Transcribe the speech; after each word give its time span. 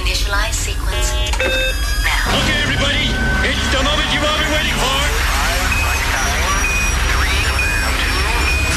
Initialize 0.00 0.56
sequence 0.66 1.08
now. 2.08 2.24
Okay, 2.38 2.58
everybody, 2.66 3.06
it's 3.48 3.66
the 3.74 3.82
moment 3.88 4.06
you've 4.12 4.26
all 4.28 4.38
been 4.42 4.52
waiting 4.56 4.76
for. 4.82 4.98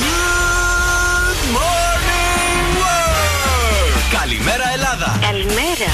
Good 0.04 1.40
morning 1.58 2.66
world! 2.82 3.94
Καλημέρα 4.20 4.66
Ελλάδα! 4.76 5.10
Καλημέρα. 5.28 5.90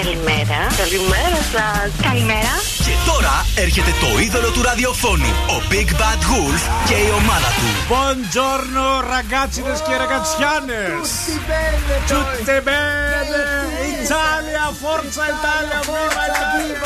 Καλημέρα. 0.00 0.58
Καλημέρα 0.82 1.40
σα. 1.54 1.66
Καλημέρα. 2.08 2.52
Και 2.86 2.94
τώρα 3.10 3.34
έρχεται 3.65 3.93
το 4.03 4.19
είδωλο 4.19 4.51
του 4.51 4.61
ραδιοφώνου, 4.61 5.31
ο 5.55 5.57
Big 5.71 5.89
Bad 5.99 6.21
Wolf 6.29 6.61
και 6.87 6.93
η 7.07 7.09
ομάδα 7.21 7.49
του. 7.59 7.69
Buongiorno 7.91 8.87
ragazzines 9.13 9.79
και 9.85 9.95
ragazzianes. 10.03 11.09
Tutte 12.11 12.55
bene. 12.67 13.59
Italia, 14.03 14.63
forza 14.83 15.23
Italia, 15.35 15.79
viva 15.89 16.23
Italia. 16.31 16.79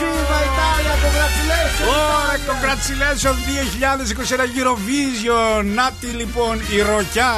Viva 0.00 0.38
Italia, 0.50 0.94
congratulations! 1.04 1.88
Ωραία, 1.94 2.38
congratulations 2.50 3.38
2021 3.46 4.46
Eurovision. 4.58 5.64
Νάτι 5.74 6.06
λοιπόν 6.06 6.60
η 6.70 6.80
ροκιά. 6.80 7.34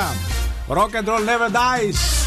Rock 0.68 0.92
and 0.98 1.06
roll 1.08 1.24
never 1.32 1.48
dies. 1.62 2.25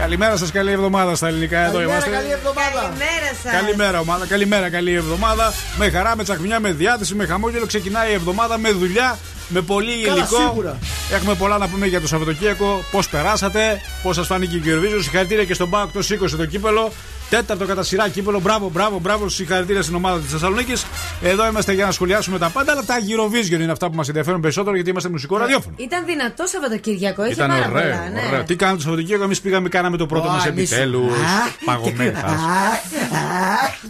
Καλημέρα 0.00 0.36
σας, 0.36 0.50
καλή 0.50 0.70
εβδομάδα 0.70 1.14
στα 1.14 1.28
ελληνικά. 1.28 1.58
Εδώ 1.58 1.72
Καλημέρα, 1.72 1.92
είμαστε. 1.92 2.10
καλή 2.10 2.30
εβδομάδα. 2.30 2.80
Καλημέρα 2.80 3.30
σας. 3.42 3.52
Καλημέρα, 3.52 4.00
ομάδα. 4.00 4.26
Καλημέρα, 4.26 4.70
καλή 4.70 4.92
εβδομάδα. 4.94 5.52
Με 5.78 5.90
χαρά, 5.90 6.16
με 6.16 6.22
τσακμιά, 6.22 6.60
με 6.60 6.72
διάθεση, 6.72 7.14
με 7.14 7.26
χαμόγελο. 7.26 7.66
Ξεκινάει 7.66 8.10
η 8.10 8.12
εβδομάδα 8.12 8.58
με 8.58 8.70
δουλειά, 8.70 9.18
με 9.50 9.60
πολύ 9.60 10.02
Καλά, 10.02 10.16
υλικό. 10.16 10.36
σίγουρα. 10.36 10.78
Έχουμε 11.12 11.34
πολλά 11.34 11.58
να 11.58 11.68
πούμε 11.68 11.86
για 11.86 12.00
το 12.00 12.06
Σαββατοκύριακο. 12.06 12.84
Πώς 12.90 13.08
περάσατε, 13.08 13.80
πώς 14.02 14.16
σας 14.16 14.26
φάνηκε 14.26 14.56
η 14.56 14.62
Eurovision. 14.66 14.98
Συγχαρητήρια 15.02 15.44
και 15.44 15.54
στον 15.54 15.70
Πάοκ, 15.70 15.92
το 15.92 16.02
σήκωσε 16.02 16.36
το 16.36 16.46
κύπελο. 16.46 16.92
Τέταρτο 17.30 17.64
κατά 17.66 17.82
σειρά 17.82 18.08
κύπελο. 18.08 18.40
Μπράβο, 18.40 18.68
μπράβο, 18.72 18.98
μπράβο. 18.98 19.28
Συγχαρητήρια 19.28 19.82
στην 19.82 19.94
ομάδα 19.94 20.18
της 20.20 20.30
Θεσσαλονίκης. 20.30 20.84
Εδώ 21.22 21.46
είμαστε 21.46 21.72
για 21.72 21.84
να 21.84 21.90
σχολιάσουμε 21.92 22.38
τα 22.38 22.48
πάντα. 22.48 22.72
Αλλά 22.72 22.84
τα 22.84 22.94
Eurovision 22.98 23.60
είναι 23.60 23.72
αυτά 23.72 23.90
που 23.90 23.96
μας 23.96 24.08
ενδιαφέρουν 24.08 24.40
περισσότερο 24.40 24.74
γιατί 24.74 24.90
είμαστε 24.90 25.08
μουσικό 25.08 25.36
ραδιόφωνο. 25.36 25.74
Ήταν 25.78 26.04
δυνατό 26.04 26.46
Σαββατοκύριακο, 26.46 27.24
είχε 27.24 27.32
Ήταν 27.32 27.48
πάρα 27.48 27.68
ωραίο, 27.70 27.82
πολλά. 27.82 28.08
Ναι. 28.08 28.26
ωραίο. 28.28 28.44
Τι 28.44 28.56
κάναμε 28.56 28.76
το 28.76 28.82
Σαββατοκύριακο, 28.82 29.24
εμείς 29.24 29.40
πήγαμε, 29.40 29.68
κάναμε 29.68 29.96
το 29.96 30.06
πρώτο 30.06 30.28
Ω, 30.28 30.30
μας 30.30 30.46
εμείς- 30.46 30.70
επιτέλους. 30.72 31.12
Α, 31.12 31.16
Παγωμένα. 31.64 32.10
και- 32.10 32.26
α, 32.26 32.30
α, 32.30 32.34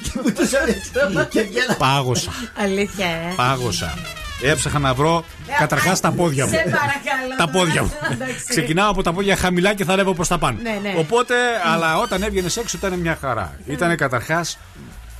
Και 0.02 0.10
μου 0.24 0.32
τους 0.32 0.52
αρέσει 0.54 0.90
και 1.30 1.42
βγαίνα. 1.42 1.74
Πάγωσα. 1.78 2.30
Αλήθεια, 2.62 3.06
ε. 3.06 3.32
Πάγωσα. 3.36 3.98
Έψαχα 4.42 4.78
να 4.78 4.94
βρω 4.94 5.24
καταρχάς 5.58 6.00
τα 6.00 6.10
πόδια 6.10 6.44
μου. 6.46 6.50
Σε 6.52 6.56
παρακαλώ. 6.56 7.36
τα 7.38 7.48
πόδια 7.48 7.82
μου. 7.82 7.92
Εντάξει. 8.12 8.44
Ξεκινάω 8.48 8.90
από 8.90 9.02
τα 9.02 9.12
πόδια 9.12 9.36
χαμηλά 9.36 9.74
και 9.74 9.84
θα 9.84 9.92
ανέβω 9.92 10.14
προς 10.14 10.28
τα 10.28 10.38
πάνω. 10.38 10.58
Ναι, 10.62 10.78
ναι. 10.82 10.94
Οπότε, 10.98 11.34
αλλά 11.74 11.98
όταν 11.98 12.22
έβγαινες 12.22 12.56
έξω 12.56 12.76
ήταν 12.76 12.98
μια 12.98 13.18
χαρά. 13.20 13.58
Ήταν 13.66 13.96
καταρχάς 13.96 14.58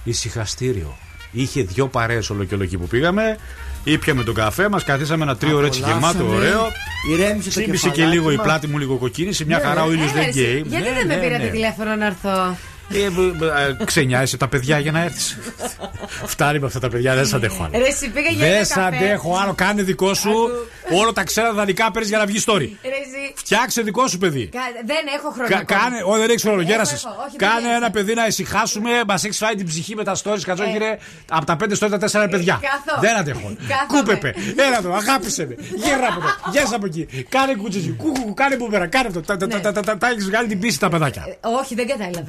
ησυχαστήριο. 0.05 0.97
Είχε 1.33 1.63
δυο 1.63 1.89
παρέες 1.89 2.31
όλο 2.31 2.45
και 2.45 2.55
όλο 2.55 2.63
εκεί 2.63 2.79
που 2.79 2.87
πήγαμε. 2.87 3.37
Ήπιαμε 3.85 4.23
τον 4.23 4.35
καφέ 4.35 4.69
μας, 4.69 4.85
καθίσαμε 4.85 5.23
ένα 5.23 5.37
τρίο 5.37 5.65
έτσι 5.65 5.81
Απολαύσαμε. 5.85 6.23
γεμάτο, 6.23 6.37
ωραίο. 6.37 6.67
Ηρέμησε 7.11 7.49
το 7.51 7.61
Ξύπνησε 7.61 7.89
και 7.89 7.95
κεφαλάκι 7.95 8.17
λίγο 8.19 8.31
η 8.31 8.37
μας. 8.37 8.45
πλάτη 8.45 8.67
μου, 8.67 8.79
λίγο 8.79 8.97
κοκκίνησε. 8.97 9.45
Μια 9.45 9.57
Ναι, 9.59 9.63
χαρά 9.65 9.83
ο 9.85 9.93
ήλιος 9.93 10.11
Ε, 10.11 10.15
δεν 10.15 10.23
εσύ, 10.23 10.41
γκέι. 10.41 10.65
Γιατί 10.67 10.89
Ναι, 10.89 10.95
δεν 10.95 11.07
με 11.07 11.15
ναι, 11.15 11.21
πήρατε 11.21 11.45
ναι. 11.45 11.51
τηλέφωνο 11.51 11.97
να 11.97 12.07
έρθω; 12.07 12.57
Ε, 12.93 12.99
ε, 12.99 13.79
ε, 13.81 13.85
Ξενιάζεσαι 13.85 14.37
τα 14.37 14.49
παιδιά 14.49 14.79
για 14.79 14.93
να 14.93 15.03
έρθεις. 15.03 15.39
Φτάνει 16.27 16.59
με 16.59 16.67
αυτά 16.67 16.79
τα 16.81 16.89
παιδιά, 16.89 17.15
δεν 17.15 17.27
σα 17.27 17.37
αντέχω 17.37 17.63
άλλο. 17.65 17.79
Ρε, 17.85 17.89
εσύ 17.89 18.09
πήγα 18.09 18.29
για 18.31 18.47
Δεν 18.47 18.55
ένα 18.55 18.65
σ' 18.65 18.69
καφέ. 18.73 18.97
αντέχω 18.97 19.37
άλλο, 19.43 19.53
κάνε 19.55 19.83
δικό 19.83 20.15
σου. 20.15 20.33
Όλο 21.01 21.13
τα 21.13 21.23
ξένα 21.25 21.53
δανεικά 21.53 21.91
παίρνεις 21.91 22.09
για 22.09 22.19
να 22.19 22.27
βγεις 22.27 22.45
story. 22.47 22.59
Ρε, 22.83 22.89
εσύ, 22.89 23.33
Φτιάξε 23.35 23.83
δικό 23.83 24.07
σου 24.09 24.19
παιδί. 24.19 24.47
κα- 24.53 24.59
Δεν 24.87 24.97
έχω 25.19 25.31
χρόνο. 25.31 25.49
Κα, 25.49 25.57
ακόμα. 25.59 25.81
κάνε, 25.81 25.97
όχι, 26.05 26.21
δεν 26.21 26.29
έχεις 26.31 26.43
χρόνο, 26.43 26.61
Έχω, 26.61 26.71
γέρασες. 26.71 27.05
έχω, 27.05 27.15
όχι, 27.27 27.37
δεν 27.37 27.49
Κάνε 27.49 27.61
γέρασα. 27.61 27.77
ένα 27.77 27.91
παιδί 27.91 28.15
να 28.15 28.27
ησυχάσουμε. 28.27 28.91
Μας 29.07 29.25
έχεις 29.25 29.39
φάει 29.39 29.55
την 29.55 29.67
ψυχή 29.67 29.95
με 29.95 30.05
τα 30.05 30.15
stories, 30.23 30.41
κατσόχυρε. 30.45 30.99
Από 31.31 31.45
τα 31.45 31.57
πέντε 31.57 31.75
stories 31.81 31.91
τα 31.91 31.99
τέσσερα 31.99 32.23
είναι 32.25 32.33
παιδιά. 32.33 32.61
Ε, 32.63 32.67
κάθω. 32.67 33.01
Δεν 33.01 33.17
αντέχω. 33.17 33.57
Κάθομαι. 33.69 33.87
Κούπεπε. 34.01 34.35
Έλα 34.67 34.79
εδώ, 34.79 34.95
αγάπησε 34.95 35.47
με. 35.47 35.55
Γέρα 35.85 36.07
από 36.11 36.21
εδώ. 36.21 36.31
Γεια 36.53 36.77
από 36.77 36.87
εκεί. 36.87 37.07
Κάνε 37.29 37.55
κουτσιζί. 37.55 37.91
Κούκου, 37.93 38.35
κάνε 38.35 38.57
μπούμερα. 38.57 38.87
Κάνε 38.87 39.07
αυτό. 39.09 39.21
Τα- 39.21 39.37
τα- 39.37 39.47
Ναι. 39.47 39.59
τα- 39.61 39.73
τα- 39.73 39.83
τα- 39.83 39.99
Τα 39.99 40.09
έχεις 40.09 40.25
βγάλει 40.25 40.49
την 40.49 40.59
πίστη 40.61 40.79
τα 40.79 40.89
παιδάκια. 40.89 41.25
Ε, 41.29 41.33
Όχι, 41.61 41.75
δεν 41.75 41.87
κατάλαβες. 41.87 42.25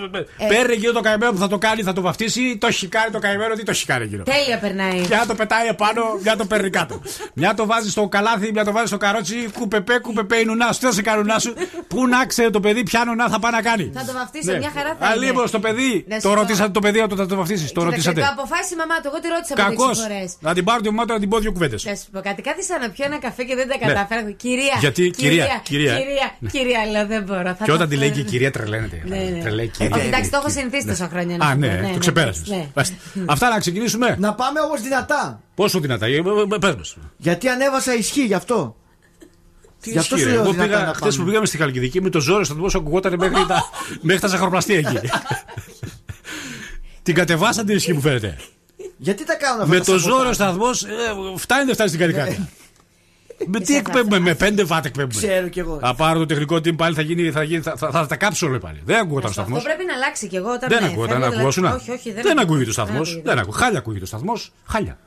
Τε- 0.00 0.10
τε- 0.12 0.28
τε- 0.38 0.48
Παίρνει 0.48 0.72
εκείνο 0.72 0.92
το 0.92 1.00
καημένο 1.00 1.32
που 1.32 1.38
θα 1.38 1.48
το 1.48 1.58
κάνει, 1.58 1.82
θα 1.82 1.92
το 1.92 2.00
βαφτίσει. 2.00 2.56
Το 2.60 2.66
έχει 2.66 2.86
κάνει 2.88 3.10
το 3.10 3.18
καημένο, 3.18 3.54
τι 3.54 3.62
το 3.62 3.70
έχει 3.70 3.86
κάνει 3.86 4.04
εκείνο. 4.04 4.22
Τέλεια 4.22 4.58
περνάει. 4.58 5.00
Μια 5.08 5.24
το 5.26 5.34
πετάει 5.34 5.66
επάνω, 5.68 6.02
μια 6.22 6.36
το 6.36 6.44
παίρνει 6.44 6.70
κάτω. 6.70 7.02
Μια 7.34 7.54
το 7.54 7.66
βάζει 7.66 7.90
στο 7.90 8.08
καλάθι, 8.08 8.50
μια 8.52 8.64
το 8.64 8.72
βάζει 8.72 8.86
στο 8.86 8.96
καρότσι. 8.96 9.48
Κουπεπέ, 9.58 9.98
κουπεπέ 9.98 10.36
η 10.36 10.44
νουνά 10.44 10.72
σου. 10.72 10.80
Τι 10.80 10.86
θα 10.86 10.92
σε 10.92 11.02
κάνει 11.02 11.18
νουνά 11.22 11.38
σου. 11.38 11.54
Πού 11.88 12.06
να 12.06 12.26
ξέρει 12.26 12.50
το 12.50 12.60
παιδί, 12.60 12.82
ποια 12.82 13.04
νουνά 13.04 13.28
θα 13.28 13.38
πάει 13.38 13.52
να 13.52 13.62
κάνει. 13.62 13.90
Θα 13.94 14.04
το 14.04 14.12
βαφτίσει, 14.12 14.56
μια 14.58 14.70
χαρά 14.76 14.96
θα 15.00 15.06
είναι. 15.06 15.14
Αλίμω 15.14 15.42
το 15.50 15.58
παιδί. 15.60 16.04
Να 16.08 16.14
σου 16.14 16.22
Το 16.22 16.28
πω. 16.28 16.34
ρωτήσατε 16.34 16.70
το 16.70 16.80
παιδί 16.80 17.00
να 17.00 17.08
το, 17.08 17.16
θα 17.16 17.26
το 17.26 17.36
βαφτίσει. 17.36 17.64
Το 17.64 17.68
Κοίταξε, 17.80 17.90
ρωτήσατε. 17.90 18.20
Το 18.20 18.26
αποφάσισε 18.38 18.74
η 18.74 18.76
μαμά 18.76 18.94
του. 19.00 19.06
Εγώ 19.10 19.18
τη 19.22 19.28
ρώτησα 19.34 19.52
από 19.56 19.62
Κακός. 19.62 19.88
έξι 19.98 20.02
φορές. 20.02 20.30
Να 20.40 20.54
την 20.54 20.64
πάρω 20.64 20.80
τη 20.80 20.90
μάνα 20.90 21.06
του 21.06 21.12
να 21.12 21.20
την 21.20 21.28
πω 21.28 21.38
δύο 21.38 21.52
κουβέντες. 21.52 21.82
Θα 21.82 21.94
σου 21.96 22.06
πω 22.12 22.20
κάτι. 22.28 22.42
Κάθισα 22.42 22.78
να 22.82 22.90
πιω 22.90 23.04
ένα 23.10 23.18
καφέ 23.18 23.42
και 23.48 23.54
δεν 23.60 23.66
τα 23.68 23.76
κατάφερα. 23.86 24.20
Κυρία. 24.44 24.72
Ναι. 24.74 24.80
Γιατί, 24.80 25.10
κυρία, 25.10 25.46
κυρία. 25.70 25.94
Κυρία, 25.98 26.28
κυρία, 26.54 26.80
λέω 26.92 27.06
δεν 27.06 27.22
μπορώ. 27.22 27.50
Θα 27.58 27.64
Και 27.64 27.70
το 27.70 27.72
όταν 27.78 27.88
τη 27.88 27.96
λέει 27.96 28.08
φέρω. 28.08 28.20
και 28.20 28.26
η 28.26 28.30
κυρία 28.32 28.50
τρελαίνεται. 28.50 28.98
Ναι, 29.88 29.96
ναι. 29.96 30.02
Τρελαίνει 30.02 30.08
η 30.08 30.08
κυρία. 30.08 30.08
Όχι, 30.08 30.08
εντάξει, 30.08 30.30
το 30.30 30.36
έχω 30.36 30.48
συνηθίσει 30.50 30.86
τόσα 30.86 31.08
χρόνια. 31.08 31.36
να 31.36 31.46
Α, 31.46 31.50
σου 31.50 31.54
πω. 31.58 31.66
ναι, 31.66 31.90
το 31.92 31.98
ξεπέρασες. 31.98 32.48
ναι. 32.48 32.68
Αυτά 33.26 33.48
να 33.48 33.58
ξεκινήσουμε. 33.58 34.16
Να 34.18 34.34
πάμε 34.34 34.60
όμως 34.60 34.80
δυνατά. 34.80 35.40
Πόσο 35.54 35.80
δυνατά, 35.80 36.06
πες 36.60 36.74
μας. 36.76 36.96
Γιατί 37.16 37.48
ανέβασα 37.48 37.94
ισχύ 37.94 38.24
γι' 38.24 38.34
αυτό. 38.34 38.76
Τι 39.80 39.90
Γι' 39.90 39.98
αυτό 39.98 40.14
ισχύει, 40.16 40.28
σου 40.28 40.34
ρε. 40.34 40.40
λέω 40.40 40.44
Εγώ 40.44 40.52
δυνατά 40.52 40.68
πήγα 40.74 40.86
να 40.86 40.94
χθες 40.94 41.00
πάμε. 41.00 41.16
που 41.16 41.24
πήγαμε 41.24 41.46
στη 41.46 41.56
Χαλκιδική 41.56 42.02
με 42.02 42.10
το 42.10 42.20
ζόρι 42.20 42.44
στο 42.44 42.54
δημόσιο 42.54 42.80
ακουγόταν 42.80 43.14
μέχρι 43.18 43.46
τα, 43.46 43.62
μέχρι 44.00 44.20
τα 44.20 44.28
ζαχαροπλαστεία 44.28 44.78
εκεί. 44.78 44.98
Την 47.02 47.14
κατεβάσαν 47.14 47.66
την 47.66 47.76
ισχύ 47.76 47.92
μου 47.92 48.00
φαίνεται. 48.00 48.36
Γιατί 48.96 49.24
τα 49.24 49.34
κάνουν 49.34 49.60
αυτά 49.60 49.72
με 49.74 49.78
τα 49.78 49.84
το 49.84 49.98
σαμποτάζ; 49.98 50.16
ζόρι 50.16 50.28
ο 50.28 50.32
σταθμός 50.32 50.84
φτάνει 51.36 51.64
δεν 51.64 51.74
φτάνει 51.74 51.88
στην 51.88 52.00
Καδικάκη. 52.00 52.48
με 53.52 53.60
τι 53.60 53.76
εκπέμπουμε, 53.76 54.18
με 54.18 54.34
πέντε 54.34 54.64
βάτ 54.64 54.84
εκπέμπουμε. 54.84 55.20
Ξέρω 55.20 55.48
κι 55.48 55.58
εγώ. 55.58 55.78
Θα 55.82 55.94
πάρω 55.94 56.18
το 56.18 56.26
τεχνικό 56.26 56.56
team 56.56 56.76
πάλι, 56.76 56.94
θα, 56.94 57.02
γίνει, 57.02 57.30
θα, 57.30 57.42
γίνει, 57.42 57.60
θα, 57.62 57.76
θα, 57.76 57.90
θα 57.90 58.06
τα 58.06 58.16
κάψω 58.16 58.46
όλο 58.46 58.58
πάλι. 58.58 58.80
Δεν 58.84 58.96
ακούγεται 58.96 59.26
ο 59.26 59.28
Αυτό 59.28 59.32
σταθμό. 59.42 59.60
πρέπει 59.62 59.84
να 59.84 59.94
αλλάξει 59.94 60.26
κι 60.28 60.36
εγώ 60.36 60.50
όταν. 60.52 60.68
Δεν 60.68 60.78
ναι, 60.80 60.86
ακούγεται, 60.86 61.00
φεύγω, 61.00 61.06
δεν 61.06 61.16
δηλαδή- 61.16 61.34
ακουγόσουν. 61.34 61.64
Όχι, 61.64 61.90
όχι, 61.90 62.12
δεν, 62.12 62.22
Δεν 62.22 62.38
ακούγεται. 62.38 62.40
ακούγεται 62.42 62.70
ο 62.70 62.72
σταθμός. 62.72 63.08
ακούγεται. 63.08 63.28
Δεν 63.30 63.38
ακούγεται. 63.38 63.62
Χάλια 63.64 63.78
ακούγεται 63.78 64.04
ο 64.04 64.06
σταθμός. 64.06 64.52
Χάλια. 64.66 64.98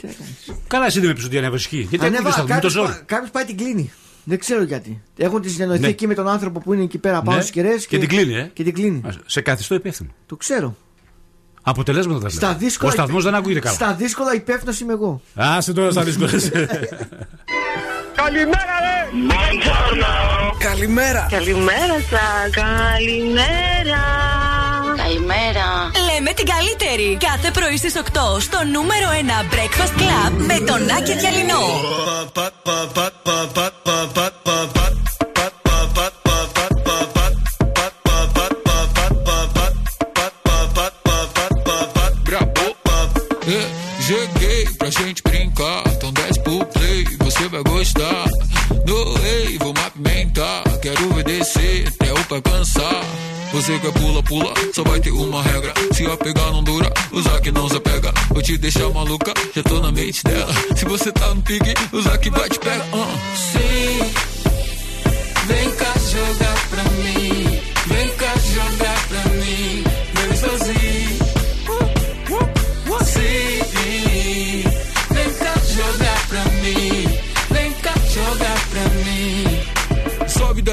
Τι 0.00 0.06
να 0.06 0.12
κάνεις. 0.12 0.62
Καλά, 0.66 0.86
εσύ 0.86 0.98
δεν 0.98 1.08
με 1.08 1.14
πεις 1.14 1.24
ότι 1.24 1.38
ανέβασες 1.38 1.64
ισχύ. 1.64 1.86
Γιατί 1.90 2.04
ακούγεται 2.06 2.28
ο 2.28 2.32
σταθμός 2.32 2.54
με 2.54 2.60
το 2.60 2.68
ζόρι. 2.70 2.92
Κάποιος 3.06 3.30
πάει 3.30 3.44
την 3.44 3.56
κλείνει. 3.56 3.92
Δεν 4.24 4.38
ξέρω 4.38 4.62
γιατί. 4.62 5.02
Έχουν 5.16 5.40
τη 5.40 5.48
συνεννοηθεί 5.50 5.82
Ναι. 5.82 5.88
εκεί 5.88 6.06
με 6.06 6.14
τον 6.14 6.28
άνθρωπο 6.28 6.60
που 6.60 6.72
είναι 6.74 6.82
εκεί 6.82 6.98
πέρα 6.98 7.16
πάνω 7.22 7.30
Ναι. 7.36 7.40
στις 7.40 7.50
κεραίες. 7.52 7.86
Και 7.86 7.98
την 7.98 8.08
κλείνει, 8.08 8.34
ε. 8.36 8.50
Και 8.52 8.62
την 8.62 8.74
κλείνει. 8.74 9.00
Σε 9.26 9.40
καθιστό 9.40 9.74
υπεύθυνο. 9.74 10.08
Το 10.26 10.36
ξέρω. 10.36 10.76
Αποτελέσματα 11.62 12.20
τα 12.20 12.28
Στα 12.28 12.46
βλέπω. 12.46 12.58
δύσκολα. 12.64 12.90
Ο 12.90 12.94
σταθμός 12.94 13.24
δεν 13.24 13.34
ακούγεται 13.34 13.60
καλά. 13.60 13.74
Στα 13.74 13.94
δύσκολα 13.94 14.34
υπεύθυνος 14.34 14.80
είμαι 14.80 14.92
εγώ. 14.92 15.20
Άσε 15.34 15.72
τώρα 15.72 15.90
στα 15.90 16.02
δύσκολα. 16.02 16.30
Καλημέρα, 18.16 18.74
ρε! 18.84 18.96
Καλημέρα. 20.58 21.26
Καλημέρα 21.30 21.96
σα. 22.10 22.50
Καλημέρα. 22.60 24.02
Καλημέρα. 24.96 25.66
Λέμε 26.12 26.32
την 26.32 26.46
καλύτερη. 26.46 27.16
Κάθε 27.20 27.50
πρωί 27.50 27.76
στις 27.76 27.94
8 27.96 28.40
στο 28.40 28.58
νούμερο 28.72 29.08
1 29.50 29.54
Breakfast 29.54 30.00
Club 30.00 30.32
με 30.36 30.58
τον 30.66 30.90
Άκη 30.96 31.14
Διαλυνό. 31.16 31.62
Pra 52.40 52.52
cansar. 52.52 53.02
Você 53.52 53.78
quer 53.78 53.92
pula, 53.92 54.22
pula, 54.22 54.52
só 54.74 54.82
vai 54.82 55.00
ter 55.00 55.12
uma 55.12 55.42
regra. 55.42 55.72
Se 55.92 56.02
eu 56.02 56.16
pegar, 56.16 56.50
não 56.52 56.62
dura, 56.62 56.92
usar 57.12 57.40
que 57.40 57.50
não 57.50 57.68
se 57.68 57.78
pega. 57.80 58.12
Vou 58.30 58.42
te 58.42 58.58
deixar 58.58 58.88
maluca, 58.90 59.32
já 59.54 59.62
tô 59.62 59.80
na 59.80 59.92
mente 59.92 60.22
dela. 60.24 60.52
Se 60.74 60.84
você 60.84 61.12
tá 61.12 61.32
no 61.34 61.42
pique, 61.42 61.74
usar 61.92 62.18
que 62.18 62.30
vai 62.30 62.48
te 62.48 62.58
pega. 62.58 62.84
Uh. 62.92 63.18
Sim, 63.36 64.12
vem 65.46 65.70
cá 65.72 65.92
jogar 66.10 66.68
pra 66.68 66.82
mim. 66.84 67.60
Vem 67.86 68.08
cá 68.16 68.34
jogar 68.52 68.85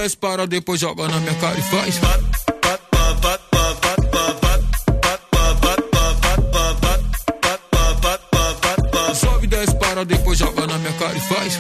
desce, 0.03 0.17
para, 0.17 0.45
depois 0.45 0.81
joga 0.81 1.07
na 1.07 1.17
minha 1.17 1.33
cara 1.35 1.57
e 1.57 1.61
faz. 1.61 1.95
Sobe, 9.15 9.47
desce, 9.47 9.75
para, 9.75 10.03
depois 10.03 10.38
joga 10.38 10.67
na 10.67 10.77
minha 10.77 10.94
cara 10.94 11.15
e 11.15 11.21
faz. 11.21 11.57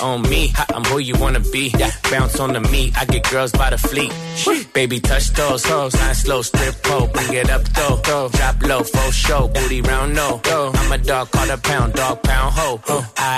On 0.00 0.22
me, 0.22 0.52
I'm 0.70 0.76
um, 0.76 0.84
who 0.84 0.98
you 0.98 1.14
wanna 1.18 1.40
be. 1.40 1.72
Bounce 2.10 2.40
on 2.40 2.52
the 2.52 2.60
meat, 2.60 2.96
I 2.96 3.04
get 3.04 3.28
girls 3.30 3.52
by 3.52 3.70
the 3.70 3.78
fleet. 3.78 4.12
Baby, 4.74 4.98
touch 5.10 5.26
those 5.40 5.62
hoes, 5.70 5.94
I 6.08 6.12
slow 6.22 6.40
strip 6.50 6.74
pole, 6.86 7.06
bring 7.14 7.32
it 7.40 7.48
up 7.56 7.62
though. 7.76 7.96
though. 8.08 8.26
Drop 8.38 8.56
low, 8.70 8.82
full 8.94 9.12
show, 9.24 9.42
booty 9.54 9.80
round 9.90 10.10
no. 10.20 10.28
I'm 10.80 10.92
a 10.96 10.98
dog, 11.10 11.26
call 11.34 11.50
a 11.56 11.58
pound, 11.68 11.90
dog 12.00 12.16
pound 12.28 12.50
ho. 12.58 12.68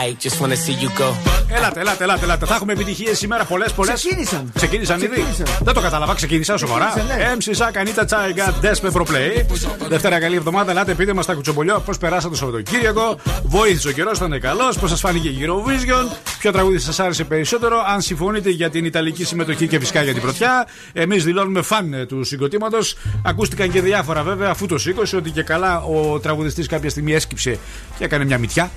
I 0.02 0.16
just 0.24 0.36
wanna 0.40 0.58
see 0.64 0.76
you 0.82 0.90
go. 1.02 1.08
Ελάτε, 1.48 1.80
ελάτε, 1.80 2.04
ελάτε, 2.04 2.24
ελάτε. 2.24 2.46
Θα 2.46 2.54
έχουμε 2.54 2.72
επιτυχίες 2.72 3.18
σήμερα 3.18 3.44
πολλές, 3.44 3.72
πολλές. 3.72 3.94
Ξεκίνησαν. 3.94 4.52
Ξεκίνησαν 4.54 5.00
ήδη. 5.00 5.08
Ξεκίνησαν. 5.08 5.46
Δεν 5.62 5.74
το 5.74 5.80
κατάλαβα, 5.80 6.14
ξεκίνησαν 6.14 6.58
σοβαρά. 6.58 6.92
Ξεκίνησαν, 6.94 7.38
MC 7.38 7.50
Σάκα, 7.54 7.80
Ανίτα 7.80 8.04
Τσάιγκα, 8.04 8.54
Despe 8.62 8.90
Pro 8.92 9.00
Play. 9.00 9.44
Δευτέρα 9.88 10.20
καλή 10.20 10.36
εβδομάδα. 10.36 10.70
Ελάτε, 10.70 10.94
πείτε 10.94 11.12
μας 11.12 11.26
τα 11.26 11.34
κουτσομπολιό 11.34 11.82
πώς 11.86 11.98
περάσατε 11.98 12.28
το 12.28 12.36
Σαββατοκύριακο. 12.36 13.18
Βοήθησε 13.44 13.88
ο 13.88 13.90
καιρός, 13.90 14.16
ήταν 14.18 14.40
καλός. 14.40 14.78
Πώς 14.78 14.90
σας 14.90 15.00
φάνηκε 15.00 15.28
η 15.28 15.38
Eurovision. 15.40 16.16
Ποιο 16.38 16.52
τραγούδι 16.52 16.78
σας 16.78 17.00
άρεσε 17.00 17.24
περισσότερο. 17.24 17.84
Αν 17.86 18.00
συμφωνείτε 18.00 18.50
για 18.50 18.70
την 18.70 18.84
Ιταλική 18.84 19.24
συμμετοχή 19.24 19.66
και 19.66 19.78
φυσικά 19.78 20.02
για 20.02 20.12
την 20.12 20.22
πρωτιά. 20.22 20.66
Εμείς 20.92 21.24
δηλώνουμε 21.26 21.62
φαν 21.62 21.92
ε, 21.92 22.06
του 22.06 22.24
συγκροτήματος. 22.24 22.96
Ακούστηκαν 23.24 23.70
και 23.70 23.80
διάφορα 23.80 24.22
βέβαια 24.22 24.50
αφού 24.50 24.66
το 24.66 24.78
σήκωσε 24.78 25.16
ότι 25.16 25.30
και 25.30 25.42
καλά 25.42 25.82
ο 25.82 26.20
τραγουδιστής 26.20 26.66
κάποια 26.66 26.90
στιγμή 26.90 27.14
έσκυψε 27.14 27.58
και 27.98 28.04
έκανε 28.04 28.24
μια 28.24 28.38
μυτιά. 28.38 28.70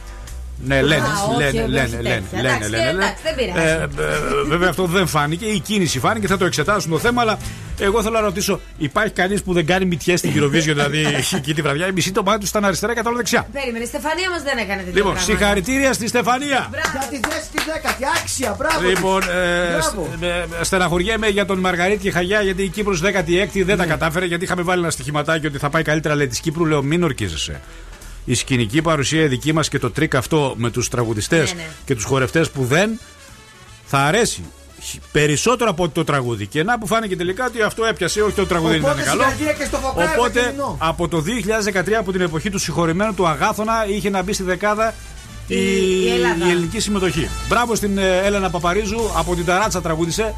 Ναι, 0.66 0.82
λένε, 0.82 1.04
όχι, 1.30 1.38
λένε, 1.38 1.62
όχι 1.62 1.70
λένε, 1.72 1.90
τέτοια. 1.90 2.02
λένε, 2.02 2.24
λένε, 2.32 2.50
Εντάξει, 2.50 2.70
λένε, 2.70 2.84
λένε. 2.86 2.90
εντάξει, 3.04 3.24
δεν 3.24 3.36
πειράζει. 3.36 3.68
Ε, 3.68 3.82
ε, 3.82 4.48
Βέβαια 4.48 4.70
αυτό 4.70 4.86
δεν 4.86 5.08
φάνηκε, 5.08 5.46
η 5.46 5.60
κίνηση 5.60 6.00
φάνηκε, 6.00 6.28
θα 6.28 6.38
το 6.38 6.46
εξετάσουν 6.46 6.92
το 6.92 7.00
θέμα, 7.00 7.22
αλλά 7.22 7.38
εγώ 7.80 8.02
θέλω 8.02 8.14
να 8.16 8.22
ρωτήσω, 8.22 8.60
υπάρχει 8.78 9.14
κανείς 9.14 9.44
που 9.44 9.54
δεν 9.54 9.66
κάνει 9.66 9.86
μυτιές 9.86 10.20
στην 10.20 10.32
Eurovision, 10.36 10.62
δηλαδή 10.62 11.06
εκεί 11.36 11.54
τη 11.54 11.62
βραδιά, 11.62 11.88
η 11.88 11.92
μισή 11.92 12.12
το 12.12 12.24
μάτι 12.24 12.40
του 12.40 12.46
ήταν 12.50 12.66
αριστερά 12.66 12.94
και 12.94 13.02
το 13.02 13.08
άλλο 13.10 13.18
δεξιά. 13.18 13.48
Περίμενε, 13.54 13.84
η 13.84 13.88
Στεφανία 13.88 14.30
μα 14.30 14.38
δεν 14.38 14.58
έκανε 14.58 14.82
τέτοια 14.82 14.94
Λοιπόν, 14.96 15.14
πράγματα. 15.14 15.32
συγχαρητήρια 15.38 15.94
στη 15.94 16.08
Στεφανία. 16.08 16.70
Για 16.72 17.20
τη 17.20 17.28
θέση 17.30 17.48
τη 17.56 17.64
δέκατη, 17.74 18.04
άξια, 18.22 18.56
μπράβο. 18.60 18.88
Λοιπόν, 18.90 19.22
ε, 19.24 19.72
Μπράβο. 19.78 20.08
σ- 20.20 20.24
ε, 20.60 20.64
στεναχωριέμαι 20.64 21.28
για 21.28 21.46
τον 21.46 21.60
Μαργαρίτη 21.60 22.02
και 22.02 22.12
Χαγιά 22.12 22.42
γιατί 22.42 22.64
η 22.64 22.68
Κύπρος 22.68 23.02
16η 23.04 23.62
δεν 23.64 23.78
τα 23.78 23.86
κατάφερε 23.86 24.26
γιατί 24.26 24.44
είχαμε 24.44 24.62
βάλει 24.62 24.82
ένα 24.82 24.92
στοιχηματάκι 24.92 25.46
ότι 25.46 25.58
θα 25.58 25.70
πάει 25.70 25.84
καλύτερα 25.84 26.16
λέει 26.16 26.28
της 26.28 26.40
Κύπρου. 26.40 26.66
Λέω 26.66 26.82
μην 26.84 27.04
ορκίζεσαι. 27.04 27.60
Η 28.30 28.34
σκηνική 28.36 28.81
παρουσία 28.81 29.22
η 29.24 29.28
δική 29.28 29.54
μας 29.54 29.70
και 29.70 29.80
το 29.80 29.92
τρίκ 29.92 30.16
αυτό 30.16 30.54
με 30.58 30.70
τους 30.70 30.90
τραγουδιστές 30.90 31.54
Ναι, 31.54 31.62
ναι. 31.62 31.68
και 31.86 31.96
τους 31.96 32.04
χορευτές 32.04 32.50
που 32.50 32.66
δεν 32.66 33.00
θα 33.86 33.98
αρέσει 34.00 34.44
περισσότερο 35.12 35.70
από 35.70 35.84
ότι 35.84 35.94
το 35.94 36.04
τραγούδι. 36.04 36.48
Και 36.48 36.64
να 36.64 36.78
που 36.80 36.88
φάνηκε 36.88 37.16
τελικά 37.16 37.46
ότι 37.46 37.62
αυτό 37.62 37.86
έπιασε, 37.86 38.22
όχι 38.22 38.34
το 38.36 38.46
τραγούδι 38.46 38.74
δεν 38.74 38.81
Οπότε 38.84 39.02
ήταν 39.02 39.06
καλό. 39.10 39.22
συγχαρητήρια 39.22 39.54
και 39.54 39.66
στο 39.66 39.78
Φωκάρα 39.78 40.12
Οπότε 40.18 40.40
Ευαγγελινό. 40.40 40.76
από 40.80 41.08
το 41.08 41.22
2013, 41.22 41.94
από 42.00 42.12
την 42.12 42.22
εποχή 42.22 42.50
του 42.50 42.58
συγχωρημένου 42.60 43.14
του 43.14 43.28
Αγάθωνα, 43.28 43.86
είχε 43.88 44.10
να 44.10 44.22
μπει 44.22 44.34
στη 44.34 44.44
δεκάδα 44.44 44.94
η, 45.48 45.56
Η- 45.56 46.04
η 46.06 46.10
Ελλάδα. 46.10 46.48
η 46.48 46.50
ελληνική 46.50 46.80
συμμετοχή. 46.80 47.28
Μπράβο 47.48 47.75
στην 47.75 47.98
ε, 47.98 48.18
Έλενα 48.25 48.50
Παπαρίζου, 48.50 49.02
από 49.18 49.36
την 49.36 49.46
Ταράτσα 49.46 49.82
τραγούδισε. 49.82 50.36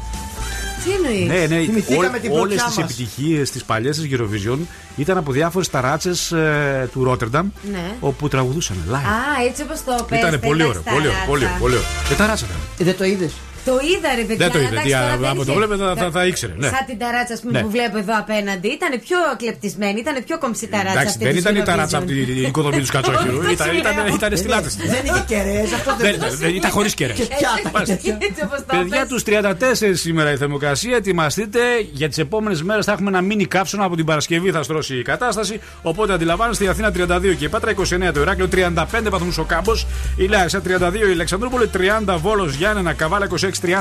Τι 0.84 0.90
εννοείς; 0.90 1.28
Ναι, 1.28 1.56
ναι, 1.56 1.64
Θυμηθήκαμε 1.64 2.18
την 2.18 2.30
όλες 2.30 2.38
πρωτιά 2.40 2.64
τις 2.64 2.76
μας. 2.76 2.78
επιτυχίες 2.78 3.50
της 3.50 3.64
παλιάς 3.64 3.96
της 3.98 4.08
Eurovision 4.12 4.58
ήταν 4.96 5.16
από 5.16 5.32
διάφορες 5.32 5.68
ταράτσες 5.70 6.32
ε, 6.32 6.88
του 6.92 7.04
Ρότερνταμ 7.04 7.48
Ναι. 7.72 7.92
όπου 8.00 8.28
τραγουδούσαν 8.28 8.76
live. 8.90 8.94
Α, 8.94 9.46
έτσι 9.48 9.62
όπως 9.62 9.84
το 9.84 10.04
πες. 10.08 10.18
Ήταν 10.18 10.40
πολύ 10.40 10.62
ωραίο, 10.64 10.82
πολύ 10.82 11.06
ωραίο, 11.06 11.12
πολύ 11.26 11.44
ωραίο, 11.44 11.56
πολύ 11.60 11.74
ωραίο. 11.74 11.86
Και 12.08 12.14
ταράτσα 12.14 12.44
ήταν. 12.46 12.56
Ε, 12.78 12.84
Δεν 12.84 12.96
το 12.96 13.04
είδες. 13.04 13.32
Το 13.68 13.74
είδα, 13.90 14.08
ρε 14.18 14.24
παιδιά. 14.28 14.42
Δεν 14.44 14.50
το 14.54 14.58
είδε, 14.58 14.68
εντάξει, 14.68 14.86
τι, 14.88 14.92
τώρα 14.94 15.12
α, 15.12 15.16
δεν 15.22 15.28
άμα 15.32 15.44
το 15.44 15.52
είχε- 15.52 15.58
βλέπε 15.60 15.74
θα- 15.82 15.94
θα- 16.02 16.10
θα 16.16 16.22
ήξερε, 16.30 16.52
ναι. 16.62 16.68
Σαν 16.74 16.84
την 16.90 16.98
ταράτσα, 17.02 17.34
ας 17.36 17.40
πούμε, 17.42 17.52
Ναι. 17.52 17.60
που 17.64 17.70
βλέπω 17.76 17.96
εδώ 18.04 18.14
απέναντι. 18.24 18.68
Ήταν 18.78 18.90
πιο 19.06 19.18
κλεπτισμένη, 19.42 19.98
ήταν 20.04 20.16
πιο 20.28 20.36
κομψή 20.44 20.66
ταράτσα. 20.74 20.90
Εντάξει, 20.92 21.08
αυτή 21.14 21.24
δεν 21.24 21.32
της 21.34 21.42
ήταν 21.42 21.54
η 21.54 21.58
Eurovision. 21.58 21.64
ταράτσα 21.70 21.96
από 21.98 22.06
την 22.06 22.44
οικοδομή 22.50 22.80
του 22.84 22.90
Κατσόχυρου. 22.96 23.38
Αυτό 23.38 23.50
Ήταν- 23.56 23.68
σου 23.68 23.76
ήταν- 23.82 23.94
λέω. 24.06 24.14
Ήταν 24.14 24.30
στη 24.36 24.48
λάτε. 24.48 24.68
Δεν 24.94 25.02
είχε 25.08 25.22
κεραίες, 25.30 25.72
αυτό 25.78 25.90
δεν 25.98 26.16
Δεν 26.18 26.30
δεν- 26.42 26.54
ήταν 26.60 26.70
χωρίς 26.70 26.94
κερέ. 26.94 27.12
Και 27.12 27.26
πιάτα. 27.38 27.80
Έτσι 28.28 28.40
όπως 28.46 28.58
το 28.58 28.64
Παιδιά, 28.76 29.00
πες. 29.00 29.08
τους 29.08 29.22
34 29.22 29.96
σήμερα 30.04 30.32
η 30.32 30.36
θερμοκρασία. 30.36 30.96
Ετοιμαστείτε 30.96 31.60
για 31.92 32.08
τις 32.08 32.18
επόμενες 32.18 32.62
μέρες. 32.62 32.84
Θα 32.84 32.92
έχουμε 32.92 33.08
ένα 33.08 33.20
μίνι 33.20 33.46
κάψονα 33.46 33.84
από 33.84 33.96
την 33.96 34.04
Παρασκευή. 34.04 34.50
Θα 34.50 34.62
στρώσει 34.62 34.94
η 34.98 35.02
κατάσταση. 35.02 35.60
Οπότε 35.82 36.12
αντιλαμβάνεστε 36.12 36.64
η 36.64 36.68
Αθήνα 36.68 36.90
32 36.90 37.34
και 37.34 37.44
η 37.44 37.48
Πάτρα 37.48 37.70
29 37.70 38.12
το 38.12 38.20
Ηράκλειο 38.20 38.48
35 38.48 39.10
βαθμούς 39.10 39.38
ο 39.38 39.44
Κάμπος. 39.44 39.86
Η 40.16 40.26
Λάρισα 40.26 40.60
32 40.60 41.08
η 41.08 41.12
Αλεξανδρούπολη 41.12 41.66
30 41.66 42.16
Βόλος 42.18 42.54
Γιάννενα 42.54 42.92
Καβάλα 42.92 43.26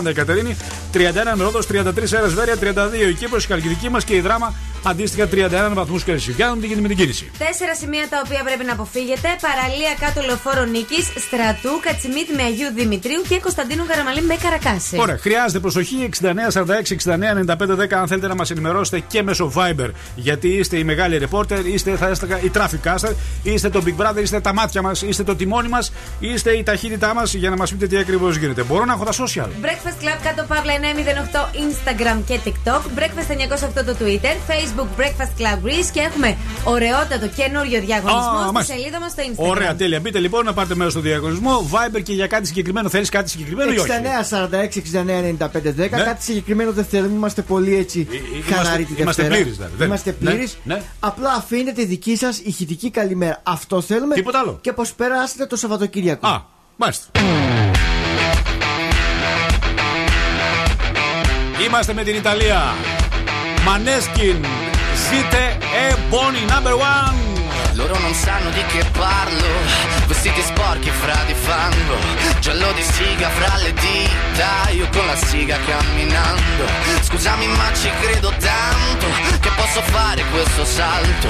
26-30 0.06 0.10
η 0.10 0.14
Κατερίνη 0.14 0.56
31 0.94 0.98
Ρόδο 1.38 1.60
33 1.60 2.12
Έρε 2.12 2.28
Βέρεια 2.28 2.56
32 2.62 2.66
η 3.10 3.14
Κύπρος 3.14 3.44
η 3.44 3.48
Καλκιδική 3.48 3.90
μας 3.90 4.04
και 4.04 4.16
η 4.16 4.20
Δράμα 4.20 4.54
αντίστοιχα 4.84 5.28
31 5.32 5.74
βαθμούς 5.74 6.04
Κελσίου. 6.04 6.34
Για 6.36 6.46
να 6.46 6.52
δούμε 6.52 6.62
τι 6.62 6.68
γίνεται 6.68 6.88
με 6.88 6.94
την 6.94 7.04
κίνηση. 7.04 7.32
Τέσσερα 7.38 7.76
σημεία 7.76 8.08
τα 8.10 8.22
οποία 8.26 8.44
πρέπει 8.44 8.64
να 8.64 8.74
αποφύγετε. 8.74 9.28
Παραλία 9.48 9.94
κάτω 10.00 10.22
λεωφόρο 10.26 10.64
Νίκης, 10.66 11.06
Στρατού, 11.26 11.80
Κατσιμίτη 11.82 12.34
με 12.34 12.44
Αγίου 12.44 12.72
Δημητρίου 12.76 13.22
και 13.30 13.40
Κωνσταντίνου 13.40 13.86
Καραμαλή 13.86 14.22
με 14.22 14.36
Καρακάση. 14.44 14.98
Ωραία, 15.00 15.18
χρειάζεται 15.18 15.60
προσοχή 15.60 16.10
6946-699510 16.22 17.94
αν 18.02 18.08
θέλετε 18.08 18.28
να 18.28 18.36
μας 18.36 18.52
ενημερώσετε 18.52 19.00
και 19.08 19.24
μέσω 19.24 19.52
Viber. 19.56 19.90
Γιατί 20.16 20.48
είστε 20.48 20.78
η 20.78 20.84
μεγάλη 20.84 21.18
ρεπόρτερ, 21.18 21.66
είστε 21.66 21.96
θα 21.96 22.08
έσταγα 22.08 22.40
η 22.42 22.52
traffic 22.56 22.88
caster, 22.88 23.14
είστε 23.44 23.70
το 23.70 23.84
Big 23.86 23.96
Brother, 24.02 24.22
είστε 24.22 24.40
τα 24.40 24.54
μάτια 24.54 24.82
μας, 24.82 25.02
είστε 25.02 25.24
το 25.24 25.36
τιμόνι 25.36 25.68
μας, 25.68 25.92
είστε 26.20 26.52
η 26.52 26.64
ταχύτητά 26.64 27.14
μας 27.14 27.34
για 27.34 27.50
να 27.50 27.56
μας 27.56 27.72
πείτε 27.72 27.88
τι 27.88 27.98
ακριβώς 27.98 28.36
γίνεται. 28.36 28.64
Μπορώ 28.64 28.86
να 28.86 28.94
έχω 28.94 29.04
τα 29.04 29.12
social. 29.12 29.48
Breakfast 29.66 30.04
Club 30.04 30.20
κάτω 30.24 30.44
παύλα 30.48 30.74
908 30.74 31.50
Instagram 31.66 32.18
και 32.26 32.40
TikTok. 32.46 32.82
Breakfast 33.00 33.32
908 33.80 33.86
το 33.86 33.96
Twitter. 34.00 34.36
Facebook 34.50 34.71
Breakfast 34.80 35.42
Club 35.42 35.66
Greece. 35.68 35.90
Και 35.94 36.00
έχουμε 36.00 36.38
ωραιότατο 36.64 37.28
καινούριο 37.36 37.80
διαγωνισμό 37.82 38.42
στη 38.44 38.52
μάλιστα. 38.54 38.74
σελίδα 38.76 39.00
μας 39.00 39.12
στο 39.12 39.24
Instagram. 39.28 39.50
Ωραία, 39.50 39.76
τέλεια. 39.76 40.00
Μπείτε 40.00 40.20
λοιπόν 40.20 40.46
να 40.46 40.54
πάρετε 40.54 40.76
μέρος 40.76 40.92
στο 40.94 41.02
διαγωνισμό. 41.02 41.70
Viber 41.72 42.02
και 42.04 42.14
για 42.14 42.28
κάτι 42.28 42.48
συγκεκριμένο. 42.48 42.90
Θέλεις 42.90 43.10
κάτι 43.10 43.30
συγκεκριμένο 43.30 43.72
ή 43.72 43.78
όχι; 43.78 43.90
69-46-69-95-10. 43.92 45.76
Ναι. 45.76 45.88
Κάτι 45.88 46.24
συγκεκριμένο 46.24 46.72
δεν 46.72 46.86
θέλουμε. 46.86 47.14
Είμαστε 47.16 47.42
πολύ 47.42 47.76
έτσι 47.76 48.08
Ε, 48.12 48.16
ε, 48.16 48.54
χαλαροί 48.54 48.68
είμαστε- 48.82 48.96
τη 48.96 49.02
είμαστε 49.02 49.22
Δευτέρα. 49.22 49.28
πλήρεις, 49.42 49.56
δηλαδή. 49.56 49.74
Δεν- 49.78 49.88
Είμαστε 49.88 50.16
ναι, 50.20 50.30
πλήρει. 50.32 50.50
ναι. 50.64 50.82
Απλά 51.00 51.32
αφήνετε 51.34 51.82
τη 51.82 51.86
δική 51.88 52.16
σας 52.16 52.38
ηχητική 52.40 52.90
καλημέρα. 52.92 53.40
Αυτό 53.44 53.82
θέλουμε. 53.82 54.16
Τίποτα 54.16 54.40
άλλο. 54.40 54.58
Και 54.62 54.74
πώ 54.74 54.84
περάσετε 54.96 55.46
το 55.46 55.56
Σαββατοκύριακο. 55.56 56.28
Α, 56.28 56.42
μάλιστα. 56.78 57.06
Είμαστε 61.68 61.94
με 61.94 62.04
την 62.04 62.16
Ιταλία. 62.16 62.74
Μανέσκιν. 63.66 64.36
Siete 65.08 65.58
e 65.60 65.96
buoni 66.10 66.46
number 66.46 66.74
one. 66.74 67.20
Loro 67.74 67.98
non 68.00 68.14
sanno 68.14 68.50
di 68.52 68.64
che 68.66 68.84
parlo. 68.92 69.48
Vestiti 70.08 70.42
sporchi 70.42 70.90
fra 70.90 71.18
di 71.26 71.34
fango. 71.34 71.96
Giallo 72.40 72.71
siga 73.22 73.30
fra 73.30 73.58
le 73.58 73.74
dita, 73.74 74.70
io 74.72 74.90
con 74.90 75.06
la 75.06 75.16
siga 75.16 75.56
camminando. 75.64 76.66
Scusami 77.02 77.46
ma 77.48 77.72
ci 77.74 77.90
credo 78.02 78.34
tanto 78.40 79.06
che 79.40 79.50
posso 79.56 79.82
fare 79.84 80.24
questo 80.32 80.66
salto, 80.66 81.28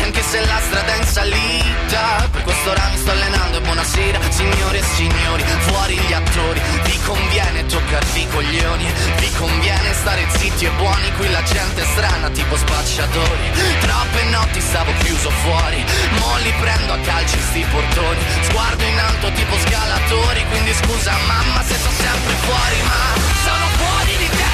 anche 0.00 0.22
se 0.22 0.40
la 0.46 0.58
strada 0.60 0.94
è 0.94 0.96
in 0.96 1.06
salita, 1.06 2.28
per 2.30 2.42
questo 2.42 2.70
ora 2.70 2.88
mi 2.90 2.96
sto 2.96 3.10
allenando 3.10 3.58
e 3.58 3.60
buonasera 3.60 4.18
signore 4.30 4.78
e 4.78 4.82
signori, 4.82 5.44
fuori 5.58 5.98
gli 5.98 6.12
attori, 6.12 6.60
vi 6.84 6.98
conviene 7.04 7.66
toccarvi 7.66 8.20
i 8.20 8.28
coglioni, 8.28 8.92
vi 9.18 9.32
conviene 9.32 9.92
stare 9.92 10.26
zitti 10.36 10.64
e 10.64 10.70
buoni, 10.70 11.12
qui 11.16 11.30
la 11.30 11.42
gente 11.42 11.82
è 11.82 11.86
strana 11.86 12.30
tipo 12.30 12.56
spacciatori, 12.56 13.50
troppe 13.80 14.22
notti 14.30 14.60
stavo 14.60 14.92
chiuso 15.02 15.30
fuori, 15.30 15.84
mo 16.20 16.36
li 16.38 16.52
prendo 16.60 16.92
a 16.94 16.98
calci 16.98 17.38
sti 17.38 17.66
portoni, 17.70 18.20
sguardo 18.42 18.84
in 18.84 18.98
alto 18.98 19.30
tipo 19.32 19.56
scalatori, 19.58 20.44
quindi 20.48 20.72
scusa 20.74 21.12
mamma 21.34 21.62
se 21.64 21.76
sono 21.78 21.94
sempre 21.94 22.34
fuori, 22.46 22.82
ma 22.82 23.02
sono 23.42 23.66
fuori 23.78 24.16
di 24.16 24.28
testa, 24.28 24.53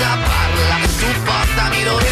già 0.00 0.16
parla, 0.16 0.88
supportami 0.88 1.82
dove 1.84 2.08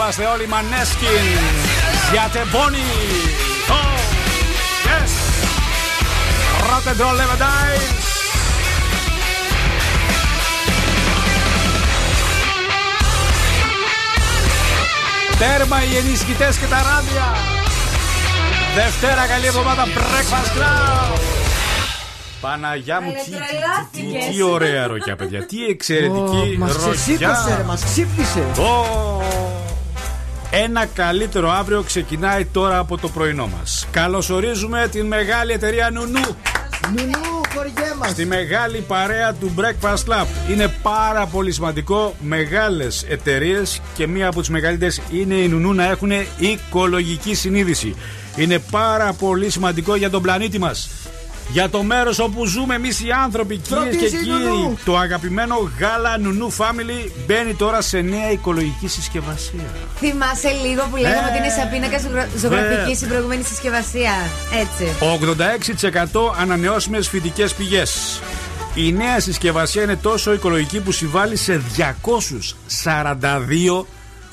Είμαστε 0.00 0.24
όλοι 0.24 0.48
Maneskin. 0.52 1.26
Siate 2.04 2.42
buoni. 2.52 2.88
Oh, 3.78 3.96
yes. 4.88 5.12
Rock 6.68 6.86
and 6.90 7.00
roll 7.02 7.16
never 7.22 7.38
dies. 7.46 7.84
Τέρμα 15.38 15.82
οι 15.84 15.96
ενισχυτές 15.96 16.56
και 16.56 16.66
τα 16.66 16.76
ράδια. 16.76 17.26
Δευτέρα 18.74 19.26
καλή 19.26 19.46
εβδομάδα 19.46 19.84
Breakfast 19.84 20.58
Club. 20.58 21.18
Παναγιά 22.40 23.00
μου, 23.00 23.12
τι, 23.24 23.30
τι, 24.00 24.02
τι, 24.02 24.32
τι 24.32 24.42
ωραία 24.42 24.86
ροκιά, 24.86 25.16
παιδιά. 25.16 25.46
Τι 25.46 25.64
εξαιρετική 25.64 26.56
Μας 26.58 26.72
ροκιά. 26.72 26.90
ξεσήκωσε, 26.92 27.54
ρε, 27.56 27.62
μας 27.62 27.84
ξύπνησε. 27.84 28.44
Ω, 28.58 28.86
Ένα 30.50 30.86
καλύτερο 30.86 31.50
αύριο 31.50 31.82
ξεκινάει 31.82 32.44
τώρα 32.44 32.78
από 32.78 32.98
το 32.98 33.08
πρωινό 33.08 33.46
μας. 33.58 33.86
Καλωσορίζουμε 33.90 34.88
την 34.90 35.06
μεγάλη 35.06 35.52
εταιρεία 35.52 35.90
Νουνού. 35.90 36.20
Νουνού, 36.96 37.40
χωριέ 37.54 37.94
μας. 37.98 38.10
Στη 38.10 38.26
μεγάλη 38.26 38.78
παρέα 38.78 39.34
του 39.34 39.54
Breakfast 39.56 39.94
Club. 39.94 40.26
Είναι 40.50 40.68
πάρα 40.82 41.26
πολύ 41.26 41.52
σημαντικό 41.52 42.14
μεγάλες 42.20 43.04
εταιρείες 43.08 43.80
και 43.94 44.06
μία 44.06 44.28
από 44.28 44.40
τις 44.40 44.48
μεγαλύτερες 44.48 45.00
είναι 45.12 45.34
η 45.34 45.48
Νουνού 45.48 45.74
να 45.74 45.84
έχουν 45.90 46.10
οικολογική 46.38 47.34
συνείδηση. 47.34 47.94
Είναι 48.36 48.58
πάρα 48.58 49.12
πολύ 49.12 49.50
σημαντικό 49.50 49.96
για 49.96 50.10
τον 50.10 50.22
πλανήτη 50.22 50.58
μας. 50.58 50.90
Για 51.52 51.68
το 51.70 51.82
μέρος 51.82 52.18
όπου 52.18 52.46
ζούμε 52.46 52.74
εμείς 52.74 53.00
οι 53.00 53.06
άνθρωποι, 53.24 53.56
κυρίες 53.56 53.84
και 53.84 53.90
Φροντίζει 53.96 54.16
η 54.16 54.18
κύριοι, 54.18 54.30
Νουνού. 54.44 54.78
το 54.84 54.96
αγαπημένο 54.98 55.70
γάλα 55.78 56.18
Νουνού 56.18 56.52
Family 56.52 57.10
μπαίνει 57.26 57.54
τώρα 57.54 57.80
σε 57.80 58.00
νέα 58.00 58.30
οικολογική 58.30 58.88
συσκευασία. 58.88 59.64
Θυμάσαι 59.98 60.50
λίγο 60.66 60.86
που 60.90 60.96
λέγαμε 60.96 61.26
Ε, 61.26 61.30
ότι 61.30 61.38
είναι 61.38 61.48
σαν 61.48 61.70
πίνακας 61.70 62.02
ζωγραφικής 62.36 62.76
βέβαια. 62.78 62.94
στην 62.94 63.08
προηγούμενη 63.08 63.42
συσκευασία. 63.42 64.12
Έτσι. 64.60 64.92
86% 65.00 66.34
ανανεώσιμες 66.40 67.08
φυτικές 67.08 67.54
πηγές. 67.54 68.20
Η 68.74 68.92
νέα 68.92 69.20
συσκευασία 69.20 69.82
είναι 69.82 69.96
τόσο 69.96 70.32
οικολογική 70.32 70.80
που 70.80 70.92
συμβάλλει 70.92 71.36
σε 71.36 71.62
242, 71.76 73.86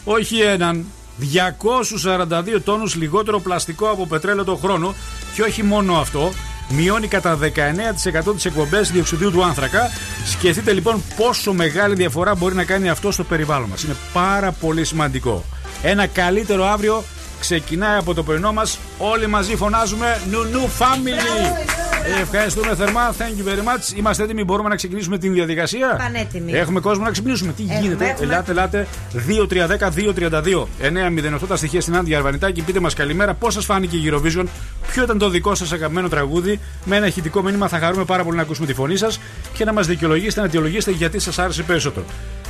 όχι 0.04 0.40
έναν, 0.42 0.86
242 1.18 2.62
τόνους 2.64 2.96
λιγότερο 2.96 3.40
πλαστικό 3.40 3.90
από 3.90 4.08
πετρέλαιο 4.08 4.44
το 4.44 4.56
χρόνο 4.56 4.94
και 5.36 5.42
όχι 5.42 5.64
μόνο 5.64 5.96
αυτό, 5.98 6.32
μειώνει 6.70 7.08
κατά 7.08 7.38
19% 7.42 8.34
τις 8.36 8.46
εκπομπές 8.46 8.92
διοξιδίου 8.92 9.32
του 9.32 9.44
άνθρακα. 9.44 9.92
Σκεφτείτε 10.26 10.74
λοιπόν 10.74 11.04
πόσο 11.16 11.54
μεγάλη 11.54 11.96
διαφορά 11.96 12.36
μπορεί 12.36 12.56
να 12.56 12.64
κάνει 12.64 12.90
αυτό 12.90 13.12
στο 13.12 13.24
περιβάλλον 13.24 13.70
μας. 13.70 13.84
Είναι 13.84 13.96
πάρα 14.14 14.52
πολύ 14.52 14.86
σημαντικό. 14.86 15.44
Ένα 15.82 16.08
καλύτερο 16.08 16.66
αύριο 16.66 17.04
ξεκινάει 17.40 17.98
από 17.98 18.14
το 18.14 18.24
πρωινό 18.24 18.54
μας. 18.54 18.80
Όλοι 18.98 19.28
μαζί 19.28 19.56
φωνάζουμε 19.56 20.22
Νουνού 20.30 20.70
Family. 20.80 21.85
Ε, 22.08 22.22
Ευχαριστούμε 22.22 22.76
θερμά. 22.76 23.14
Thank 23.18 23.40
you 23.42 23.50
very 23.50 23.64
much. 23.64 23.98
Είμαστε 23.98 24.24
έτοιμοι. 24.24 24.44
Μπορούμε 24.44 24.70
να 24.70 24.76
ξεκινήσουμε 24.76 25.18
την 25.18 25.34
διαδικασία. 25.34 25.96
Πανέτοιμοι. 25.98 26.52
Έχουμε 26.52 26.80
κόσμο 26.80 27.04
να 27.04 27.12
ξυπνήσουμε. 27.12 27.52
Τι 27.54 27.64
Έχουμε, 27.64 27.80
γίνεται. 27.80 28.06
έχουμε. 28.06 28.26
Ελάτε, 28.26 28.52
ελάτε. 28.52 28.88
2-3-10-2-32. 29.28 30.68
9-08 30.82 31.48
τα 31.48 31.56
στοιχεία 31.56 31.82
στην 31.82 31.96
Άντια 31.98 32.18
Αρβανιτάκη. 32.18 32.62
Πείτε 32.62 32.80
μας 32.80 32.94
καλημέρα. 32.94 33.34
Πώς 33.34 33.54
σας 33.54 33.66
φάνηκε 33.66 33.98
η 33.98 34.12
Eurovision; 34.12 34.46
Ποιο 34.92 35.04
ήταν 35.04 35.18
το 35.18 35.30
δικό 35.30 35.56
σας 35.56 35.72
αγαπημένο 35.72 36.08
τραγούδι; 36.10 36.60
Με 36.86 36.96
ένα 36.96 37.08
ηχητικό 37.08 37.42
μήνυμα 37.42 37.68
θα 37.68 37.80
χαρούμε 37.80 38.06
πάρα 38.06 38.24
πολύ 38.24 38.36
να 38.36 38.42
ακούσουμε 38.42 38.68
τη 38.68 38.74
φωνή 38.74 38.98
σας 38.98 39.20
και 39.54 39.66
να 39.66 39.74
μας 39.74 39.88
δικαιολογήσετε, 39.88 40.40
να 40.40 40.46
αιτιολογήσετε 40.46 40.92
γιατί 40.92 41.20
σας 41.20 41.40
άρεσε 41.40 41.64
περισσότερο. 41.64 42.06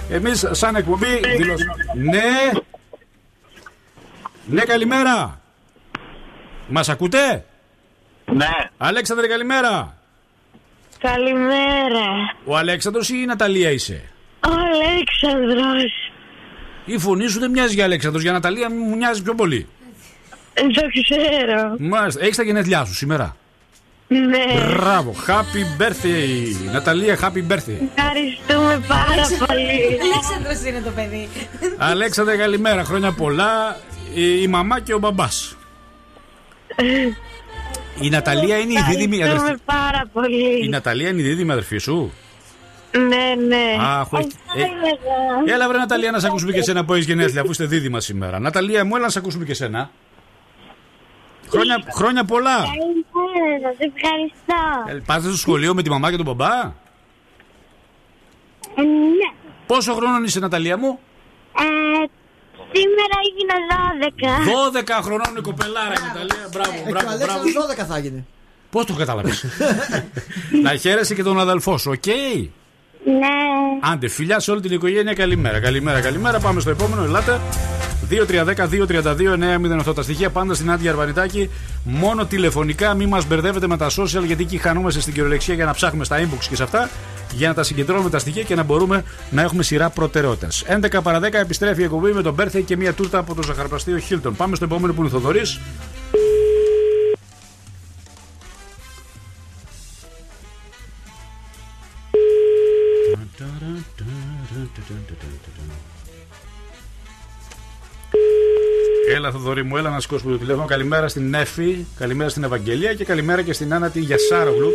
Εμείς, 0.10 0.46
σαν 0.52 0.76
εκπομπή, 0.76 1.08
δηλώσαμε. 1.38 1.74
Ναι. 2.12 2.52
Ναι, 4.46 4.62
καλημέρα. 4.62 5.40
Μας 6.68 6.90
ακούτε; 6.90 7.46
Ναι. 8.34 8.48
Αλέξανδρε, 8.78 9.28
καλημέρα. 9.28 9.98
Καλημέρα. 11.00 12.06
Ο 12.46 12.58
Αλέξανδρος 12.58 13.10
ή 13.10 13.16
η 13.22 13.26
Ναταλία 13.26 13.72
είσαι; 13.72 14.04
Ο 14.40 14.50
Αλέξανδρος. 14.50 16.12
Η 16.86 16.98
φωνή 16.98 17.28
σου 17.28 17.40
δεν 17.40 17.52
μοιάζει 17.52 17.74
για 17.74 17.84
Αλέξανδρος, 17.84 18.24
για 18.24 18.32
Ναταλία 18.32 18.70
μου 18.72 18.96
μοιάζει 18.96 19.22
πιο 19.24 19.36
πολύ. 19.36 19.68
Το 20.54 20.82
ξέρω. 21.04 21.76
Μάλιστα. 21.80 22.24
Έχεις 22.24 22.36
τα 22.38 22.44
γενέθλιά 22.44 22.86
σου 22.86 22.94
σήμερα; 22.94 23.36
Ναι. 24.08 24.76
Μπράβο. 24.76 25.16
Happy 25.28 25.82
birthday. 25.82 26.72
Ναταλία, 26.72 27.18
happy 27.22 27.52
birthday. 27.52 27.80
Ευχαριστούμε 27.96 28.84
πάρα 28.88 29.46
πολύ. 29.48 30.00
Αλέξανδρος 30.02 30.70
είναι 30.70 30.82
το 30.82 30.90
παιδί. 30.90 31.30
Αλέξανδρε, 31.78 32.38
καλημέρα. 32.38 32.84
Χρόνια 32.84 33.12
πολλά. 33.12 33.78
Η, 34.14 34.42
η 34.42 34.48
μαμά 34.48 34.80
και 34.80 34.94
ο 34.94 35.00
μπαμπάς. 35.00 35.58
Η 38.02 38.10
Ναταλία 38.10 38.58
είναι 38.58 38.74
η 38.74 38.84
δίδυμη 38.90 39.16
αδερφή. 39.24 39.36
Ευχαριστούμε 39.42 39.60
πάρα 39.66 40.02
Η 40.06 40.10
πολύ. 40.14 40.70
Ναταλία 40.70 41.10
είναι 41.10 41.22
η 41.22 41.24
δίδυμη 41.24 41.52
αδερφή 41.52 41.78
σου; 41.78 42.14
Ναι, 42.92 43.46
ναι. 43.48 43.76
Αχ, 43.80 44.14
όχι. 44.14 44.28
Αυτό 44.48 44.60
Ε, 44.60 44.62
είναι 44.62 44.88
εδώ. 45.46 45.54
Έλα, 45.54 45.68
βρε 45.68 45.78
Ναταλία, 45.78 46.12
να 46.12 46.20
σε 46.20 46.28
ακούσουμε 46.28 46.52
και 46.52 46.60
εσένα 46.60 46.86
που 46.86 46.94
έχει 46.94 47.04
γενέθλια, 47.04 47.42
αφού 47.42 47.52
είστε 47.52 47.66
δίδυμα 47.66 48.00
σήμερα. 48.00 48.40
Ναταλία, 48.40 48.86
μου 48.86 48.96
έλα 48.96 49.04
να 49.04 49.10
σε 49.12 49.20
ακούσουμε 49.20 49.46
και 49.46 49.52
εσένα. 49.52 49.90
Χρόνια, 51.50 51.84
χρόνια 51.96 52.24
πολλά. 52.24 52.56
Καλημέρα, 52.56 53.60
σας 53.62 53.76
ευχαριστώ. 53.94 54.98
Ε, 54.98 55.02
Πάτε 55.06 55.28
στο 55.28 55.38
σχολείο 55.38 55.74
με 55.74 55.82
τη 55.84 55.90
μαμά 55.90 56.10
και 56.10 56.16
τον 56.16 56.26
μπαμπά; 56.26 56.52
Ε, 58.76 58.82
Ναι. 58.82 59.30
Πόσο 59.68 59.94
χρονών 59.94 60.24
είσαι, 60.26 60.40
Ναταλία 60.40 60.78
μου; 60.78 61.00
Ε, 61.58 61.64
σήμερα 62.78 63.16
έγινα 63.28 63.56
12. 63.72 65.00
12 65.00 65.04
χρονών 65.04 65.36
η 65.38 65.42
κοπελάρα, 65.42 65.94
η 66.00 66.02
Ναταλία. 66.08 66.48
Μπράβο, 66.52 66.72
Ε, 66.72 66.76
και 66.76 66.82
ο 66.88 66.90
μπράβο, 66.92 67.06
μπράβο. 67.06 67.10
Αλέξανδρος 67.10 67.54
12 67.54 67.86
θα 67.86 67.98
γίνει. 68.00 68.26
Πώς 68.70 68.86
το 68.86 68.94
κατάλαβε. 68.94 69.32
να 70.64 70.76
χαίρεσαι 70.76 71.16
και 71.16 71.24
τον 71.24 71.40
αδελφό 71.40 71.78
σου, 71.78 71.92
οκ; 71.96 72.06
Ναι. 72.06 73.92
Άντε, 73.92 74.08
φιλιά 74.08 74.40
σε 74.40 74.52
όλη 74.52 74.62
την 74.62 74.72
οικογένεια, 74.72 75.14
καλημέρα. 75.14 75.60
Καλημέρα, 75.60 76.02
καλημέρα. 76.02 76.40
Πάμε 76.40 76.60
στο 76.60 76.70
επόμενο, 76.70 77.04
ελάτε. 77.04 77.40
2-3-10-2-32-9-08 78.10 79.96
τα 79.96 80.02
στοιχεία 80.02 80.30
πάντα 80.30 80.54
στην 80.54 80.72
Άντια 80.72 80.92
Αρβανιτάκη. 80.92 81.50
Μόνο 81.84 82.26
τηλεφωνικά, 82.26 82.94
μην 82.94 83.08
μας 83.08 83.28
μπερδεύετε 83.28 83.68
με 83.68 83.78
τα 83.78 83.90
social 83.90 84.24
γιατί 84.26 84.44
εκεί 84.44 84.58
χανόμαστε 84.58 85.00
στην 85.00 85.14
κυριολεξία 85.14 85.54
για 85.56 85.66
να 85.66 85.74
ψάχνουμε 85.74 86.04
στα 86.06 86.20
inbox 86.20 86.44
και 86.50 86.56
σε 86.56 86.64
αυτά. 86.64 86.90
Για 87.36 87.48
να 87.48 87.54
τα 87.54 87.64
συγκεντρώνουμε 87.64 88.10
τα 88.10 88.20
στοιχεία 88.20 88.44
και 88.44 88.56
να 88.56 88.64
μπορούμε 88.64 89.04
να 89.32 89.42
έχουμε 89.42 89.64
σειρά 89.64 89.90
προτεραιότητας. 89.90 90.64
11 90.68 91.02
παρα 91.04 91.20
10 91.20 91.34
επιστρέφει 91.34 91.82
η 91.82 91.84
εκπομπή 91.84 92.12
με 92.12 92.22
τον 92.22 92.34
Μπέρθε 92.34 92.62
και 92.62 92.78
μια 92.78 92.94
τούρτα 92.94 93.18
από 93.18 93.36
το 93.36 93.44
ζαχαροπλαστείο 93.44 93.98
Χίλτον. 93.98 94.36
Πάμε 94.36 94.56
στο 94.56 94.66
επόμενο 94.66 94.94
που 94.94 95.00
είναι 95.00 95.10
ο 95.10 95.12
Θοδωρής. 95.12 95.60
Έλα, 109.16 109.32
Θοδωρή 109.32 109.64
μου, 109.64 109.78
έλα 109.78 109.90
να 109.90 110.00
σηκώσουμε 110.00 110.32
το 110.32 110.38
τηλέφωνο. 110.38 110.66
Καλημέρα 110.66 111.08
στην 111.08 111.30
Νέφη, 111.30 111.86
καλημέρα 111.98 112.30
στην 112.30 112.44
Ευαγγελία 112.44 112.94
και 112.94 113.06
καλημέρα 113.06 113.42
και 113.42 113.54
στην 113.54 113.74
Άννα 113.74 113.90
τη 113.90 114.00
Γιασάρογλου. 114.00 114.72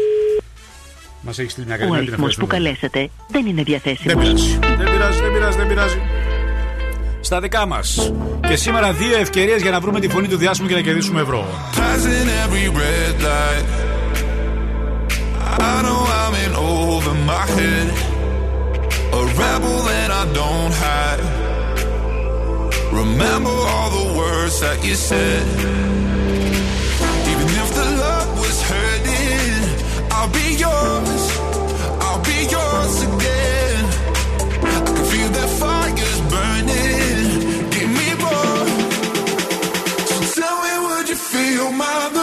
Μας 1.23 1.39
έχεις 1.39 1.53
στείλει 1.53 1.67
μια 1.67 1.75
Ο 1.75 1.79
καλημέρα 1.79 2.03
την 2.05 2.13
αριθμός 2.13 2.35
που 2.37 2.45
ευχαριστούμε. 2.47 2.79
καλέσατε 2.79 3.11
δεν 3.29 3.47
είναι 3.47 3.55
Δεν 3.55 3.65
διαθέσιμος. 3.65 4.25
πειράζει. 4.25 4.59
Δεν 4.79 4.91
πειράζει, 4.93 5.21
δεν 5.21 5.33
πειράζει, 5.33 5.57
δεν 5.57 5.69
πειράζει. 5.69 5.99
Στα 7.21 7.41
δικά 7.41 7.67
μας. 7.67 8.13
Και 8.49 8.57
σήμερα 8.57 8.93
δύο 8.93 9.19
ευκαιρίες 9.19 9.63
για 9.63 9.71
να 9.71 9.81
βρούμε 9.81 10.01
τη 10.01 10.09
φωνή 10.09 10.29
του 10.29 10.37
διάσημου 10.37 10.69
και 10.69 10.75
να 10.75 10.81
κερδίσουμε 10.81 11.21
ευρώ. 11.21 11.47
Passing 11.75 12.29
every 12.45 12.67
red 12.81 13.17
light. 13.29 13.67
I 15.73 15.77
know 15.87 16.01
I'm 16.23 16.35
in 16.45 16.53
over 16.55 17.13
my 17.33 17.45
head. 17.57 17.89
A 19.21 19.23
rebel 19.43 19.77
that 19.91 20.11
I 20.23 20.25
don't 20.41 20.75
hide. 20.85 21.23
Remember 23.03 23.55
all 23.73 23.91
the 24.01 24.07
words 24.21 24.55
that 24.65 24.79
you 24.87 24.95
said. 25.11 25.45
Yours. 30.61 31.25
I'll 32.05 32.23
be 32.31 32.39
yours 32.55 32.97
again. 33.09 33.85
I 34.75 34.79
can 34.87 34.99
feel 35.11 35.31
that 35.37 35.51
fire's 35.61 36.21
burning. 36.33 37.27
Give 37.75 37.91
me 37.99 38.09
more. 38.25 38.67
So 40.11 40.17
tell 40.37 40.57
me, 40.65 40.73
would 40.85 41.09
you 41.09 41.19
feel 41.33 41.73
my 41.73 42.20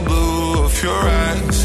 blue 0.00 0.64
of 0.64 0.82
your 0.82 0.92
eyes. 0.92 1.55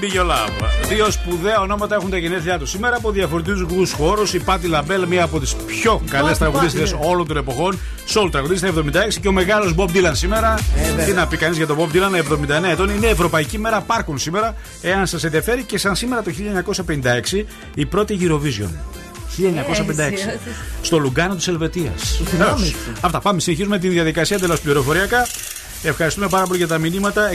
ATB 0.00 0.16
Your 0.16 0.30
Love. 0.30 0.88
Δύο 0.88 1.10
σπουδαία 1.10 1.60
ονόματα 1.60 1.94
έχουν 1.94 2.10
τα 2.10 2.16
γενέθλιά 2.16 2.58
τους 2.58 2.70
σήμερα 2.70 2.96
από 2.96 3.10
διαφορετικούς 3.10 3.92
χώρους. 3.92 4.34
Η 4.34 4.38
Patti 4.38 4.66
LaBelle, 4.66 5.06
μία 5.06 5.24
από 5.24 5.40
τις 5.40 5.54
πιο 5.54 6.02
καλές 6.10 6.38
τραγουδίστριες 6.38 6.84
όλων 6.98 7.26
των 7.26 7.36
εποχών. 7.36 7.78
Soul 8.06 8.30
τραγουδίστρια 8.30 8.72
76 8.72 9.20
και 9.20 9.28
ο 9.28 9.32
μεγάλος 9.32 9.74
Bob 9.76 9.88
Dylan 9.88 10.10
σήμερα. 10.12 10.58
Τι 11.06 11.12
να 11.12 11.26
πει 11.26 11.36
κανείς 11.36 11.56
για 11.56 11.66
τον 11.66 11.76
Bob 11.78 11.96
Dylan, 11.96 12.14
79 12.14 12.70
ετών. 12.70 12.90
Είναι 12.90 13.06
Ευρωπαϊκή 13.06 13.58
Μέρα 13.58 13.80
Πάρκων 13.80 14.18
σήμερα. 14.18 14.54
Εάν 14.80 15.06
σας 15.06 15.24
ενδιαφέρει 15.24 15.62
και 15.62 15.78
σαν 15.78 15.96
σήμερα 15.96 16.22
το 16.22 16.30
1956 16.30 17.46
η 17.74 17.86
πρώτη 17.86 18.18
Eurovision. 18.20 18.70
1956. 19.36 20.38
Στο 20.82 20.98
Λουγκάνο 20.98 21.34
της 21.34 21.48
Ελβετίας. 21.48 22.20
Αυτά. 23.00 23.20
Πάμε, 23.20 23.40
συνεχίζουμε 23.40 23.78
τη 23.78 23.88
διαδικασία 23.88 24.36
εντελώς 24.36 24.60
πληροφοριακά. 24.60 25.26
Ευχαριστούμε 25.82 26.28
πάρα 26.28 26.46
πολύ 26.46 26.58
για 26.58 26.68
τα 26.68 26.78
μηνύματα. 26.78 27.30
6946 27.30 27.34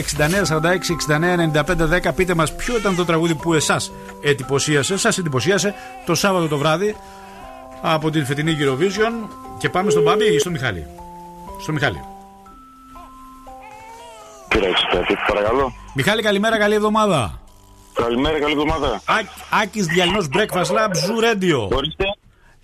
69 1.08 1.36
95 1.52 2.08
10. 2.08 2.14
Πείτε 2.14 2.34
μας 2.34 2.54
ποιο 2.54 2.76
ήταν 2.76 2.96
το 2.96 3.04
τραγούδι 3.04 3.34
που 3.34 3.54
εσάς 3.54 3.92
εντυπωσίασε, 4.22 4.98
σας 4.98 5.18
εντυπωσίασε 5.18 5.74
το 6.06 6.14
Σάββατο 6.14 6.48
το 6.48 6.58
βράδυ 6.58 6.96
από 7.82 8.10
την 8.10 8.26
φετινή 8.26 8.56
Eurovision. 8.60 9.28
Και 9.58 9.68
πάμε 9.68 9.90
στον 9.90 10.02
Μπάμπη 10.02 10.34
ή 10.34 10.38
στον 10.38 10.52
Μιχάλη; 10.52 10.86
Στο 11.60 11.72
Μιχάλη. 11.72 12.00
Κοίταξε, 14.48 15.14
παρακαλώ. 15.28 15.72
Μιχάλη, 15.94 16.22
καλημέρα, 16.22 16.58
καλή 16.58 16.74
εβδομάδα. 16.74 17.40
Καλημέρα, 17.94 18.40
καλή 18.40 18.52
εβδομάδα. 18.52 19.02
Άκης 19.62 19.86
Διαλυνός 19.86 20.28
Breakfast 20.32 20.70
Lab 20.76 20.90
Zoo 20.90 21.22
Radio. 21.24 21.68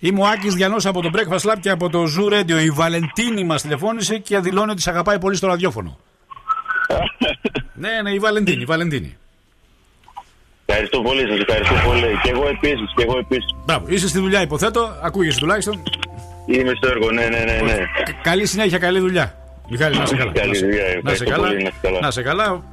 Είμαι 0.05 0.21
ο 0.21 0.25
Άκης 0.25 0.53
Διαλυνό 0.53 0.79
από 0.83 1.01
το 1.01 1.09
Breakfast 1.13 1.51
Lab 1.51 1.55
και 1.59 1.69
από 1.69 1.89
το 1.89 2.03
Zoo 2.17 2.33
Radio. 2.33 2.63
Η 2.63 2.69
Βαλεντίνη 2.69 3.43
μας 3.43 3.61
τηλεφώνησε 3.61 4.17
και 4.17 4.39
δηλώνει 4.39 4.71
ότι 4.71 4.81
σε 4.81 4.89
αγαπάει 4.89 5.19
πολύ 5.19 5.35
στο 5.35 5.47
ραδιόφωνο. 5.47 5.97
ναι, 7.83 7.89
ναι, 8.03 8.09
η 8.11 8.19
Βαλεντίνη, 8.19 8.61
η 8.61 8.65
Βαλεντίνη. 8.65 9.17
Ευχαριστώ 10.65 11.01
πολύ, 11.01 11.21
σας 11.27 11.39
ευχαριστώ 11.39 11.75
πολύ. 11.89 12.19
Και 12.23 12.29
εγώ 12.29 12.47
επίσης, 12.47 12.93
και 12.95 13.03
εγώ 13.03 13.17
επίσης. 13.17 13.55
Μπράβο, 13.65 13.85
είσαι 13.89 14.07
στη 14.07 14.19
δουλειά, 14.19 14.41
υποθέτω. 14.41 14.97
Ακούγεσαι 15.03 15.39
τουλάχιστον. 15.39 15.83
Είμαι 16.45 16.71
στο 16.77 16.87
έργο, 16.89 17.11
ναι, 17.11 17.21
ναι, 17.25 17.37
ναι. 17.39 17.59
ναι. 17.65 17.75
Κα- 18.05 18.13
Καλή 18.21 18.45
συνέχεια, 18.45 18.77
καλή 18.77 18.99
δουλειά. 18.99 19.35
Μιχάλη, 19.69 19.97
να 19.97 20.05
σε 20.05 20.15
καλά. 20.15 20.31
Καλή 20.31 20.47
Να 20.49 20.55
σε- 20.55 20.65
δουλειά, 20.65 20.81
να 20.83 20.87
σε 20.89 20.97
ευχαριστώ 21.23 21.29
καλά. 21.29 21.47
πολύ, 21.47 21.63
να 21.63 21.69
σε 21.71 21.81
καλά. 21.81 21.99
Να 21.99 22.11
σε 22.11 22.21
καλά. 22.21 22.63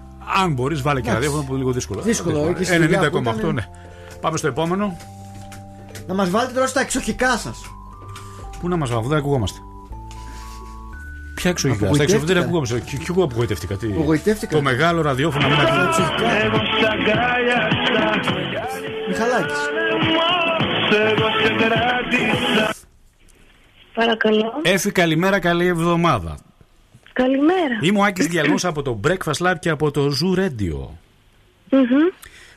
Αν 0.43 0.53
μπορείς, 0.53 0.83
βάλε 0.83 1.01
και 1.01 1.09
Εντάξει. 1.09 1.25
ραδιόφωνο 1.27 1.43
που 1.47 1.51
είναι 1.53 1.59
λίγο 1.63 1.73
δύσκολο. 1.73 2.01
Δύσκολο, 2.01 2.55
και 2.59 2.65
στη 2.65 2.77
δουλειά 2.77 3.11
που 3.11 3.19
90,8, 3.19 3.39
ήταν. 3.39 3.55
ναι. 3.55 3.67
Πάμε 4.21 4.37
στο 4.37 4.47
επόμενο. 4.47 4.97
Να 6.11 6.17
μας 6.17 6.31
βάλετε 6.31 6.53
τώρα 6.53 6.67
στα 6.67 6.81
εξοχικά 6.81 7.37
σας. 7.37 7.63
Πού 8.61 8.69
να 8.69 8.77
μας 8.77 8.91
βάλω, 8.91 9.03
δεν 9.03 9.19
ακουγόμαστε. 9.19 9.59
Ποια 11.35 11.51
εξωγικά, 11.51 11.79
στα 11.79 11.87
Απογοητεύτηκα. 11.87 12.03
εξωγικά 12.17 12.35
δεν 12.35 12.43
ακουγόμαστε. 12.43 12.81
Και, 12.81 12.97
και 12.97 13.07
εγώ 13.09 13.25
απογοητεύτηκα. 13.25 13.77
Τι... 13.77 13.87
Απογοητεύτηκα. 13.87 14.57
Το 14.57 14.63
μεγάλο 14.63 15.03
ραδιόφωνο 15.03 15.49
να 15.49 15.55
μην 15.57 15.67
ακούγεται. 15.67 16.03
Μιχαλάκης. 19.09 19.59
Παρακαλώ. 23.95 24.53
Έφη, 24.63 24.91
καλημέρα, 24.93 25.39
καλή 25.39 25.67
εβδομάδα. 25.67 26.39
Καλημέρα. 27.13 27.79
Είμαι 27.81 27.99
ο 27.99 28.03
Άκης 28.05 28.27
Διαλνός 28.27 28.65
από 28.65 28.83
το 28.83 29.01
Breakfast 29.07 29.47
Lab 29.47 29.55
και 29.61 29.71
από 29.71 29.91
το 29.91 30.07
Zoo 30.07 30.39
Radio. 30.39 30.89
Μμμ. 31.71 32.09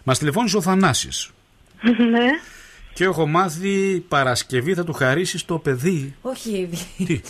Μας 0.03 0.17
τηλεφώνησε 0.19 0.57
ο 0.57 0.61
Θανάσης 0.61 1.31
Ναι. 1.83 2.27
Και 2.93 3.03
έχω 3.03 3.27
μάθει 3.27 3.99
Παρασκευή 4.07 4.73
θα 4.73 4.83
του 4.83 4.93
χαρίσεις 4.93 5.45
το 5.45 5.57
παιδί. 5.57 6.15
Όχι. 6.21 6.69
Τι; 6.97 7.21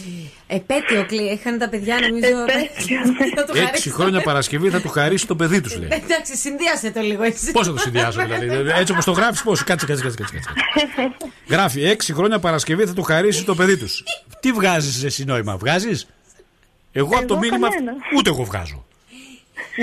Επέτειο 0.48 1.06
κλεί. 1.06 1.22
Είχαν 1.32 1.58
τα 1.58 1.70
παιδιά 1.70 2.00
νομίζω. 2.00 2.28
Επέτειο, 2.42 3.00
Θα 3.36 3.44
του 3.44 3.52
Έξι 3.52 3.64
χαρίσεις 3.66 3.84
το 3.92 3.96
χρόνια 3.96 4.12
παιδί. 4.14 4.24
Παρασκευή 4.26 4.70
θα 4.70 4.82
του 4.82 4.90
χαρίσεις 4.90 5.28
το 5.28 5.36
παιδί 5.36 5.62
τους, 5.62 5.78
λέει. 5.78 5.90
Εντάξει, 5.92 6.38
συνδυάσε 6.38 6.92
το 6.92 7.02
λίγο 7.02 7.24
εσύ. 7.24 7.52
Πώς 7.52 7.68
θα 7.68 7.74
το 7.74 7.80
συνδυάσω, 7.80 8.22
δηλαδή; 8.22 8.72
Έτσι 8.80 8.92
όπως 8.92 9.06
το 9.06 9.12
γράφεις, 9.12 9.44
πώς; 9.44 9.64
Κάτσε, 9.64 9.86
κάτσε, 9.86 10.04
κάτσε. 10.04 10.24
κάτσε, 10.24 10.38
κάτσε. 10.38 11.28
Γράφει 11.50 11.84
έξι 11.84 12.14
χρόνια 12.14 12.40
Παρασκευή 12.40 12.86
θα 12.86 12.94
του 12.94 13.04
χαρίσεις 13.04 13.44
το 13.44 13.56
παιδί 13.56 13.78
τους. 13.78 14.04
Τι 14.40 14.52
βγάζεις 14.52 15.04
εσύ 15.04 15.24
νόημα, 15.26 15.58
βγάζεις; 15.58 16.08
Εγώ 16.92 17.18
από 17.18 17.28
το 17.28 17.34
Εγώ 17.34 17.40
μήνυμα. 17.40 17.70
κανένα. 17.70 17.94
Ούτε 18.18 18.30
εγώ 18.30 18.44
βγάζω. 18.44 18.86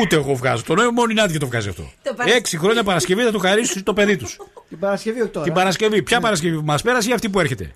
Ούτε 0.00 0.16
εγώ 0.16 0.34
βγάζω. 0.34 0.62
Το 0.62 0.74
νόημα 0.74 0.90
μόνο 0.90 1.10
η 1.10 1.14
Νάντια 1.14 1.38
το 1.38 1.46
βγάζει 1.46 1.68
αυτό. 1.68 1.82
Το 1.82 1.90
Παρασκευή. 2.02 2.38
Έξι 2.38 2.58
χρόνια 2.58 2.82
Παρασκευή 2.82 3.22
θα 3.22 3.30
του 3.30 3.38
χαρίσει 3.38 3.82
το 3.82 3.92
παιδί 3.92 4.16
τους. 4.16 4.36
Την 4.68 4.78
Παρασκευή, 4.78 5.20
όχι 5.20 5.30
τώρα. 5.30 5.44
Την 5.44 5.54
Παρασκευή. 5.54 6.02
Ποια 6.02 6.20
Παρασκευή 6.20 6.56
που 6.56 6.64
μας 6.64 6.82
πέρασε 6.82 7.10
ή 7.10 7.12
αυτή 7.12 7.28
που 7.28 7.40
έρχεται; 7.40 7.74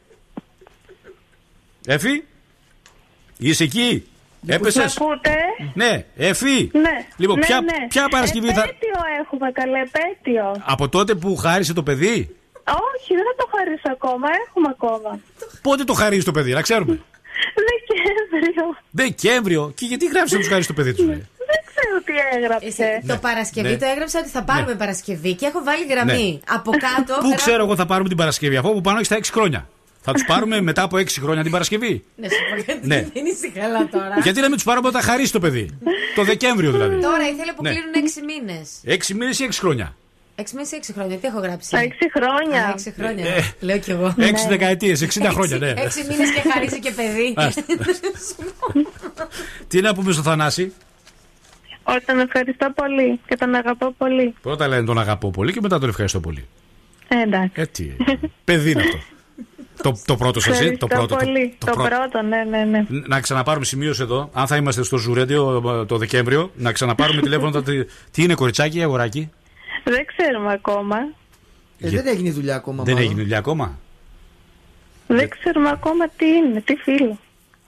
Εφη, 1.87 2.24
είσαι 3.38 3.64
εκεί; 3.64 4.07
Έπεσες; 4.46 4.96
Ακούτε; 4.96 5.37
Ναι, 5.74 6.05
Εφή. 6.16 6.70
Ναι. 6.72 7.07
Λοιπόν, 7.16 7.38
ναι, 7.38 7.46
ποια, 7.46 7.61
ναι. 7.61 7.87
ποια 7.88 8.09
Παρασκευή 8.09 8.53
θα. 8.53 8.62
Επέτειο 8.62 9.00
έχουμε, 9.20 9.53
καλέ, 9.53 9.81
επέτειο. 9.81 10.62
Από 10.64 10.88
τότε 10.88 11.14
που 11.14 11.37
χάρισε 11.37 11.72
το 11.72 11.83
παιδί; 11.83 12.37
Όχι, 12.94 13.14
δεν 13.14 13.24
θα 13.24 13.35
το 13.37 13.48
χαρίσω 13.57 13.88
ακόμα, 13.90 14.29
έχουμε 14.46 14.68
ακόμα. 14.70 15.20
Πότε 15.62 15.85
το 15.85 15.92
χαρίζει 15.92 16.24
το 16.24 16.33
παιδί, 16.33 16.53
να 16.53 16.62
ξέρουμε. 16.62 17.00
Δεκέμβριο. 17.55 18.77
Δεκέμβριο. 18.90 19.72
Και 19.74 19.87
γιατί 19.87 20.07
γράψει 20.07 20.35
να 20.35 20.40
τους 20.40 20.48
χαρίσει 20.48 20.68
το 20.68 20.74
παιδί 20.74 20.94
τους. 20.94 21.07
Δεν 21.07 21.27
ξέρω 22.04 22.28
τι 22.30 22.37
έγραψε. 22.38 23.02
Το 23.07 23.16
Παρασκευή 23.20 23.68
Ναι. 23.68 23.76
το 23.76 23.87
έγραψα 23.92 24.18
ότι 24.18 24.28
θα 24.28 24.42
πάρουμε 24.42 24.74
Παρασκευή 24.74 25.35
και 25.35 25.46
έχω 25.46 25.62
βάλει 25.64 25.85
γραμμή. 25.92 26.40
Από 26.48 26.70
κάτω. 26.70 27.14
Πού 27.14 27.20
γράφω- 27.28 27.37
ξέρω 27.37 27.64
εγώ 27.64 27.76
θα 27.76 27.87
πάρουμε 27.87 28.09
την 28.09 28.16
Παρασκευή, 28.16 28.57
αφού 28.57 28.68
από 28.68 28.80
πάνω 28.80 28.98
έχει 28.98 29.09
τα 29.09 29.16
6 29.16 29.33
χρόνια. 29.33 29.68
Θα 30.07 30.12
τους 30.12 30.24
πάρουμε 30.24 30.61
μετά 30.61 30.83
από 30.83 30.96
6 30.96 31.20
χρόνια 31.20 31.42
την 31.42 31.50
Παρασκευή. 31.52 32.04
Ναι, 32.16 32.28
σου 32.28 32.37
πω 32.50 32.57
γιατί 32.62 32.87
Ναι. 32.87 33.09
δεν 33.12 33.24
είσαι 33.26 33.48
καλά 33.61 33.88
τώρα. 33.88 34.18
Γιατί 34.22 34.40
να 34.40 34.46
μην 34.46 34.54
τους 34.54 34.64
πάρουμε 34.64 34.88
όταν 34.88 35.02
χαρίσει 35.02 35.33
το 35.33 35.40
παιδί. 35.40 35.78
Το 36.14 36.24
Δεκέμβριο 36.24 36.70
δηλαδή. 36.72 37.00
Τώρα 37.00 37.28
ήθελε 37.28 37.52
που 37.52 37.62
Ναι. 37.62 37.70
κλείνουν 37.70 37.94
6 37.94 38.22
μήνες. 38.22 38.68
6 38.85 39.14
μήνες 39.14 39.38
ή 39.38 39.44
6 39.44 39.61
χρόνια. 39.61 39.96
6 40.37 40.54
μήνες 40.54 40.70
ή 40.72 40.76
6 40.76 40.92
χρόνια, 40.92 41.16
τι 41.16 41.26
έχω 41.26 41.38
γράψει; 41.40 41.76
6 41.76 42.11
χρόνια. 42.16 42.74
6 42.76 42.92
χρόνια. 42.98 43.26
Ε. 43.26 43.40
Λέω 43.61 43.78
κι 43.78 43.90
εγώ. 43.90 44.14
6 44.18 44.46
δεκαετίες, 44.48 45.00
60 45.02 45.30
χρόνια, 45.30 45.59
ναι. 45.59 45.72
6 45.76 46.02
μήνες 46.09 46.30
και 46.35 46.42
χαρίζει 46.52 46.78
και 46.78 46.90
παιδί. 46.90 47.35
Άστα. 47.37 47.62
Τι 49.68 49.80
να 49.80 49.94
πούμε 49.94 50.12
στο 50.12 50.22
Θανάση; 50.22 50.72
Ότι 51.85 52.05
τον 52.05 52.18
ευχαριστώ 52.20 52.70
πολύ 52.75 53.20
και 53.27 53.37
τον 53.37 53.55
αγαπώ 53.55 53.94
πολύ. 53.99 54.35
Πρώτα 54.42 54.68
λένε 54.68 54.85
τον 54.87 54.99
αγαπώ 54.99 55.31
πολύ 55.31 55.53
και 55.53 55.61
μετά 55.62 55.79
τον 55.79 55.88
ευχαριστώ 55.88 56.20
πολύ. 56.20 56.47
Ε, 57.09 57.20
εντάξει. 57.23 57.51
Ε, 57.55 57.66
τι. 57.66 57.90
Παιδί 58.44 58.70
είναι 58.70 58.81
αυτό. 58.83 58.99
το, 59.83 60.01
το 60.07 60.16
πρώτο 60.16 60.40
σας, 60.40 60.53
Ευχαριστώ 60.53 60.87
το 60.87 60.94
πρώτο. 60.97 61.16
πολύ. 61.16 61.55
το 61.59 61.66
Το, 61.66 61.73
πρώτο. 61.73 61.88
πρώτο, 61.88 62.23
ναι, 62.23 62.44
ναι, 62.44 62.64
ναι. 62.64 62.85
Να 62.88 63.20
ξαναπάρουμε 63.20 63.64
σημείωση 63.64 64.03
εδώ. 64.03 64.31
Αν 64.33 64.47
θα 64.47 64.57
είμαστε 64.57 64.83
στο 64.83 64.97
Ζουρέντιο 64.97 65.62
ε, 65.81 65.85
το 65.85 65.97
Δεκέμβριο, 65.99 66.51
να 66.57 66.73
ξαναπάρουμε 66.73 67.20
τηλέφωνο. 67.20 67.51
τα- 67.51 67.62
Τι, 67.62 67.85
τι 68.11 68.23
είναι, 68.23 68.35
κοριτσάκι 68.35 68.79
ή 68.79 68.83
αγοράκι; 68.83 69.31
Δεν 69.85 70.05
ξέρουμε 70.07 70.53
ακόμα. 70.53 70.97
Ε, 71.81 71.88
δεν 71.90 72.07
έγινε 72.07 72.29
η 72.29 72.33
δουλειά 72.33 72.55
ακόμα. 72.55 72.83
Δεν 72.83 72.94
μάλλον. 72.94 73.09
έγινε 73.09 73.23
δουλειά 73.23 73.38
ακόμα; 73.38 73.79
Δεν 75.07 75.29
ξέρουμε 75.29 75.68
ακόμα 75.70 76.09
τι 76.16 76.27
είναι, 76.27 76.61
τι 76.61 76.75
φίλο. 76.75 77.18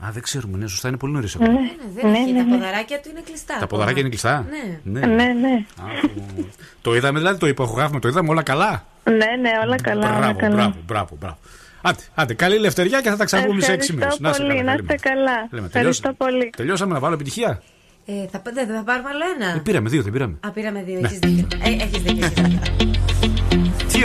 Α, 0.04 0.08
δεν 0.12 0.22
ξέρουμε, 0.22 0.58
ναι, 0.58 0.66
σωστά 0.66 0.88
είναι 0.88 0.96
πολύ 0.96 1.12
νωρίς 1.12 1.34
Ναι, 1.34 1.44
ακόμα. 1.44 1.60
Δεν 1.94 2.10
ναι, 2.10 2.18
έχει, 2.18 2.32
ναι, 2.32 2.38
τα 2.38 2.44
ναι. 2.44 2.56
ποδαράκια 2.56 3.00
του 3.00 3.08
είναι 3.10 3.20
κλειστά. 3.24 3.56
Τα 3.58 3.66
ποδαράκια 3.66 4.00
είναι 4.00 4.08
κλειστά; 4.08 4.46
Ναι. 4.82 5.00
Ναι, 5.00 5.24
ναι. 5.24 5.64
Α, 5.80 6.06
που- 6.14 6.48
το 6.82 6.94
είδαμε 6.96 7.18
δηλαδή, 7.18 7.38
το 7.38 7.46
υπογράφουμε, 7.46 8.00
το 8.00 8.08
είδαμε 8.08 8.28
όλα 8.30 8.42
καλά; 8.42 8.84
Ναι, 9.04 9.14
ναι, 9.14 9.50
όλα 9.64 9.76
καλά. 9.80 10.06
όλα 10.08 10.18
Μπράβο, 10.18 10.38
καλά. 10.38 10.54
μπράβο, 10.54 10.74
μπράβο, 10.86 11.16
μπράβο. 11.20 11.38
Άντε, 11.82 12.02
άντε, 12.14 12.34
καλή 12.34 12.54
ελευθεριά 12.54 13.00
και 13.00 13.08
θα 13.10 13.16
τα 13.16 13.24
ξαναπούμε 13.24 13.60
σε 13.60 13.72
6 13.72 13.90
μήνε. 13.90 14.04
Ευχαριστώ 14.06 14.42
πολύ, 14.44 14.62
να 14.62 14.72
είστε 14.72 14.94
καλά. 15.00 15.64
Ευχαριστώ 15.66 16.12
πολύ. 16.12 16.50
Τελειώσαμε 16.56 16.92
να 16.92 16.98
βάλω 17.00 17.14
επιτυχία; 17.14 17.62
Ε, 18.06 18.12
θα, 18.30 18.42
δεν 18.54 18.66
θα 18.66 18.82
πάρουμε 18.82 19.08
άλλο 19.08 19.24
ένα. 19.36 19.54
Ε, 19.54 19.58
πήραμε 19.58 19.88
δύο, 19.88 20.02
δεν 20.02 20.12
πήραμε. 20.12 20.36
Α, 20.46 20.50
πήραμε 20.50 20.82
δύο, 20.82 21.00
Ναι. 21.00 21.06
έχεις 21.06 21.18
δίκιο. 21.18 21.46
Ε, 21.64 21.68
έχεις 21.82 22.02
δίκιο. 22.02 22.28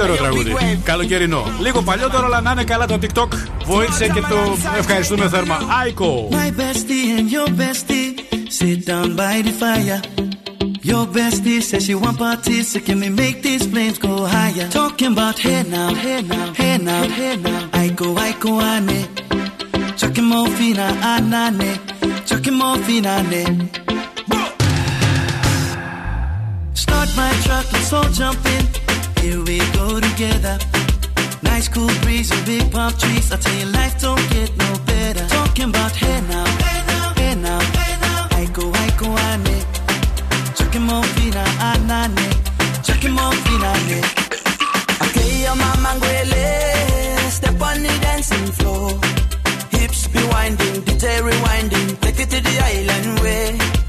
Έχεις 0.03 0.19
δίκιο. 0.19 0.45
Τι 0.45 0.49
ωραίο 0.51 0.51
τραγούδι. 0.51 0.81
Καλοκαιρινό. 0.83 1.45
Λίγο 1.59 1.81
παλιότερο, 1.81 2.25
αλλά 2.25 2.41
να 2.41 2.51
είναι 2.51 2.63
καλά 2.63 2.85
το 2.85 2.99
TikTok. 3.01 3.27
Βοήθησε 3.65 4.07
και 4.07 4.19
το 4.19 4.57
ευχαριστούμε 4.77 5.27
θέρμα. 5.27 5.57
Άικο. 5.81 6.29
My 6.31 6.35
bestie 6.35 7.19
and 7.19 7.29
your 7.35 7.49
bestie 7.61 8.11
sit 8.59 8.85
down 8.85 9.15
by 9.15 9.35
the 9.47 9.53
fire. 9.61 9.99
Your 10.91 11.05
bestie 11.15 11.61
says 11.69 11.83
she 11.85 11.95
want 12.03 12.17
parties, 12.17 12.65
so 12.71 12.79
can 12.87 12.97
we 13.03 13.09
make 13.23 13.37
these 13.47 13.65
flames 13.71 13.97
go 14.05 14.13
higher? 14.35 14.67
Talking 14.79 15.11
about 15.15 15.37
hey 15.45 15.61
now, 15.75 15.89
hey 16.03 16.21
now, 16.31 16.47
hey 16.61 16.77
now, 16.89 17.03
hey 17.17 17.35
now. 17.47 17.61
I 17.83 17.85
go, 17.99 18.07
I 18.27 18.31
go, 18.43 18.51
ane. 18.73 18.99
Chucking 19.99 20.27
morphine, 20.31 20.87
anane. 21.13 21.71
Chucking 22.29 22.57
morphine, 22.61 23.09
ane. 23.15 23.43
Start 26.83 27.09
my 27.19 27.31
truck, 27.45 27.65
let's 27.73 27.93
all 27.97 28.09
jump 28.19 28.45
in. 28.55 28.65
Here 29.21 29.39
we 29.43 29.59
go 29.77 29.99
together. 29.99 30.57
Nice 31.43 31.67
cool 31.67 31.93
breeze 32.01 32.31
and 32.31 32.43
big 32.43 32.71
palm 32.71 32.91
trees. 32.93 33.31
I 33.31 33.37
tell 33.37 33.53
you, 33.53 33.67
life 33.67 34.01
don't 34.01 34.29
get 34.31 34.49
no 34.57 34.69
better. 34.85 35.27
Talking 35.27 35.69
about 35.69 35.91
hey 35.91 36.21
now, 36.27 36.45
hey 36.65 36.81
now, 36.89 37.13
hey 37.21 37.35
now, 37.35 37.59
hey 37.77 37.93
now. 38.01 38.27
I 38.31 38.45
go, 38.51 38.71
I 38.73 38.87
go, 38.97 39.07
I 39.11 39.33
ane. 39.37 39.61
Chucking 40.57 40.85
morphine, 40.89 41.37
anane. 41.69 42.27
Chucking 42.83 43.13
morphine, 43.13 43.65
ane. 43.73 44.01
Okay, 45.05 45.43
your 45.43 45.55
mama 45.55 45.89
ngwele. 45.97 47.29
Step 47.29 47.61
on 47.61 47.83
the 47.83 47.93
dancing 48.01 48.47
floor. 48.57 48.89
Hips 49.69 50.07
be 50.07 50.21
winding, 50.33 50.81
DJ 50.81 51.21
rewinding. 51.21 51.99
Take 52.01 52.19
it 52.21 52.29
to 52.31 52.41
the 52.41 52.55
island 52.73 53.19
way. 53.19 53.80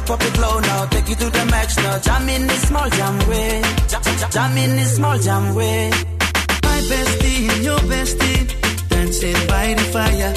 It, 0.00 0.06
pop 0.06 0.22
it 0.22 0.38
low 0.38 0.60
now. 0.60 0.86
Take 0.86 1.10
it 1.10 1.18
to 1.18 1.30
the 1.30 1.44
max 1.46 1.76
now. 1.76 1.98
Jam 1.98 2.28
in 2.28 2.46
this 2.46 2.68
small 2.68 2.88
jam 2.90 3.28
way. 3.28 3.62
Jam, 3.88 4.02
jam, 4.02 4.30
jam 4.30 4.56
in 4.56 4.76
this 4.76 4.96
small 4.96 5.18
jam 5.18 5.54
way. 5.54 5.90
My 6.68 6.78
bestie 6.90 7.48
and 7.52 7.64
your 7.64 7.80
bestie 7.90 8.88
dancing 8.88 9.46
by 9.46 9.74
the 9.74 9.86
fire. 9.94 10.32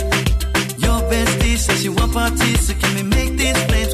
Your 0.86 1.00
bestie 1.10 1.58
says 1.58 1.82
she 1.82 1.90
want 1.90 2.14
parties, 2.14 2.68
so 2.68 2.74
can 2.74 2.96
we 2.96 3.04
make 3.04 3.38
these 3.38 3.64
flames 3.64 3.94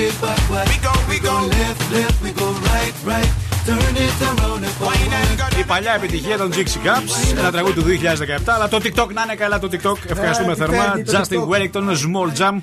Twist 0.00 0.12
your 0.12 0.28
body 0.28 0.34
backward. 0.34 0.66
We 0.72 0.76
go, 0.86 0.92
we 1.12 1.18
go 1.28 1.34
left, 1.56 1.80
left, 1.96 2.16
we 2.24 2.30
go 2.40 2.48
right, 2.72 2.94
right. 3.12 3.30
Turn 3.66 3.96
it 4.04 4.22
around 4.28 4.64
and 4.64 4.74
forward. 4.78 5.58
Η 5.58 5.64
παλιά 5.64 5.94
επιτυχία 5.94 6.36
των 6.36 6.52
Dixie 6.52 6.86
Caps, 6.86 7.38
ένα 7.38 7.50
τραγούδι 7.50 7.74
του 7.74 7.84
2017. 7.86 8.54
Αλλά 8.54 8.68
το 8.68 8.76
TikTok 8.76 9.08
να 9.12 9.22
είναι 9.22 9.34
καλά 9.34 9.58
το 9.58 9.68
TikTok. 9.72 9.96
Ευχαριστούμε 10.10 10.52
Ε, 10.52 10.54
θερμά. 10.54 10.84
τι 10.84 11.02
παίρνει 11.02 11.02
το 11.04 11.20
Justin 11.20 11.48
Wellington, 11.50 11.82
Small 11.82 12.38
Jam. 12.40 12.56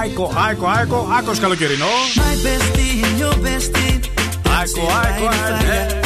Άικο, 0.00 0.32
άικο, 0.48 0.66
άικο. 0.66 1.08
Άκο 1.18 1.32
καλοκαιρινό. 1.40 1.86
My 2.16 2.46
bestie 2.46 3.04
and 3.06 3.20
your 3.22 3.34
bestie. 3.46 4.00
Άικο, 4.60 4.86
άικο, 5.04 5.28
άικο. 5.28 5.98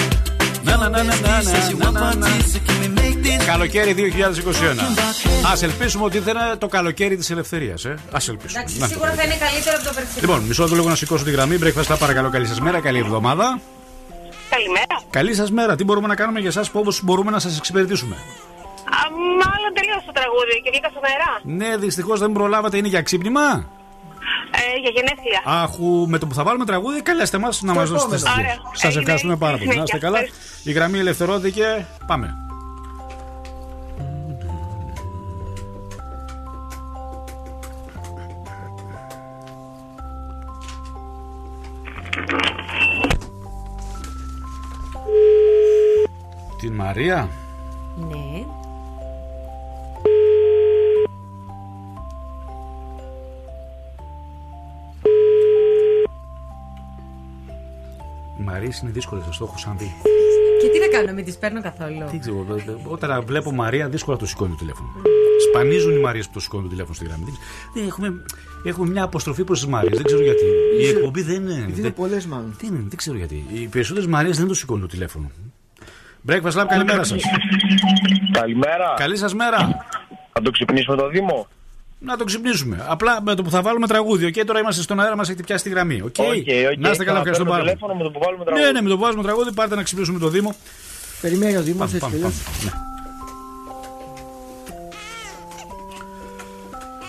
Να, 0.62 0.77
να, 0.77 0.88
να, 0.88 1.03
να, 1.03 1.14
να, 1.14 1.90
να, 1.90 2.01
να, 2.01 2.14
να. 2.14 2.29
Καλοκαίρι 3.47 3.95
2021. 3.95 4.79
Α 5.47 5.53
ελπίσουμε 5.62 6.05
ότι 6.05 6.19
δεν 6.19 6.37
είναι 6.37 6.57
το 6.59 6.69
καλοκαίρι 6.69 7.17
της 7.17 7.31
ελευθερίας. 7.31 7.85
Ε. 7.85 7.88
Α 7.91 8.19
ελπίσουμε. 8.29 8.61
Εντάξει, 8.61 8.79
Να. 8.79 8.87
σίγουρα 8.87 9.12
θα 9.12 9.23
είναι 9.23 9.35
καλύτερο 9.37 9.77
από 9.79 9.85
το 9.88 9.93
περσινό. 9.95 10.21
Λοιπόν, 10.21 10.41
μισό 10.41 10.62
λεπτό 10.62 10.77
λίγο 10.77 10.88
να 10.88 10.95
σηκώσω 10.95 11.25
τη 11.25 11.31
γραμμή. 11.31 11.59
Breakfast, 11.62 11.97
παρακαλώ, 11.99 12.31
καλή 12.31 12.47
σας 12.47 12.61
μέρα, 12.61 12.81
καλή 12.81 12.99
εβδομάδα. 12.99 13.61
Καλημέρα. 14.51 15.03
Καλή 15.11 15.35
σας 15.35 15.51
μέρα. 15.51 15.77
Τι 15.77 15.85
μπορούμε 15.85 16.07
να 16.07 16.14
κάνουμε 16.14 16.41
για 16.41 16.49
εσάς, 16.49 16.71
πώς 16.71 17.03
μπορούμε 17.05 17.31
να 17.31 17.38
σας 17.38 17.59
εξυπηρετήσουμε; 17.59 18.14
Α, 18.17 19.01
μάλλον 19.43 19.71
τελείωσε 19.75 20.03
το 20.07 20.12
τραγούδι 20.12 20.61
και 20.64 20.71
βγήκα 20.73 20.88
στο 20.88 21.01
νερά. 21.01 21.67
Ναι, 21.71 21.77
δυστυχώς 21.77 22.19
δεν 22.21 22.33
προλάβατε, 22.33 22.77
είναι 22.77 22.88
για 22.88 23.03
ξύπνημα; 23.03 23.41
Ε, 24.51 24.79
για 24.81 24.91
γενέθλια. 24.95 25.43
Αχου, 25.62 26.09
με 26.09 26.19
το 26.19 26.27
που 26.27 26.35
θα 26.35 26.43
βάλουμε 26.43 26.64
τραγούδι, 26.64 27.03
καλέστε 27.03 27.38
μας 27.38 27.62
να 27.62 27.75
μας 27.75 27.88
δώσετε 27.91 28.14
επόμενο. 28.14 28.35
στοιχεία. 28.35 28.53
Ωραία. 28.53 28.71
Σας 28.73 28.85
Έγινε. 28.85 29.01
ευχαριστούμε 29.01 29.37
πάρα 29.37 29.53
πολύ. 29.57 29.67
Να 29.67 29.73
Συνέχεια. 29.73 29.95
είστε 29.97 30.07
καλά. 30.07 30.19
Η 30.62 30.73
γραμμή 30.73 30.99
ελευθερώθηκε. 30.99 31.87
Πάμε. 32.07 32.37
Την 46.59 46.73
Μαρία; 46.73 47.29
Ναι. 48.09 48.44
Μαρίες 58.38 58.79
είναι 58.79 58.90
δύσκολες, 58.90 59.25
σα 59.25 59.31
το 59.31 59.44
έχω 59.44 59.59
σαν 59.59 59.79
δει. 59.79 59.94
Και 60.61 60.68
τι 60.68 60.79
να 60.79 60.87
κάνω, 60.87 61.12
μην 61.12 61.25
τις 61.25 61.37
παίρνω 61.37 61.62
καθόλου; 61.62 62.05
Τι 62.11 62.18
ξέρω, 62.18 62.47
όταν 62.85 63.25
βλέπω 63.25 63.53
Μαρία, 63.53 63.88
δύσκολα 63.88 64.16
το 64.16 64.27
σηκώνει 64.27 64.51
το 64.51 64.57
τηλέφωνο. 64.57 64.88
Σπανίζουν 65.49 65.97
οι 65.97 66.01
Μαρίες 66.01 66.27
που 66.27 66.33
το 66.33 66.40
σηκώνουν 66.40 66.64
το 66.64 66.71
τηλέφωνο 66.71 66.94
στη 66.94 67.05
γραμμή. 67.05 67.33
Έχουμε, 67.87 68.25
έχουμε 68.64 68.90
μια 68.90 69.03
αποστροφή 69.03 69.44
προς 69.44 69.61
τις 69.61 69.68
Μαρίες, 69.68 69.97
δεν 69.97 70.07
ξέρω 70.07 70.23
γιατί. 70.23 70.44
Η 70.81 70.87
εκπομπή 70.87 71.23
δεν 71.23 71.42
είναι. 71.42 71.66
Δεν 71.68 71.79
είναι 71.79 71.90
πολλές, 71.90 72.27
μάλλον. 72.27 72.55
Τι 72.59 72.68
δεν 72.71 72.97
ξέρω 72.97 73.16
γιατί. 73.16 73.47
Οι 73.53 73.66
περισσότερες 73.66 74.09
Μαρίες 74.09 74.38
δεν 74.38 74.47
το 74.47 74.55
σηκώνουν 74.55 74.83
το 74.83 74.88
τηλέφωνο. 74.88 75.31
Breakfast 76.27 76.53
Lab, 76.61 76.67
καλημέρα 76.69 77.05
σας. 77.05 77.23
Καλημέρα. 78.33 78.95
Καλή 78.97 79.17
σας 79.17 79.35
μέρα. 79.35 79.59
Θα 80.33 80.43
το 80.43 80.51
ξυπνήσουμε 80.51 80.97
το 80.97 81.09
Δήμο; 81.09 81.47
Να 81.99 82.17
το 82.17 82.25
ξυπνήσουμε. 82.25 82.85
Απλά 82.89 83.23
με 83.23 83.35
το 83.35 83.43
που 83.43 83.51
θα 83.51 83.63
βάλουμε 83.63 83.87
τραγούδι. 83.87 84.25
Οκ, 84.27 84.45
τώρα 84.47 84.59
είμαστε 84.61 84.83
στον 84.83 85.01
αέρα, 85.01 85.17
μας 85.17 85.29
έχετε 85.29 85.43
πιάσει 85.43 85.65
τη 85.65 85.71
γραμμή. 85.71 85.95
Οκ, 86.01 86.15
Οκ, 86.19 86.27
οκ. 86.73 86.79
να 86.79 86.91
είστε 86.91 87.05
καλά, 87.05 87.23
Θα 87.23 87.29
ευχαριστώ 87.29 87.45
παίρνω 87.45 87.51
πάρα 87.51 87.63
πολύ. 87.63 87.71
τηλέφωνο 87.71 87.95
με 87.95 88.03
το 88.03 88.11
που 88.11 88.19
βάλουμε 88.25 88.45
Ναι, 88.45 88.51
τραγούδι. 88.51 88.73
ναι, 88.73 88.81
με 88.83 88.89
το 88.89 88.95
που 88.97 89.01
βάζουμε 89.03 89.23
τραγούδι, 89.23 89.53
πάρτε 89.53 89.75
να 89.75 89.83
ξυπνήσουμε 89.83 90.19
το 90.19 90.29
Δήμο. 90.29 90.55
Περιμένει 91.21 91.57
ο 91.57 91.63
Δήμος, 91.63 91.85
έτσι 91.87 91.99
πάμε, 91.99 92.17
κι 92.17 92.23
αλλιώ. 92.25 92.35
Ναι. 92.65 92.71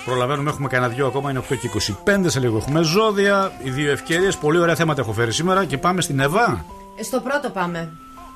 Προλαβαίνουμε, 0.05 0.49
έχουμε 0.49 0.67
κανένα 0.67 0.93
δυο 0.93 1.05
ακόμα, 1.07 1.29
είναι 1.29 1.39
8 1.39 1.55
και 1.55 1.67
25 2.05 2.23
σε 2.29 2.39
λίγο. 2.39 2.57
Έχουμε 2.57 2.81
ζώδια, 2.81 3.51
οι 3.63 3.69
δύο 3.69 3.91
ευκαιρίες. 3.91 4.37
Πολύ 4.37 4.57
ωραία 4.59 4.75
θέματα 4.75 5.01
έχω 5.01 5.13
φέρει 5.13 5.31
σήμερα 5.31 5.65
και 5.65 5.77
πάμε 5.77 6.01
στην 6.01 6.19
Εβά. 6.19 6.65
Ε, 6.99 7.03
Στο 7.03 7.19
πρώτο 7.19 7.49
πάμε. 7.49 7.89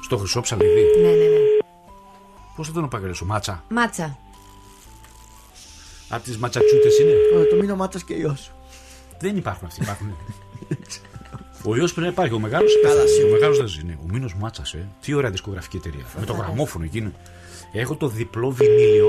Στο 0.03 0.17
χρυσό 0.17 0.41
ψαλιδί. 0.41 0.81
Ναι, 1.01 1.07
ναι, 1.07 1.13
ναι. 1.15 1.37
Πώς 2.55 2.67
θα 2.67 2.73
τον 2.73 2.83
απαγγελέσω, 2.83 3.25
Μάτσα; 3.25 3.63
Μάτσα. 3.69 4.17
Από 6.09 6.23
τις 6.23 6.37
ματσατσούτες 6.37 6.99
είναι; 6.99 7.11
Ω, 7.11 7.45
Το 7.49 7.55
μήνο 7.55 7.75
μάτσα 7.75 7.99
και 8.05 8.13
γιος. 8.13 8.51
Δεν 9.19 9.37
υπάρχουν 9.37 9.67
αυτοί, 9.67 9.81
υπάρχουν. 9.81 10.07
Ο 11.65 11.75
ιό 11.75 11.83
πρέπει 11.85 11.99
να 12.01 12.07
υπάρχει. 12.07 12.33
Ο 12.33 12.39
μεγάλο. 12.39 12.67
Καλά, 12.83 13.01
Ο 13.03 13.07
σίγουρα. 13.07 13.31
μεγάλος 13.33 13.57
δεν 13.57 13.67
ζει. 13.67 13.83
ναι. 13.83 13.93
Ο 14.03 14.05
Μήνος 14.07 14.35
Μάτσας, 14.35 14.73
ε. 14.73 14.87
Τι 15.01 15.13
ωραία 15.13 15.29
δισκογραφική 15.29 15.77
εταιρεία. 15.77 16.05
Με 16.19 16.25
το 16.25 16.33
γραμμόφωνο 16.33 16.83
εκείνο. 16.85 17.11
Έχω 17.73 17.95
το 17.95 18.07
διπλό 18.07 18.51
βινίλιο. 18.51 19.07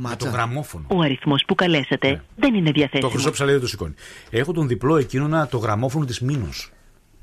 Με 0.00 0.16
το 0.16 0.28
γραμμόφωνο. 0.28 0.84
Ο 0.88 1.00
αριθμός 1.00 1.44
που 1.46 1.54
καλέσατε 1.54 2.22
δεν 2.36 2.54
είναι 2.54 2.66
Το 2.66 2.72
διαθέσιμο. 2.72 3.10
χρυσό 3.10 3.30
ψαλίδι 3.30 3.56
δεν 3.56 3.64
το 3.64 3.70
σηκώνει. 3.70 3.94
Έχω 4.30 4.52
τον 4.52 4.68
διπλό 4.68 4.96
εκείνο 4.96 5.46
το 5.50 5.58
γραμμόφωνο 5.58 6.04
της 6.04 6.20
Μήνος. 6.20 6.72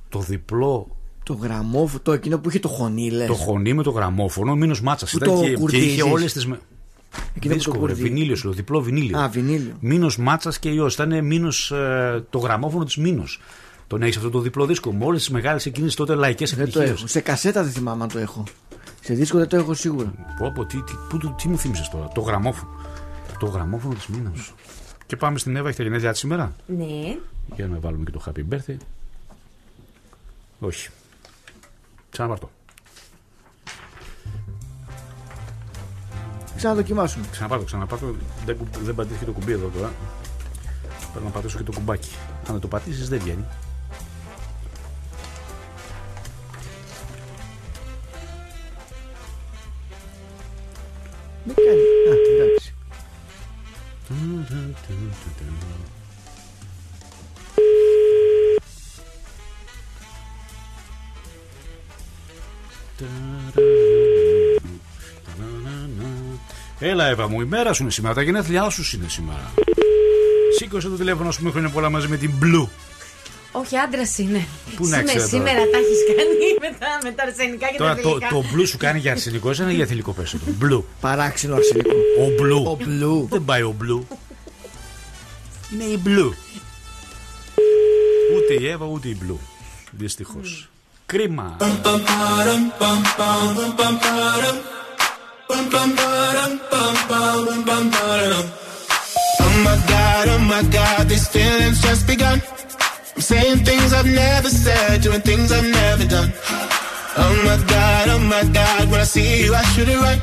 Το 0.10 0.19
διπλό. 0.19 0.96
Το 1.27 1.33
γραμμόφωνο, 1.33 1.99
το 2.03 2.11
εκείνο 2.13 2.39
που 2.39 2.49
είχε 2.49 2.59
το 2.59 2.67
χωνί, 2.67 3.09
λες. 3.11 3.27
Το 3.27 3.33
χωνί 3.33 3.73
με 3.73 3.83
το 3.83 3.89
γραμμόφωνο, 3.91 4.51
ο 4.51 4.55
Μήνος 4.55 4.81
Μάτσας. 4.81 5.11
Που 5.11 5.17
Ήταν 5.17 5.35
το 5.35 5.41
και, 5.41 5.49
και 5.49 5.55
κουρδίζεις. 5.57 5.91
είχε 5.91 6.01
όλες 6.03 6.33
τις. 6.33 6.43
Εκείνο 6.43 6.59
που 7.35 7.47
το 7.47 7.53
Δίσκο, 7.53 7.71
ρε, 7.71 7.77
κουρδίζεις. 7.79 8.03
βινίλιος 8.03 8.39
σου, 8.39 8.45
λέω, 8.45 8.55
διπλό 8.55 8.81
βινίλιο. 8.81 9.17
Α, 9.19 9.27
βινίλιο. 9.29 9.73
Μήνος 9.79 10.17
Μάτσας 10.17 10.59
και 10.59 10.69
ιό. 10.69 10.87
Ήταν 10.87 11.25
Μήνος 11.25 11.73
το 12.29 12.37
γραμμόφωνο 12.39 12.83
της 12.83 12.95
Μήνος. 12.97 13.39
Τον 13.87 14.01
έχεις 14.01 14.17
αυτό 14.17 14.29
το 14.29 14.39
διπλό 14.39 14.65
δίσκο 14.65 14.93
με 14.93 15.05
όλε 15.05 15.17
τις 15.17 15.29
μεγάλες 15.29 15.65
εκείνες 15.65 15.95
τότε 15.95 16.15
λαϊκές 16.15 16.49
Δεν 16.49 16.57
το 16.57 16.63
επιτυχίες. 16.63 16.89
έχω. 16.99 17.07
Σε 17.07 17.19
κασέτα 17.19 17.63
δεν 17.63 17.71
θυμάμαι 17.71 18.03
αν 18.03 18.09
το 18.09 18.19
έχω. 18.19 18.43
Σε 19.01 19.13
δίσκο 19.13 19.37
δεν 19.37 19.47
το 19.47 19.55
έχω 19.57 19.73
σίγουρα. 19.73 20.13
Πω, 20.39 20.51
πω, 20.55 20.65
τι, 20.65 20.81
τι, 20.81 20.93
πού 21.09 21.17
το- 21.17 21.35
τι 21.41 21.47
μου 21.47 21.57
θύμισες 21.57 21.89
τώρα, 21.89 22.07
το 22.07 22.21
γραμμόφωνο. 22.21 22.71
Το 23.39 23.45
γραμμόφωνο 23.45 23.93
της 23.93 24.07
Μήνος. 24.07 24.53
Και 25.05 25.15
πάμε 25.15 25.37
στην 25.37 25.55
Εύα, 25.55 25.67
έχει 25.67 25.77
τα 25.77 25.83
γενέθλιά 25.83 26.11
της 26.11 26.19
σήμερα; 26.19 26.55
Ναι. 26.77 27.17
Για 27.55 27.67
να 27.67 27.79
βάλουμε 27.79 28.03
και 28.03 28.11
το 28.11 28.21
happy 28.25 28.53
birthday. 28.53 28.77
Όχι. 30.59 30.89
Ξαναπάρτο. 32.17 32.49
Ξαναδοκιμάσουμε. 36.56 37.25
Ξαναπάρτο, 37.32 37.65
ξαναπάρτο. 37.65 38.15
Δεν, 38.45 38.58
κου- 38.58 38.77
δεν 38.84 38.95
πατήθηκε 38.95 39.25
το 39.25 39.32
κουμπί 39.32 39.51
εδώ 39.51 39.67
τώρα. 39.67 39.91
Πρέπει 41.12 41.25
να 41.25 41.32
πατήσω 41.32 41.58
και 41.58 41.63
το 41.63 41.71
κουμπάκι. 41.71 42.15
Αν 42.47 42.51
δεν 42.51 42.60
το 42.60 42.67
πατήσεις, 42.67 43.10
δεν 43.10 43.19
βγαίνει. 43.19 43.45
Δεν 51.45 51.56
κάνει. 51.56 51.82
Α, 52.10 52.43
εντάξει. 52.43 52.73
Έλα, 66.79 67.07
Εύα 67.07 67.27
μου, 67.29 67.41
η 67.41 67.45
μέρα 67.45 67.73
σου 67.73 67.81
είναι 67.81 67.91
σήμερα. 67.91 68.13
Τα 68.13 68.21
γενέθλιά 68.21 68.69
σου 68.69 68.95
είναι 68.97 69.10
σήμερα. 69.10 69.53
Σήκωσε 70.57 70.88
το 70.89 70.95
τηλέφωνο 70.95 71.31
σου 71.31 71.43
μου 71.43 71.51
χρόνια 71.51 71.69
πολλά 71.69 71.89
μαζί 71.89 72.07
με 72.07 72.17
την 72.17 72.31
Blue. 72.41 72.67
Όχι, 73.51 73.77
άντρα 73.77 74.01
είναι. 74.17 74.47
Πού 74.75 74.88
να 74.88 74.95
Σήμερα- 74.97 75.03
ξέρω 75.03 75.27
τώρα. 75.27 75.27
Σήμερα 75.27 75.60
τα 75.71 75.77
έχει 75.77 76.15
κάνει 76.17 76.71
με 76.71 76.77
τα, 76.79 76.88
με 77.03 77.12
τα 77.12 77.23
αρσενικά 77.23 77.67
και 77.67 77.77
Τώρα 77.77 77.95
τα 77.95 78.01
το, 78.01 78.07
θηλυκά. 78.10 78.27
το 78.29 78.43
blue 78.53 78.67
σου 78.67 78.77
κάνει 78.77 78.99
για 78.99 79.12
αρσενικό 79.12 79.51
ή 79.51 79.73
για 79.73 79.86
θηλυκό 79.86 80.12
πέσο. 80.13 80.38
Blue. 80.62 80.83
Παράξενο 81.01 81.55
αρσενικό. 81.55 81.91
Ο 81.95 82.27
blue. 82.41 82.63
Ο 82.71 82.77
blue. 82.79 83.27
Δεν 83.29 83.45
πάει 83.45 83.62
ο 83.62 83.75
blue. 83.81 84.15
Είναι 85.73 85.83
η 85.83 86.01
blue. 86.05 86.31
Ούτε 88.36 88.53
η 88.63 88.67
Εύα 88.67 88.86
ούτε 88.86 89.07
η 89.07 89.17
blue. 89.23 89.38
Δυστυχώ. 89.91 90.39
Crema. 91.07 91.55
Oh 91.61 91.65
my 99.63 99.77
god, 99.87 100.27
oh 100.27 100.39
my 100.39 100.63
god, 100.63 101.07
these 101.07 101.27
feelings 101.29 101.81
just 101.81 102.05
begun. 102.07 102.41
I'm 103.15 103.21
saying 103.21 103.63
things 103.63 103.93
I've 103.93 104.05
never 104.05 104.49
said, 104.49 105.01
doing 105.01 105.21
things 105.21 105.49
I've 105.49 105.63
never 105.63 106.03
done. 106.03 106.33
Oh 107.15 107.41
my 107.45 107.55
god, 107.67 108.09
oh 108.09 108.19
my 108.19 108.43
god, 108.51 108.91
when 108.91 108.99
I 108.99 109.05
see 109.05 109.45
you, 109.45 109.55
I 109.55 109.63
should 109.71 109.87
it 109.87 109.97
right. 110.01 110.21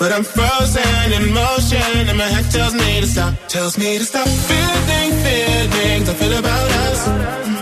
But 0.00 0.12
I'm 0.12 0.24
frozen 0.24 1.12
in 1.12 1.34
motion, 1.34 2.08
and 2.08 2.16
my 2.16 2.24
head 2.24 2.50
tells 2.50 2.72
me 2.72 3.02
to 3.02 3.06
stop. 3.06 3.34
Tells 3.48 3.76
me 3.76 3.98
to 3.98 4.04
stop 4.04 4.26
feeling 4.26 5.12
feelings 5.24 6.08
I 6.08 6.14
feel 6.14 6.38
about 6.38 6.70
us 6.86 7.61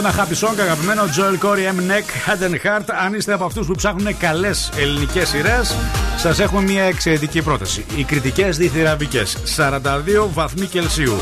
Ένα 0.00 0.14
happy 0.16 0.46
song 0.46 0.60
αγαπημένο 0.60 1.02
Joel 1.02 1.44
Corey 1.44 1.74
M. 1.74 1.90
Neck 1.90 2.28
Head 2.28 2.42
and 2.42 2.66
Heart. 2.66 2.84
Αν 3.04 3.14
είστε 3.14 3.32
από 3.32 3.44
αυτούς 3.44 3.66
που 3.66 3.74
ψάχνουν 3.74 4.16
καλές 4.18 4.70
ελληνικές 4.76 5.28
σειρές, 5.28 5.74
σας 6.16 6.38
έχουμε 6.38 6.62
μια 6.62 6.82
εξαιρετική 6.82 7.42
πρόταση. 7.42 7.84
Οι 7.96 8.04
κριτικές 8.04 8.56
διθυραβικές. 8.56 9.36
42 9.56 10.28
βαθμοί 10.32 10.66
Κελσίου. 10.66 11.16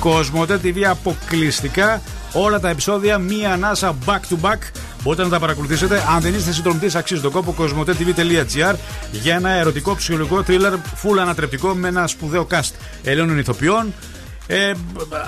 Κοσμοτέ 0.00 0.60
TV 0.62 0.82
αποκλειστικά. 0.82 2.00
Όλα 2.32 2.60
τα 2.60 2.68
επεισόδια 2.68 3.18
μία 3.18 3.52
ανάσα 3.52 3.94
back 4.06 4.20
to 4.34 4.36
back. 4.42 4.58
Μπορείτε 5.02 5.22
να 5.22 5.28
τα 5.28 5.38
παρακολουθήσετε. 5.38 6.02
Αν 6.14 6.20
δεν 6.20 6.34
είστε 6.34 6.52
συντρομητή, 6.52 6.98
αξίζει 6.98 7.20
τον 7.20 7.30
κόπο. 7.30 7.52
κοσμοτέ.tv.gr 7.52 8.74
για 9.10 9.34
ένα 9.34 9.50
ερωτικό 9.50 9.94
ψυχολογικό 9.94 10.44
thriller 10.48 10.72
full 10.72 11.18
ανατρεπτικό 11.20 11.74
με 11.74 11.88
ένα 11.88 12.06
σπουδαίο 12.06 12.46
cast 12.50 12.70
Ελλήνων 13.02 13.38
ηθοποιών. 13.38 13.92
Ε, 14.52 14.72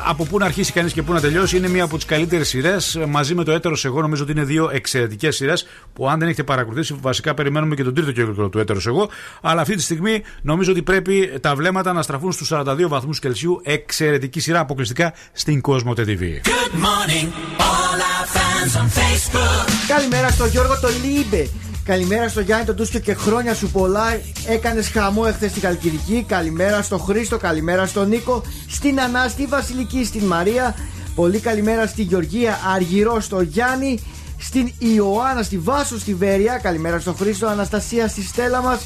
από 0.06 0.24
πού 0.24 0.38
να 0.38 0.44
αρχίσει 0.44 0.72
κανείς 0.72 0.92
και 0.92 1.02
πού 1.02 1.12
να 1.12 1.20
τελειώσει. 1.20 1.56
Είναι 1.56 1.68
μία 1.68 1.84
από 1.84 1.96
τις 1.96 2.04
καλύτερες 2.04 2.48
σειρές. 2.48 2.98
Μαζί 3.08 3.34
με 3.34 3.44
το 3.44 3.52
έτερος 3.52 3.84
εγώ, 3.84 4.00
νομίζω 4.00 4.22
ότι 4.22 4.32
είναι 4.32 4.44
δύο 4.44 4.70
εξαιρετικές 4.72 5.37
σειρές 5.37 5.66
που 5.92 6.08
αν 6.08 6.18
δεν 6.18 6.28
έχετε 6.28 6.42
παρακολουθήσει, 6.42 6.96
βασικά 7.00 7.34
περιμένουμε 7.34 7.74
και 7.74 7.84
τον 7.84 7.94
τρίτο 7.94 8.12
κύκλο 8.12 8.48
του 8.48 8.58
έτερος 8.58 8.87
εγώ. 8.87 9.08
Αλλά 9.40 9.60
αυτή 9.60 9.74
τη 9.74 9.82
στιγμή 9.82 10.22
νομίζω 10.42 10.70
ότι 10.70 10.82
πρέπει 10.82 11.32
τα 11.40 11.54
βλέμματα 11.54 11.92
να 11.92 12.02
στραφούν 12.02 12.32
στους 12.32 12.52
42 12.52 12.88
βαθμούς 12.88 13.18
Κελσίου. 13.18 13.60
Εξαιρετική 13.64 14.40
σειρά 14.40 14.60
αποκλειστικά 14.60 15.12
στην 15.32 15.60
Cosmote 15.60 15.92
TV. 15.96 16.02
Good 16.02 16.74
morning, 16.87 17.26
all 17.58 17.98
our 18.12 18.26
fans 18.37 18.72
on 18.80 18.88
Facebook. 18.98 19.70
Καλημέρα 19.88 20.28
στο 20.28 20.46
Γιώργο 20.46 20.80
το 20.80 20.88
Λίμπε. 21.04 21.48
Καλημέρα 21.84 22.28
στο 22.28 22.40
Γιάννη 22.40 22.66
τον 22.66 22.76
Τούσκιο 22.76 23.00
και 23.00 23.14
χρόνια 23.14 23.54
σου 23.54 23.70
πολλά. 23.70 24.20
Έκανες 24.48 24.88
χαμό 24.88 25.24
εχθές 25.26 25.50
στην 25.50 25.62
Καλκιδική. 25.62 26.24
Καλημέρα 26.28 26.82
στο 26.82 26.98
Χρήστο, 26.98 27.36
καλημέρα 27.36 27.86
στον 27.86 28.08
Νίκο, 28.08 28.42
στην 28.68 29.00
Ανά, 29.00 29.28
στη 29.28 29.46
Βασιλική, 29.46 30.04
στην 30.04 30.24
Μαρία. 30.24 30.74
Πολύ 31.14 31.38
καλημέρα 31.38 31.86
στη 31.86 32.02
Γεωργία 32.02 32.58
Αργυρό, 32.74 33.20
στο 33.20 33.40
Γιάννη, 33.40 34.00
στην 34.38 34.72
Ιωάννα, 34.78 35.42
στη 35.42 35.58
Βάσο, 35.58 35.98
στη 35.98 36.14
Βέρεια. 36.14 36.58
Καλημέρα 36.62 36.98
στο 37.00 37.12
Χρήστο, 37.12 37.46
Αναστασία, 37.46 38.08
στη 38.08 38.22
Στέλλα 38.22 38.62
μας, 38.62 38.80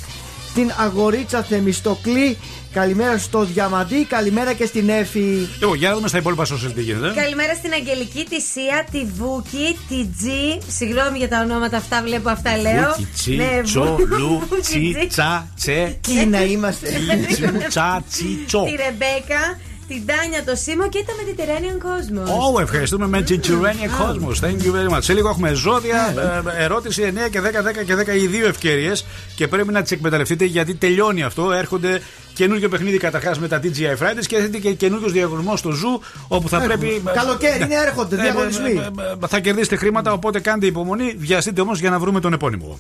στην 0.50 0.70
Αγορίτσα 0.78 1.42
Θεμιστοκλή. 1.42 2.36
Καλημέρα 2.78 3.18
στο 3.18 3.44
Διαμαντή, 3.44 4.04
καλημέρα 4.04 4.52
και 4.52 4.66
στην 4.66 4.88
Εφη. 4.88 5.48
Λοιπόν, 5.60 5.76
για 5.76 5.88
να 5.88 5.94
δούμε 5.94 6.08
στα 6.08 6.18
υπόλοιπα 6.18 6.44
social 6.44 6.72
τι 6.74 6.82
γίνεται. 6.82 7.20
Καλημέρα 7.20 7.54
στην 7.54 7.72
Αγγελική, 7.72 8.24
τη 8.28 8.40
Σία, 8.40 8.86
τη 8.90 9.04
Βούκη, 9.04 9.78
τη 9.88 10.06
Τζι. 10.06 10.72
Συγγνώμη 10.76 11.18
για 11.18 11.28
τα 11.28 11.40
ονόματα 11.40 11.76
αυτά, 11.76 12.02
βλέπω 12.02 12.28
αυτά 12.28 12.56
λέω. 12.56 12.94
Βούκι, 12.96 13.08
τσι, 13.14 13.36
Ναι, 13.36 13.60
τσο, 13.62 13.96
Βούκι, 13.96 14.20
λου, 14.20 14.48
Τζι. 14.60 14.92
τσι, 14.94 15.06
τσα, 15.08 15.48
τσε. 15.56 15.98
Τι 16.00 16.26
να 16.26 16.42
είμαστε. 16.42 16.88
Τσι, 17.28 17.42
τσα, 17.68 18.04
τσι, 18.10 18.24
τσο. 18.46 18.62
Τη 18.64 18.70
Ρεμπέκα, 18.70 19.58
την 19.88 20.06
Τάνια, 20.06 20.44
το 20.44 20.54
Σίμω 20.56 20.88
και 20.88 21.04
το 21.06 21.12
Mediterranean 21.20 21.86
Cosmos. 21.86 22.56
Oh, 22.56 22.60
ευχαριστούμε 22.60 23.06
με 23.06 23.24
Chichurania 23.28 24.02
Cosmos. 24.02 24.48
Thank 24.48 24.56
you 24.66 24.72
very 24.76 24.94
much. 24.96 25.02
Σε 25.02 25.12
λίγο 25.12 25.28
έχουμε 25.28 25.52
ζώδια. 25.52 26.14
ε, 26.58 26.64
ερώτηση 26.64 27.12
9 27.26 27.30
και 27.30 27.40
10, 27.40 27.44
10 27.44 27.84
και 27.84 27.94
10 27.94 28.16
οι 28.22 28.26
δύο 28.26 28.46
ευκαιρίε. 28.46 28.92
Και 29.34 29.48
πρέπει 29.48 29.72
να 29.72 29.82
τι 29.82 29.94
εκμεταλλευτείτε 29.94 30.44
γιατί 30.44 30.74
τελειώνει 30.74 31.22
αυτό. 31.22 31.52
Έρχονται 31.52 32.00
καινούργιο 32.34 32.68
παιχνίδι 32.68 32.98
καταρχά 32.98 33.34
με 33.40 33.48
τα 33.48 33.60
TGI 33.62 34.02
Fridays 34.04 34.26
και 34.26 34.36
έρχεται 34.36 34.58
και 34.58 34.72
καινούριο 34.72 35.08
διαγωνισμό 35.08 35.56
στο 35.56 35.70
Ζου 35.70 36.00
όπου 36.28 36.48
θα 36.48 36.56
Έχουμε. 36.56 36.76
πρέπει. 36.76 37.02
Καλοκαίρι 37.14 37.62
είναι, 37.64 37.74
έρχονται 37.86 38.16
Ε, 38.16 38.20
διαγωνισμοί. 38.22 38.70
ε, 38.70 38.74
ε, 38.74 39.12
ε, 39.24 39.26
Θα 39.28 39.40
κερδίσετε 39.40 39.76
χρήματα, 39.76 40.12
οπότε 40.12 40.40
κάντε 40.40 40.66
υπομονή. 40.66 41.14
Βιαστείτε 41.18 41.60
όμω 41.60 41.72
για 41.74 41.90
να 41.90 41.98
βρούμε 41.98 42.20
τον 42.20 42.32
επώνυμο. 42.32 42.78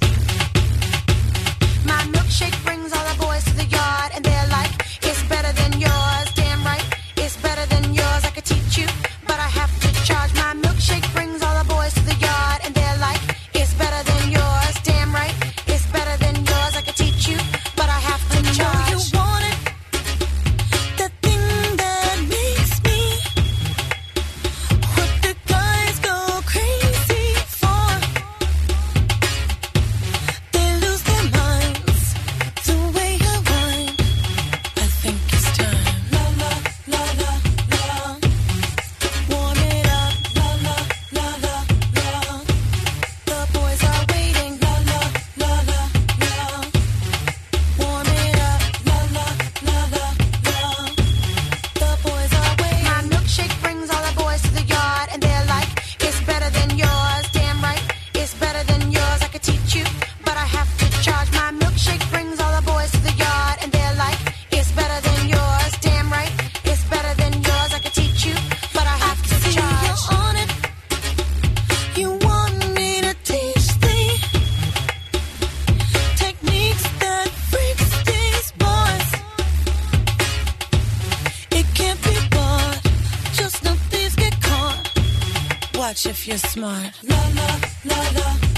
shake. 10.88 11.17
Watch 85.88 86.04
if 86.04 86.28
you're 86.28 86.36
smart. 86.36 86.92
La 87.02 87.16
la 87.16 87.60
la 87.86 88.10
la 88.20 88.57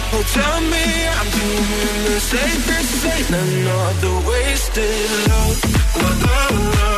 Oh, 0.13 0.23
tell 0.23 0.59
me 0.59 0.85
I'm 1.07 1.29
doing 1.39 2.03
the 2.05 2.19
safest. 2.19 3.05
Ain't 3.05 3.29
another 3.29 4.27
wasted 4.27 5.09
love. 5.29 5.57
La, 5.95 6.09
la, 6.25 6.39
la, 6.75 6.90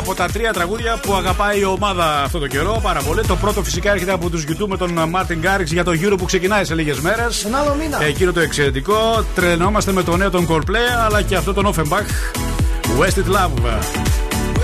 από 0.00 0.14
τα 0.14 0.26
τρία 0.26 0.52
τραγούδια 0.52 0.98
που 1.02 1.14
αγαπάει 1.14 1.60
η 1.60 1.64
ομάδα 1.64 2.22
αυτό 2.22 2.38
το 2.38 2.46
καιρό 2.46 2.80
πάρα 2.82 3.00
πολύ. 3.00 3.20
Το 3.26 3.36
πρώτο 3.36 3.62
φυσικά 3.62 3.90
έρχεται 3.90 4.12
από 4.12 4.30
τους 4.30 4.44
YouTube 4.48 4.66
με 4.68 4.76
τον 4.76 5.08
Μάρτιν 5.08 5.38
Γκάριξ 5.38 5.72
για 5.72 5.84
το 5.84 5.92
Euro 6.02 6.14
που 6.18 6.24
ξεκινάει 6.24 6.64
σε 6.64 6.74
λίγες 6.74 7.00
μέρες. 7.00 7.44
Ένα 7.44 7.58
άλλο 7.58 7.74
μήνα. 7.74 8.02
Εκείνο 8.02 8.32
το 8.32 8.40
εξαιρετικό. 8.40 9.24
Τρελνόμαστε 9.34 9.92
με 9.92 10.02
το 10.02 10.16
νέο 10.16 10.30
των 10.30 10.46
Coldplay 10.50 11.04
αλλά 11.04 11.22
και 11.22 11.36
αυτό 11.36 11.52
τον 11.52 11.74
Offenbach. 11.74 12.36
Wasted 13.00 13.34
Love. 13.34 14.09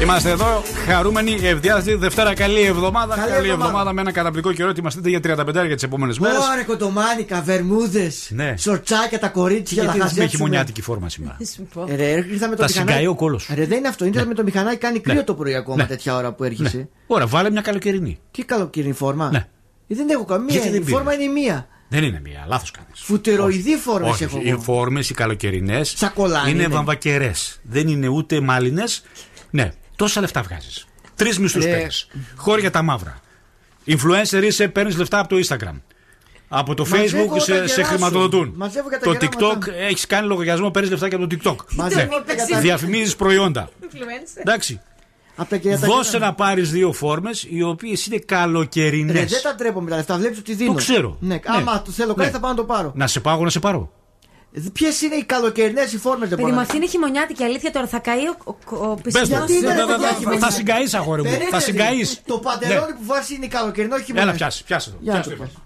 Είμαστε 0.03 0.31
εδώ, 0.31 0.63
χαρούμενοι, 0.87 1.39
ευδιάστητοι. 1.43 1.97
Δευτέρα, 1.97 2.35
καλή 2.35 2.61
εβδομάδα. 2.63 3.15
Καλή 3.17 3.31
Καλή, 3.31 3.37
εβδομάδα. 3.37 3.65
εβδομάδα 3.67 3.93
με 3.93 4.01
ένα 4.01 4.13
καταπληκτικό 4.13 4.55
καιρό. 4.55 4.69
Ετοιμαστείτε 4.69 5.09
για 5.09 5.21
35 5.21 5.67
για 5.67 5.75
τις 5.75 5.83
επόμενες 5.83 6.19
μέρες. 6.19 6.37
Ωρε 6.53 6.63
κοντομάνικα, 6.63 7.43
βερμούδε, 7.43 8.13
Ναι. 8.29 8.55
σορτσάκια 8.59 9.19
τα 9.19 9.29
κορίτσια 9.29 9.83
Γιατί 9.83 9.87
να 9.87 9.93
δεν 9.93 9.99
με 10.03 10.03
χαζέψουμε. 10.09 10.29
χειμωνιάτικη 10.29 10.83
φόρμα 10.83 11.09
σήμερα. 11.09 11.37
Ε, 11.89 11.95
Ρε, 11.97 12.05
ήρθα 12.11 12.49
με 12.49 12.57
το 12.57 12.63
Τα 12.63 12.67
μηχανάκι. 12.69 12.93
συγκαεί 12.93 13.07
ο 13.07 13.15
κόλος. 13.15 13.49
Ρε, 13.55 13.67
δεν 13.67 13.79
είναι 13.79 13.89
αυτό. 13.89 14.05
Ήρθα 14.05 14.27
με 14.27 14.35
το 14.35 14.43
μηχανάκι, 14.43 14.77
κάνει 14.77 14.99
κρύο 15.01 15.15
Ναι. 15.15 15.23
το 15.23 15.35
πρωί 15.35 15.55
ακόμα 15.55 15.77
Ναι. 15.77 15.87
τέτοια 15.87 16.17
ώρα 16.17 16.33
που 16.33 16.45
έρχεσαι. 16.45 16.77
Ναι. 16.77 16.87
Ωραία, 17.07 17.27
βάλε 17.27 17.51
μια 17.51 17.61
καλοκαιρινή. 17.61 18.19
Τι 18.31 18.45
καλοκαιρινή 18.45 18.93
φόρμα; 18.93 19.31
Ναι. 19.33 19.47
Ε, 19.89 19.95
Δεν 19.95 20.09
έχω 20.09 20.25
καμία. 20.25 20.47
Γιατί 20.55 20.69
δεν 20.71 20.81
Η 20.81 20.85
πήρε; 20.85 20.97
φόρμα 20.97 21.15
είναι 21.15 21.23
η 21.23 21.29
μία. 21.29 21.67
Δεν 21.89 22.03
είναι 22.03 22.21
μία, 22.25 22.45
λάθος 22.49 22.71
κάνεις. 22.71 23.01
Φουτεροειδή 23.05 23.77
φόρμες 23.77 24.11
Όχι, 24.11 24.25
έχω 24.25 24.39
οι 24.43 24.49
εγώ. 24.49 24.61
φόρμες, 24.61 25.11
οι 25.11 25.15
καλοκαιρινές 25.15 25.95
Σακολάνι 25.97 26.51
είναι 26.51 26.63
είναι. 26.63 26.75
βαμβακερές. 26.75 27.61
Δεν 27.63 27.89
είναι 27.89 28.09
ούτε 28.09 28.41
μάλινες. 28.41 29.03
Ναι, 29.51 29.73
τόσα 29.97 30.21
λεφτά 30.21 30.43
βγάζεις. 30.43 30.87
Τρεις 31.15 31.39
μισθούς 31.39 31.65
Ε. 31.65 31.69
παίρνεις. 31.71 32.09
Χώρια 32.37 32.71
τα 32.71 32.83
μαύρα. 32.83 33.19
Influencer 33.87 34.43
είσαι, 34.43 34.69
παίρνεις 34.69 34.97
λεφτά 34.97 35.19
από 35.19 35.29
το 35.29 35.37
Instagram. 35.49 35.81
Από 36.49 36.75
το 36.75 36.87
Μαζεύω 36.87 37.25
Facebook 37.25 37.35
τα 37.39 37.41
σε, 37.41 37.53
γερά 37.55 37.67
σε 37.69 37.75
σου. 37.83 37.87
χρηματοδοτούν. 37.89 38.53
Μαζεύω 38.57 38.89
και 38.91 38.97
τα 38.97 39.05
Το 39.05 39.13
γερά 39.13 39.29
TikTok 39.33 39.59
μετά. 39.59 39.75
έχεις 39.75 40.07
κάνει 40.07 40.27
λογαριασμό, 40.27 40.71
παίρνεις 40.71 40.91
λεφτά 40.91 41.09
και 41.09 41.15
από 41.15 41.27
το 41.27 41.37
TikTok. 41.37 41.57
Μαζεύω 41.71 42.19
Ναι. 42.27 42.35
και 42.35 42.53
τα- 42.53 42.61
Διαφημίζεις 42.61 43.17
προϊόντα. 43.17 43.69
Influencer. 43.83 44.41
Εντάξει. 44.41 44.81
Απ' 45.37 45.49
τα 45.49 45.57
κυρία 45.57 45.79
τα 45.79 45.87
Δώσε 45.87 46.11
γερά. 46.11 46.27
να 46.27 46.35
πάρεις 46.35 46.71
δύο 46.71 46.93
φόρμες 46.93 47.47
οι 47.51 47.63
οποίες 47.63 48.07
είναι 48.07 48.19
καλοκαιρινές. 48.19 49.15
Ρε, 49.17 49.25
δεν 49.25 49.43
τα 49.43 49.55
τρέπω 49.55 49.81
με 49.81 49.91
τα 49.91 49.97
λεφτά, 49.97 50.17
βλέπεις 50.17 50.39
ότι 50.39 50.55
δίνω. 50.55 50.71
Το 50.71 50.77
ξέρω. 50.77 51.17
Ναι, 51.21 51.35
Ναι. 51.35 51.41
άμα 51.45 51.83
το 51.83 51.91
θέλω 51.91 52.15
κάτι 52.15 52.27
Ναι. 52.27 52.35
θα 52.35 52.41
πάω 52.41 52.51
να 52.51 52.57
το 52.57 52.65
πάρω. 52.65 52.93
Να 52.95 53.07
σε 53.07 53.21
πάω, 53.21 53.43
να 53.45 53.51
σε 53.51 53.59
πάρω. 53.59 53.93
Ποιες 54.73 55.01
είναι 55.01 55.15
οι 55.15 55.25
καλοκαιρινές 55.25 55.93
οι 55.93 55.99
φόρμες, 55.99 56.29
δεν 56.29 56.29
Παιδί 56.29 56.41
μπορώ 56.41 56.49
μου, 56.53 56.57
να- 56.57 56.63
αυτή 56.63 56.77
είναι 56.77 56.87
χειμωνιάτικη 56.87 57.43
αλήθεια 57.43 57.71
τώρα. 57.71 57.87
Θα 57.87 57.99
καεί 57.99 58.19
ο, 58.27 58.37
ο, 58.45 58.55
ο 58.91 58.95
Πες 59.03 59.13
το. 59.13 59.21
πισινός. 59.21 59.29
Γιατί 59.29 59.53
δεν 59.53 59.61
Δε- 59.61 59.75
δε- 59.75 59.81
έχω 59.81 59.91
δε- 59.91 59.97
διάχυμη. 59.97 60.39
Θα 60.39 60.51
συγκαείς, 60.51 60.95
αγόρι 60.95 61.23
μου. 61.23 61.29
Περίμενε, 61.29 61.51
Θα 61.51 61.61
συγκαείς. 61.61 62.21
Το 62.27 62.39
παντελόνι 62.39 62.93
που 62.93 63.05
βάζει 63.05 63.35
είναι 63.35 63.47
καλοκαιρινό 63.47 63.99
χειμώνα. 63.99 64.23
Έλα, 64.23 64.33
πιάσει, 64.33 64.65
πιάσε 64.65 64.91
το. 64.91 64.97
Για 65.01 65.13
να 65.13 65.19
πιάσε 65.21 65.31
το 65.37 65.37
το. 65.37 65.43
πιάσω. 65.43 65.63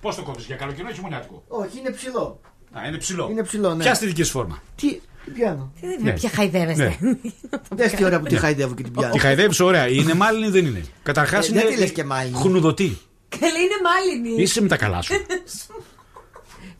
Πώς 0.00 0.16
το 0.16 0.22
κόβεις, 0.22 0.44
για 0.44 0.56
καλοκαιρινό 0.56 0.90
ή 0.90 0.94
χειμωνιάτικο; 0.94 1.42
Όχι, 1.48 1.78
είναι 1.78 1.90
ψηλό. 1.90 2.40
Α, 2.72 2.86
είναι 2.88 2.96
ψηλό. 2.96 3.28
Είναι 3.30 3.42
ψηλό, 3.42 3.74
ναι. 3.74 3.82
Πιάσε 3.82 4.00
τη 4.00 4.06
δική 4.06 4.22
σου 4.22 4.30
φόρμα; 4.30 4.62
Τι, 4.76 5.00
τι 5.24 5.30
πιάνω; 5.30 5.72
Ναι. 6.02 6.12
Ποια 6.12 6.30
χαϊδεύεστε. 6.30 6.96
Δες 7.76 7.92
τι 7.92 8.04
ωραία 8.04 8.20
που 8.20 8.26
τη 8.26 8.36
χαϊδεύω 8.36 8.74
και 8.74 8.82
την 8.82 8.92
πιάνω. 8.92 9.12
Τη 9.12 9.18
χαϊδεύεις, 9.18 9.60
ωραία. 9.60 9.88
Είναι 9.88 10.14
μάλινη 10.14 10.46
ή 10.46 10.50
δεν 10.50 10.66
είναι; 10.66 10.84
Καταρχάς 11.02 11.46
Ε, 11.48 11.50
είναι. 11.52 11.62
δεν 11.62 11.70
τη 11.74 11.78
λες 11.80 11.92
και 11.92 12.04
μάλινη. 12.04 12.36
Χουνουδωτή. 12.36 12.98
Καλή 13.40 13.44
είναι 13.58 13.78
μάλινη. 13.82 14.42
Είσαι 14.42 14.62
με 14.62 14.68
τα 14.68 14.76
καλά 14.76 15.02
σου. 15.02 15.12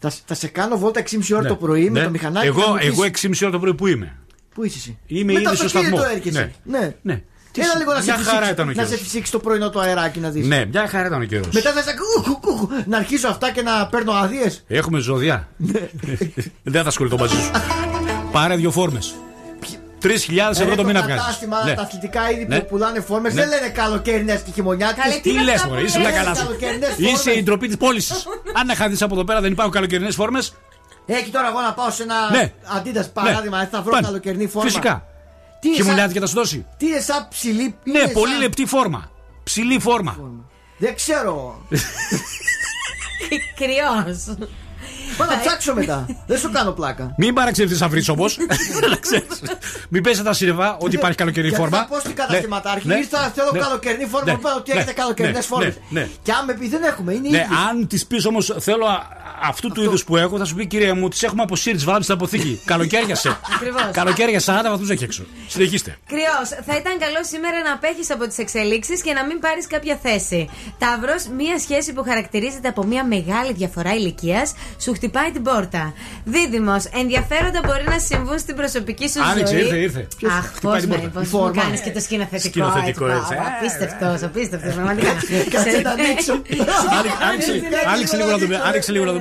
Θα, 0.02 0.12
θα 0.26 0.34
σε 0.34 0.48
κάνω 0.48 0.78
βόλτα 0.78 1.00
6,5 1.00 1.18
ώρα 1.32 1.42
Ναι. 1.42 1.48
το 1.48 1.56
πρωί 1.56 1.90
με 1.90 1.98
Ναι. 1.98 2.04
το 2.04 2.10
μηχανάκι. 2.10 2.46
να 2.46 2.60
Εγώ, 2.60 2.68
μου 2.70 2.76
πεις, 2.78 2.86
εγώ 2.86 3.04
6,5 3.04 3.42
ώρα 3.42 3.50
το 3.50 3.58
πρωί 3.58 3.74
που 3.74 3.86
είμαι. 3.86 4.16
Πού 4.54 4.64
είσαι 4.64 4.76
εσύ; 4.78 4.98
Είμαι 5.06 5.32
με 5.32 5.40
ήδη 5.40 5.48
το 5.48 5.54
στο 5.54 5.64
αυτοκίνητο 5.64 5.96
σταθμό. 5.96 6.16
έρχεσαι. 6.16 6.52
Ναι. 6.64 6.78
Ναι. 6.78 6.94
Ναι. 7.02 7.22
Τι 7.52 7.60
Έλα 7.60 7.70
σου- 7.70 7.78
λίγο 7.78 7.92
να 7.92 7.98
σε, 8.00 8.04
μια 8.04 8.14
χαρά 8.14 8.28
φυσήξει, 8.28 8.52
ήταν 8.52 8.68
ο 8.68 8.70
να 8.70 8.74
σε 8.82 8.88
καιρός. 8.88 9.02
φυσήξει 9.02 9.32
το 9.32 9.38
πρωινό 9.38 9.70
το 9.70 9.80
αεράκι 9.80 10.18
να 10.20 10.30
δεις. 10.30 10.46
Ναι, 10.46 10.64
μια 10.64 10.88
χαρά 10.88 11.06
ήταν 11.06 11.20
ο 11.20 11.24
καιρός. 11.24 11.48
Μετά 11.52 11.72
θα 11.72 11.82
σε 11.82 11.94
κου, 11.94 12.22
κου, 12.40 12.40
κου, 12.40 12.68
να 12.86 12.96
αρχίσω 12.96 13.28
αυτά 13.28 13.50
και 13.50 13.62
να 13.62 13.86
παίρνω 13.86 14.12
άδειες. 14.12 14.64
Έχουμε 14.68 14.98
ζώδια. 14.98 15.48
Ναι. 15.56 15.88
δεν 16.62 16.82
θα 16.82 16.88
ασχοληθώ 16.88 17.16
μαζί 17.18 17.34
σου. 17.34 17.50
Πάρε 18.32 18.56
δύο 18.56 18.70
φόρμες. 18.70 19.14
3.000 20.02 20.60
ευρώ 20.60 20.74
το 20.74 20.84
μήνα 20.84 21.02
βγάζεις. 21.02 21.22
κατάστημα, 21.22 21.64
Ναι. 21.64 21.74
τα 21.74 21.82
αθλητικά 21.82 22.30
είδη 22.30 22.46
Ναι. 22.46 22.60
που 22.60 22.66
πουλάνε 22.66 23.00
φόρμες 23.00 23.34
Ναι. 23.34 23.40
δεν 23.40 23.48
λένε 23.50 23.68
καλοκαιρινέ 23.68 24.42
και 24.44 24.50
χειμωνιάτικες. 24.54 25.04
Καλέ, 25.04 25.20
Τι 25.20 25.30
είναι 25.30 25.42
λες, 25.42 25.54
αυτά 25.54 25.68
Μωρέ, 25.68 25.80
που 25.80 25.86
είσαι 25.86 25.98
με 25.98 26.04
τα 26.04 26.10
λες, 26.10 26.18
καλά 26.18 26.34
σου. 26.34 26.44
καλοκαιρινές 26.44 26.88
Είσαι 26.96 27.16
φόρμες. 27.16 27.36
η 27.36 27.42
ντροπή 27.42 27.66
της 27.66 27.76
πώλησης. 27.76 28.26
Αν 28.58 28.66
να 28.66 28.74
χαθεί 28.74 29.04
από 29.04 29.14
εδώ 29.14 29.24
πέρα 29.24 29.40
δεν 29.40 29.52
υπάρχουν 29.52 29.74
καλοκαιρινέ 29.74 30.10
φόρμες. 30.10 30.52
Έχει 31.06 31.30
τώρα 31.30 31.48
εγώ 31.48 31.60
να 31.60 31.72
πάω 31.72 31.90
σε 31.90 32.02
ένα 32.02 32.30
Ναι. 32.30 32.52
αντίτα 32.76 33.06
παράδειγμα, 33.12 33.58
Ναι. 33.58 33.68
θα 33.72 33.82
βρω 33.82 33.90
Πάνε. 33.90 34.06
καλοκαιρινή 34.06 34.46
φόρμα. 34.46 34.68
Φυσικά. 34.68 35.04
Τι 35.60 35.66
είναι 35.68 35.76
σαν- 35.76 35.84
Χειμωνιάτικη 35.84 36.18
θα 36.18 36.26
σου 36.26 36.34
δώσει. 36.34 36.66
Τι 36.76 36.86
είναι 36.86 37.00
σαν 37.00 37.26
ψηλή. 37.30 37.74
Ναι, 37.84 37.98
είναι 37.98 38.08
πολύ 38.12 38.30
σαν- 38.32 38.40
λεπτή 38.40 38.66
φόρμα. 38.66 39.10
Ψηλή 39.42 39.78
φόρμα. 39.80 40.16
Δεν 40.78 40.94
ξέρω. 40.94 41.62
Κρυός. 43.54 44.36
Πάω 45.20 45.28
να 45.36 45.40
ψάξω 45.40 45.74
μετά. 45.74 46.06
Δεν 46.26 46.38
σου 46.38 46.50
κάνω 46.50 46.70
πλάκα. 46.70 47.14
Μην 47.18 47.34
παραξενευτεί 47.34 47.84
αυρή 47.84 48.04
όμω. 48.08 48.24
Μην 49.88 50.02
πέσει 50.02 50.22
τα 50.22 50.32
σύρευα 50.32 50.76
ότι 50.80 50.94
υπάρχει 50.96 51.16
καλοκαιρινή 51.16 51.48
Γιατί 51.54 51.62
φόρμα. 51.70 51.78
Θα 51.86 51.88
πω 51.94 51.98
στην 52.00 52.14
καταστηματάρχη. 52.14 52.86
Ναι, 52.86 52.94
Ήρθα, 52.94 53.32
θέλω 53.34 53.50
ναι, 53.52 53.58
καλοκαιρινή 53.58 54.04
φόρμα. 54.06 54.24
ναι, 54.26 54.32
Μου 54.32 54.38
είπαν 54.40 54.56
ότι 54.56 54.72
ναι, 54.72 54.76
έχετε 54.76 54.92
καλοκαιρινές 54.92 55.36
ναι, 55.38 55.56
φόρμες. 55.56 55.74
ναι, 55.88 56.00
ναι. 56.00 56.08
Και 56.22 56.32
αν 56.32 56.44
με 56.44 56.54
πει 56.54 56.68
δεν 56.68 56.82
έχουμε, 56.82 57.12
είναι 57.12 57.28
Ναι, 57.28 57.36
ίδιες. 57.36 57.48
αν 57.70 57.86
τη 57.86 57.98
πεις 58.08 58.24
όμως 58.26 58.56
θέλω 58.60 58.86
α- 58.86 59.06
αυτού 59.42 59.68
του 59.68 59.82
είδους 59.82 60.04
που 60.04 60.16
έχω, 60.16 60.38
θα 60.38 60.44
σου 60.44 60.54
πει 60.54 60.66
κυρία 60.66 60.94
μου, 60.94 61.08
τις 61.08 61.22
έχουμε 61.22 61.42
αποσύρει, 61.42 61.76
τι 61.76 61.84
βάλαμε 61.84 62.02
στην 62.02 62.14
αποθήκη. 62.14 62.60
Καλοκαίριασε. 62.72 63.36
Ακριβώς. 63.54 63.82
Καλοκαίρια 63.92 64.40
40 64.40 64.42
βαθμούς 64.70 64.90
έχει 64.90 65.04
έξω. 65.04 65.22
Συνεχίστε. 65.48 65.96
Κρυός, 66.06 66.48
θα 66.66 66.76
ήταν 66.76 66.98
καλό 66.98 67.24
σήμερα 67.32 67.62
να 67.62 67.72
απέχεις 67.72 68.10
από 68.10 68.26
τις 68.26 68.38
εξελίξεις 68.38 69.02
και 69.02 69.12
να 69.12 69.24
μην 69.26 69.38
πάρεις 69.40 69.66
κάποια 69.66 69.98
θέση. 70.02 70.48
Ταύρος, 70.78 71.26
μία 71.36 71.58
σχέση 71.58 71.92
που 71.92 72.02
χαρακτηρίζεται 72.02 72.68
από 72.68 72.84
μία 72.84 73.04
μεγάλη 73.04 73.52
διαφορά 73.52 73.94
ηλικίας 73.94 74.52
σου 74.80 74.92
χτυπάει 74.92 75.08
την 75.32 75.42
πόρτα. 75.42 75.94
Δίδυμος, 76.24 76.84
ενδιαφέροντα 76.84 77.60
μπορεί 77.66 77.84
να 77.88 77.98
συμβούν 77.98 78.38
στην 78.38 78.54
προσωπική 78.56 79.08
σου 79.08 79.22
Άνοιξε, 79.22 79.52
ζωή. 79.54 79.62
ήρθε, 79.64 79.76
ήρθε. 79.76 80.06
Αχ, 80.26 80.44
Χτυπάει 80.46 80.72
πώς 80.72 80.80
την 80.80 80.88
με, 80.90 80.96
πόρτα; 80.96 81.10
πώς 81.18 81.22
Η 81.30 81.34
μου 81.36 81.40
φόρμα. 81.42 81.62
κάνεις 81.62 81.80
και 81.80 81.90
το 81.90 82.00
σκηνοθετικό. 82.00 82.48
Σκηνοθετικό, 82.48 83.06
έτσι, 83.06 83.34
ε. 83.34 83.38
Απίστευτος, 83.50 84.22
απίστευτος, 84.22 84.74
πραγματικά. 84.74 85.10
Κάτσε 85.52 85.80
να 85.84 85.90
ανοίξω. 85.90 86.32
Άνοιξε- 86.98 87.22
άνοιξε- 87.28 87.62
Άνοιξε 87.92 88.16
λίγο 88.16 88.30
να 88.30 88.38
δούμε, 88.38 88.56
άνοιξε 88.68 88.92
λίγο 88.92 89.04
να 89.04 89.12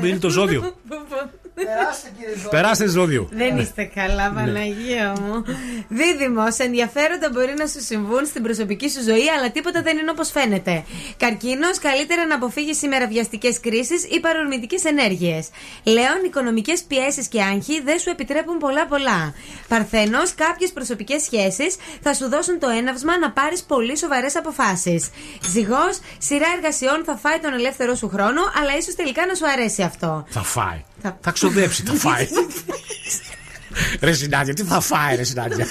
δούμε, 1.59 1.89
είναι 2.19 2.33
το 2.33 2.39
ζώδιο. 2.39 2.49
Περάστε 2.49 2.87
ζώδιο. 2.87 3.29
Δεν 3.31 3.57
είστε 3.57 3.83
καλά, 3.83 4.31
Παναγία 4.35 5.13
μου. 5.21 5.43
Δίδυμο, 5.87 6.45
ενδιαφέροντα 6.57 7.29
μπορεί 7.33 7.53
να 7.57 7.67
σου 7.67 7.81
συμβούν 7.81 8.25
στην 8.25 8.43
προσωπική 8.43 8.89
σου 8.89 9.01
ζωή, 9.03 9.29
αλλά 9.37 9.51
τίποτα 9.51 9.81
δεν 9.81 9.97
είναι 9.97 10.11
όπως 10.11 10.29
φαίνεται. 10.31 10.83
Καρκίνος, 11.17 11.79
καλύτερα 11.79 12.25
να 12.25 12.35
αποφύγεις 12.35 12.77
σήμερα 12.77 13.07
βιαστικές 13.07 13.59
κρίσεις 13.59 14.03
ή 14.03 14.19
παρορμητικές 14.19 14.83
ενέργειες. 14.85 15.49
Λέων, 15.83 16.19
οικονομικές 16.25 16.81
πιέσεις 16.81 17.27
και 17.27 17.41
άγχη 17.41 17.81
δεν 17.81 17.99
σου 17.99 18.09
επιτρέπουν 18.09 18.57
πολλά 18.57 18.85
πολλά. 18.87 19.33
Παρθένος, 19.67 20.35
κάποιες 20.35 20.71
προσωπικές 20.71 21.21
σχέσεις 21.21 21.75
θα 22.01 22.13
σου 22.13 22.29
δώσουν 22.29 22.59
το 22.59 22.69
έναυσμα 22.69 23.17
να 23.19 23.31
πάρεις 23.31 23.63
πολύ 23.63 23.97
σοβαρές 23.97 24.35
αποφάσεις. 24.35 25.09
Ζυγός, 25.51 25.99
σειρά 26.17 26.47
εργασιών 26.55 27.03
θα 27.05 27.15
φάει 27.15 27.39
τον 27.39 27.53
ελεύθερο 27.53 27.95
σου 27.95 28.09
χρόνο, 28.09 28.41
αλλά 28.61 28.77
ίσως 28.77 28.95
τελικά 28.95 29.25
να 29.25 29.33
σου 29.33 29.47
αρέσει 29.47 29.81
αυτό. 29.81 30.25
Θα 30.29 30.41
φάει. 30.41 30.83
Θα- 31.01 31.17
Θα 31.21 31.31
ξοδέψει, 31.31 31.83
θα 31.85 31.93
φάει. 31.93 32.27
Ρε 34.01 34.11
Συνάντια, 34.13 34.53
τι 34.53 34.63
θα 34.63 34.79
φάει, 34.79 35.15
ρε 35.15 35.23
Συνάντια. 35.23 35.67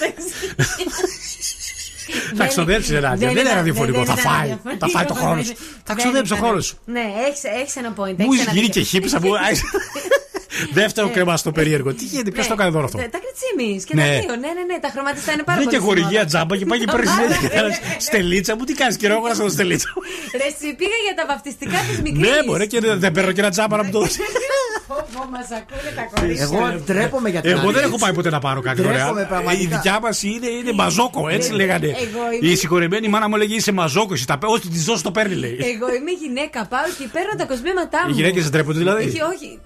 Θα 2.37 2.47
ξοδέψει, 2.47 2.93
ρε 2.93 3.01
Νάντια. 3.01 3.16
Δεν 3.26 3.31
είναι 3.31 3.41
ήταν- 3.41 3.55
ραδιοφωνικό. 3.55 4.05
Θα 4.05 4.12
ήταν 4.12 4.16
φάει. 4.16 4.39
ραδιοφωνικό. 4.49 4.87
Θα 4.87 4.89
φάει 4.93 5.05
το 5.05 5.14
χρόνο 5.14 5.43
σου. 5.43 5.55
Θα 5.55 5.62
Δεν 5.85 5.97
ξοδέψει 5.97 6.29
το 6.31 6.37
ήταν. 6.37 6.47
χρόνος 6.47 6.66
σου. 6.66 6.79
Ναι, 6.85 7.05
έχει 7.62 7.79
ένα 7.79 7.93
point. 7.97 7.97
Μου 7.97 8.33
έχεις 8.33 8.33
έχει 8.33 8.41
ένα 8.41 8.53
γίνει 8.53 8.66
δίκιο. 8.66 8.83
και 8.83 8.89
χύψα 8.89 9.20
μου. 9.20 9.31
Δεύτερο 10.72 11.11
κρεμά 11.11 11.36
στο 11.36 11.51
περίεργο. 11.53 11.92
Τι 11.94 12.05
γίνεται, 12.05 12.30
ποιος 12.30 12.44
Ναι, 12.49 12.55
το 12.55 12.57
έκανε 12.59 12.70
δώρο 12.74 12.84
αυτό; 12.84 12.99
Τα 12.99 13.09
τα 13.14 13.18
κριτσίμι 13.24 13.82
και 13.88 13.94
Ναι. 13.94 14.03
τα 14.03 14.09
δύο. 14.09 14.36
Ναι, 14.44 14.51
ναι, 14.59 14.64
ναι, 14.70 14.76
τα 14.84 14.88
χρωματιστά 14.94 15.32
είναι 15.32 15.42
πάρα 15.42 15.59
Δεν 15.59 15.66
πολύ. 15.66 15.76
και 15.78 15.82
χορηγία 15.86 16.09
σημαντικά. 16.09 16.30
τζάμπα 16.30 16.57
και 16.57 16.66
πάει 16.70 16.78
και 16.78 16.88
παίρνει 16.92 17.11
στελίτσα 18.07 18.57
μου. 18.57 18.64
Τι 18.64 18.74
κάνεις, 18.80 18.96
καιρό 18.96 19.14
εγώ 19.18 19.28
να 19.28 19.34
στο 19.34 19.49
στελίτσα. 19.49 19.88
μου. 19.94 20.03
Ρε, 20.40 20.46
εσύ 20.53 20.68
πήγα 20.80 20.99
για 21.07 21.14
τα 21.18 21.24
βαφτιστικά 21.30 21.78
της 21.88 21.96
μικρής. 22.05 22.28
Ναι, 22.28 22.36
μπορεί 22.46 22.66
και 22.66 22.80
δεν 22.80 23.01
δεν 23.01 23.12
παίρνω 23.12 23.32
και 23.32 23.40
ένα 23.40 23.51
τζάμπα 23.51 23.76
να 23.76 23.82
μου 23.84 23.90
το 23.90 23.99
δώσεις. 24.01 24.18
Μας 25.34 25.49
ακούνε 25.59 25.90
τα 25.96 26.05
κορίτσια. 26.20 26.44
Εγώ 26.44 26.80
ντρέπομαι 26.84 27.28
για 27.28 27.40
την 27.40 27.51
Εγώ 27.51 27.61
δεν 27.61 27.76
άλλη. 27.76 27.86
έχω 27.88 27.99
πάει 27.99 28.12
ποτέ 28.12 28.30
να 28.30 28.38
πάρω 28.38 28.61
κάτι 28.61 28.82
Ντρέπομαι 28.82 29.11
ωραία. 29.11 29.26
πραγματικά. 29.26 29.62
Η 29.62 29.66
δικιά 29.66 29.99
μας 30.03 30.22
είναι, 30.22 30.46
είναι 30.61 30.72
μαζόκο, 30.72 31.28
έτσι 31.28 31.51
Ναι, 31.51 31.57
λέγανε. 31.57 31.86
εγώ 31.86 32.22
είμαι- 32.40 32.53
Η 32.53 32.57
συγχωρεμένη 32.57 33.09
μάνα 33.09 33.28
μου 33.28 33.34
έλεγε 33.34 33.55
είσαι 33.55 33.72
μαζόκο. 33.72 34.12
εσύ 34.14 34.26
τα 34.26 34.38
πέ- 34.38 34.51
Ό,τι 34.51 34.68
της 34.68 34.84
δώσει 34.84 35.03
το 35.03 35.11
παίρνει, 35.11 35.34
λέει. 35.34 35.57
Εγώ 35.74 35.86
είμαι 35.94 36.11
γυναίκα, 36.22 36.66
πάω 36.66 36.86
και 36.99 37.05
παίρνω 37.12 37.32
τα 37.38 37.44
κοσμήματά 37.44 37.99
μου. 38.05 38.11
Οι 38.11 38.12
γυναίκες 38.12 38.42
δεν 38.42 38.53
τρέπονται 38.53 38.78
δηλαδή. 38.78 39.05
Όχι, 39.05 39.20
όχι. 39.34 39.59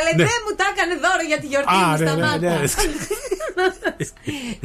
Ναι. 0.00 0.10
Ε, 0.10 0.12
Καλέ, 0.12 0.22
Ναι. 0.22 0.24
δεν 0.30 0.38
μου 0.44 0.52
τα 0.60 0.66
έκανε 0.72 0.94
δώρο 1.04 1.22
για 1.30 1.38
τη 1.42 1.46
γιορτή 1.52 1.74
Α, 1.74 1.78
μου, 1.78 1.92
ναι, 1.92 1.98
ναι, 1.98 2.06
σταμάτα. 2.06 2.38
ναι. 2.38 2.58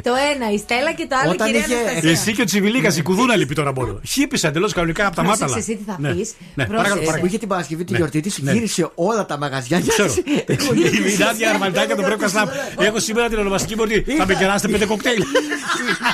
το 0.06 0.12
ένα 0.32 0.46
η 0.56 0.58
Στέλλα 0.64 0.92
και 0.98 1.06
το 1.10 1.16
άλλο 1.20 1.30
η 1.30 1.34
Όταν 1.34 1.46
κυρία 1.46 1.60
είχε- 1.66 1.74
Αναστασία. 1.76 2.10
Εσύ 2.10 2.30
και 2.36 2.42
ο 2.42 2.44
Τσιβιλίκα, 2.50 2.90
η 3.00 3.02
κουδούνα 3.02 3.34
λείπει 3.36 3.54
τώρα 3.60 3.72
μόνο. 3.78 3.92
Χύπησε 4.12 4.46
εντελώς 4.46 4.72
κανονικά 4.72 5.06
από 5.06 5.16
τα 5.16 5.22
Πρόσεξε 5.22 5.44
μάταλα. 5.44 5.62
εσύ 5.64 5.76
τι 5.76 5.84
θα 5.90 5.96
Ναι. 6.00 6.08
πεις. 6.14 6.28
Ναι, 6.38 6.64
Πρόσεξε. 6.64 6.76
παρακαλώ, 6.76 7.00
Που 7.00 7.06
παρακαλώ. 7.06 7.26
είχε 7.28 7.38
την 7.38 7.48
Παρασκευή 7.48 7.84
τη 7.84 7.92
Ναι. 7.92 7.98
γιορτή 7.98 8.20
της, 8.20 8.38
Ναι. 8.38 8.52
γύρισε 8.52 8.90
όλα 8.94 9.26
τα 9.26 9.36
μαγαζιά. 9.38 9.76
Το 9.80 9.86
ξέρω. 9.88 10.12
Η 11.12 11.16
Νάντια 11.18 11.50
Αρμαντάκια 11.50 11.96
τον 11.96 12.04
πρέπει 12.04 12.20
να 12.20 12.28
σλάβει. 12.28 12.50
Έχω 12.78 12.98
σήμερα 12.98 13.28
την 13.28 13.38
ονομαστική 13.38 13.74
μου 13.76 13.82
ότι 13.84 14.04
θα 14.18 14.26
με 14.26 14.34
κεράσετε 14.34 14.68
πέντε 14.72 14.86
κοκτέιλ. 14.86 15.20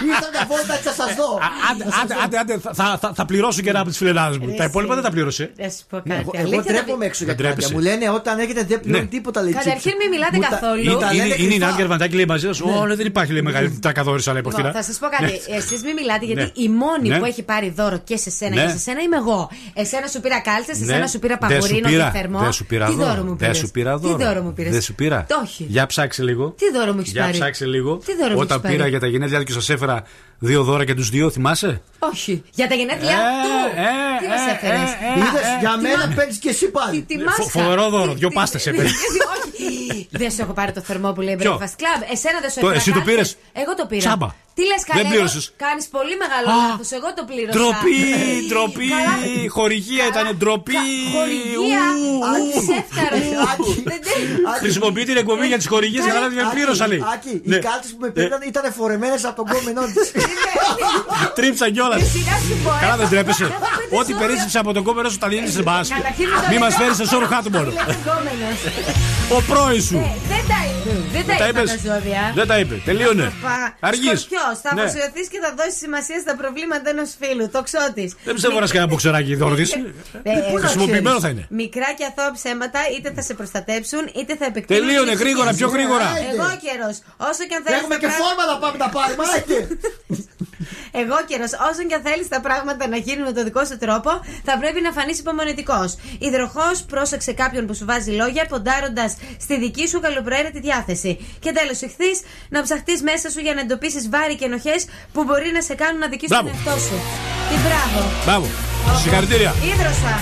Ήρθατε 0.06 0.38
βόλτα 0.48 0.74
και 0.76 0.88
θα 0.88 0.92
σας 0.92 1.14
δω. 1.14 1.38
Άντε, 1.70 1.84
άντε, 2.02 2.14
άντε, 2.24 2.36
άντε, 2.38 2.58
θα- 2.72 2.98
θα- 3.00 3.12
θα 3.14 3.24
πληρώσω 3.24 3.60
και 3.62 3.68
ένα 3.68 3.80
από 3.80 3.88
τις 3.88 3.98
φιλενάδες 3.98 4.38
μου. 4.38 4.54
Τα 4.56 4.64
υπόλοιπα 4.64 4.94
δεν 4.94 5.02
τα 5.02 5.10
πλήρωσε. 5.10 5.52
Να 5.58 5.68
σου 5.68 5.78
πω 5.88 5.96
Ναι. 6.04 6.14
κάτι. 6.14 6.20
Εγώ, 6.20 6.30
αλήθεια 6.36 6.52
εγώ 6.52 6.56
να 6.56 6.62
ντρέπομαι 6.62 6.98
πει- 6.98 7.06
έξω 7.06 7.24
για 7.24 7.34
Δεν 7.34 7.36
την 7.36 7.44
Νάντια. 7.44 7.68
τρέπεσαι. 7.68 7.72
Μου 7.74 7.80
λένε 7.80 8.10
όταν 8.18 8.38
έρχεται 8.38 8.64
δεν 8.68 8.80
πληρώνει 8.80 9.02
Ναι. 9.04 9.08
Τίποτα 9.14 9.42
λέει. 9.42 9.52
Καταρχήν 9.52 9.92
μην 10.00 10.08
μιλάτε 10.14 10.36
Μου 10.36 10.42
τα- 10.42 10.48
καθόλου. 10.54 10.82
μου 10.90 10.98
τα 10.98 11.06
Είναι, 11.12 11.22
λένε 11.22 11.34
είναι, 11.34 11.44
είναι 11.44 11.54
η 11.54 11.56
κρυφά. 11.56 11.66
Νάντια 11.66 11.84
Αρμαντάκη 11.84 12.14
λέει 12.14 12.28
μαζί 12.34 12.48
σα. 12.52 12.64
Όλο 12.82 12.96
δεν 12.96 13.06
υπάρχει 13.06 13.32
λέει 13.32 13.42
μεγαλύτερη 13.42 13.78
τρακαδόρισα 13.80 14.30
λέει 14.32 14.40
από 14.40 14.48
Λοιπόν, 14.50 14.66
αυτήν. 14.66 14.80
θα 14.82 14.86
σας 14.90 14.98
πω 15.02 15.06
κάτι. 15.16 15.32
Εσείς 15.58 15.80
μην 15.86 15.94
μιλάτε 16.00 16.24
γιατί 16.24 16.40
Ναι. 16.42 16.50
η 16.64 16.68
μόνη 16.82 17.08
Ναι. 17.08 17.18
που 17.18 17.24
έχει 17.24 17.42
πάρει 17.42 17.68
δώρο 17.78 17.98
και 18.08 18.16
σε 18.16 18.30
σένα 18.30 18.54
Ναι. 18.54 18.62
και 18.64 18.68
σε 18.70 18.78
σένα 18.78 19.00
είμαι 19.00 19.16
εγώ. 19.16 19.50
Εσένα 19.74 20.06
σου 20.06 20.20
πήρα 20.20 20.40
κάλτσε, 20.40 20.74
σε 20.74 20.84
Ναι. 20.84 20.92
σένα 20.92 21.06
σου 21.06 21.18
πήρα 21.18 21.36
Δεν 21.40 21.50
σου 21.50 21.56
παγουρίνο 21.68 21.88
πήρα. 21.88 22.10
και 22.12 22.18
θερμό. 22.18 22.38
Δεν 22.38 22.52
σου 22.52 22.64
πήρα 22.66 22.86
Τι 22.86 22.92
δώρο. 22.94 23.06
δώρο 23.08 23.22
μου 23.22 23.28
Δεν 23.28 23.36
πήρες; 23.36 23.58
σου 23.58 23.70
πήρα 23.70 23.92
Τι 24.00 24.06
δώρο. 24.06 24.16
δώρο 24.24 24.42
μου 24.42 24.52
πήρες; 24.52 24.72
Δεν 24.72 24.82
σου 24.82 24.94
πήρα. 24.94 25.24
Το 25.28 25.40
όχι. 25.44 25.64
Για 25.68 25.86
ψάξε 25.86 26.22
λίγο. 26.22 26.54
Τι 26.58 26.70
δώρο 26.78 26.92
μου 26.92 27.00
έχεις 27.00 27.12
Για 27.12 27.22
πάρει; 27.22 27.32
ψάξε 27.38 27.66
λίγο. 27.66 27.96
Τι 28.06 28.12
δώρο 28.20 28.32
μου 28.34 28.40
Όταν 28.40 28.48
έχεις 28.50 28.62
πάρει; 28.62 28.74
πήρα 28.76 28.86
για 28.88 29.00
τα 29.00 29.06
γενέθλιά 29.06 29.38
του 29.38 29.44
και 29.44 29.52
σας 29.52 29.68
έφερα 29.70 30.02
δύο 30.42 30.62
δώρα 30.62 30.84
και 30.84 30.94
τους 30.94 31.08
δύο, 31.08 31.30
θυμάσαι; 31.30 31.82
Όχι. 31.98 32.42
Για 32.54 32.68
τα 32.68 32.74
γενέθλιά 32.74 33.10
Ε, 33.10 33.14
του. 33.42 33.80
ε, 33.80 34.18
Τι 34.18 34.24
ε, 34.24 34.28
μα 34.28 34.34
έφερες; 34.52 34.90
ε, 34.90 34.96
ε, 35.14 35.18
Είδες, 35.18 35.42
για 35.60 35.70
τι 35.76 35.80
μένα 35.82 36.06
μα- 36.06 36.14
παίρνει 36.14 36.34
και 36.34 36.48
εσύ 36.48 36.66
πάλι. 36.70 37.02
Τη 37.02 37.14
Φο- 37.18 37.24
μάσκα. 37.24 37.42
φοβερό 37.42 37.88
δώρο, 37.88 38.12
Τι- 38.12 38.18
δυο 38.18 38.28
τι- 38.28 38.34
πάστες 38.34 38.66
έπαιρνε. 38.66 38.90
Όχι. 39.34 40.08
Δεν 40.10 40.30
σου 40.30 40.40
έχω 40.40 40.52
πάρει 40.52 40.72
το 40.72 40.80
θερμό 40.80 41.12
που 41.12 41.20
λέει 41.20 41.36
Ποιο; 41.36 41.52
Breakfast 41.58 41.76
Club. 41.80 42.00
Εσένα 42.12 42.40
δεν 42.40 42.50
σου 42.50 42.60
Το- 42.60 42.66
έφερα 42.66 42.80
εσύ 42.80 42.90
το 42.92 42.94
κάλτσες. 42.98 43.14
πήρες; 43.14 43.36
Εγώ 43.52 43.74
το 43.74 43.86
πήρα. 43.86 44.00
Τσάμπα. 44.00 44.26
Τι 44.56 44.62
λες, 44.70 44.82
Δεν 44.86 44.96
καλά. 44.96 45.08
πλήρωσες. 45.10 45.44
Κάνεις 45.64 45.84
πολύ 45.96 46.14
μεγάλο 46.22 46.46
Α, 46.52 46.54
λάθος. 46.62 46.88
Εγώ 46.98 47.08
το 47.18 47.22
πλήρωσα. 47.30 47.54
Ντροπή, 47.56 47.98
ντροπή. 48.48 48.88
Καλά. 48.96 49.14
Χορηγία 49.56 50.04
ήταν 50.12 50.24
ντροπή. 50.38 50.82
Χορηγία. 51.16 51.84
Ου, 52.00 52.10
Άκη, 52.32 52.52
ου. 52.58 52.62
σεύκαρο. 52.70 53.16
Δεν 53.90 54.00
τέλει. 54.06 54.32
Χρησιμοποιεί 54.62 55.04
την 55.10 55.16
εκπομπή 55.22 55.46
για 55.52 55.58
τις 55.60 55.68
χορηγίες 55.72 56.02
και 56.06 56.12
να 56.12 56.20
με 56.38 56.44
πλήρωσα 56.54 56.84
λέει. 56.92 57.02
Άκη, 57.14 57.32
οι 57.44 57.48
Ναι. 57.52 57.58
κάλτσε 57.68 57.88
που 57.94 58.00
με 58.04 58.08
πήραν 58.16 58.40
ήταν 58.52 58.64
φορεμένες 58.80 59.20
από 59.30 59.36
τον 59.40 59.46
κόμενό 59.52 59.82
της. 59.94 60.06
Τρίψα 61.38 61.66
κιόλας. 61.74 62.00
Εσύ 62.06 62.20
να 62.30 62.36
σου 62.46 62.54
πω, 62.64 62.70
Καλά 62.80 62.86
έχω- 62.92 62.96
δεν 63.00 63.08
τρέπεσαι. 63.12 63.44
έχω 63.44 63.52
πέντε 63.78 63.96
Ό,τι 64.00 64.12
ζώδια. 64.12 64.26
περίσσεψε 64.26 64.58
από 64.62 64.70
τον 64.76 64.82
κόμενο 64.88 65.08
σου 65.12 65.18
τα 65.18 65.28
δίνεις 65.32 65.52
σε 65.56 65.62
μπα. 65.66 65.76
Καταρχήν 65.96 66.26
μην 66.32 66.40
το 66.44 66.48
Μη 66.52 66.58
μας 66.58 66.68
λέω. 66.72 66.78
φέρεις 66.78 66.96
σε 67.00 67.06
σώρουχά 67.12 67.38
του 67.44 67.50
μόνο. 67.56 67.70
Είναι 67.70 67.96
κόμενος. 68.08 68.58
Ο 69.36 69.38
πρώην 69.48 69.82
σου. 69.88 69.96
Ε, 69.96 70.10
Δεν 70.32 70.42
τα 70.50 70.58
είπε. 70.66 70.71
Δεν 71.12 71.24
τα 71.26 71.34
Τα 71.42 71.48
είπε 71.48 71.60
είπες. 71.60 71.70
τα 71.82 71.94
ζώδια. 71.94 72.22
Δεν 72.34 72.46
τα 72.46 72.56
είπε. 72.58 72.74
Τελείωνε. 72.84 73.22
Αργή. 73.22 73.74
Αργείς. 73.80 74.20
Σκορπιός, 74.20 74.56
θα 74.64 74.70
αφοσιωθεί 74.74 75.22
και 75.32 75.38
θα 75.44 75.50
δώσεις 75.58 75.78
σημασία 75.84 76.18
στα 76.24 76.34
προβλήματα 76.40 76.86
ενός 76.94 77.10
φίλου. 77.20 77.44
Το 77.54 77.60
ξώτης. 77.68 78.10
Δεν 78.26 78.34
πιστεύω 78.36 78.60
να 78.60 78.66
σκάει 78.70 78.82
ένα 78.82 78.90
μποξεράκι 78.90 79.34
δώρο 79.34 79.54
τη. 79.60 79.62
Ε, 80.22 80.32
Χρησιμοποιημένο 80.62 81.18
θα 81.24 81.28
είναι; 81.32 81.44
Μικρά 81.62 81.88
και 81.98 82.04
αθώα 82.10 82.30
ψέματα 82.38 82.80
είτε 82.94 83.08
θα 83.16 83.22
σε 83.28 83.32
προστατέψουν 83.38 84.02
είτε 84.18 84.32
θα 84.40 84.44
επεκτείνουν. 84.50 84.82
Τελείωνε, 84.86 85.10
την 85.10 85.18
γρήγορα, 85.22 85.48
ψυχή 85.50 85.58
πιο 85.60 85.68
σου. 85.68 85.74
γρήγορα. 85.76 86.06
Εγώ 86.32 86.46
καιρός. 86.64 86.96
Όσο 87.30 87.42
και 87.48 87.54
αν 87.58 87.62
θέλεις. 87.64 87.78
Έχουμε 87.80 87.96
και 88.02 88.08
φόρμα 88.20 88.44
να 88.52 88.56
πάμε 88.62 88.76
να 88.84 88.88
πάρουμε. 88.96 89.24
Άιτε. 90.94 91.00
Εγώ 91.00 91.16
καιρός. 91.26 91.50
Όσο 91.68 91.82
και 91.88 91.94
αν 91.94 92.02
θέλεις 92.08 92.28
τα 92.28 92.40
πράγματα 92.40 92.88
να 92.88 92.96
γίνουν 92.96 93.24
με 93.24 93.32
το 93.32 93.42
δικό 93.44 93.64
σου 93.64 93.76
τρόπο, 93.78 94.10
θα 94.44 94.54
πρέπει 94.60 94.80
να 94.86 94.90
φανείς 94.96 95.18
υπομονετικός. 95.18 95.90
Υδροχό, 96.18 96.68
πρόσεξε 96.92 97.32
κάποιον 97.32 97.66
που 97.66 97.74
σου 97.74 97.84
βάζει 97.84 98.10
λόγια, 98.10 98.44
ποντάροντας 98.52 99.10
στη 99.40 99.58
δική 99.58 99.88
σου 99.88 100.00
καλοπροαίρετη 100.00 100.60
διάθεση. 100.60 101.12
Και 101.44 101.52
τέλος, 101.58 101.80
ηχθείς 101.86 102.16
να 102.48 102.62
ψαχτείς 102.62 103.02
μέσα 103.02 103.30
σου 103.30 103.40
για 103.40 103.54
να 103.54 103.60
εντοπίσεις 103.60 104.08
βάρη 104.08 104.34
και 104.36 104.44
ενοχές 104.44 104.80
που 105.12 105.24
μπορεί 105.24 105.50
να 105.56 105.62
σε 105.62 105.74
κάνουν 105.74 105.98
να 106.04 106.08
δικήσει 106.08 106.32
τον 106.32 106.44
Μπράβο. 106.44 106.58
εαυτό 106.64 106.80
σου. 106.86 106.96
Τι 107.50 107.56
μπράβο. 107.64 108.00
Μπράβο. 108.24 108.46
Συγχαρητήρια. 109.02 109.54
Ήδρωσα. 109.72 110.14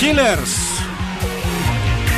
Killers. 0.00 0.52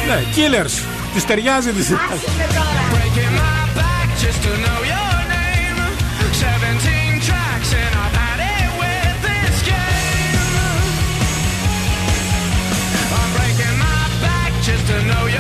Ναι, 0.09 0.19
Killers. 0.37 0.75
Τη 1.15 1.25
ταιριάζει 1.25 1.71
τη. 1.71 1.81
Άσε 1.81 2.31
με 2.39 2.47
τώρα. 2.55 3.52
To 14.93 15.07
know 15.07 15.27
your 15.27 15.32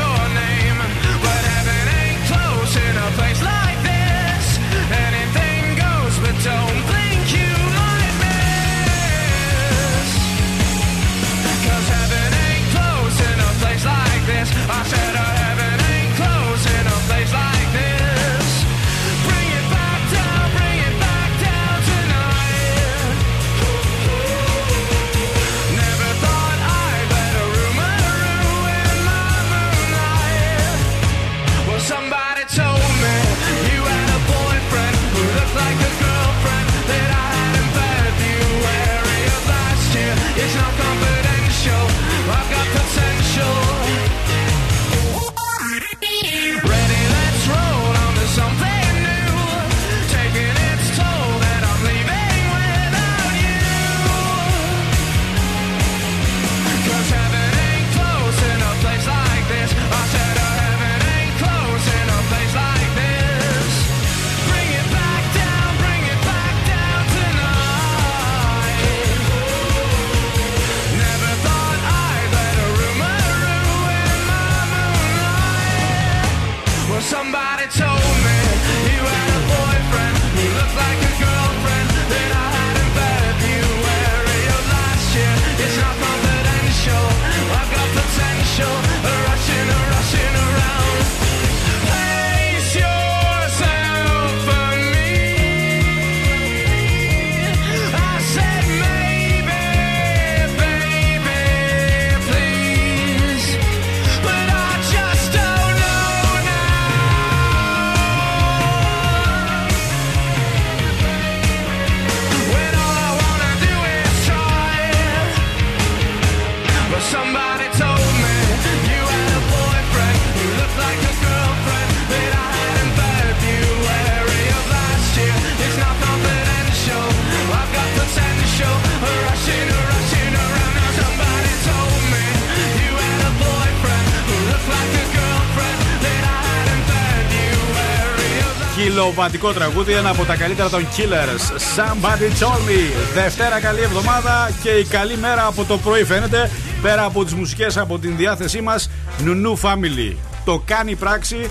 of 139.02 139.12
Κιλοβατικό 139.14 139.52
τραγούδι, 139.52 139.92
ένα 139.92 140.10
από 140.10 140.24
τα 140.24 140.36
καλύτερα 140.36 140.68
των 140.68 140.86
Killers. 140.96 141.76
Somebody 141.76 142.44
told 142.44 142.68
me. 142.68 143.12
Δευτέρα 143.14 143.60
καλή 143.60 143.80
εβδομάδα 143.80 144.50
και 144.62 144.68
η 144.68 144.84
καλή 144.84 145.16
μέρα 145.16 145.46
από 145.46 145.64
το 145.64 145.78
πρωί 145.78 146.04
φαίνεται. 146.04 146.50
Πέρα 146.82 147.04
από 147.04 147.24
τις 147.24 147.34
μουσικές, 147.34 147.76
από 147.76 147.98
την 147.98 148.16
διάθεσή 148.16 148.60
μας, 148.60 148.90
Νουνού 149.24 149.58
Family. 149.58 150.16
Το 150.44 150.62
κάνει 150.64 150.94
πράξη 150.94 151.50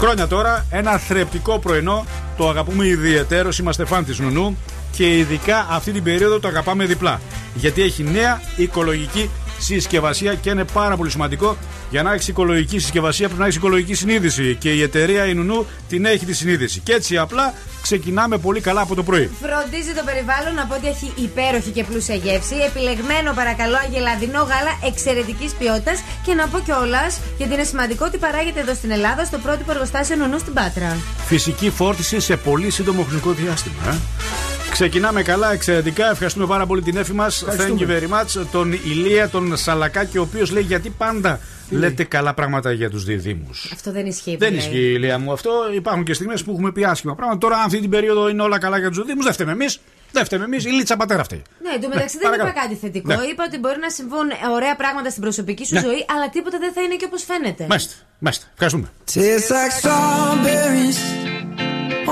χρόνια 0.00 0.26
τώρα. 0.26 0.66
Ένα 0.70 0.98
θρεπτικό 0.98 1.58
πρωινό. 1.58 2.06
Το 2.36 2.48
αγαπούμε 2.48 2.86
ιδιαίτερω. 2.86 3.48
Είμαστε 3.60 3.84
φαν 3.84 4.04
της 4.04 4.18
Νουνού. 4.18 4.58
Και 4.96 5.16
ειδικά 5.16 5.66
αυτή 5.70 5.92
την 5.92 6.02
περίοδο 6.02 6.40
το 6.40 6.48
αγαπάμε 6.48 6.84
διπλά. 6.84 7.20
Γιατί 7.54 7.82
έχει 7.82 8.02
νέα 8.02 8.40
οικολογική 8.56 9.30
συσκευασία 9.60 10.34
και 10.34 10.50
είναι 10.50 10.64
πάρα 10.64 10.96
πολύ 10.96 11.10
σημαντικό. 11.10 11.56
Για 11.90 12.02
να 12.02 12.12
έχεις 12.12 12.28
οικολογική 12.28 12.78
συσκευασία 12.78 13.26
πρέπει 13.26 13.40
να 13.40 13.46
έχεις 13.46 13.56
οικολογική 13.56 13.94
συνείδηση. 13.94 14.56
Και 14.60 14.72
η 14.72 14.82
εταιρεία 14.82 15.26
η 15.26 15.34
Νουνού 15.34 15.66
την 15.88 16.04
έχει 16.04 16.24
τη 16.26 16.32
συνείδηση. 16.32 16.80
Και 16.80 16.92
έτσι 16.92 17.16
απλά 17.16 17.54
ξεκινάμε 17.82 18.38
πολύ 18.38 18.60
καλά 18.60 18.80
από 18.80 18.94
το 18.94 19.02
πρωί. 19.02 19.30
Φροντίζει 19.40 19.92
το 19.92 20.02
περιβάλλον 20.04 20.54
να 20.54 20.66
πω 20.66 20.74
ότι 20.74 20.86
έχει 20.88 21.12
υπέροχη 21.16 21.70
και 21.70 21.84
πλούσια 21.84 22.14
γεύση. 22.14 22.54
Επιλεγμένο 22.66 23.32
παρακαλώ 23.34 23.76
αγελαδινό 23.86 24.38
γάλα 24.38 24.72
εξαιρετικής 24.84 25.52
ποιότητας. 25.52 26.02
Και 26.24 26.34
να 26.34 26.48
πω 26.48 26.58
κιόλας, 26.58 27.20
γιατί 27.38 27.52
είναι 27.54 27.64
σημαντικό 27.64 28.04
ότι 28.04 28.18
παράγεται 28.18 28.60
εδώ 28.60 28.74
στην 28.74 28.90
Ελλάδα 28.90 29.24
στο 29.24 29.38
πρότυπο 29.38 29.70
εργοστάσιο 29.70 30.16
Νονού 30.16 30.38
στην 30.38 30.52
Πάτρα. 30.52 30.96
Φυσική 31.26 31.70
φόρτιση 31.70 32.20
σε 32.20 32.36
πολύ 32.36 32.70
σύντομο 32.70 33.02
χρονικό 33.02 33.30
διάστημα. 33.30 33.82
Ε. 33.88 34.49
Ξεκινάμε 34.70 35.22
καλά, 35.22 35.52
εξαιρετικά. 35.52 36.10
Ευχαριστούμε 36.10 36.46
πάρα 36.46 36.66
πολύ 36.66 36.82
την 36.82 36.96
έφη 36.96 37.12
μας. 37.12 37.44
Thank 37.48 37.78
you 37.78 37.86
very 37.88 38.08
much. 38.08 38.46
Τον 38.52 38.72
Ηλία, 38.72 39.28
τον 39.28 39.56
Σαλακάκη, 39.56 40.18
ο 40.18 40.22
οποίος 40.22 40.50
λέει 40.50 40.62
γιατί 40.62 40.90
πάντα 40.90 41.40
λέτε 41.70 42.04
καλά 42.04 42.34
πράγματα 42.34 42.72
για 42.72 42.90
τους 42.90 43.04
διδήμου. 43.04 43.50
Αυτό 43.72 43.92
δεν 43.92 44.06
ισχύει. 44.06 44.32
που 44.32 44.38
Δεν 44.38 44.50
λέει. 44.50 44.58
ισχύει, 44.58 44.92
Ηλία 44.92 45.18
μου, 45.18 45.32
αυτό. 45.32 45.50
Υπάρχουν 45.74 46.04
και 46.04 46.12
στιγμές 46.14 46.42
που 46.44 46.50
έχουμε 46.52 46.72
πει 46.72 46.84
άσχημα 46.84 47.14
πράγματα. 47.14 47.38
Τώρα, 47.40 47.56
αν 47.56 47.62
αυτή 47.64 47.80
την 47.80 47.90
περίοδο 47.90 48.28
είναι 48.28 48.42
όλα 48.42 48.58
καλά 48.58 48.78
για 48.78 48.88
τους 48.88 48.98
διδήμου, 48.98 49.22
δεν 49.22 49.32
φταίμε 49.32 49.52
εμείς. 49.52 49.80
Δεν 50.12 50.24
φταίμε 50.24 50.44
εμείς. 50.44 50.64
Η 50.64 50.68
Λίτσα 50.68 50.96
πατέρα 50.96 51.20
αυτή. 51.20 51.42
Ναι, 51.62 51.70
εν 51.74 51.80
τω 51.80 51.88
μεταξύ 51.88 52.16
Ναι, 52.16 52.20
δεν 52.22 52.30
παρακαλώ. 52.30 52.50
είπα 52.50 52.60
κάτι 52.60 52.74
θετικό. 52.74 53.08
Ναι. 53.14 53.26
Είπα 53.30 53.44
ότι 53.46 53.58
μπορεί 53.58 53.78
να 53.80 53.90
συμβούν 53.90 54.26
ωραία 54.54 54.76
πράγματα 54.76 55.10
στην 55.10 55.22
προσωπική 55.22 55.64
σου 55.66 55.74
Ναι. 55.74 55.80
ζωή, 55.80 56.04
αλλά 56.14 56.28
τίποτα 56.30 56.58
δεν 56.58 56.72
θα 56.72 56.82
είναι 56.82 56.94
και 56.96 57.04
όπως 57.08 57.24
φαίνεται. 57.24 57.66
Μάλιστα, 57.68 57.94
μάλιστα. 58.18 58.46
Ευχαριστούμε. 58.52 58.86
Tastes 59.14 59.48
like 59.56 59.74
strawberries 59.80 60.98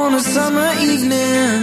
on 0.03 0.11
a 0.21 0.23
summer 0.35 0.71
evening, 0.93 1.63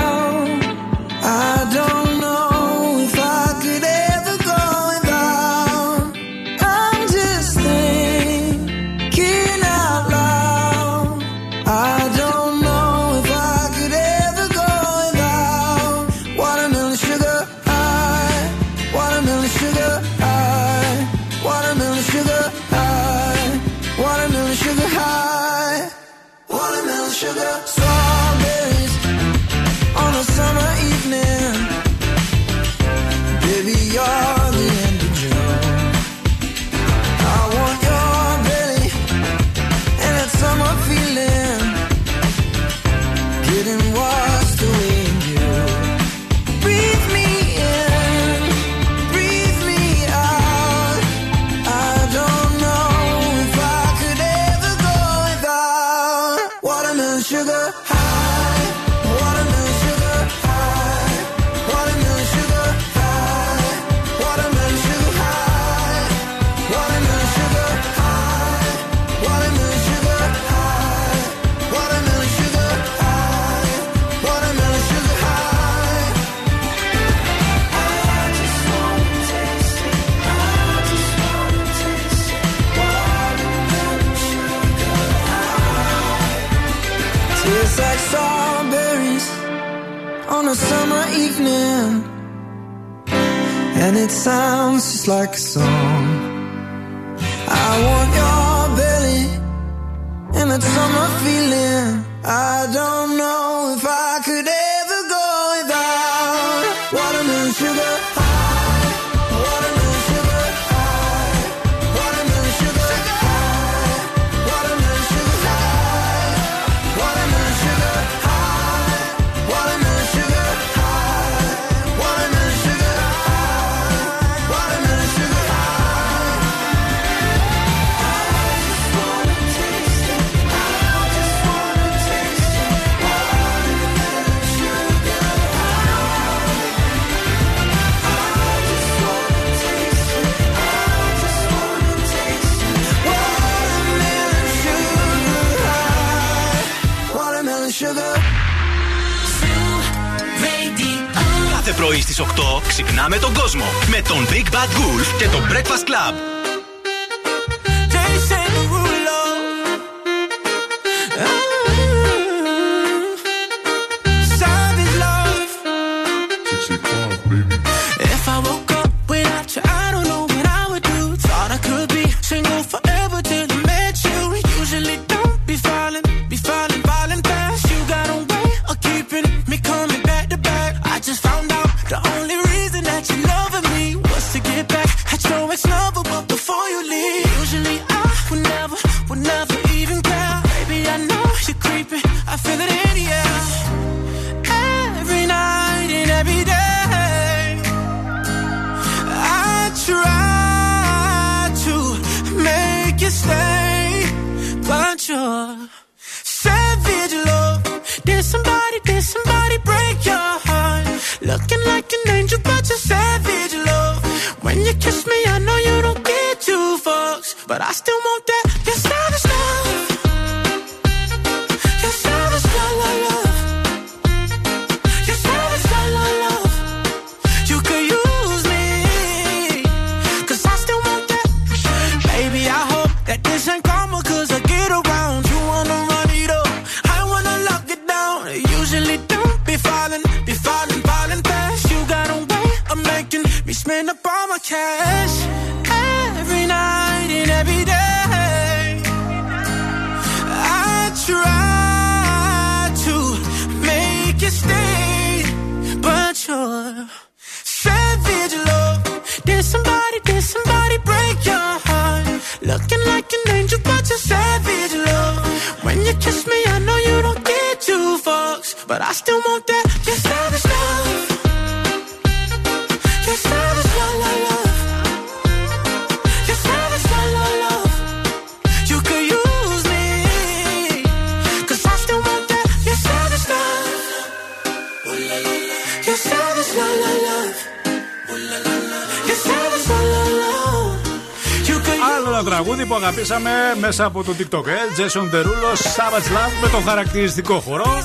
Μέσα 293.61 293.85
από 293.85 294.03
το 294.03 294.13
TikTok. 294.17 294.45
Ε; 294.47 294.51
Jason 294.77 295.15
Derulo, 295.15 295.51
Savage 295.75 296.07
Love 296.15 296.41
με 296.41 296.47
τον 296.49 296.63
χαρακτηριστικό 296.63 297.39
χορό. 297.39 297.77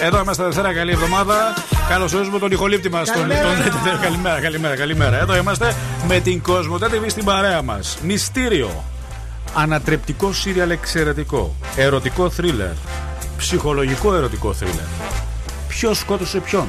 Εδώ 0.00 0.20
είμαστε 0.20 0.42
Δευτέρα, 0.44 0.72
καλή 0.74 0.90
εβδομάδα. 0.90 1.54
Καλώς 1.88 2.12
ορίζουμε 2.12 2.38
τον 2.38 2.50
ηχολήπτη 2.50 2.88
μας. 2.90 3.12
Τον... 3.12 3.28
Καλημέρα. 3.28 3.42
τον- 3.90 4.00
καλημέρα, 4.00 4.40
καλημέρα, 4.40 4.76
καλημέρα. 4.76 5.18
Εδώ 5.20 5.36
είμαστε 5.36 5.74
με 6.08 6.20
την 6.20 6.42
Κόσμο 6.42 6.76
TV 6.76 7.04
στην 7.06 7.24
παρέα 7.24 7.62
μας. 7.62 7.98
Μυστήριο. 8.02 8.84
Ανατρεπτικό 9.54 10.32
σύριαλ 10.32 10.70
εξαιρετικό. 10.70 11.54
Ερωτικό 11.76 12.30
θρίλερ. 12.30 12.72
Ψυχολογικό 13.36 14.14
ερωτικό 14.14 14.54
θρίλερ. 14.54 14.84
Ποιος 15.68 15.98
σκότωσε 15.98 16.38
ποιον; 16.38 16.66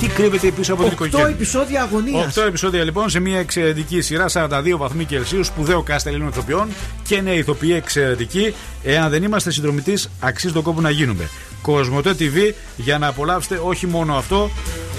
Τι 0.00 0.06
κρύβεται 0.06 0.50
πίσω 0.50 0.72
από 0.72 0.82
την 0.82 0.92
Οκτώ 0.92 1.04
οικογένεια; 1.04 1.34
επεισόδια 1.34 1.82
αγωνίας. 1.82 2.38
8 2.38 2.42
επεισόδια 2.46 2.84
λοιπόν 2.84 3.10
σε 3.10 3.20
μια 3.20 3.38
εξαιρετική 3.38 4.00
σειρά 4.00 4.26
42 4.32 4.76
βαθμοί 4.76 5.04
Κελσίου, 5.04 5.44
σπουδαίο 5.44 5.82
κάστα 5.82 6.08
Ελλήνων 6.08 6.28
ηθοποιών 6.28 6.68
και 7.02 7.20
νέοι 7.20 7.38
ηθοποιοί 7.38 7.72
εξαιρετικοί. 7.76 8.54
Εάν 8.82 9.10
δεν 9.10 9.22
είμαστε 9.22 9.50
συνδρομητής, 9.50 10.10
αξίζει 10.20 10.52
τον 10.52 10.62
κόπο 10.62 10.80
να 10.80 10.90
γίνουμε. 10.90 11.28
Κοσμοτέ 11.62 12.14
TV 12.18 12.52
για 12.76 12.98
να 12.98 13.06
απολαύσετε 13.06 13.60
όχι 13.64 13.86
μόνο 13.86 14.14
αυτό, 14.14 14.50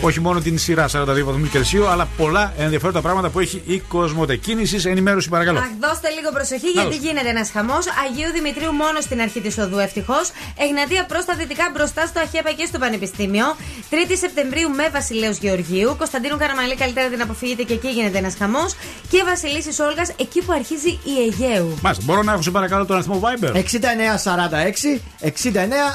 όχι 0.02 0.20
μόνο 0.20 0.40
την 0.40 0.58
σειρά 0.58 0.86
42 0.94 1.06
βαθμοί 1.24 1.48
Κελσίου, 1.48 1.88
αλλά 1.88 2.08
πολλά 2.18 2.54
ενδιαφέροντα 2.58 3.02
πράγματα 3.02 3.30
που 3.30 3.40
έχει 3.40 3.62
η 3.66 3.80
Κοσμοτέ. 3.80 4.36
Κίνηση, 4.36 4.90
ενημέρωση 4.90 5.30
παρακαλώ. 5.30 5.60
Αχ, 5.60 5.66
δώστε 5.80 6.10
λίγο 6.10 6.30
προσοχή 6.32 6.66
Να 6.66 6.72
γιατί 6.82 6.96
δώσω. 6.96 7.08
γίνεται 7.08 7.30
ένας 7.30 7.50
χαμός. 7.52 7.86
Αγίου 8.04 8.32
Δημητρίου 8.34 8.72
μόνο 8.72 9.02
στην 9.02 9.22
αρχή 9.22 9.42
της 9.42 9.58
οδού, 9.58 9.78
ευτυχώς. 9.78 10.32
Εγνατία 10.58 11.06
προς 11.06 11.26
τα 11.26 11.34
δυτικά 11.36 11.66
μπροστά 11.74 12.06
στο 12.06 12.20
Αχέπα 12.20 12.52
και 12.52 12.66
στο 12.66 12.78
Πανεπιστήμιο. 12.80 13.46
3η 13.92 14.16
Σεπτεμβρίου 14.24 14.70
με 14.70 14.90
Βασιλέου 14.94 15.32
Γεωργίου. 15.42 15.96
Κωνσταντίνου 15.98 16.38
Καραμαλή, 16.38 16.76
καλύτερα 16.76 17.08
την 17.08 17.22
αποφύγετε 17.22 17.64
και 17.64 17.74
εκεί 17.74 17.90
γίνεται 17.90 18.18
ένας 18.18 18.36
χαμός. 18.40 18.76
Και 19.10 19.24
Βασιλίσης 19.26 19.80
Όλγας, 19.80 20.10
εκεί 20.20 20.40
που 20.46 20.52
αρχίζει 20.52 20.90
η 20.90 21.14
Αιγαίου. 21.26 21.78
Μάλιστα, 21.82 22.04
μπορώ 22.08 22.24
να 22.24 22.32
έχω 22.34 22.42
σε 22.42 22.52
παρακαλώ 22.52 22.86
τον 22.86 22.96
αριθμό 22.96 23.22
Viber; 23.24 23.52
6946 23.56 25.00
69 25.22 25.30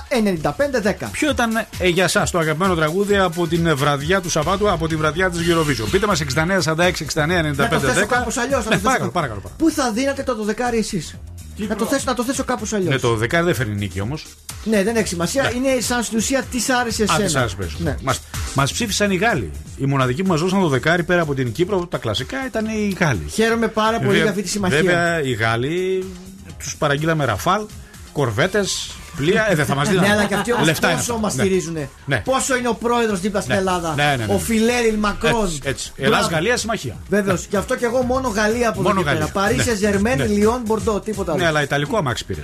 95 0.09 0.82
10. 1.05 1.09
Ποιο 1.12 1.30
ήταν 1.30 1.57
ε, 1.78 1.88
για 1.88 2.05
εσάς 2.05 2.30
το 2.30 2.38
αγαπημένο 2.38 2.74
τραγούδι 2.74 3.16
από 3.16 3.46
την 3.46 3.76
βραδιά 3.76 3.90
του 4.22 4.30
Σαββάτου, 4.30 4.70
από 4.70 4.88
την 4.88 4.99
βραδιά 4.99 5.30
της 5.30 5.40
Eurovision. 5.49 5.86
Πείτε 5.90 6.07
μας 6.07 6.20
69, 6.20 6.62
46, 6.62 7.01
69, 7.01 7.43
95, 7.43 7.55
10. 7.55 7.57
Να 7.57 7.68
το 7.68 7.78
θέσω 7.78 8.07
κάπως 8.07 8.36
αλλιώς. 8.36 8.66
Ναι, 8.68 8.78
παρακαλώ, 8.78 9.11
παρακαλώ. 9.11 9.43
Πού 9.59 9.70
θα 9.70 9.93
δίνατε 9.93 10.22
το 10.22 10.36
12 10.49 10.76
εσείς; 10.78 11.18
Να 11.68 11.76
το 11.76 11.84
θέσω, 11.84 12.05
να 12.07 12.14
το 12.14 12.24
θέσω 12.24 12.45
κάπως 12.45 12.72
αλλιώς. 12.72 12.90
Ναι, 12.90 12.99
το 12.99 13.14
δεκάρι 13.16 13.45
δεν 13.45 13.55
φέρνει 13.55 13.74
νίκη 13.74 14.01
όμως. 14.01 14.26
Ναι, 14.64 14.82
δεν 14.82 14.97
έχει 14.97 15.09
σημασία. 15.09 15.53
Είναι 15.55 15.80
σαν 15.80 16.03
στην 16.03 16.18
ουσία 16.18 16.43
τι 16.51 16.61
σ' 16.61 16.70
άρεσε 16.70 17.03
Α, 17.03 17.05
εσένα. 17.05 17.28
τι 17.28 17.38
άρεσε 17.38 17.57
πες. 17.57 17.74
Ναι. 17.78 17.97
Μας, 18.03 18.20
μας 18.55 18.72
ψήφισαν 18.72 19.11
οι 19.11 19.16
Γάλλοι. 19.16 19.51
Οι 19.76 19.86
μοναδικοί 19.86 20.22
που 20.22 20.28
μας 20.28 20.40
δώσαν 20.40 20.61
το 20.61 20.68
δεκάρι 20.68 21.03
πέρα 21.03 21.22
από 21.22 21.34
την 21.34 21.53
Κύπρο, 21.53 21.86
τα 21.86 21.99
κλασικά 21.99 22.47
ήταν 22.47 22.66
οι 22.66 22.97
Γάλλοι. 23.01 23.26
Χαίρομαι 23.32 23.68
πάρα 23.68 23.97
πολύ 23.97 24.07
Βέβαια- 24.07 24.20
για 24.22 24.30
αυτή 24.30 24.43
τη 24.43 24.49
συμμαχία. 24.49 24.76
Βέβαια, 24.82 25.22
οι 25.22 25.32
Γάλλοι 25.32 26.05
τους 26.59 26.76
παραγγείλαμε 26.76 27.24
ραφάλ, 27.24 27.62
κορβέτες, 28.12 28.90
πλοία. 29.16 29.46
Ε, 29.50 29.54
δεν 29.54 29.66
θα 29.66 29.74
μας 29.74 29.88
δίνουν. 29.88 30.02
Ναι, 30.04 30.10
αλλά 30.12 30.24
και 30.24 30.34
αυτοί 30.34 30.52
όμως 30.52 30.66
Λεφτά 30.66 30.86
είναι 30.88 30.96
πόσο 30.96 31.12
αυτά. 31.12 31.24
μας 31.24 31.34
Ναι. 31.34 31.42
στηρίζουν. 31.42 31.88
Ναι. 32.04 32.16
Πόσο 32.24 32.56
είναι 32.56 32.68
ο 32.68 32.74
πρόεδρος 32.74 33.20
δίπλα 33.20 33.40
στην 33.40 33.52
Ναι. 33.52 33.58
Ελλάδα. 33.58 33.94
Ναι, 33.94 34.14
ναι, 34.16 34.24
ναι. 34.26 34.34
Ο 34.34 34.38
Φιλέριλ 34.38 34.94
Μακρόν. 34.98 35.44
Έτσι, 35.44 35.60
έτσι. 35.64 35.92
Ελλάδα-Γαλλία 35.96 36.56
συμμαχία. 36.56 36.96
Βεβαίως. 37.08 37.46
Γι' 37.50 37.56
αυτό 37.56 37.76
και 37.76 37.84
εγώ 37.84 38.02
μόνο 38.02 38.28
Γαλλία 38.28 38.68
από 38.68 38.80
εδώ 38.80 38.88
Μόνο 38.88 39.00
και 39.00 39.04
πέρα. 39.06 39.18
Γαλλία. 39.18 39.32
Παρίσι, 39.32 39.68
Ναι. 39.68 39.74
Ζερμέν, 39.76 40.18
Ναι. 40.18 40.24
Λιόν, 40.26 40.62
Μπορντό, 40.66 41.00
τίποτα 41.00 41.32
Ναι, 41.34 41.38
άλλο. 41.38 41.48
αλλά 41.48 41.62
Ιταλικό 41.62 41.96
αμάξι 41.96 42.24
πήρε. 42.24 42.40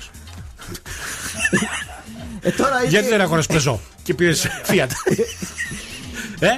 Ε, 2.41 2.51
τώρα 2.51 2.79
είναι- 2.81 2.89
Γιατί 2.91 3.09
δεν 3.09 3.21
αγορέ 3.21 3.43
πεζό 3.43 3.81
και 4.03 4.15
πήρες 4.15 4.47
Fiat; 4.69 4.89
Ε, 6.39 6.49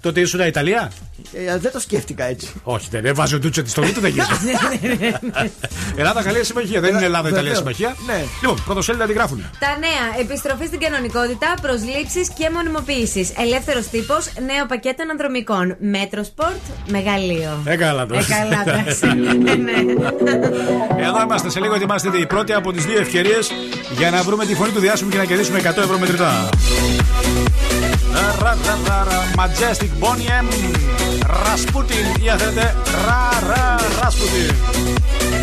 τότε 0.00 0.20
ήσουν 0.20 0.40
Ιταλία; 0.40 0.90
Ε, 1.32 1.58
δεν 1.58 1.72
το 1.72 1.80
σκέφτηκα 1.80 2.24
έτσι. 2.24 2.52
Όχι, 2.62 2.88
δεν 2.90 3.14
βάζει 3.14 3.34
ο 3.34 3.38
Ντούτσε 3.38 3.62
τη 3.62 3.70
στολή 3.70 3.92
του, 3.92 4.00
δεν 4.00 4.10
γίνεται. 4.10 5.20
Ελλάδα-Γαλλία 5.96 6.44
συμμαχία. 6.44 6.80
Δεν 6.80 6.94
είναι 6.94 7.04
Ελλάδα-Ιταλία 7.04 7.52
Βεβαίως. 7.52 7.76
συμμαχία. 7.76 7.96
Ναι. 8.06 8.24
Λοιπόν, 8.40 8.62
πρωτοσέλιδα 8.64 9.04
την 9.06 9.14
γράφουν. 9.14 9.44
Τα 9.58 9.76
νέα. 9.78 10.20
Επιστροφή 10.20 10.66
στην 10.66 10.80
κανονικότητα, 10.80 11.54
προσλήψεις 11.62 12.28
και 12.38 12.50
μονιμοποίηση. 12.50 13.32
Ελεύθερος 13.36 13.86
τύπος, 13.88 14.32
νέο 14.46 14.66
πακέτο 14.66 15.02
αναδρομικών. 15.02 15.76
Metrosport, 15.80 16.62
μεγαλείο. 16.88 17.62
Ε, 17.64 17.76
καλά 17.76 18.06
τώρα. 18.06 18.20
Ε, 18.20 18.24
καλά, 18.28 18.60
εντάξει. 18.66 19.06
Ε, 19.50 19.54
ναι. 19.54 19.72
Εδώ 21.06 21.22
είμαστε 21.22 21.50
σε 21.50 21.60
λίγο. 21.60 21.74
Ετοιμάστε 21.74 22.18
η 22.18 22.26
πρώτη 22.26 22.52
από 22.52 22.72
τις 22.72 22.84
δύο 22.84 22.98
ευκαιρίες 23.00 23.50
για 23.96 24.10
να 24.10 24.22
βρούμε 24.22 24.46
τη 24.46 24.54
φωνή 24.54 24.70
του 24.72 24.80
διάσημου 24.80 25.10
και 25.10 25.16
να 25.16 25.24
κερδίσουμε 25.24 25.58
100 25.58 25.64
ευρώ 25.64 25.98
μετρητά. 25.98 26.48
Majestic 29.36 29.90
Bonnie 30.00 30.28
M. 30.28 30.48
Rasputin. 31.44 32.22
Ή 32.22 32.28
αν 32.28 32.38
θέλετε, 32.38 32.74
Ρα 33.06 33.28
Ρα 33.48 33.76
Rasputin. 34.00 35.33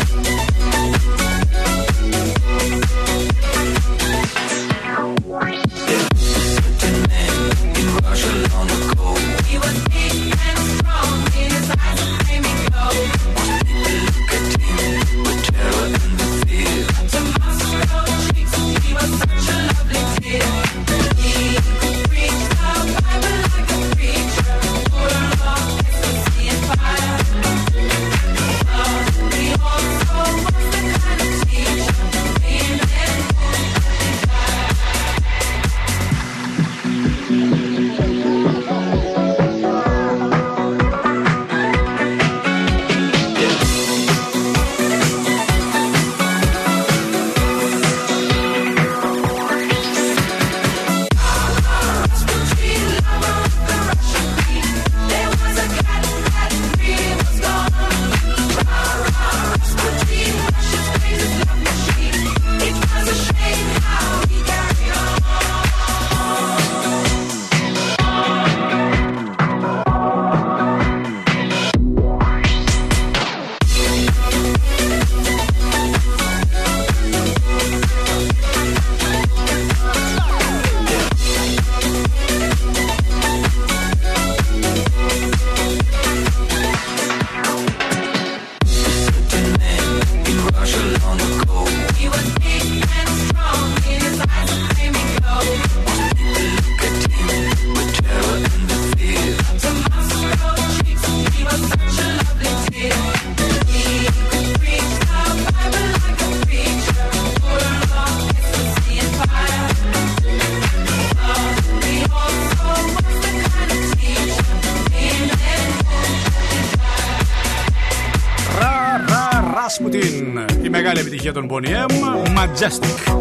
Μεγάλη 121.40 121.40
επιτυχία 121.40 121.42
των 121.42 121.48
Bonnie 121.50 121.86
M. 121.86 122.38
Majestic. 122.38 123.16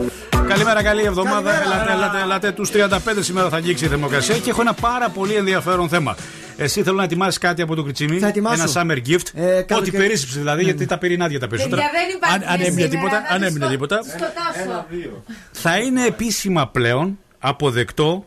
Καλημέρα, 0.48 0.84
καλή 0.84 1.04
εβδομάδα. 1.04 1.62
Ελάτε, 1.64 1.92
ελάτε, 1.92 2.22
ελάτε. 2.22 2.52
Τους 2.52 2.70
35 2.74 2.98
σήμερα 3.20 3.50
θα 3.50 3.56
αγγίξει 3.56 3.86
η 3.86 3.88
θερμοκρασία 3.88 4.38
και 4.38 4.50
έχω 4.50 4.62
ένα 4.62 4.74
πάρα 4.74 5.10
πολύ 5.10 5.34
ενδιαφέρον 5.34 5.90
θέμα. 5.90 6.16
Εσύ 6.58 6.84
θέλω 6.84 6.96
να 6.96 7.04
ετοιμάσεις 7.04 7.38
κάτι 7.38 7.62
από 7.62 7.76
το 7.76 7.84
κριτσίμι. 7.84 8.20
Θα 8.20 8.28
ετοιμάσω. 8.28 8.62
Ένα 8.62 8.72
summer 8.94 8.98
gift. 9.10 9.26
Ε, 9.34 9.56
Ό,τι 9.58 9.64
καλοκαίρι. 9.66 9.98
περίσσεψε 9.98 10.40
δηλαδή, 10.40 10.64
γιατί 10.64 10.86
τα 10.86 10.98
πήρε 10.98 11.24
άδεια 11.24 11.40
τα 11.40 11.48
περισσότερα. 11.48 11.82
Παιδιά, 11.82 12.00
δεν 12.00 12.16
υπάρχει 12.16 12.36
αν, 12.36 12.54
αν 12.54 12.60
έμεινε 12.68 12.70
σήμερα, 12.82 12.90
τίποτα, 12.90 13.22
θα 13.28 13.34
αν 13.34 13.40
τους 13.40 13.48
έμεινε 13.48 13.66
σκο- 13.66 13.72
τίποτα. 13.74 14.00
Σκοτάσω. 14.04 14.86
Θα 15.52 15.78
είναι 15.78 16.06
επίσημα 16.06 16.68
πλέον 16.68 17.20
αποδεκτό 17.40 18.26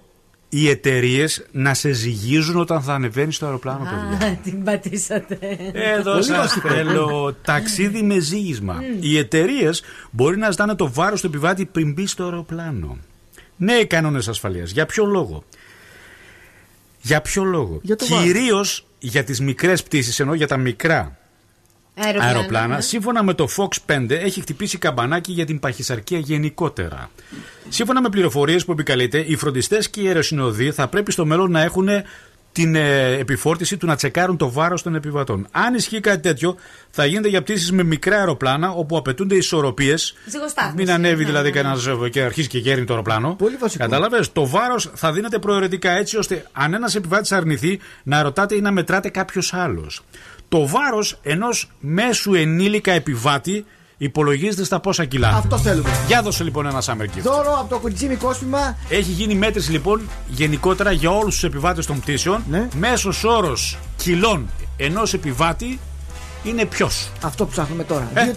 οι 0.56 0.68
εταιρείες 0.68 1.44
να 1.52 1.74
σε 1.74 1.92
ζυγίζουν 1.92 2.56
όταν 2.56 2.82
θα 2.82 2.94
ανεβαίνεις 2.94 3.36
στο 3.36 3.44
αεροπλάνο, 3.44 3.84
παιδιά. 3.84 4.26
Α, 4.26 4.36
την 4.44 4.64
πατήσατε. 4.64 5.38
Εδώ 5.72 6.12
Πολύ 6.12 6.24
σας 6.24 6.36
βασικό. 6.36 6.68
θέλω 6.68 7.36
ταξίδι 7.42 8.02
με 8.02 8.18
ζύγισμα. 8.18 8.82
Οι 9.00 9.18
εταιρείες 9.18 9.82
μπορεί 10.10 10.36
να 10.36 10.50
ζητάνε 10.50 10.74
το 10.74 10.92
βάρος 10.92 11.20
του 11.20 11.26
επιβάτη 11.26 11.64
πριν 11.64 11.92
μπει 11.92 12.06
στο 12.06 12.24
αεροπλάνο. 12.24 12.98
Νέοι 13.56 13.86
κανόνες 13.86 14.28
ασφαλείας. 14.28 14.70
Για 14.70 14.86
ποιο 14.86 15.04
λόγο; 15.04 15.44
Για 17.00 17.20
ποιο 17.20 17.44
λόγο; 17.44 17.78
Για 17.82 17.96
το 17.96 18.06
βάρος. 18.06 18.24
Κυρίως 18.24 18.86
για 18.98 19.24
τις 19.24 19.40
μικρές 19.40 19.82
πτήσεις, 19.82 20.20
ενώ 20.20 20.34
για 20.34 20.46
τα 20.46 20.56
μικρά 20.56 21.18
Αεροπλάνα. 21.94 22.34
αεροπλάνα, 22.34 22.74
ναι. 22.74 22.80
σύμφωνα 22.80 23.22
με 23.22 23.34
το 23.34 23.48
Fox 23.56 23.94
5, 23.96 24.10
έχει 24.10 24.40
χτυπήσει 24.40 24.78
καμπανάκι 24.78 25.32
για 25.32 25.46
την 25.46 25.60
παχυσαρκία 25.60 26.18
γενικότερα. 26.18 27.10
Σύμφωνα 27.68 28.00
με 28.00 28.08
πληροφορίες 28.08 28.64
που 28.64 28.72
επικαλείται, 28.72 29.18
οι 29.18 29.36
φροντιστές 29.36 29.90
και 29.90 30.00
οι 30.00 30.06
αεροσυνοδοί 30.06 30.70
θα 30.70 30.88
πρέπει 30.88 31.12
στο 31.12 31.26
μέλλον 31.26 31.50
να 31.50 31.62
έχουν 31.62 31.88
την 32.54 32.74
ε, 32.74 33.12
επιφόρτιση 33.12 33.76
του 33.76 33.86
να 33.86 33.96
τσεκάρουν 33.96 34.36
το 34.36 34.50
βάρος 34.50 34.82
των 34.82 34.94
επιβατών. 34.94 35.46
Αν 35.50 35.74
ισχύει 35.74 36.00
κάτι 36.00 36.20
τέτοιο, 36.20 36.56
θα 36.90 37.06
γίνεται 37.06 37.28
για 37.28 37.42
πτήσεις 37.42 37.72
με 37.72 37.82
μικρά 37.82 38.16
αεροπλάνα 38.16 38.70
όπου 38.70 38.96
απαιτούνται 38.96 39.34
ισορροπίες. 39.34 40.14
Ζυγοστάθμιση. 40.26 40.76
Μην 40.76 40.90
ανέβει 40.90 41.22
Ναι, 41.22 41.28
δηλαδή 41.28 41.50
ναι, 41.50 41.54
ναι. 41.54 41.62
κανένας 41.62 42.10
και 42.10 42.22
αρχίζει 42.22 42.48
και 42.48 42.58
γέρνει 42.58 42.84
το 42.84 42.92
αεροπλάνο. 42.92 43.34
Πολύ 43.34 43.56
βασικό. 43.56 43.84
Κατάλαβε. 43.84 44.24
Το 44.32 44.46
βάρος 44.46 44.90
θα 44.94 45.12
δίνεται 45.12 45.38
προαιρετικά 45.38 45.90
έτσι 45.90 46.16
ώστε 46.16 46.46
αν 46.52 46.74
ένας 46.74 46.94
επιβάτης 46.94 47.32
αρνηθεί 47.32 47.80
να 48.02 48.22
ρωτάτε 48.22 48.54
ή 48.54 48.60
να 48.60 48.72
μετράτε 48.72 49.08
κάποιος 49.08 49.54
άλλος. 49.54 50.02
Το 50.48 50.66
βάρος 50.66 51.18
ενός 51.22 51.70
μέσου 51.80 52.34
ενήλικα 52.34 52.92
επιβάτη 52.92 53.64
υπολογίζεται 53.96 54.64
στα 54.64 54.80
πόσα 54.80 55.04
κιλά. 55.04 55.28
Αυτό 55.28 55.58
θέλουμε. 55.58 55.88
Για 56.06 56.22
δώσε 56.22 56.44
λοιπόν 56.44 56.66
ένα 56.66 56.82
summer 56.84 57.02
gift. 57.02 57.22
Δώρο 57.22 57.58
από 57.60 57.68
το 57.68 57.78
κουτσίμι 57.78 58.16
κόσμημα. 58.16 58.76
Έχει 58.88 59.10
γίνει 59.10 59.34
μέτρηση 59.34 59.70
λοιπόν 59.70 60.08
γενικότερα 60.28 60.92
για 60.92 61.10
όλους 61.10 61.34
τους 61.34 61.44
επιβάτες 61.44 61.86
των 61.86 62.00
πτήσεων. 62.00 62.44
Ναι. 62.50 62.68
Μέσος 62.76 63.24
όρος 63.24 63.78
κιλών 63.96 64.50
ενός 64.76 65.14
επιβάτη 65.14 65.80
είναι 66.44 66.64
ποιος; 66.64 67.10
Αυτό 67.22 67.44
που 67.44 67.50
ψάχνουμε 67.50 67.84
τώρα. 67.84 68.10
Ε. 68.14 68.32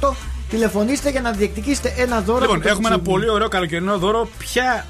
231-0-232-908. 0.00 0.14
Τηλεφωνήστε 0.50 1.10
για 1.10 1.20
να 1.20 1.30
διεκδικήσετε 1.30 1.94
ένα 1.96 2.20
δώρο. 2.20 2.40
Λοιπόν, 2.40 2.56
από 2.56 2.64
το 2.64 2.70
έχουμε 2.70 2.88
ένα 2.88 2.96
κουτσίμι. 2.96 3.18
πολύ 3.18 3.30
ωραίο 3.30 3.48
καλοκαιρινό 3.48 3.98
δώρο. 3.98 4.28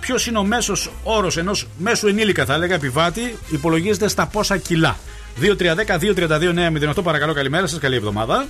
Ποιος 0.00 0.26
είναι 0.26 0.38
ο 0.38 0.44
μέσος 0.44 0.90
όρος 1.02 1.36
ενός 1.36 1.66
μέσου 1.78 2.06
ενήλικα, 2.06 2.44
θα 2.44 2.54
έλεγα, 2.54 2.74
επιβάτη, 2.74 3.38
υπολογίζεται 3.50 4.08
στα 4.08 4.26
πόσα 4.26 4.56
κιλά. 4.56 4.96
2-3-10-2-32-908, 5.40 7.02
παρακαλώ, 7.02 7.32
καλημέρα 7.32 7.66
σας, 7.66 7.78
καλή 7.78 7.96
εβδομάδα. 7.96 8.46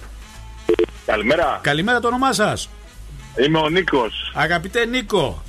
Καλημέρα. 1.07 1.61
Καλημέρα 1.63 2.01
το 2.01 2.09
όνομά 2.09 2.33
σας. 2.33 2.69
Είμαι 3.47 3.59
ο 3.59 3.69
Νίκος. 3.69 4.33
Αγαπητέ 4.35 4.85
Νίκο, 4.85 5.43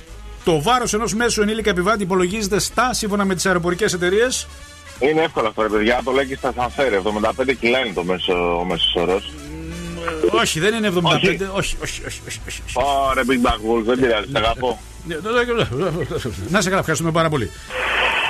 το 0.44 0.62
βάρος 0.62 0.94
ενός 0.94 1.14
μέσου 1.14 1.42
ενήλικα 1.42 1.70
επιβάτη 1.70 2.02
υπολογίζεται 2.02 2.58
στα 2.58 2.92
σύμφωνα 2.92 3.24
με 3.24 3.34
τις 3.34 3.46
αεροπορικές 3.46 3.92
εταιρείες; 3.92 4.46
Είναι 4.98 5.22
εύκολο 5.22 5.48
αυτό, 5.48 5.62
ρε 5.62 5.68
παιδιά. 5.68 6.00
Το 6.04 6.10
λέει 6.10 6.26
και 6.26 6.36
στα 6.36 6.52
σανσέρ. 6.56 6.92
75 6.92 7.54
κιλά 7.60 7.78
είναι 7.78 7.94
το 7.94 8.04
μέσο, 8.04 8.58
ο 8.58 8.64
μέσος 8.64 8.94
όρος. 8.96 9.32
Όχι, 10.40 10.60
δεν 10.60 10.74
είναι 10.74 10.88
75. 10.88 10.92
Όχι. 11.02 11.26
Όχι, 11.30 11.46
όχι, 11.52 11.76
όχι. 11.82 12.02
όχι, 12.06 12.20
όχι, 12.48 12.62
όχι. 12.66 12.72
Ωρε, 13.08 13.22
Big 13.28 13.46
Bang 13.46 13.60
Wolf, 13.68 13.82
δεν 13.84 13.98
πειράζει, 14.00 14.30
σε 14.30 14.38
αγαπώ. 14.38 14.80
Να 16.48 16.60
σε 16.60 16.68
καλά, 16.68 16.78
ευχαριστούμε 16.80 17.10
πάρα 17.12 17.28
πολύ. 17.28 17.50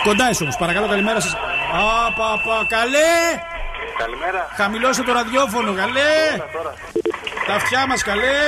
Κοντά 0.04 0.30
είσαι 0.30 0.42
όμως, 0.42 0.56
παρακαλώ, 0.56 0.88
καλημέρα 0.88 1.20
σας. 1.20 1.36
Απαπα, 1.72 2.66
καλέ! 2.68 3.14
Καλημέρα. 3.98 4.48
Χαμηλώστε 4.56 5.02
το 5.02 5.12
ραδιόφωνο, 5.12 5.72
καλέ! 5.72 6.12
Τα 7.46 7.54
αυτιά 7.54 7.86
μας, 7.86 8.02
καλέ! 8.02 8.38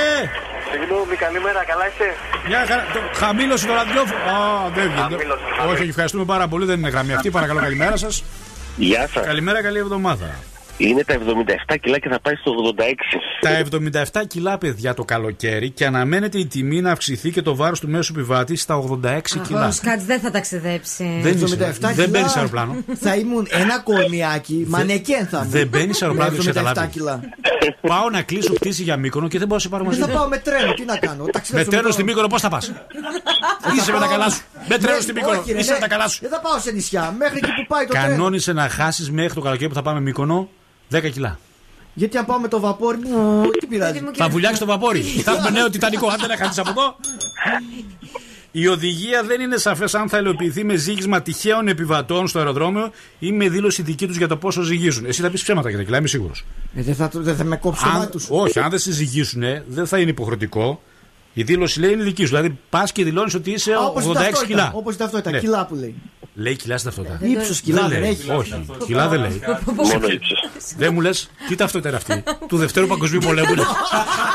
Συγγνώμη, 0.73 1.17
καλημέρα, 1.17 1.65
καλά 1.65 1.87
είστε; 1.89 2.15
Μια 2.49 2.59
χαρά. 2.69 2.87
το- 2.93 3.19
Χαμήλωσε 3.19 3.67
το 3.67 3.73
ραδιόφωνο. 3.73 4.21
Α, 4.21 4.69
δεν 4.75 4.85
βγαίνει. 4.91 5.01
Χαμήλωσε, 5.01 5.43
Όχι, 5.45 5.57
χαμήλωσε. 5.59 5.81
όχι, 5.81 5.89
ευχαριστούμε 5.89 6.25
πάρα 6.25 6.49
πολύ. 6.49 6.65
Δεν 6.65 6.79
είναι 6.79 6.89
γραμμή 6.89 7.13
αυτή. 7.15 7.31
Παρακαλώ, 7.31 7.61
καλημέρα 7.61 7.97
σας. 7.97 8.25
Γεια 8.77 9.09
σας. 9.15 9.27
Καλημέρα, 9.27 9.63
καλή 9.63 9.79
εβδομάδα. 9.79 10.27
Είναι 10.81 11.05
τα 11.05 11.15
77 11.73 11.77
κιλά 11.81 11.99
και 11.99 12.09
θα 12.09 12.21
πάει 12.21 12.35
στο 12.35 12.53
86. 12.77 12.83
Τα 13.41 13.51
77 14.23 14.27
κιλά, 14.27 14.59
παιδιά, 14.59 14.95
το 14.95 15.05
καλοκαίρι 15.05 15.71
και 15.71 15.87
αναμένεται 15.87 16.39
η 16.39 16.47
τιμή 16.47 16.81
να 16.81 16.91
αυξηθεί 16.91 17.31
και 17.31 17.43
το 17.43 17.57
βάρος 17.57 17.81
του 17.81 17.89
μέσου 17.89 18.13
επιβάτης 18.17 18.61
στα 18.63 18.77
86 18.77 19.21
κιλά. 19.47 19.67
Ο 19.67 19.71
Σκάτς 19.71 20.05
δεν 20.05 20.21
θα 20.21 20.31
ταξιδέψεις. 20.31 20.97
Δεν, 21.23 21.33
77 21.33 21.43
είσαι, 21.45 21.57
κιλά. 21.57 21.93
δεν 21.93 22.09
μπαίνεις 22.11 22.31
σε 22.31 22.39
αεροπλάνο. 22.39 22.77
Θα 23.05 23.15
ήμουν 23.17 23.47
ένα 23.51 23.79
κορμιάκι, 23.81 24.65
μανεκέν 24.69 25.27
θα 25.27 25.39
ήμουν. 25.39 25.51
Δεν 25.51 25.69
μπαίνεις 25.69 25.97
σε 25.97 26.05
αεροπλάνο, 26.05 26.31
Με 26.37 26.37
δεν 26.43 26.53
77 26.53 26.55
καταλάβει. 26.55 26.89
κιλά. 26.93 27.21
Πάω 27.81 28.11
να 28.11 28.23
κλείσω 28.23 28.53
πτήση 28.53 28.83
για 28.83 28.97
μήκονο 28.97 29.29
και 29.29 29.39
δεν 29.39 29.47
μπορώ 29.47 29.57
να 29.57 29.63
σε 29.63 29.69
πάρω 29.69 29.85
μαζί. 29.85 29.99
Δεν 29.99 30.07
θα 30.07 30.13
μου. 30.13 30.19
πάω 30.19 30.29
με 30.29 30.39
τρένο, 30.39 30.73
τι 30.73 30.85
να 30.85 30.97
κάνω. 30.97 31.25
Με 31.25 31.31
ταξιδέψω 31.31 31.71
τρένο 31.71 31.87
το- 31.87 31.93
στη 31.93 32.03
μήκονο, 32.05 32.27
πώς 32.27 32.41
θα 32.41 32.49
πας; 32.49 32.73
Είσαι 33.77 33.93
με 33.93 33.99
τα 33.99 34.07
καλά 34.07 34.31
σου. 34.31 34.41
Με 34.69 34.79
τρένο 34.79 34.97
Ναι, 34.97 35.03
στη 35.03 35.13
μήκονο. 35.13 35.39
όχι, 35.39 35.53
ρε, 35.53 35.59
Είσαι 35.59 35.69
ναι. 35.73 35.75
με 35.75 35.81
τα 35.81 35.89
καλά 35.89 36.09
σου. 36.09 36.19
Δεν 36.21 36.31
θα 36.31 36.41
πάω 36.41 36.59
σε 36.59 36.71
νησιά. 36.71 37.15
Μέχρι 37.19 37.37
εκεί 37.37 37.47
που 37.53 37.67
πάει 37.69 37.85
το 37.87 37.93
τρένο. 37.93 38.07
Κανόνισε 38.09 38.53
να 38.53 38.69
χάσεις 38.69 39.11
μέχρι 39.11 39.35
το 39.35 39.41
καλοκαίρι 39.41 39.69
που 39.69 39.75
θα 39.75 39.83
πάμε 39.83 40.01
μήκονο 40.01 40.49
10 40.93 41.11
κιλά. 41.13 41.39
Γιατί 41.95 42.17
αν 42.17 42.25
πάω 42.27 42.39
με 42.39 42.49
το 42.49 42.61
βαπόρι 42.61 42.99
μου, 42.99 43.51
τι 43.61 43.67
πειράζει. 43.67 44.01
Θα 44.15 44.29
βουλιάξει 44.29 44.61
το 44.61 44.67
βαπόρι. 44.67 45.01
Θα 45.25 45.33
έχουμε 45.33 45.51
νέο 45.51 45.71
τιτανικό. 45.71 46.09
Αν 46.09 46.17
δεν 46.21 46.29
να 46.29 46.37
χάσει 46.37 46.61
από 46.61 46.71
εδώ. 46.71 46.97
Η 48.53 48.67
οδηγία 48.67 49.23
δεν 49.23 49.41
είναι 49.41 49.57
σαφές 49.57 49.95
αν 49.95 50.09
θα 50.09 50.19
υλοποιηθεί 50.19 50.65
με 50.65 50.77
ζήγισμα 50.77 51.23
τυχαίων 51.23 51.69
επιβατών 51.69 52.29
στο 52.29 52.39
αεροδρόμιο 52.39 52.91
ή 53.19 53.33
με 53.33 53.49
δήλωση 53.49 53.83
δική 53.83 54.07
τους 54.07 54.17
για 54.17 54.29
το 54.29 54.37
πόσο 54.37 54.63
ζυγίζουν. 54.63 55.05
Εσύ 55.05 55.23
θα 55.23 55.31
πεις 55.31 55.43
ψέματα 55.43 55.69
για 55.69 55.79
τα 55.79 55.85
κιλά, 55.85 55.99
είμαι 55.99 56.09
σίγουρος. 56.09 56.45
Ε, 56.75 56.83
δεν, 56.83 56.95
θα, 56.95 57.11
δεν 57.13 57.37
θα 57.37 57.45
με 57.45 57.57
κόψει 57.57 57.83
το 57.85 57.89
Αν, 57.91 57.97
μάτι 57.97 58.11
τους. 58.11 58.27
όχι, 58.31 58.59
αν 58.59 58.71
δεν 58.71 58.79
σε 58.79 58.93
ζυγίσουν, 58.93 59.43
δεν 59.67 59.87
θα 59.87 59.99
είναι 59.99 60.11
υποχρεωτικό. 60.11 60.83
Η 61.33 61.43
δήλωση 61.43 61.81
λέει 61.81 61.93
είναι 61.93 62.03
δική 62.03 62.23
σου. 62.25 62.29
Δηλαδή 62.37 62.59
πας 62.71 62.93
και 62.93 63.05
δηλώνεις 63.05 63.35
ότι 63.35 63.51
είσαι 63.51 63.73
Α, 63.73 63.81
όπως 63.85 64.05
η 64.05 64.09
86 64.09 64.13
ταυτότητα, 64.15 64.47
κιλά. 64.47 64.73
Όπως 64.75 64.95
η 64.95 64.99
ταυτότητα, 64.99 65.31
Ναι. 65.31 65.39
κιλά 65.39 65.67
που 65.67 65.75
λέει. 65.75 65.95
Λέει 66.41 66.57
κιλά 66.57 66.79
στην 66.79 66.91
ταυτότητα. 66.95 67.27
Ύψος 67.27 67.61
κιλά 67.61 67.89
δεν 67.89 68.01
λέει. 68.01 68.11
έχει. 68.11 68.31
Όχι, 68.31 68.65
κιλά 68.87 69.09
δεν 69.09 69.21
λέει. 69.21 69.41
Μόνο 69.75 70.07
ύψος. 70.07 70.45
Δεν 70.77 70.93
μου 70.95 71.01
λες, 71.01 71.31
τι 71.49 71.55
ταυτότητα 71.55 71.89
είναι 71.89 71.97
αυτή; 71.99 72.23
του 72.49 72.57
Δευτέρου 72.57 72.87
Παγκοσμίου 72.87 73.21
Πολέμου. 73.25 73.53
είναι. 73.53 73.63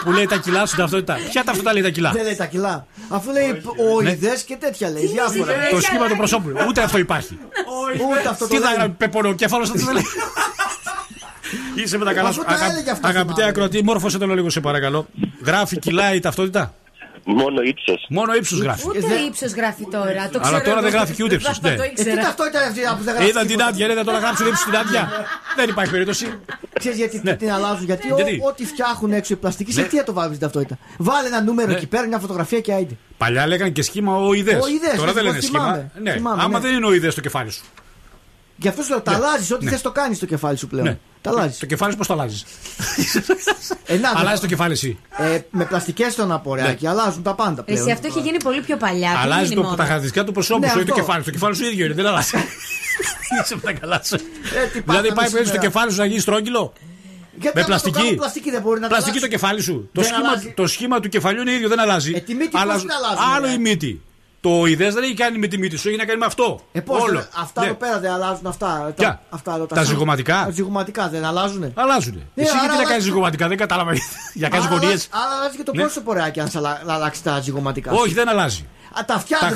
που 0.03 0.11
λέει 0.11 0.25
τα 0.25 0.37
κιλά 0.37 0.65
στην 0.65 0.79
ταυτότητα. 0.79 1.13
Ποια 1.29 1.43
ταυτότητα 1.43 1.73
λέει 1.73 1.81
τα 1.81 1.89
κιλά; 1.89 2.11
Δεν 2.11 2.23
λέει 2.23 2.35
τα 2.35 2.45
κιλά. 2.45 2.87
Αφού 3.09 3.31
λέει 3.31 3.61
οειδέ 3.97 4.37
και 4.45 4.55
τέτοια 4.59 4.89
λέει. 4.89 5.05
Διάφορα. 5.07 5.53
Το 5.71 5.79
σχήμα 5.81 6.07
του 6.07 6.15
προσώπου. 6.17 6.51
Ούτε 6.67 6.81
αυτό 6.81 6.97
υπάρχει. 6.97 7.39
Ούτε 8.11 8.29
αυτό 8.29 8.47
το 8.47 8.53
Τι 8.55 8.59
θα 8.61 8.65
λέει. 8.67 8.73
γράψει 8.77 8.91
πεπονοκέφαλος, 8.97 9.69
θα 9.69 9.75
τη 9.77 9.83
λέει. 9.83 10.03
Είσαι 11.75 11.97
με 11.97 12.05
τα 12.05 12.13
καλά 12.13 12.29
Αφού 12.29 12.39
σου. 12.39 12.45
τα 12.47 12.53
Αγα- 12.53 12.65
έλεγε 12.65 12.91
αυτό, 12.91 13.07
Αγαπητέ 13.07 13.33
θυμάμαι. 13.33 13.49
ακροατή, 13.49 13.83
μόρφωσε 13.83 14.17
το 14.17 14.25
λίγο 14.25 14.49
σε 14.49 14.59
παρακαλώ. 14.59 15.07
Γράφει 15.45 15.79
κιλά 15.79 16.13
η 16.13 16.19
ταυτότητα; 16.19 16.73
Μόνο 17.28 17.61
ύψος. 17.61 18.05
Μόνο 18.09 18.34
ύψος 18.34 18.59
γράφει. 18.59 18.88
Ούτε 18.88 19.15
ύψος 19.28 19.51
γράφει 19.53 19.84
τώρα. 19.91 20.05
Το 20.05 20.11
Αλλά 20.13 20.30
ξέρω 20.41 20.61
τώρα 20.61 20.76
δεν 20.82 20.86
εγώ. 20.86 20.97
γράφει 20.97 21.13
και 21.13 21.23
ούτε 21.23 21.36
ύψος, 21.36 21.59
Θα 21.59 21.69
ναι. 21.69 21.76
Το 21.76 21.84
Ε, 21.84 21.86
τι 21.88 22.01
ήξερα. 22.01 22.21
ταυτότητα 22.21 22.57
είναι 22.59 22.67
αυτή 22.67 22.97
που 22.97 23.03
δεν 23.03 23.13
γράφει. 23.13 23.30
Είδα 23.30 23.39
την 23.39 23.49
τίποτα. 23.49 23.67
άδεια, 23.67 23.91
είδα 23.91 24.03
τώρα 24.03 24.17
γράψει 24.19 24.43
ύψος 24.43 24.59
στην 24.59 24.76
άδεια. 24.76 25.09
Δεν 25.55 25.69
υπάρχει 25.69 25.91
περίπτωση. 25.91 26.26
Ξέρεις 26.80 26.97
γιατί 26.97 27.21
την 27.38 27.51
αλλάζουν. 27.51 27.86
Γιατί, 27.86 28.11
ο- 28.11 28.15
Ναι. 28.15 28.21
Γιατί; 28.21 28.41
ό,τι 28.47 28.65
φτιάχνουν 28.65 29.11
έξω 29.13 29.34
οι 29.34 29.36
πλαστικοί, 29.36 29.71
σε 29.71 29.82
Ναι. 29.82 29.88
τι 29.88 29.97
θα 29.97 30.03
το 30.03 30.13
βάλει 30.13 30.32
την 30.32 30.39
ταυτότητα; 30.39 30.78
Βάλε 30.97 31.28
ένα 31.28 31.41
νούμερο 31.41 31.67
Ναι. 31.71 31.76
εκεί 31.78 31.88
πέρα, 31.88 32.07
μια 32.07 32.19
φωτογραφία 32.19 32.59
και 32.59 32.73
άιντε. 32.73 32.95
Παλιά 33.17 33.47
λέγανε 33.47 33.69
και 33.69 33.82
σχήμα 33.82 34.15
ο 34.17 34.34
ιδέ. 34.34 34.55
Οειδές, 34.63 34.95
Τώρα 34.97 35.13
δεν 35.13 35.23
ναι, 35.23 35.30
λένε 35.30 35.41
θυμάμαι. 35.41 35.89
σχήμα. 35.91 36.03
Ναι. 36.03 36.11
Θυμάμαι, 36.17 36.41
Άμα 36.43 36.59
ναι. 36.59 36.67
δεν 36.67 36.76
είναι 36.76 36.86
ο 36.86 36.93
ιδέ 36.93 37.09
στο 37.09 37.21
κεφάλι 37.21 37.51
σου. 37.51 37.63
Γι' 38.57 38.67
αυτό 38.67 38.82
σου 38.84 38.89
λέω, 38.89 39.01
τα 39.01 39.11
Ναι. 39.11 39.17
αλλάζεις. 39.17 39.51
Ό,τι 39.51 39.65
Ναι. 39.65 39.71
θες 39.71 39.82
το 39.82 39.91
κάνεις 39.91 40.17
στο 40.17 40.26
κεφάλι 40.26 40.57
σου 40.57 40.67
πλέον. 40.67 40.99
Τα 41.26 41.32
αλλάζεις. 41.32 41.57
Το 41.57 41.65
κεφάλι 41.65 41.95
πώς 41.95 42.07
το 42.07 42.13
αλλάζεις; 42.13 42.45
ε, 43.86 43.99
αλλάζει 44.15 44.41
το 44.41 44.47
κεφάλι 44.47 44.73
εσύ. 44.73 44.99
Ε, 45.17 45.39
με 45.49 45.65
πλαστικές 45.65 46.13
στον 46.13 46.32
απορρέακι, 46.32 46.84
ναι. 46.84 46.89
αλλάζουν 46.89 47.23
τα 47.23 47.34
πάντα 47.36 47.63
πλέον. 47.63 47.82
Εσύ 47.82 47.91
αυτό 47.91 48.07
έχει 48.07 48.19
γίνει 48.19 48.38
πολύ 48.38 48.61
πιο 48.61 48.78
παλιά. 48.78 49.11
Αλλάζει 49.17 49.53
το, 49.53 49.61
τα 49.61 49.84
χαρακτηριστικά 49.84 50.23
του 50.23 50.32
προσώπου 50.32 50.59
ναι, 50.59 50.69
σου 50.69 50.80
ή 50.80 50.84
το 50.84 50.93
κεφάλι. 50.93 51.23
Το 51.23 51.32
κεφάλι 51.32 51.55
σου 51.55 51.65
ίδιο 51.65 51.86
είναι, 51.86 51.93
δεν 51.93 52.05
αλλάζει. 52.05 52.30
Είσαι 53.43 53.55
με 53.55 53.61
τα 53.61 53.73
καλά 53.73 54.01
σου. 54.03 54.15
Ε, 54.15 54.80
δηλαδή 54.86 55.13
πάει 55.13 55.43
το 55.43 55.57
κεφάλι 55.57 55.91
σου 55.91 55.97
να 55.97 56.05
γίνει 56.05 56.19
στρόγγυλο; 56.19 56.73
Γιατί 57.39 57.57
με 57.57 57.63
πλαστική. 57.65 58.09
Το 58.09 58.15
πλαστική 58.15 58.51
δεν 58.51 58.61
μπορεί 58.61 58.80
να 58.80 58.88
πλαστική 58.88 59.19
το 59.19 59.28
κεφάλι 59.28 59.61
σου. 59.61 59.89
Το 59.93 60.03
σχήμα, 60.03 60.53
το 60.55 60.67
σχήμα 60.67 60.99
του 60.99 61.09
κεφαλιού 61.09 61.41
είναι 61.41 61.51
ίδιο, 61.51 61.69
δεν 61.69 61.80
αλλάζει. 61.80 62.13
Ε, 62.15 62.19
τη 62.19 62.34
μύτη. 62.34 62.57
Άλλο 63.34 63.47
ε? 63.47 63.51
η 63.51 63.57
μύτη. 63.57 64.01
Το 64.45 64.65
ιδέε 64.65 64.91
δεν 64.91 65.03
έχει 65.03 65.13
κάνει 65.13 65.37
με 65.37 65.47
τη 65.47 65.57
μύτη 65.57 65.77
σου, 65.77 65.87
έχει 65.87 65.97
να 65.97 66.05
κάνει 66.05 66.19
με 66.19 66.25
αυτό. 66.25 66.61
Ε, 66.71 66.81
Όλο. 66.87 67.25
Αυτά 67.35 67.61
ναι. 67.61 67.67
εδώ 67.67 67.75
πέρα 67.75 67.99
δεν 67.99 68.11
αλλάζουν 68.11 68.47
αυτά. 68.47 68.93
Τα, 68.95 69.21
αυτά 69.29 69.57
τα, 69.57 69.65
τα 69.65 71.09
δεν 71.09 71.25
αλλάζουν. 71.25 71.71
Αλλάζουν. 71.75 72.13
Ναι, 72.33 72.43
Εσύ 72.43 72.57
γιατί 72.59 72.77
να 72.77 72.83
κάνεις 72.83 73.03
ζυγωματικά, 73.03 73.47
δεν 73.47 73.57
κατάλαβα. 73.57 73.93
για 74.33 74.49
κάνει 74.49 74.65
γωνίε. 74.69 74.97
Αλλά 75.09 75.35
αλλάζει 75.39 75.57
και 75.57 75.63
το 75.63 75.71
πόσο 75.71 75.83
πρόσωπο, 75.83 76.13
ρε, 76.13 76.21
αν 76.21 76.89
αλλάξει 76.89 77.23
τα 77.23 77.39
ζυγωματικά. 77.39 77.91
Όχι, 77.91 78.13
δεν 78.13 78.29
αλλάζει 78.29 78.65
τα 79.03 79.13
αυτιά 79.13 79.37
τα, 79.39 79.49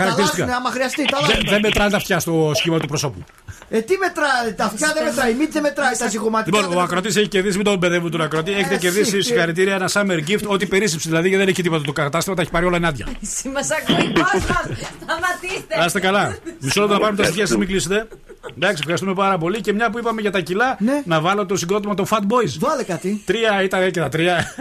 τα 0.45 0.55
άμα 0.55 0.69
χρειαστεί. 0.71 1.05
Τα 1.05 1.17
δεν, 1.27 1.41
δεν 1.45 1.59
μετράνε 1.61 1.89
τα 1.89 1.97
αυτιά 1.97 2.19
στο 2.19 2.51
σχήμα 2.55 2.79
του 2.79 2.87
προσώπου. 2.87 3.23
Ε, 3.69 3.81
τι 3.81 3.97
μετράει, 3.97 4.53
τα 4.55 4.65
αυτιά 4.65 4.91
δεν 4.93 5.03
μετράει, 5.03 5.31
η 5.31 5.33
μύτη 5.33 5.51
δεν 5.51 5.61
μετράει, 5.61 5.95
τα 5.97 6.07
ζυγοματικά. 6.07 6.57
Λοιπόν, 6.57 6.77
ο 6.77 6.81
ακροτής 6.81 7.15
έχει 7.15 7.27
κερδίσει, 7.27 7.55
μην 7.55 7.65
τον 7.65 7.79
παιδεύουν 7.79 8.11
τον 8.11 8.21
ακροτή, 8.21 8.51
έχετε 8.51 8.77
κερδίσει 8.77 9.21
συγχαρητήρια 9.21 9.75
ένα 9.75 9.89
summer 9.93 10.29
gift, 10.29 10.43
ό,τι 10.47 10.65
περίσσεψε 10.65 11.09
δηλαδή 11.09 11.29
και 11.29 11.37
δεν 11.37 11.47
έχει 11.47 11.61
τίποτα 11.61 11.83
το 11.83 11.91
κατάστημα, 11.91 12.35
τα 12.35 12.41
έχει 12.41 12.51
πάρει 12.51 12.65
όλα 12.65 12.75
ενάντια. 12.75 13.07
Εσύ 13.21 13.49
μας 13.49 13.67
ακούει 13.71 14.13
κόσμο, 14.13 14.55
σταματήστε. 15.03 15.99
Να 15.99 15.99
καλά. 15.99 16.37
Μισό 16.59 16.79
λεπτό 16.81 16.93
να 16.93 16.99
πάρουμε 16.99 17.17
τα 17.17 17.23
στοιχεία 17.23 17.45
σας, 17.45 17.57
μην 17.57 17.67
κλείσετε. 17.67 18.07
Εντάξει, 18.55 18.77
ευχαριστούμε 18.79 19.13
πάρα 19.13 19.37
πολύ. 19.37 19.61
Και 19.61 19.73
μια 19.73 19.89
που 19.89 19.99
είπαμε 19.99 20.21
για 20.21 20.31
τα 20.31 20.39
κιλά, 20.39 20.77
ναι. 20.79 21.01
να 21.05 21.21
βάλω 21.21 21.45
το 21.45 21.55
συγκρότημα 21.55 21.93
των 21.93 22.05
Fat 22.09 22.21
Boys. 22.21 22.57
Βάλε 22.59 22.83
κάτι. 22.83 23.21
Τρία 23.25 23.63
ήταν 23.63 23.91
και 23.91 23.99
τα 23.99 24.09
τρία. 24.09 24.53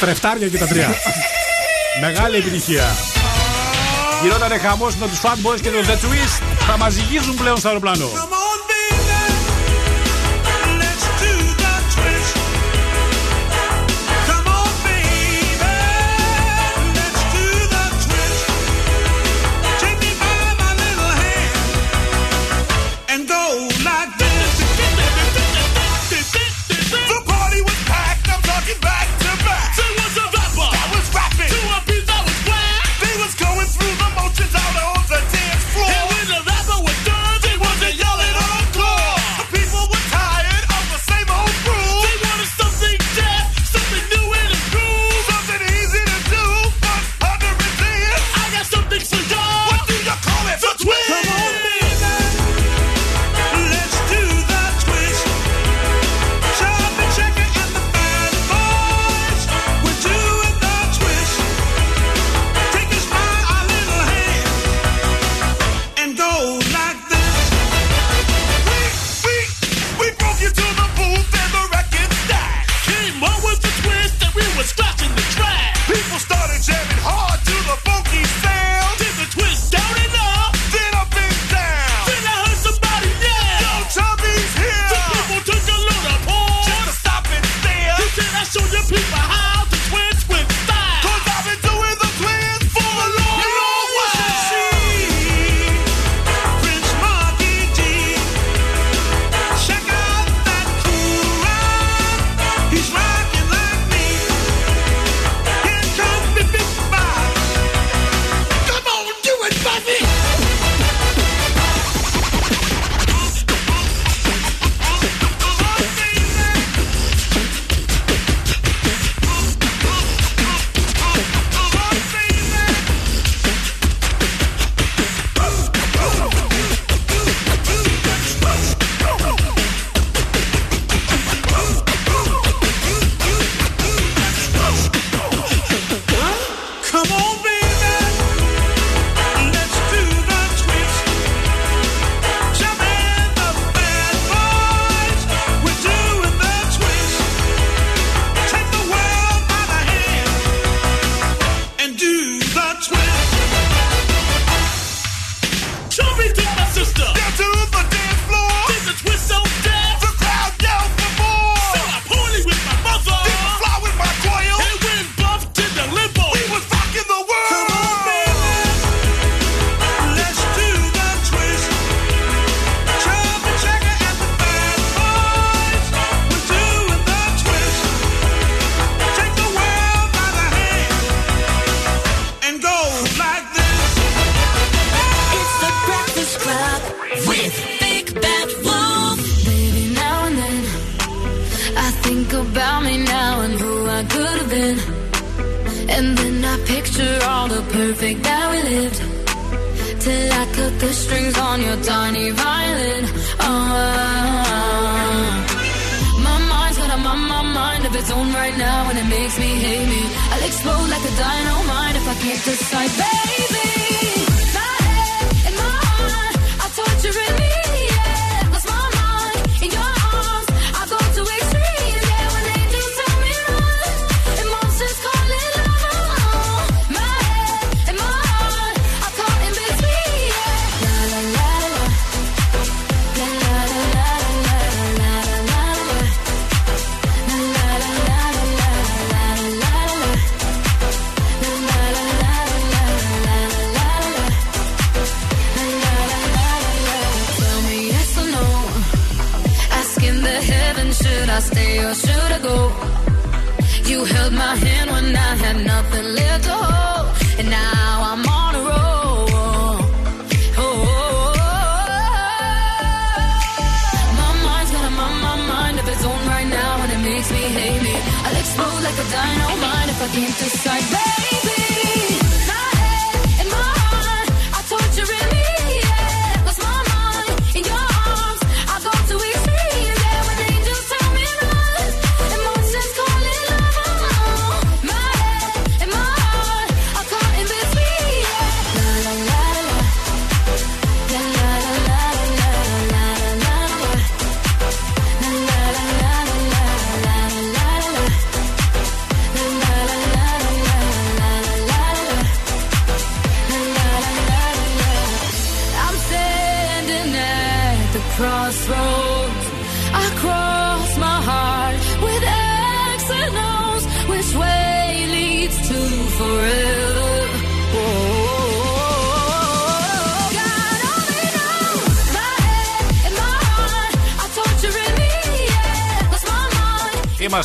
Τρεφτάρια 0.00 0.48
και 0.48 0.58
τα 0.58 0.66
τρία. 0.66 0.88
Μεγάλη 2.04 2.36
επιτυχία. 2.36 2.84
Γινότανε 4.22 4.58
χαμός 4.58 4.96
με 4.96 5.08
τους 5.08 5.20
Fatboys 5.20 5.60
και 5.60 5.70
τους 5.70 5.86
The 5.86 5.92
Twist. 5.92 6.42
Θα 6.66 6.76
μαζιγίζουν 6.76 7.34
πλέον 7.36 7.56
στο 7.56 7.68
αεροπλάνο. 7.68 8.06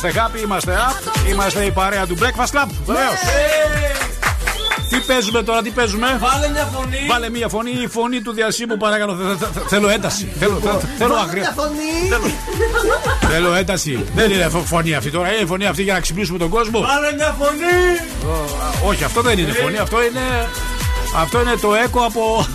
Είμαστε 0.00 0.22
happy, 0.26 0.42
είμαστε 0.44 0.72
up, 0.76 1.28
είμαστε 1.30 1.64
η 1.64 1.70
παρέα 1.70 2.06
του 2.06 2.16
Breakfast 2.18 2.56
Club. 2.56 2.68
Βεβαίως. 2.86 3.12
Τι 4.90 4.98
παίζουμε 4.98 5.42
τώρα, 5.42 5.62
τι 5.62 5.70
παίζουμε; 5.70 6.18
Βάλε 6.20 6.48
μια 6.48 6.64
φωνή. 6.74 7.06
Βάλε 7.08 7.30
μια 7.30 7.48
φωνή, 7.48 7.70
η 7.70 7.86
φωνή 7.88 8.20
του 8.20 8.32
διασύμου 8.32 8.76
παρακαλώ. 8.76 9.14
Θε- 9.16 9.36
θε- 9.38 9.48
θε- 9.52 9.68
Θέλω 9.68 9.88
ένταση. 9.88 10.32
Θέλω, 10.38 10.60
θε- 10.62 10.70
θέλω 10.98 11.14
Βάλε 11.14 11.20
αγρία. 11.28 11.40
μια 11.40 11.54
φωνή. 11.56 13.30
Θέλω 13.32 13.54
ένταση. 13.54 14.04
Δεν 14.14 14.30
είναι 14.30 14.48
φω- 14.48 14.62
φωνή 14.66 14.94
αυτή 14.94 15.10
τώρα. 15.10 15.32
Είναι 15.32 15.42
η 15.42 15.46
φωνή 15.46 15.66
αυτή 15.66 15.82
για 15.82 15.92
να 15.92 16.00
ξυπνήσουμε 16.00 16.38
τον 16.38 16.48
κόσμο. 16.48 16.80
Βάλε 16.80 17.12
μια 17.14 17.34
φωνή. 17.38 18.34
Όχι, 18.88 19.04
αυτό 19.04 19.20
δεν 19.20 19.38
είναι 19.38 19.52
φωνή. 19.52 19.76
Αυτό 19.78 20.04
είναι. 20.04 20.48
Αυτό 21.16 21.40
είναι 21.40 21.54
το 21.60 21.74
έκο 21.74 22.00
από. 22.00 22.46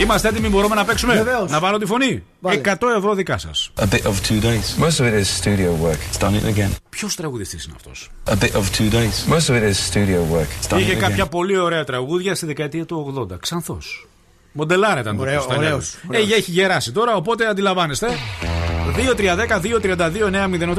Είμαστε 0.00 0.28
έτοιμοι, 0.28 0.48
μπορούμε 0.48 0.74
να 0.74 0.84
παίξουμε; 0.84 1.14
Βεβαίως. 1.14 1.50
Να 1.50 1.60
βάλω 1.60 1.78
τη 1.78 1.86
φωνή. 1.86 2.22
100 2.42 2.88
ευρώ 2.96 3.14
δικά 3.14 3.38
σας. 3.38 3.70
A 3.80 3.82
bit 3.84 4.02
of 4.02 4.14
two 4.28 4.42
days. 4.42 4.84
Most 4.84 5.00
of 5.00 5.06
it 5.06 5.20
is 5.22 5.24
studio 5.42 5.84
work. 5.84 5.98
It's 6.12 6.20
done 6.20 6.32
it 6.32 6.54
again. 6.56 6.70
Ποιος 6.90 7.14
τραγουδιστής 7.14 7.64
είναι 7.64 7.74
αυτός; 7.76 8.10
A 8.26 8.32
bit 8.32 8.52
of 8.52 8.62
two 8.78 8.92
days. 8.92 9.34
Most 9.34 9.54
of 9.54 9.62
it 9.62 9.70
is 9.70 9.74
studio 9.92 10.34
work. 10.34 10.46
It's 10.68 10.74
done 10.74 10.78
Είχε 10.78 10.92
it 10.92 10.96
again. 10.96 11.00
κάποια 11.00 11.26
πολύ 11.26 11.56
ωραία 11.58 11.84
τραγούδια 11.84 12.34
στη 12.34 12.46
δεκαετία 12.46 12.86
του 12.86 13.14
80. 13.32 13.36
Ξανθός. 13.40 14.08
Μοντελάρα 14.52 15.00
ήταν 15.00 15.18
Ωραίο, 15.18 15.32
το 15.40 15.44
πώς 15.46 15.54
τα 15.54 15.60
ωραίος, 15.60 15.96
λέγανε. 16.10 16.32
Ε, 16.32 16.36
έχει 16.36 16.50
γεράσει 16.50 16.92
τώρα, 16.92 17.14
οπότε 17.14 17.46
αντιλαμβάνεστε. 17.48 18.06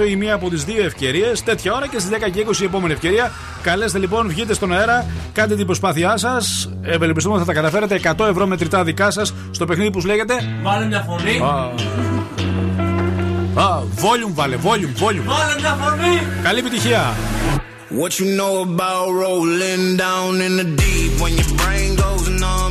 2-3-10-2-32-9-08 0.02 0.10
η 0.10 0.16
μία 0.16 0.34
από 0.34 0.50
τις 0.50 0.64
δύο 0.64 0.84
ευκαιρίες. 0.84 1.44
Τέτοια 1.44 1.74
ώρα 1.74 1.88
και 1.88 2.00
στις 2.00 2.10
10 2.12 2.30
και 2.30 2.46
20 2.48 2.62
η 2.62 2.64
επόμενη 2.64 2.94
ευκαιρία. 2.94 3.32
Καλέστε 3.62 4.00
λοιπόν, 4.00 4.28
βγείτε 4.28 4.54
στον 4.54 4.74
αέρα, 4.74 5.06
κάντε 5.34 5.56
την 5.56 5.66
προσπάθειά 5.66 6.18
σας. 6.18 6.70
Ευελπιστούμε 6.82 7.36
ότι 7.36 7.46
θα 7.46 7.54
τα 7.54 7.62
καταφέρετε. 7.62 8.14
100 8.18 8.28
ευρώ 8.30 8.48
μετρητά 8.48 8.84
δικά 8.84 9.12
σας 9.12 9.34
στο 9.52 9.66
παιχνίδι 9.66 9.92
που 9.92 10.02
λέγεται. 10.06 10.34
Βάλε 10.62 10.86
μια 10.86 11.06
φωνή. 11.08 11.40
Α, 13.56 13.82
volume 13.96 14.34
βάλε, 14.34 14.58
volume, 14.64 15.04
volume. 15.04 15.26
Βάλε 15.26 15.60
μια 15.60 15.78
φωνή. 15.82 16.22
Καλή 16.44 16.60
επιτυχία. 16.60 17.14
What 18.00 18.14
you 18.20 18.28
know 18.40 18.62
about 18.70 19.08
rolling 19.24 19.98
down 19.98 20.40
in 20.48 20.54
the 20.60 20.68
deep? 20.82 21.12
When 21.22 21.34
your 21.40 21.52
brain 21.62 21.90
goes 22.04 22.26
numb, 22.44 22.71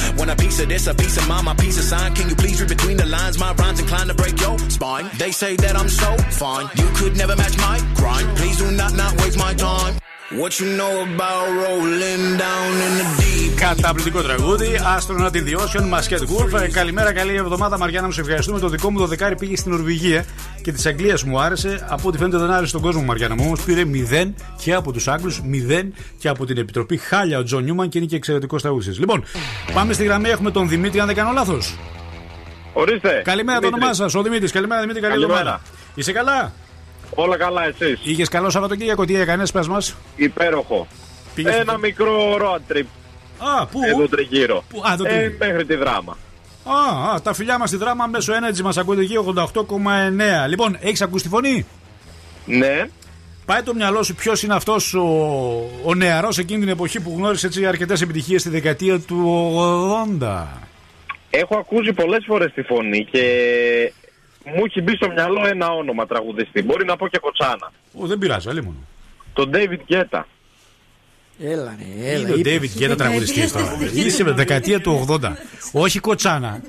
When 0.17 0.29
a 0.29 0.35
piece 0.35 0.59
of 0.59 0.69
this, 0.69 0.87
a 0.87 0.93
piece 0.93 1.17
of 1.17 1.27
mine, 1.27 1.45
my 1.45 1.55
piece 1.55 1.77
of 1.77 1.83
sign. 1.83 2.13
Can 2.13 2.29
you 2.29 2.35
please 2.35 2.59
read 2.61 2.69
between 2.69 2.97
the 2.97 3.05
lines? 3.05 3.39
My 3.39 3.53
rhymes 3.53 3.79
inclined 3.79 4.09
to 4.09 4.15
break 4.15 4.39
your 4.39 4.57
spine. 4.69 5.09
They 5.17 5.31
say 5.31 5.55
that 5.57 5.75
I'm 5.75 5.89
so 5.89 6.15
fine, 6.31 6.69
you 6.75 6.87
could 6.95 7.17
never 7.17 7.35
match 7.35 7.57
my 7.57 7.79
grind. 7.95 8.37
Please 8.37 8.57
do 8.57 8.71
not 8.71 8.93
not 8.93 9.19
waste 9.21 9.37
my 9.37 9.53
time. 9.53 9.95
What 10.39 10.59
you 10.59 10.67
know 10.79 10.93
about 11.13 11.47
rolling 11.63 12.23
down 12.45 12.71
in 12.87 12.93
the 12.99 13.05
deep? 13.21 13.59
Καταπληκτικό 13.59 14.21
τραγούδι. 14.21 14.67
Astronaut 14.97 15.31
in 15.35 15.43
the 15.45 15.59
Ocean, 15.59 15.83
Masked 15.93 16.19
Wolf. 16.19 16.61
Ε, 16.61 16.67
καλημέρα, 16.67 17.13
καλή 17.13 17.35
εβδομάδα, 17.35 17.77
Μαριάννα 17.77 18.07
μου. 18.07 18.13
Σε 18.13 18.21
ευχαριστούμε. 18.21 18.59
Το 18.59 18.67
δικό 18.69 18.91
μου 18.91 18.99
το 18.99 19.05
δεκάρι 19.07 19.35
πήγε 19.35 19.55
στην 19.57 19.71
Νορβηγία 19.71 20.25
και 20.61 20.71
της 20.71 20.85
Αγγλίας 20.85 21.23
μου 21.23 21.39
άρεσε. 21.41 21.85
Από 21.89 22.07
ό,τι 22.07 22.17
φαίνεται 22.17 22.37
δεν 22.37 22.51
άρεσε 22.51 22.71
τον 22.71 22.81
κόσμο, 22.81 23.01
Μαριάννα 23.01 23.35
μου. 23.35 23.43
Όμως 23.45 23.61
πήρε 23.63 23.83
0 23.85 24.33
και 24.63 24.73
από 24.73 24.91
τους 24.91 25.07
Άγγλους, 25.07 25.41
0 25.51 25.91
και 26.17 26.27
από 26.27 26.45
την 26.45 26.57
Επιτροπή. 26.57 26.97
Χάλια 26.97 27.37
ο 27.39 27.43
James 27.43 27.63
Newman 27.63 27.89
και 27.89 27.97
είναι 27.97 28.07
και 28.07 28.15
εξαιρετικός 28.15 28.61
τραγούδι. 28.61 28.91
Λοιπόν, 28.91 29.23
πάμε 29.73 29.93
στη 29.93 30.03
γραμμή. 30.03 30.29
Έχουμε 30.29 30.51
τον 30.51 30.69
Δημήτρη, 30.69 30.99
αν 30.99 31.05
δεν 31.05 31.15
κάνω 31.15 31.31
λάθος. 31.31 31.75
Ορίστε. 32.73 33.21
Καλημέρα 33.23 33.59
το 33.59 33.65
Δημήτρη. 33.65 33.83
όνομά 33.83 33.93
σας, 33.93 34.15
ο 34.15 34.21
Δημήτρης. 34.21 34.51
Καλημέρα, 34.51 34.81
Δημήτρη, 34.81 35.01
καλή 35.01 35.13
Καλημέρα. 35.13 35.39
εβδομάδα. 35.39 35.61
Είσαι 35.95 36.11
καλά; 36.11 36.53
Όλα 37.15 37.37
καλά, 37.37 37.65
εσείς. 37.67 37.99
Είχες 38.03 38.29
καλό 38.29 38.49
Σαββατοκύριακο, 38.49 39.05
τι 39.05 39.15
έκανε, 39.15 39.43
πες 39.53 39.67
μας. 39.67 39.95
Υπέροχο. 40.15 40.87
Πήγες 41.35 41.53
Ένα 41.55 41.71
στο- 41.71 41.79
μικρό 41.79 42.35
road 42.41 42.73
trip. 42.73 42.85
Α, 43.37 43.65
πού; 43.65 43.79
Εδώ 43.83 44.07
τριγύρω. 44.07 44.63
Πού; 44.69 44.81
Α, 44.89 44.93
εδώ 44.93 45.05
ε, 45.05 45.09
τριγύρω. 45.09 45.35
μέχρι 45.39 45.65
τη 45.65 45.75
δράμα. 45.75 46.17
Α, 46.63 47.11
α, 47.13 47.21
τα 47.21 47.33
φιλιά 47.33 47.57
μας 47.57 47.69
στη 47.69 47.77
δράμα 47.77 48.05
μέσω 48.07 48.33
Energy 48.33 48.61
μας 48.61 48.77
ακούτε 48.77 49.01
εκεί 49.01 49.17
88,9. 49.17 50.47
Λοιπόν, 50.47 50.77
έχεις 50.81 51.01
ακούσει 51.01 51.23
τη 51.23 51.29
φωνή; 51.29 51.65
Ναι. 52.45 52.85
Πάει 53.45 53.61
το 53.61 53.73
μυαλό 53.73 54.03
σου 54.03 54.15
ποιος 54.15 54.43
είναι 54.43 54.53
αυτός 54.53 54.93
ο, 54.93 55.01
ο 55.83 55.93
νεαρός 55.95 56.37
εκείνη 56.37 56.59
την 56.59 56.69
εποχή 56.69 56.99
που 56.99 57.13
γνώρισες 57.17 57.43
έτσι 57.43 57.65
αρκετές 57.65 58.01
επιτυχίες 58.01 58.41
στη 58.41 58.49
δεκαετία 58.49 58.99
του 58.99 59.51
80. 60.19 60.47
Έχω 61.29 61.57
ακούσει 61.57 61.93
πολλές 61.93 62.23
φορές 62.27 62.51
τη 62.53 62.61
φωνή 62.61 63.05
και 63.11 63.23
μου 64.45 64.63
έχει 64.65 64.81
μπει 64.81 64.95
στο 64.95 65.09
μυαλό 65.11 65.47
ένα 65.47 65.69
όνομα 65.71 66.05
τραγουδιστή. 66.07 66.61
Μπορεί 66.63 66.85
να 66.85 66.95
πω 66.95 67.07
και 67.07 67.17
κοτσάνα. 67.17 67.71
Ο, 67.93 68.07
δεν 68.07 68.17
πειράζει, 68.17 68.49
αλλή 68.49 68.61
μόνο. 68.63 68.77
Τον 69.33 69.51
David 69.53 69.79
Guetta. 69.93 70.21
Έλα, 71.43 71.75
ρε, 71.79 72.11
έλα. 72.11 72.27
Είναι 72.27 72.31
ο 72.31 72.35
είπες. 72.35 72.73
David 72.77 72.81
Guetta 72.91 72.97
τραγουδιστής 72.97 73.51
τώρα. 73.51 73.77
Είσαι 73.93 74.23
με 74.23 74.31
δεκαετία 74.31 74.81
του 74.81 75.05
80. 75.09 75.19
Όχι 75.71 75.99
κοτσάνα. 75.99 76.61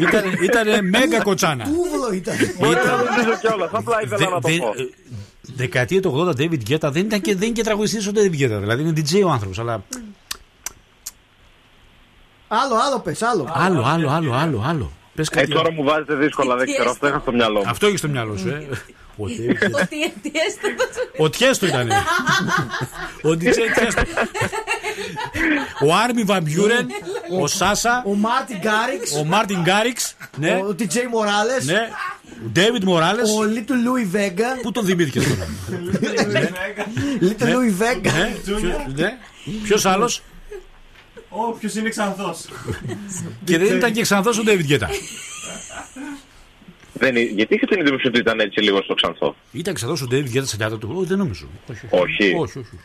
Ήταν, 0.00 0.32
ήτανε 0.42 0.82
μέγα 0.82 1.20
κοτσάνα. 1.20 1.64
Τούβλο 1.64 2.12
ήταν. 2.14 2.36
Μπορεί 2.58 2.74
να 2.74 2.96
ρωτήσω 2.96 3.38
κιόλα. 3.40 3.68
Απλά 3.72 4.02
ήθελα 4.02 4.16
Δε- 4.18 4.24
να 4.24 4.40
το 4.40 4.48
δε- 4.48 4.56
πω. 4.58 4.66
ε, 4.66 4.88
Δεκαετία 5.54 6.00
του 6.02 6.12
80 6.16 6.30
David 6.40 6.58
Guetta 6.70 6.90
δεν 6.92 7.04
ήταν 7.06 7.20
και, 7.20 7.34
δεν 7.34 7.42
είναι 7.46 7.52
και 7.56 7.62
τραγουδιστής 7.62 8.06
ο 8.06 8.10
David 8.14 8.34
Guetta. 8.40 8.58
Δηλαδή 8.60 8.82
είναι 8.82 8.92
DJ 8.96 9.22
ο 9.24 9.30
άνθρωπος. 9.30 9.58
Αλλά 9.58 9.82
Άλλο, 12.48 12.74
άλλο 12.86 13.00
πες, 13.00 13.22
άλλο. 13.22 13.48
άλλο, 13.52 13.82
άλλο, 13.84 14.08
άλλο, 14.10 14.32
άλλο, 14.34 14.62
άλλο. 14.66 14.90
Πες 15.20 15.28
Ε, 15.28 15.34
κάτι. 15.40 15.52
τώρα 15.52 15.72
μου 15.72 15.82
βάζετε 15.82 16.14
δύσκολα, 16.14 16.56
δεν 16.56 16.66
ξέρω. 16.72 16.90
Αυτό 16.90 17.06
είχα 17.08 17.18
στο 17.18 17.32
μυαλό 17.32 17.58
μου. 17.58 17.68
Αυτό 17.68 17.86
έχεις 17.86 17.98
στο 17.98 18.08
μυαλό 18.08 18.36
σου, 18.36 18.48
ε; 18.48 18.66
Ο 19.16 19.24
David 19.26 19.64
Guetta. 19.64 19.80
Ο 19.80 20.12
Tiësto. 20.22 20.68
Ο 21.18 21.30
Tiësto 21.30 21.68
ήταν. 21.68 21.88
Ο 23.28 23.28
DJ 23.28 23.40
Tiësto. 23.74 24.04
Ο 25.86 25.94
Armin 26.04 26.22
van 26.22 26.41
Buuren. 26.41 26.86
Ο 27.40 27.46
Σάσα. 27.46 28.02
Ο 28.06 28.14
Martin 28.14 28.56
Garrix. 28.58 29.12
Ο 29.20 29.24
Martin 29.24 29.60
Garrix. 29.62 30.14
Ναι. 30.36 30.50
Ο 30.50 30.74
DJ 30.78 30.96
Morales. 31.10 31.64
Ναι. 31.66 31.88
Ο 32.46 32.48
David 32.52 32.84
Morales. 32.84 33.30
Ο 33.38 33.42
Little 33.42 33.74
Louie 33.74 34.04
Vega. 34.04 34.46
Πού 34.62 34.72
τον 34.72 34.84
θυμήθηκες 34.84 35.24
τώρα; 35.28 35.46
Little 37.20 37.44
Ναι. 37.44 37.52
Louie 37.52 37.70
Vega. 37.70 38.12
Ναι. 38.12 38.30
Ποιο- 38.44 38.86
ναι. 38.94 39.16
Ποιος 39.62 39.86
άλλος; 39.86 40.22
Όποιος 41.30 41.74
είναι 41.74 41.88
ξανθός. 41.88 42.48
Και 43.44 43.58
δεν 43.58 43.76
ήταν 43.76 43.92
και 43.92 44.02
ξανθός 44.02 44.38
ο 44.38 44.42
Ντέβιτ 44.42 44.64
Γκέτα. 44.66 44.88
Δεν 46.92 47.16
είναι- 47.16 47.30
γιατί 47.34 47.54
είχε 47.54 47.66
την 47.66 47.80
εντύπωση 47.80 48.06
ότι 48.06 48.18
ήταν 48.18 48.40
έτσι 48.40 48.60
λίγο 48.60 48.82
στο 48.82 48.94
ξανθό; 48.94 49.34
Ήταν 49.52 49.74
ξανθός 49.74 50.02
ο 50.02 50.06
Ντέβιτ 50.06 50.28
Γκέτα 50.28 50.46
σε 50.46 50.56
λιάτα 50.58 50.78
του. 50.78 50.92
Όχι, 50.96 51.06
δεν 51.06 51.18
νομίζω. 51.18 51.46
Όχι. 51.70 51.86
Όχι. 51.90 52.34
όχι, 52.38 52.58
όχι. 52.58 52.78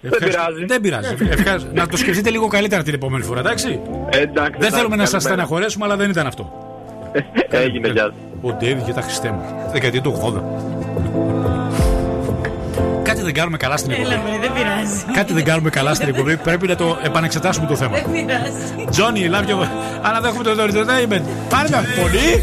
Δεν 0.00 0.12
Ευχαριστώ. 0.12 0.40
πειράζει. 0.44 0.64
Δεν 0.64 0.80
πειράζει. 0.80 1.14
Ευχαριστώ. 1.28 1.70
Να 1.74 1.86
το 1.86 1.96
σκεφτείτε 1.96 2.30
λίγο 2.30 2.46
καλύτερα 2.48 2.82
την 2.82 2.94
επόμενη 2.94 3.24
φορά, 3.24 3.40
εντάξει; 3.40 3.80
Ε, 4.10 4.18
εντάξει, 4.18 4.58
Δεν 4.60 4.70
θέλουμε 4.72 4.96
να 4.96 5.02
σας 5.06 5.10
καλημέρα. 5.22 5.44
στεναχωρέσουμε, 5.44 5.84
αλλά 5.84 5.96
δεν 5.96 6.10
ήταν 6.10 6.26
αυτό. 6.26 6.52
Έγινε, 7.50 7.88
γεια 7.88 8.14
Ο 8.40 8.52
Ντέβιτ 8.52 8.84
Γκέτα 8.84 9.00
Χριστέ 9.02 9.30
μου. 9.30 9.68
Δεκαετία 9.72 10.00
του 10.00 10.10
80. 10.22 11.87
Κάτι 13.28 13.36
δεν 13.36 13.42
κάνουμε 13.42 13.56
καλά 13.56 13.76
στην 13.76 13.90
εκπομπή. 13.90 14.10
Έλα, 14.10 14.22
μωρέ, 14.22 14.38
δεν 14.38 14.52
πειράζει. 14.52 15.04
Κάτι 15.12 15.32
δεν 15.32 15.44
κάνουμε 15.44 15.70
καλά 15.70 15.94
στην 15.94 16.08
εκπομπή. 16.08 16.36
Πρέπει 16.36 16.66
να 16.66 16.76
το 16.76 16.98
επανεξετάσουμε 17.02 17.66
το 17.66 17.76
θέμα. 17.76 17.96
Δεν 17.96 18.10
πειράζει. 18.12 18.86
Τζόνι, 18.90 19.30
love 19.32 19.48
you. 19.48 19.68
Αναδέχουμε 20.02 20.42
το 20.42 20.50
entertainment. 20.50 21.22
Πάρε 21.48 21.68
μια 21.68 21.82
φωνή. 21.96 22.42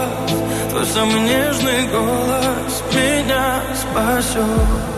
Самый 0.83 1.21
нежный 1.21 1.87
голос 1.89 2.83
Меня 2.91 3.61
спасет 3.75 4.90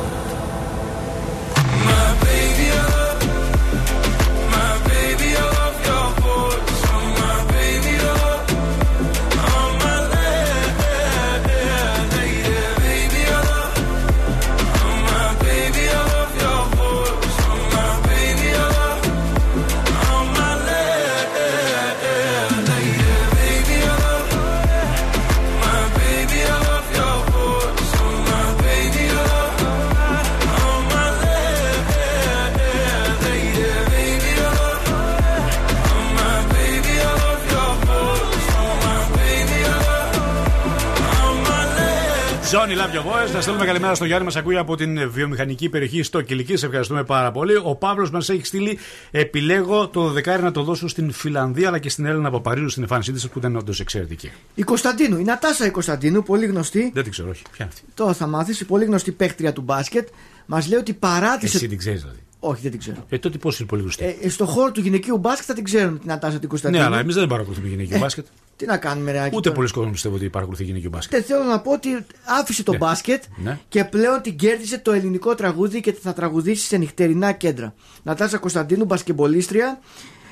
Johnny 42.54 42.76
Love 42.76 42.96
Your 42.96 43.06
Voice. 43.06 43.34
Να 43.34 43.42
στείλουμε 43.42 43.66
καλημέρα 43.66 43.96
στο 43.96 44.06
Γιάννη. 44.06 44.26
Μας 44.26 44.36
ακούει 44.36 44.58
από 44.58 44.76
την 44.76 45.12
βιομηχανική 45.12 45.70
περιοχή 45.70 46.04
στο 46.04 46.22
Κυλική. 46.22 46.56
Σε 46.58 46.66
ευχαριστούμε 46.66 47.04
πάρα 47.04 47.32
πολύ. 47.32 47.56
Ο 47.64 47.76
Παύλος 47.76 48.10
μας 48.12 48.30
έχει 48.30 48.46
στείλει. 48.46 48.78
Επιλέγω 49.12 49.88
το 49.88 50.10
δεκάρι 50.10 50.44
να 50.44 50.52
το 50.52 50.64
δώσω 50.64 50.88
στην 50.88 51.12
Φιλανδία 51.12 51.68
αλλά 51.68 51.80
και 51.80 51.90
στην 51.90 52.06
Έλληνα 52.06 52.32
Παπαρίζου 52.32 52.70
στην 52.70 52.82
εμφάνισή 52.82 53.12
της 53.12 53.30
που 53.30 53.40
ήταν 53.40 53.56
όντως 53.56 53.80
εξαιρετική. 53.80 54.32
Η 54.56 54.62
Κωνσταντίνου, 54.62 55.18
η 55.18 55.24
Νατάσα 55.24 55.66
η 55.66 55.70
Κωνσταντίνου, 55.72 56.24
πολύ 56.24 56.46
γνωστή. 56.46 56.92
Δεν 56.94 57.04
την 57.04 57.12
ξέρω, 57.12 57.30
όχι. 57.30 57.42
Ποια 57.42 57.66
είναι 57.66 57.70
αυτή; 57.74 57.82
Τώρα 57.94 58.14
θα 58.14 58.28
μάθεις, 58.28 58.60
η 58.60 58.66
πολύ 58.66 58.86
γνωστή 58.86 59.12
παίχτρια 59.12 59.54
του 59.54 59.62
μπάσκετ. 59.62 60.08
Μας 60.46 60.68
λέει 60.68 60.80
ότι 60.80 60.94
παράτησε. 60.94 61.58
Εσύ 61.58 61.68
την 61.68 61.78
ξέρεις 61.78 62.02
δηλαδή. 62.02 62.23
Όχι, 62.46 62.62
δεν 62.62 62.72
την 62.72 62.80
ξέρω. 62.80 63.06
Ε, 63.10 63.18
τότε 63.18 63.38
πώς 63.38 63.60
είναι 63.60 63.68
πολύ 63.68 63.82
γνωστή. 63.82 64.04
Ε, 64.06 64.16
ε, 64.22 64.30
στο 64.30 64.46
χώρο 64.46 64.72
του 64.72 64.80
γυναικείου 64.82 65.18
μπάσκετ 65.18 65.44
θα 65.48 65.54
την 65.54 65.64
ξέρουν 65.64 66.00
την 66.00 66.08
Νατάσα 66.10 66.40
την 66.40 66.50
Κωνσταντίνου. 66.50 66.82
ναι, 66.82 66.88
αλλά 66.88 67.00
εμείς 67.00 67.16
δεν 67.16 67.28
παρακολουθούμε 67.28 67.68
γυναικείο 67.68 67.96
Ε, 67.96 68.00
μπάσκετ. 68.00 68.26
Τι 68.56 68.66
να 68.66 68.78
κάνουμε, 68.78 69.12
ρε 69.12 69.20
Άκη, 69.20 69.30
Ούτε 69.36 69.42
τώρα. 69.42 69.56
πολλοί 69.56 69.70
κόσμοι 69.72 69.92
πιστεύω 69.92 70.16
ότι 70.16 70.30
παρακολουθεί 70.30 70.64
γυναικείο 70.64 70.90
μπάσκετ. 70.90 71.12
Δεν 71.20 71.24
θέλω 71.28 71.44
να 71.50 71.60
πω 71.60 71.72
ότι 71.72 72.06
άφησε 72.40 72.64
το 72.64 72.72
Ναι. 72.72 72.78
μπάσκετ 72.78 73.24
Ναι. 73.44 73.60
και 73.70 73.84
πλέον 73.84 74.22
την 74.22 74.36
κέρδισε 74.38 74.78
το 74.78 74.92
ελληνικό 74.92 75.36
τραγούδι 75.36 75.82
και 75.82 75.94
θα 75.94 76.14
τραγουδήσει 76.14 76.66
σε 76.66 76.78
νυχτερινά 76.78 77.32
κέντρα. 77.32 77.74
Νατάσα 78.04 78.38
Κωνσταντίνου, 78.38 78.86
μπασκεμπολίστρια 78.86 79.80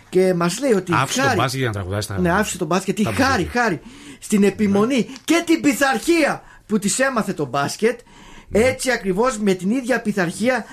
και 0.09 0.33
μας 0.33 0.59
λέει 0.59 0.73
ότι. 0.73 0.91
Άφησε 0.95 1.17
τον 1.19 1.25
χάρη- 1.27 1.39
μπάσκετ 1.41 1.59
για 1.59 1.67
να 1.67 1.73
τραγουδάσει 1.73 2.07
τα. 2.07 2.19
Ναι, 2.19 2.31
άφησε 2.31 2.57
τον 2.57 2.67
μπάσκετ. 2.67 2.95
Τι 2.95 3.03
Τα 3.03 3.11
χάρη, 3.13 3.43
χάρη 3.43 3.81
στην 4.19 4.43
επιμονή 4.43 5.07
και 5.25 5.43
την 5.45 5.61
πειθαρχία 5.61 6.41
που 6.65 6.79
της 6.79 6.99
έμαθε 6.99 7.33
το 7.33 7.45
μπάσκετ. 7.45 7.99
Έτσι 8.51 8.91
ακριβώς 8.91 9.37
με 9.37 9.53
την 9.53 9.69
ίδια 9.69 10.01
πειθαρχία 10.01 10.65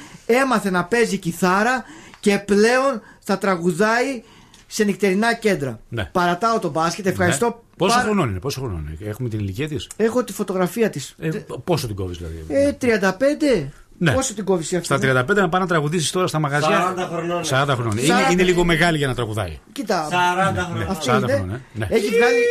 έμαθε 0.43 0.71
να 0.71 0.85
παίζει 0.85 1.19
κιθάρα 1.19 1.85
και 2.21 2.39
πλέον 2.39 3.03
θα 3.21 3.39
τραγουδάει 3.39 4.23
σε 4.67 4.85
νυχτερινά 4.85 5.35
κέντρα. 5.35 5.81
Ναι. 5.89 6.05
Παρατάω 6.05 6.59
το 6.59 6.71
μπάσκετ. 6.71 7.07
Ευχαριστώ. 7.07 7.47
Ναι. 7.47 7.53
Πόσο 7.77 7.95
πάρα- 7.95 8.05
χρονών 8.07 8.29
είναι, 8.31 8.39
πόσο 8.39 8.61
χρονών 8.61 8.87
είναι; 8.99 9.11
Έχουμε 9.11 9.29
την 9.29 9.39
ηλικία 9.39 9.69
της; 9.69 9.89
Έχω 9.97 10.25
τη 10.25 10.33
φωτογραφία 10.33 10.91
της. 10.91 11.15
Ε, 11.19 11.29
πόσο 11.65 11.87
την 11.87 11.97
κόβεις 11.97 12.19
δηλαδή; 12.19 12.45
Ε, 12.49 12.73
35. 12.73 13.69
Ναι. 13.99 14.13
Πόσο 14.13 14.35
την 14.35 14.45
κόβεις 14.45 14.73
αυτή. 14.73 14.85
Στα 14.85 14.99
35 14.99 15.41
να 15.41 15.49
πάει 15.49 15.61
να 15.61 15.67
τραγουδήσεις 15.67 16.11
τώρα 16.11 16.27
στα 16.27 16.39
μαγαζιά; 16.39 16.95
40 16.97 17.09
χρονών. 17.13 17.43
40 17.45 17.75
χρονών. 17.75 17.97
Είναι, 17.99 18.07
40. 18.29 18.33
είναι 18.33 18.43
λίγο 18.43 18.65
μεγάλη 18.65 18.97
για 18.99 19.07
να 19.07 19.15
τραγουδάει. 19.15 19.59
Κοίτα. 19.73 20.09
40 20.11 20.77
Ναι, 20.79 20.87
Αυτή 20.89 21.11
40 21.11 21.17
είναι. 21.19 21.33
χρονών. 21.33 21.51
ε. 21.55 21.61
Ναι. 21.73 21.87
Έχει 21.91 22.07
βγάλει, 22.17 22.43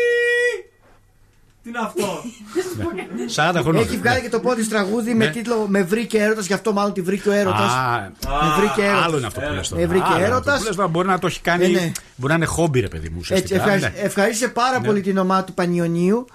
Τι 1.67 1.73
είναι 1.73 1.79
αυτό; 1.85 2.21
40 3.57 3.61
χρονών. 3.61 3.81
έχει 3.81 3.97
βγάλει 3.97 4.21
και 4.21 4.29
το 4.29 4.39
πρώτο 4.39 4.55
της 4.55 4.69
τραγούδι 4.69 5.13
με 5.13 5.25
Ναι. 5.25 5.31
τίτλο 5.31 5.65
Με 5.69 5.83
βρήκε 5.83 6.17
έρωτας, 6.21 6.45
γι' 6.45 6.53
αυτό 6.53 6.73
μάλλον 6.73 6.93
τη 6.93 7.01
βρήκε 7.01 7.29
ο 7.29 7.31
έρωτας. 7.31 7.71
Α, 7.71 8.11
Με 8.27 8.53
βρήκε 8.57 8.81
έρωτας. 8.81 9.05
Άλλο 9.05 9.17
είναι 9.17 9.27
αυτό 9.27 9.39
που 9.39 9.53
λες 9.53 9.67
τώρα. 9.67 9.81
Με 9.81 9.87
βρήκε 9.87 10.03
Άλλο 10.05 10.15
είναι 10.15 10.23
αυτό 10.25 10.33
έρωτας. 10.35 10.59
που 10.59 10.65
λες 10.65 10.75
τώρα. 10.75 10.87
Μπορεί 10.87 11.07
να 11.07 11.19
το 11.19 11.27
έχει 11.27 11.41
κάνει. 11.41 11.65
Ε, 11.65 11.67
ναι. 11.67 11.91
Μπορεί 12.15 12.31
να 12.31 12.37
είναι 12.37 12.45
χόμπι, 12.45 12.79
ρε 12.79 12.87
παιδί 12.87 13.09
μου. 13.09 13.17
Έτσι, 13.19 13.33
ουσιαστικά. 13.33 13.55
ευχαρισ- 13.63 13.83
Ναι. 13.83 14.01
ευχαρίστησε 14.05 14.47
πάρα 14.47 14.79
Ναι. 14.79 14.85
πολύ 14.87 15.01
την 15.01 15.17
ομάδα 15.17 15.43
του 15.43 15.53
Πανιωνίου. 15.53 16.25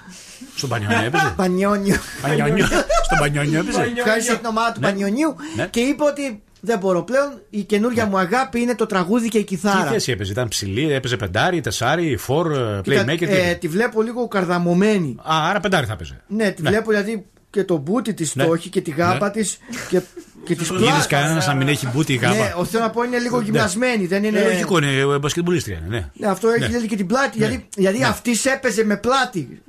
Στον 0.57 0.69
Πανιόνιο 0.69 1.03
έπαιζε; 1.05 1.33
Πανιόνιο. 1.37 1.97
Πανιόνιο. 2.23 2.67
Στον 3.07 3.19
Πανιόνιο 3.19 3.59
έπαιζε; 3.61 3.93
Ευχαρίστησε 3.97 4.37
την 4.37 4.47
ομάδα 4.47 4.73
του 4.73 4.81
Ναι. 4.81 4.87
Πανιωνίου 4.87 5.37
Ναι. 5.57 5.67
και 5.67 5.81
είπε 5.81 6.03
ότι 6.05 6.43
δεν 6.65 6.79
μπορώ 6.79 7.03
πλέον. 7.03 7.41
Η 7.51 7.63
καινούργια 7.63 8.07
μου 8.07 8.19
αγάπη 8.19 8.61
είναι 8.61 8.75
το 8.75 8.87
τραγούδι 8.87 9.29
και 9.29 9.39
η 9.39 9.45
Τι 9.45 9.47
κιθάρα. 9.47 9.91
θέση 9.91 10.13
έπαιζε, 10.13 10.33
ήταν 10.33 10.49
ψηλή, 10.49 10.93
έπαιζε 10.93 11.17
πεντάρι, 11.17 11.61
τεσάρι, 11.61 12.17
φορ, 12.17 12.53
ε, 12.53 12.81
Κοίτα, 12.83 13.03
playmaker. 13.05 13.17
τι 13.19 13.25
ε, 13.25 13.29
έπαιζε. 13.37 13.55
τη 13.61 13.69
βλέπω 13.69 14.03
λίγο 14.03 14.29
καρδαμωμένη. 14.29 15.17
Α, 15.19 15.49
άρα 15.51 15.61
πεντάρι 15.61 15.87
θα 15.87 15.93
έπαιζε. 15.93 16.21
Ναι, 16.27 16.51
τη 16.51 16.63
βλέπω 16.63 16.91
δηλαδή 16.91 17.25
και 17.51 17.65
το 17.65 17.77
μπούτι 17.77 18.15
της 18.15 18.35
Ναι. 18.35 18.45
το 18.45 18.55
έχει 18.55 18.69
και 18.69 18.81
τη 18.81 18.91
γάπα 18.91 19.27
Ναι. 19.27 19.31
της 19.33 19.59
και, 19.89 20.01
και 20.45 20.55
τη 20.55 20.65
Είδες 20.75 21.07
κανένας 21.07 21.47
να 21.47 21.55
μην 21.55 21.69
έχει 21.69 21.89
μπούτι 21.95 22.13
η 22.13 22.17
γάμπα. 22.17 22.35
Ναι, 22.37 22.53
ο, 22.57 22.65
θέλω 22.65 22.83
να 22.83 22.91
πω 22.91 23.03
είναι 23.03 23.19
λίγο 23.19 23.41
γυμνασμένη. 23.41 24.07
Δεν 24.07 24.25
είναι... 24.25 24.39
Ε, 24.39 24.45
λογικό 24.45 24.79
είναι, 24.79 24.91
ε, 25.15 25.19
μπασκετμπολίστρια 25.19 25.77
είναι. 25.87 25.97
Ναι. 25.97 26.11
Ναι, 26.15 26.27
αυτό 26.27 26.49
έχει 26.49 26.61
Ναι. 26.61 26.67
δηλαδή 26.67 26.87
και 26.87 26.97
την 26.97 27.07
πλάτη. 27.07 27.39
Γιατί, 27.39 27.69
γιατί 27.77 27.99
Ναι. 27.99 28.07
αυτής 28.07 28.45
έπαιζε 28.45 28.85
με 28.85 28.97
πλάτη. 28.97 29.63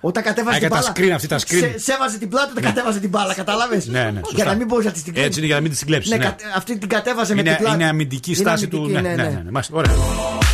Όταν 0.00 0.22
κατέβαζε 0.22 0.56
Α, 0.56 0.58
την 0.60 0.68
για 0.68 0.76
τα 0.76 0.82
μπάλα. 0.82 0.92
screen 0.96 1.14
αυτή, 1.14 1.26
τα 1.26 1.38
screen. 1.38 1.58
Σε, 1.74 1.78
σέβαζε 1.78 2.18
την 2.18 2.28
πλάτη 2.28 2.50
όταν 2.50 2.62
κατέβαζε 2.62 2.98
την 2.98 3.08
μπάλα, 3.10 3.34
κατάλαβες; 3.34 3.86
Ναι, 3.86 3.98
ναι, 4.02 4.10
Για 4.10 4.20
σωστά. 4.30 4.44
να 4.44 4.54
μην 4.54 4.66
μπορείς 4.66 4.84
να 4.86 4.92
τη 4.92 5.02
την 5.02 5.12
Έτσι 5.16 5.38
είναι 5.38 5.46
για 5.46 5.54
να 5.54 5.60
μην 5.60 5.70
τη 5.76 5.84
κλέψει. 5.84 6.08
Ναι, 6.08 6.16
Ναι. 6.16 6.24
κα- 6.24 6.34
αυτή 6.56 6.78
την 6.78 6.88
κατέβαζε 6.88 7.34
με 7.34 7.40
Είναι, 7.40 7.50
την 7.50 7.58
πλάτη. 7.58 7.74
είναι 7.74 7.88
αμυντική 7.88 8.30
Είναι 8.30 8.40
στάση 8.40 8.68
του. 8.68 8.76
αμυντική, 8.76 9.02
Ναι, 9.02 9.08
ναι, 9.08 9.22
ναι. 9.22 9.28
ναι. 9.44 9.50
Μάλιστα, 9.50 9.74
Ωραία. 9.76 9.92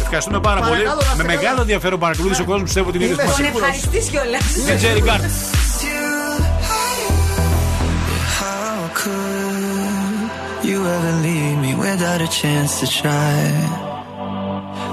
Ευχαριστούμε 0.03 0.41
πάρα 0.41 0.61
πολύ. 0.61 0.71
Παρακαλώ, 0.71 1.01
να 1.01 1.07
είστε 1.11 1.17
Με 1.23 1.23
καλά. 1.29 1.41
μεγάλο 1.41 1.61
ενδιαφέρον 1.61 1.99
παρακολούθησε 1.99 2.43
ο 2.43 2.45
κόσμος. 2.45 2.63
Πιστεύω 2.63 2.91
την 2.91 3.01
είδε 3.01 3.13
Είμαι 3.13 3.25
μα. 3.25 3.33
Τον 3.33 3.45
ευχαριστείς 3.45 4.05
κιόλας. 4.09 4.45
DJ 4.69 4.85
Regard. 4.99 5.23
How 8.41 8.79
could 9.03 10.65
you 10.71 10.79
ever 10.97 11.13
leave 11.27 11.57
me 11.65 11.73
without 11.87 12.21
a 12.29 12.31
chance 12.41 12.71
to 12.81 12.87
try? 13.01 13.39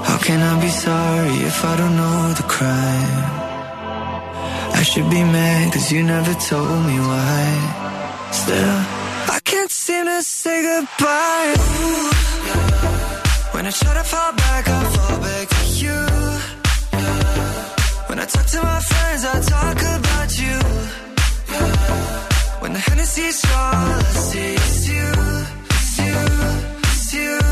How 0.07 0.18
can 0.28 0.40
I 0.52 0.53
be 0.65 0.72
sorry 0.88 1.36
if 1.52 1.57
I 1.72 1.73
don't 1.80 1.95
know 2.02 2.19
the 2.40 2.48
crime? 2.56 3.40
I 4.80 4.84
should 4.84 5.10
be 5.10 5.23
mad 5.23 5.73
cause 5.73 5.91
you 5.91 6.03
never 6.03 6.34
told 6.34 6.85
me 6.89 6.98
why. 6.99 7.45
Still, 8.31 8.77
I 9.35 9.39
can't 9.43 9.72
seem 9.72 10.06
to 10.06 10.22
say 10.23 10.57
goodbye. 10.69 11.53
Ooh, 11.57 12.11
When 13.53 13.64
I 13.68 13.72
try 13.72 13.93
to 13.93 14.03
fall 14.03 14.34
back, 14.34 14.64
I 14.68 14.84
fall 14.95 15.18
back 15.27 15.48
to 15.57 15.64
you. 15.84 15.99
When 18.10 18.19
I 18.19 18.26
talk 18.26 18.45
to 18.45 18.60
my 18.64 18.80
friends, 18.91 19.22
I 19.34 19.35
talk 19.56 19.77
about 19.98 20.30
you. 20.41 20.57
When 22.61 22.73
the 22.73 22.80
Hennessy's 22.80 23.35
strong, 23.38 23.73
I 23.76 24.14
see 24.30 24.53
is 24.56 24.89
you, 24.89 25.10
it's 25.76 25.98
you, 26.07 26.19
it's 26.89 27.14
you. 27.14 27.51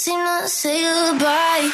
Seem 0.00 0.18
to 0.24 0.48
say 0.48 0.80
goodbye. 0.80 1.68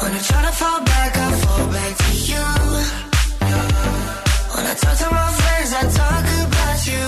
When 0.00 0.12
I 0.12 0.20
try 0.28 0.42
to 0.48 0.52
fall 0.60 0.80
back, 0.84 1.12
I 1.16 1.28
fall 1.42 1.66
back 1.76 1.92
to 2.02 2.10
you. 2.28 2.44
When 4.52 4.64
I 4.72 4.74
talk 4.82 4.96
to 5.02 5.08
my 5.20 5.30
friends, 5.40 5.70
I 5.80 5.82
talk 6.00 6.26
about 6.44 6.78
you. 6.90 7.04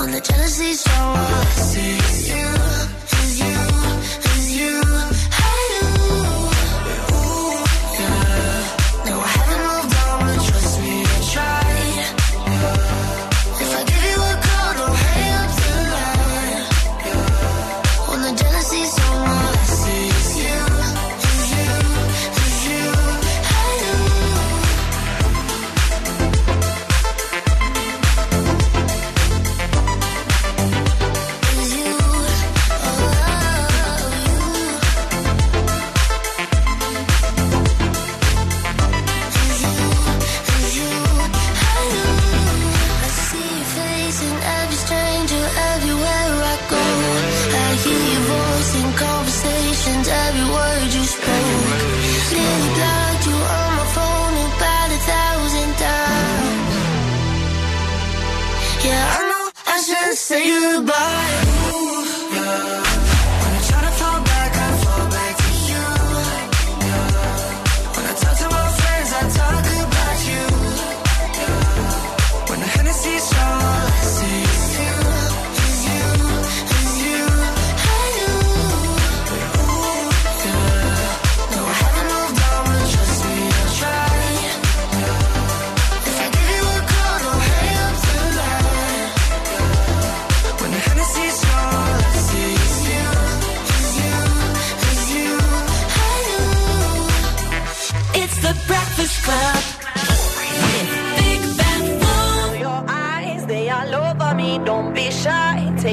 On 0.00 0.08
the 0.10 0.20
jealousy 0.28 0.72
strong, 0.74 1.16
I 1.16 1.54
see 1.70 1.94
you, 2.30 2.61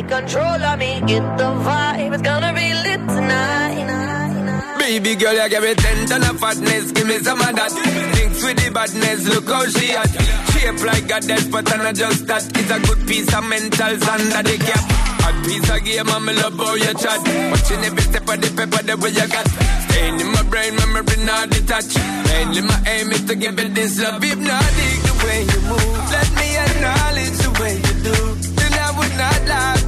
control 0.10 0.62
of 0.70 0.80
me. 0.80 1.02
Get 1.06 1.26
the 1.38 1.50
vibe. 1.66 2.14
It's 2.14 2.24
gonna 2.24 2.52
be 2.54 2.74
lit 2.86 3.02
tonight. 3.08 3.86
Baby 4.80 5.16
girl, 5.16 5.34
you 5.34 5.50
give 5.50 5.64
me 5.64 5.74
ten 5.76 6.08
ton 6.08 6.24
of 6.24 6.40
fatness, 6.40 6.92
give 6.92 7.08
me 7.08 7.20
some 7.20 7.40
of 7.40 7.56
that. 7.56 7.72
Thinks 8.16 8.44
with 8.44 8.58
the 8.58 8.72
badness, 8.72 9.28
look 9.30 9.46
how 9.46 9.66
she 9.66 9.92
at. 9.94 10.10
Shape 10.50 10.82
like 10.84 11.12
a 11.14 11.20
death, 11.22 11.52
but 11.52 11.72
I'm 11.72 11.84
not 11.84 11.96
just 11.96 12.26
that. 12.26 12.44
It's 12.58 12.72
a 12.72 12.80
good 12.88 13.08
piece 13.08 13.30
of 13.30 13.44
mentals 13.46 14.02
under 14.10 14.42
the 14.50 14.58
cap. 14.58 14.84
Hot 15.22 15.38
piece 15.46 15.70
of 15.70 15.80
game, 15.86 16.10
I'm 16.10 16.26
love 16.26 16.58
how 16.58 16.74
you 16.74 16.94
chat. 16.98 17.22
Watching 17.54 17.84
every 17.86 18.02
step 18.02 18.28
of 18.28 18.38
the 18.42 18.50
paper, 18.58 18.82
the 18.82 18.98
way 18.98 19.14
you 19.14 19.28
got. 19.30 19.48
Staying 19.86 20.20
in 20.20 20.30
my 20.34 20.42
brain, 20.50 20.74
memory 20.76 21.18
not 21.22 21.50
detached. 21.54 21.94
Mainly 22.26 22.62
my 22.66 22.80
aim 22.88 23.12
is 23.12 23.24
to 23.30 23.36
give 23.36 23.60
it 23.60 23.76
this 23.76 24.02
love. 24.02 24.24
Hypnotic 24.24 24.98
the 25.06 25.14
way 25.22 25.40
you 25.46 25.62
move. 25.70 26.02
Let 26.10 26.30
me 26.34 26.48
acknowledge 26.66 27.38
the 27.46 27.52
way 27.62 27.74
you 27.78 27.96
do. 28.10 28.18
Then 28.58 28.74
I 28.74 28.90
would 28.98 29.14
not 29.22 29.42
lie, 29.46 29.79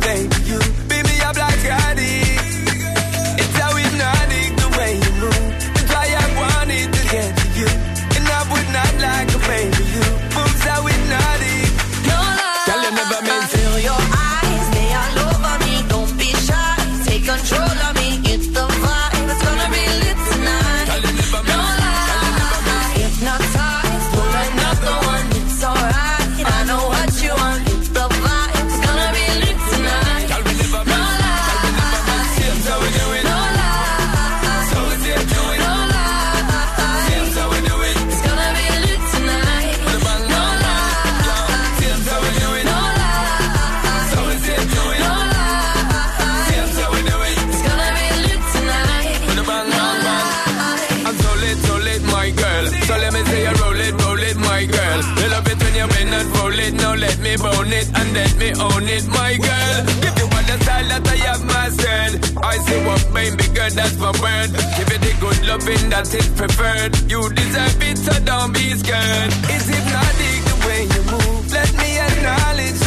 me 57.32 57.38
bone 57.38 57.72
it 57.72 57.88
and 57.96 58.14
let 58.14 58.36
me 58.36 58.50
own 58.60 58.88
it, 58.90 59.08
my 59.08 59.38
girl. 59.38 59.78
If 60.04 60.14
you 60.20 60.28
want 60.34 60.48
the 60.48 60.58
style 60.64 60.88
that 60.92 61.08
I 61.08 61.18
have 61.30 61.44
mastered, 61.46 62.12
I 62.44 62.58
say 62.58 62.80
what 62.86 63.02
baby 63.14 63.48
girl, 63.56 63.72
that's 63.72 63.98
my 63.98 64.12
word. 64.20 64.50
Give 64.76 64.90
you 64.92 65.00
the 65.00 65.14
good 65.24 65.40
loving 65.48 65.90
that 65.92 66.12
is 66.14 66.28
preferred. 66.36 66.92
You 67.10 67.30
deserve 67.32 67.82
it, 67.88 67.98
so 67.98 68.14
don't 68.26 68.52
be 68.52 68.76
scared. 68.76 69.32
It's 69.54 69.68
hypnotic 69.72 70.40
the 70.50 70.56
way 70.68 70.82
you 70.92 71.04
move. 71.08 71.52
Let 71.52 71.72
me 71.80 71.90
acknowledge 72.00 72.81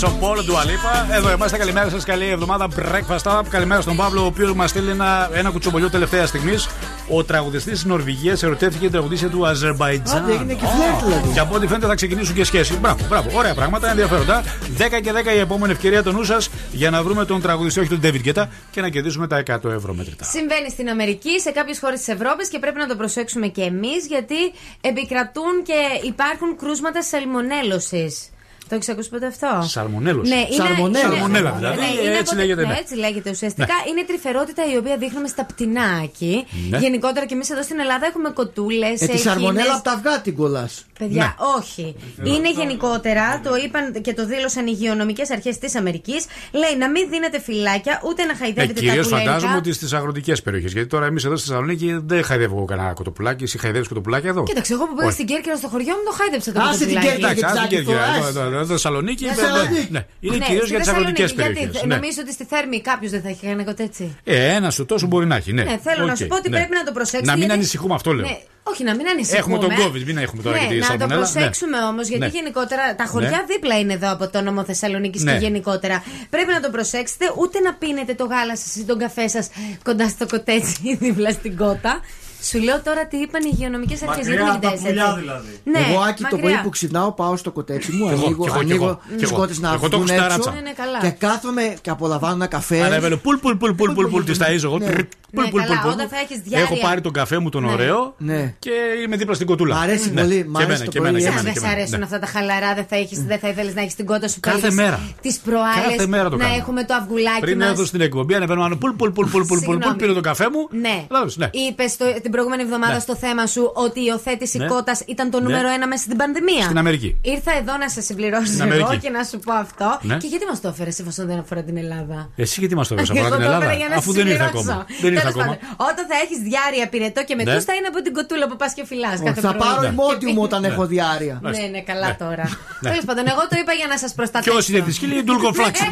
No 0.00 0.06
lies. 0.06 0.10
Ο 0.10 0.16
Πολ 0.20 0.44
του 0.44 0.58
Αλίπα. 0.58 1.06
Εδώ 1.10 1.32
είμαστε. 1.32 1.56
Καλημέρα 1.56 1.90
σας. 1.90 2.04
Καλή 2.04 2.28
εβδομάδα. 2.28 2.68
Breakfast 2.76 3.38
Up. 3.38 3.42
Καλημέρα 3.50 3.80
στον 3.80 3.96
Παύλο, 3.96 4.22
ο 4.22 4.26
οποίος 4.26 4.54
μας 4.54 4.70
στείλει 4.70 4.90
ένα, 4.90 5.30
ένα 5.34 5.50
κουτσομπολιό 5.50 5.90
τελευταία 5.90 6.26
στιγμής. 6.26 6.68
Ο 7.08 7.24
τραγουδιστής 7.24 7.72
της 7.72 7.84
Νορβηγίας 7.84 8.42
ερωτεύτηκε 8.42 8.82
την 8.82 8.90
τραγουδίστρια 8.90 9.30
του 9.30 9.46
Αζερβαϊτζάν. 9.46 10.24
Άντε, 10.24 10.32
έγινε 10.32 10.54
και 10.54 10.66
φλερτ, 10.66 11.04
δηλαδή. 11.04 11.32
Και 11.32 11.40
από 11.40 11.54
ό,τι 11.54 11.66
φαίνεται 11.66 11.86
θα 11.86 11.94
ξεκινήσουν 11.94 12.34
και 12.34 12.44
σχέσεις. 12.44 12.78
Μπράβο, 12.78 13.06
μπράβο. 13.08 13.30
Ωραία 13.38 13.54
πράγματα, 13.54 13.90
ενδιαφέροντα. 13.90 14.44
10 14.78 15.00
και 15.00 15.12
10 15.12 15.34
η 15.34 15.38
επόμενη 15.38 15.72
ευκαιρία 15.72 16.02
των 16.02 16.14
νου 16.14 16.24
σας 16.24 16.50
για 16.72 16.90
να 16.90 17.02
βρούμε 17.02 17.24
τον 17.24 17.40
τραγουδιστή, 17.40 17.80
όχι 17.80 17.88
τον 17.88 18.00
David 18.02 18.28
Guetta, 18.28 18.44
και 18.70 18.80
να 18.80 18.88
κερδίσουμε 18.88 19.26
τα 19.26 19.36
100 19.36 19.70
ευρώ 19.70 19.94
μετρητά. 19.94 20.24
Συμβαίνει 20.24 20.70
στην 20.70 20.88
Αμερική, 20.88 21.40
σε 21.40 21.50
κάποιες 21.50 21.78
χώρες 21.78 21.98
της 21.98 22.08
Ευρώπης 22.08 22.48
και 22.48 22.58
πρέπει 22.58 22.78
να 22.78 22.86
το 22.86 22.96
προσέξουμε 22.96 23.46
και 23.46 23.62
εμείς 23.62 24.06
γιατί 24.06 24.52
επικρατούν 24.80 25.62
και 25.62 26.06
υπάρχουν 26.06 26.56
κρούσματα 26.56 27.02
σαλμονέλωσης. 27.02 28.30
Το 28.70 28.76
έχει 28.76 28.90
ακούσει 28.90 29.08
ποτέ 29.08 29.26
αυτό. 29.26 29.48
Σαλμονέλωση. 29.68 30.30
Ναι, 30.30 30.36
είναι, 30.36 30.46
Σαλμονέλα. 30.64 31.04
είναι- 31.04 31.14
Σαλμονέλα 31.14 31.50
δηλαδή. 31.52 31.76
Ναι, 31.80 31.86
είναι 31.86 32.16
Έτσι 32.18 32.32
από- 32.34 32.40
λέγεται, 32.40 32.60
ναι, 32.62 32.66
ναι. 32.72 32.78
έτσι 32.78 32.94
λέγεται 32.96 33.30
ουσιαστικά. 33.30 33.74
Είναι 33.90 34.04
τρυφερότητα 34.06 34.62
η 34.72 34.76
οποία 34.76 34.96
δείχνουμε 34.96 35.28
στα 35.28 35.44
πτηνά 35.44 35.88
εκεί. 36.02 36.44
Ναι. 36.70 36.78
Γενικότερα 36.78 37.26
και 37.26 37.34
εμείς 37.34 37.50
εδώ 37.50 37.62
στην 37.62 37.78
Ελλάδα 37.80 38.06
έχουμε 38.06 38.30
κοτούλες. 38.30 39.00
Ε, 39.00 39.06
τη 39.06 39.18
σαρμονέλα 39.18 39.74
από 39.74 39.82
τα 39.84 39.92
αυγά 39.92 40.20
την 40.20 40.34
κολλάς. 40.36 40.84
Παιδιά, 40.98 41.24
Ναι. 41.24 41.44
όχι. 41.58 41.96
Είναι 42.24 42.50
γενικότερα, 42.50 43.40
το 43.44 43.56
είπαν 43.64 44.00
και 44.02 44.14
το 44.14 44.26
δήλωσαν 44.26 44.66
οι 44.66 44.72
υγειονομικές 44.78 45.30
αρχές 45.30 45.58
της 45.58 45.74
Αμερικής. 45.76 46.24
Λέει 46.52 46.76
να 46.78 46.88
μην 46.90 47.08
δίνετε 47.10 47.40
φυλάκια, 47.40 48.00
ούτε 48.04 48.24
να 48.24 48.32
Ε, 48.32 48.34
χαϊδεύετε 48.34 48.72
τα 48.72 48.80
Κυρίως 48.80 49.06
κουλέρικα. 49.08 49.30
φαντάζομαι 49.30 49.56
ότι 49.56 49.72
στις 49.72 49.92
αγροτικές 49.92 50.42
περιοχές. 50.42 50.72
Γιατί 50.72 50.88
τώρα 50.88 51.06
εμείς 51.06 51.24
εδώ 51.24 51.36
στη 51.36 51.46
Θεσσαλονίκη 51.48 52.00
δεν 52.04 52.24
χαϊδεύω 52.24 52.56
εγώ 52.56 52.64
κανένα 52.64 52.92
κοτοπουλάκι. 52.92 53.44
Εσύ 53.44 53.58
χαϊδεύεις 53.58 53.88
κοτοπουλάκι 53.88 54.26
εδώ; 54.26 54.42
Κοίταξε, 54.42 54.72
εγώ 54.72 54.86
που 54.86 54.94
πήγα 54.94 55.06
Όχι. 55.06 55.14
στην 55.14 55.26
Κέρκυρα 55.26 55.56
στο 55.56 55.68
χωριό 55.68 55.94
μου 55.94 56.02
το 56.04 56.12
χάιδεψα 56.18 56.52
το 56.52 56.60
Άσε 56.60 56.70
την 56.70 56.78
κοτοπουλάκι. 56.78 57.06
Κέρκυρα. 57.06 57.26
Εντάξει, 57.30 57.38
για 57.38 57.48
άσε 57.48 57.68
τις 57.68 57.78
την 57.78 57.86
Κέρκυρα. 57.86 58.59
Άκρες, 58.60 58.62
Εδώ- 58.62 58.62
εδώ- 58.62 58.62
εδώ 58.62 58.72
Θεσσαλονίκη. 58.74 59.24
Για 59.24 59.34
βέβαια, 59.34 59.50
Θεσσαλονίκη. 59.52 59.92
ναι. 59.92 60.02
Είναι 60.20 60.36
Ναι, 60.36 60.44
κυρίως 60.44 60.62
στη 60.66 60.70
για 60.74 60.78
τις 60.80 60.88
αγροτικές 60.88 61.30
Θεσσαλονίκη, 61.30 61.54
περιοχές. 61.54 61.80
Γιατί 61.80 61.86
νομίζω 61.94 62.18
ότι 62.24 62.32
στη 62.32 62.44
Θέρμη 62.44 62.80
κάποιος 62.80 63.10
δεν 63.10 63.22
θα 63.22 63.28
έχει 63.28 63.46
κάνει 63.46 63.64
κάτι 63.64 63.82
έτσι. 63.82 64.16
Ε, 64.24 64.54
ένας 64.54 64.74
σου 64.74 64.84
τόσο 64.86 65.06
μπορεί 65.06 65.26
να 65.26 65.36
έχει. 65.36 65.52
Ναι, 65.52 65.62
Ναι, 65.62 65.78
θέλω 65.86 66.04
να 66.06 66.12
Οκ, 66.12 66.18
σου 66.18 66.26
πω 66.26 66.36
ότι 66.36 66.48
ναι. 66.50 66.56
πρέπει 66.56 66.74
να 66.74 66.84
το 66.84 66.92
προσέξετε. 66.92 67.26
Να 67.26 67.32
μην 67.32 67.40
γιατί- 67.40 67.54
ανησυχούμε, 67.58 67.94
αυτό 67.94 68.12
λέω. 68.12 68.26
Ναι, 68.26 68.36
όχι, 68.62 68.84
να 68.84 68.94
μην 68.94 69.06
ανησυχούμε. 69.08 69.38
Έχουμε 69.40 69.58
τον 69.58 69.70
COVID, 69.86 70.02
μην 70.04 70.16
έχουμε 70.18 70.42
τώρα 70.42 70.56
ναι, 70.56 70.62
και 70.66 70.72
τη 70.74 70.78
Να 70.78 70.86
το 70.86 70.86
σαλμονέλα. 70.90 71.20
προσέξουμε 71.20 71.78
όμως, 71.90 72.08
γιατί 72.08 72.24
Ναι. 72.24 72.30
γενικότερα 72.38 72.94
τα 72.94 73.04
χωριά 73.06 73.30
Ναι. 73.30 73.44
δίπλα 73.54 73.78
είναι 73.78 73.92
εδώ 73.92 74.12
από 74.12 74.28
το 74.28 74.40
νόμο 74.40 74.64
Θεσσαλονίκης 74.64 75.22
Ναι. 75.22 75.32
και 75.32 75.38
γενικότερα. 75.38 76.02
Πρέπει 76.30 76.52
να 76.52 76.60
το 76.60 76.70
προσέξετε, 76.70 77.24
ούτε 77.38 77.60
να 77.60 77.74
πίνετε 77.74 78.14
το 78.14 78.24
γάλα 78.24 78.56
σας 78.56 78.74
ή 78.76 78.84
τον 78.84 78.98
καφέ 78.98 79.28
σας 79.28 79.48
κοντά 79.84 80.08
στο 80.08 80.26
κοτέτσι 80.26 80.96
δίπλα 81.00 81.30
στην 81.30 81.56
κότα. 81.56 82.00
Σου 82.48 82.58
λέω 82.58 82.80
τώρα 82.82 83.06
τι 83.06 83.16
είπαν 83.16 83.42
οι 83.44 83.50
υγειονομικέ 83.54 83.92
αρχέ. 83.92 84.06
Μακριά 84.06 84.24
Γιατί 84.32 84.42
μην 84.42 84.52
από 84.52 84.60
τα 84.60 84.68
κοιτάς 84.70 84.84
πουλιά 84.86 85.04
έτσι. 85.08 85.20
δηλαδή. 85.20 85.60
Ναι, 85.64 85.78
εγώ, 85.90 86.00
Άκη, 86.00 86.22
το 86.22 86.28
μακριά. 86.36 86.50
πρωί 86.52 86.62
που 86.62 86.68
ξυπνάω, 86.70 87.12
πάω 87.12 87.36
στο 87.36 87.50
κοτέτσι 87.50 87.92
μου, 87.92 88.06
Κι 88.06 88.12
εγώ, 88.12 88.24
ανοίγω, 88.24 88.44
κι 88.44 88.48
εγώ, 88.50 88.58
κι 88.58 88.64
ανοίγω 88.64 88.84
εγώ, 88.84 88.98
κι 89.08 89.14
του 89.16 89.28
εγώ. 89.30 89.36
κότε 89.40 89.54
να 89.60 89.68
Εγώ 89.72 89.88
το 89.88 89.96
βγουν 89.98 90.08
έχω 90.08 90.16
στα 90.16 90.24
έξω 90.24 90.36
ράτσα. 90.36 90.50
Ναι, 90.52 90.60
ναι, 90.60 90.72
καλά. 90.72 90.98
και 91.00 91.10
κάθομαι 91.26 91.74
και 91.80 91.90
απολαμβάνω 91.90 92.34
ένα 92.34 92.46
καφέ. 92.46 92.82
Ανέβαινε 92.82 93.16
πουλ 93.16 93.36
πουλ 93.36 93.54
πουλ 93.56 93.70
πουλ 93.72 93.92
πουλ 93.92 94.06
πουλ 94.06 94.22
τη 94.24 94.32
ταΐζω 94.40 94.62
εγώ. 94.64 94.78
Ναι. 94.78 94.84
Τρρρ, 94.86 95.02
Πουλ 95.34 95.44
Ναι, 95.44 95.50
πουλ 95.50 95.60
καλά, 95.60 95.72
πουλ 95.74 95.82
πουλ. 95.82 95.92
όταν 95.92 96.08
θα 96.08 96.16
έχεις 96.18 96.38
διάρκεια. 96.44 96.76
Έχω 96.76 96.86
πάρει 96.86 97.00
τον 97.00 97.12
καφέ 97.12 97.38
μου 97.38 97.48
τον 97.48 97.62
Ναι. 97.64 97.72
ωραίο 97.72 98.14
Ναι. 98.18 98.54
και 98.58 98.70
είμαι 99.04 99.16
δίπλα 99.16 99.34
στην 99.34 99.46
κοτούλα. 99.46 99.74
Μ' 99.76 99.78
αρέσει 99.78 100.10
Ναι. 100.12 100.20
πολύ, 100.20 100.44
μ' 100.48 100.52
Και 100.56 100.62
αρέσει 100.62 100.64
εμένα, 100.64 100.84
το 100.84 100.90
και 100.90 100.98
εμένα, 100.98 101.12
πρωί. 101.12 101.22
και 101.22 101.28
Σαν 101.28 101.38
εμένα, 101.38 101.42
δεν 101.42 101.52
και 101.52 101.58
σ' 101.58 101.62
εμένα. 101.62 101.78
αρέσουν 101.78 101.98
Ναι. 101.98 102.04
αυτά 102.04 102.18
τα 102.18 102.26
χαλαρά, 102.26 102.74
δεν 102.74 102.84
θα, 102.88 102.96
έχεις, 102.96 103.18
δεν 103.24 103.38
θα 103.38 103.48
ήθελε 103.48 103.72
να 103.72 103.80
έχει 103.80 103.94
την 103.94 104.06
κότα 104.06 104.28
σου 104.28 104.40
Κάθε 104.40 104.70
μέρα. 104.70 105.00
Τι 105.20 105.36
προάλλε. 105.44 105.82
Κάθε 105.90 106.06
μέρα 106.06 106.28
το 106.30 106.36
Να 106.36 106.44
κάνω. 106.44 106.56
έχουμε 106.56 106.84
το 106.84 106.94
αυγουλάκι 106.94 107.40
Πριν 107.40 107.58
μας. 107.58 107.68
έρθω 107.68 107.84
στην 107.84 108.00
εκπομπή, 108.00 108.34
ανεβαίνω 108.34 108.60
πάνω 108.60 108.76
πουλ 108.76 108.90
πουλ 108.96 109.10
πουλ 109.10 109.26
πουλ 109.30 109.30
πουλ 109.30 109.42
πουλ 109.46 109.58
πουλ 109.58 109.58
Συγγνώμη. 109.72 109.96
πήρω 109.96 110.12
τον 110.12 110.22
καφέ 110.22 110.46
μου. 110.52 110.68
Ναι. 110.80 110.96
Κατάλαβες, 111.08 111.36
ναι. 111.36 111.48
Είπε 111.52 111.84
την 112.30 112.38
προηγούμενη 112.38 112.62
εβδομάδα 112.68 112.92
Ναι. 112.98 113.06
στο 113.06 113.14
θέμα 113.24 113.44
σου 113.54 113.62
ότι 113.86 113.98
η 114.00 114.06
υιοθέτηση 114.10 114.58
Ναι. 114.58 114.66
κότας 114.66 114.98
ήταν 115.14 115.30
το 115.30 115.38
Ναι. 115.40 115.44
νούμερο 115.46 115.68
ένα 115.76 115.86
μέσα 115.92 116.02
στην 116.08 116.16
πανδημία. 116.22 116.62
Στην 116.70 116.78
Αμερική. 116.78 117.10
Ήρθα 117.34 117.52
εδώ 117.60 117.74
να 117.82 117.88
σε 117.94 118.00
συμπληρώσω 118.08 118.46
Στην 118.56 118.60
εγώ 118.60 118.72
Αμερική. 118.84 118.96
και 119.04 119.10
να 119.16 119.22
σου 119.30 119.38
πω 119.46 119.52
αυτό. 119.66 119.88
Ναι. 120.02 120.16
Και 120.22 120.26
γιατί 120.32 120.44
μας 120.50 120.58
το 120.60 120.68
έφερες 120.72 120.98
εφόσον 121.02 121.24
δεν 121.30 121.38
αφορά 121.44 121.62
την 121.68 121.76
Ελλάδα; 121.84 122.18
Εσύ 122.36 122.56
γιατί 122.62 122.74
μας 122.80 122.86
το 122.88 122.94
έδωσε 122.94 123.12
Εγώ 123.16 123.26
από 123.26 123.30
την 123.36 123.44
το 123.44 123.46
Ελλάδα, 123.48 123.64
έφερα 123.64 123.78
για 123.80 123.88
να 123.92 123.96
αφού 124.00 124.10
σε 124.12 124.16
δεν 124.18 124.26
ήρθε 124.32 124.44
συμπληρώσω. 124.44 124.70
ακόμα. 124.70 124.86
Δεν 125.02 125.10
ήρθε 125.12 125.24
Τέλος 125.30 125.34
ακόμα. 125.34 125.56
πάντων, 125.76 125.88
Όταν 125.90 126.04
θα 126.10 126.16
έχεις 126.24 126.38
διάρκεια 126.50 126.86
πυρετό 126.92 127.20
και 127.28 127.34
μετού, 127.38 127.50
Ναι. 127.50 127.60
θα 127.70 127.74
είναι 127.78 127.88
από 127.92 127.98
την 128.04 128.12
κοτούλα 128.18 128.44
που 128.50 128.56
πας 128.62 128.72
και 128.76 128.84
φυλάς. 128.90 129.16
Θα 129.46 129.52
πάρω 129.62 129.80
ημόντιουμ 129.92 130.36
όταν 130.48 130.60
έχω 130.70 130.82
διάρκεια. 130.94 131.36
Ναι, 131.54 131.62
ναι, 131.74 131.80
καλά 131.90 132.08
Ναι. 132.12 132.16
τώρα. 132.24 132.44
Ναι. 132.82 132.88
Τέλος 132.90 133.04
πάντων, 133.08 133.24
εγώ 133.32 133.42
το 133.50 133.56
είπα 133.60 133.72
για 133.80 133.88
να 133.92 133.96
σας 134.02 134.10
προστατεύσω. 134.18 134.58
Ποιο 134.58 134.60
είναι 134.70 134.80
της 134.86 134.94
σκύλη, 134.98 135.14
η 135.22 135.24
Ντουλκοφλάξ. 135.26 135.76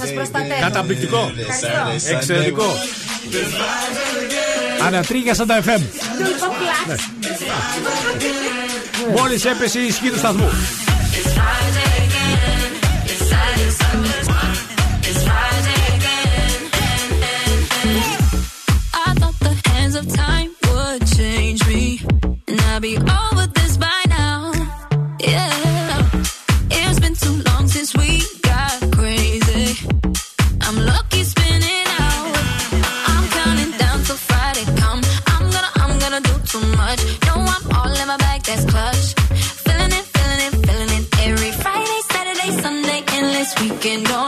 Σας 0.00 0.08
προστατεύω. 0.16 0.60
Καταπληκτικό. 0.66 1.20
Ευχαριστώ. 1.48 2.10
Εξαιρετικό. 2.16 2.66
Ανατρίγια 4.86 5.34
σαν 5.34 5.46
τα 5.46 5.60
FM. 5.60 5.80
Ντουλκοφλάξ. 6.16 7.08
Μόλις 9.16 9.44
έπεσε 9.44 9.78
η 9.80 9.86
ισχύ 9.86 10.10
του 10.10 10.18
σταθμού. 10.18 10.50
I 19.06 19.12
thought 19.20 19.38
the 19.48 19.54
hands 19.68 19.94
of 20.00 20.06
time 20.24 20.50
would 20.68 21.02
change 21.18 21.60
me, 21.72 21.84
and 22.48 22.60
I'd 22.72 22.82
be 22.82 22.96
over 22.96 23.23
too 36.54 36.76
much. 36.76 37.00
No, 37.26 37.34
I'm 37.54 37.64
all 37.76 37.92
in 38.00 38.06
my 38.06 38.16
bag, 38.16 38.42
that's 38.42 38.64
clutch. 38.64 39.06
Feeling 39.64 39.92
it, 39.98 40.06
feeling 40.14 40.42
it, 40.48 40.54
feeling 40.66 40.92
it. 40.98 41.04
Every 41.26 41.52
Friday, 41.62 42.00
Saturday, 42.12 42.50
Sunday, 42.62 43.00
endless 43.18 43.50
weekend 43.60 44.06
on 44.08 44.23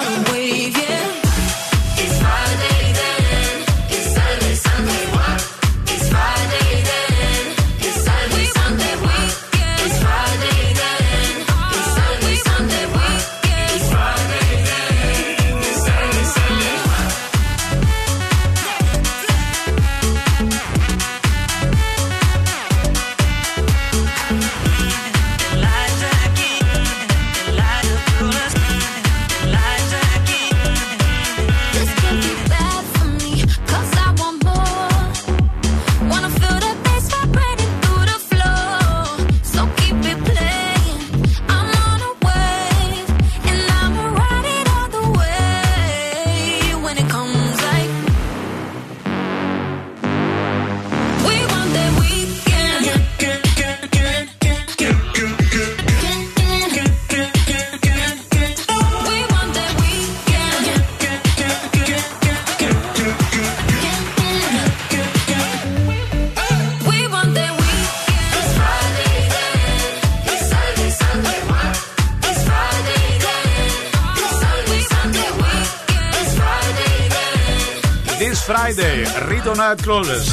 Friday, 79.67 79.75
Rito 79.75 79.75
Night 79.75 79.87
Closes. 79.87 80.27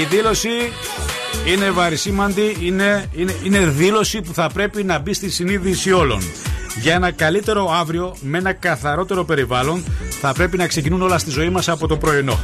Η 0.00 0.04
δήλωση 0.04 0.48
είναι 1.46 1.70
βαρισίμαντη, 1.70 2.56
είναι, 2.60 3.06
είναι, 3.14 3.36
είναι 3.44 3.58
δήλωση 3.58 4.20
που 4.20 4.34
θα 4.34 4.50
πρέπει 4.52 4.84
να 4.84 4.98
μπει 4.98 5.14
στη 5.14 5.30
συνείδηση 5.30 5.92
όλων. 5.92 6.22
Για 6.80 6.94
ένα 6.94 7.10
καλύτερο 7.10 7.70
αύριο, 7.72 8.16
με 8.20 8.38
ένα 8.38 8.52
καθαρότερο 8.52 9.24
περιβάλλον, 9.24 9.84
θα 10.20 10.32
πρέπει 10.32 10.56
να 10.56 10.66
ξεκινούν 10.66 11.02
όλα 11.02 11.18
στη 11.18 11.30
ζωή 11.30 11.48
μας 11.48 11.68
από 11.68 11.86
το 11.86 11.96
πρωινό. 11.96 12.38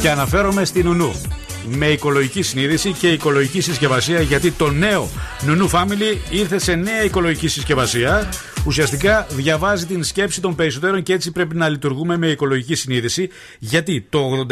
Και 0.00 0.10
αναφέρομαι 0.10 0.64
στην 0.64 0.84
Νουνού. 0.84 1.20
Με 1.68 1.86
οικολογική 1.86 2.42
συνείδηση 2.42 2.92
και 2.92 3.08
οικολογική 3.08 3.60
συσκευασία, 3.60 4.20
γιατί 4.20 4.50
το 4.50 4.70
νέο 4.70 5.08
Νουνού 5.40 5.70
Family 5.70 6.16
ήρθε 6.30 6.58
σε 6.58 6.74
νέα 6.74 7.04
οικολογική 7.04 7.48
συσκευασία. 7.48 8.28
Ουσιαστικά 8.66 9.26
διαβάζει 9.30 9.86
την 9.86 10.04
σκέψη 10.04 10.40
των 10.40 10.54
περισσότερων 10.54 11.02
και 11.02 11.12
έτσι 11.12 11.30
πρέπει 11.32 11.56
να 11.56 11.68
λειτουργούμε 11.68 12.16
με 12.16 12.26
οικολογική 12.26 12.74
συνείδηση, 12.74 13.28
γιατί 13.58 14.06
το 14.10 14.46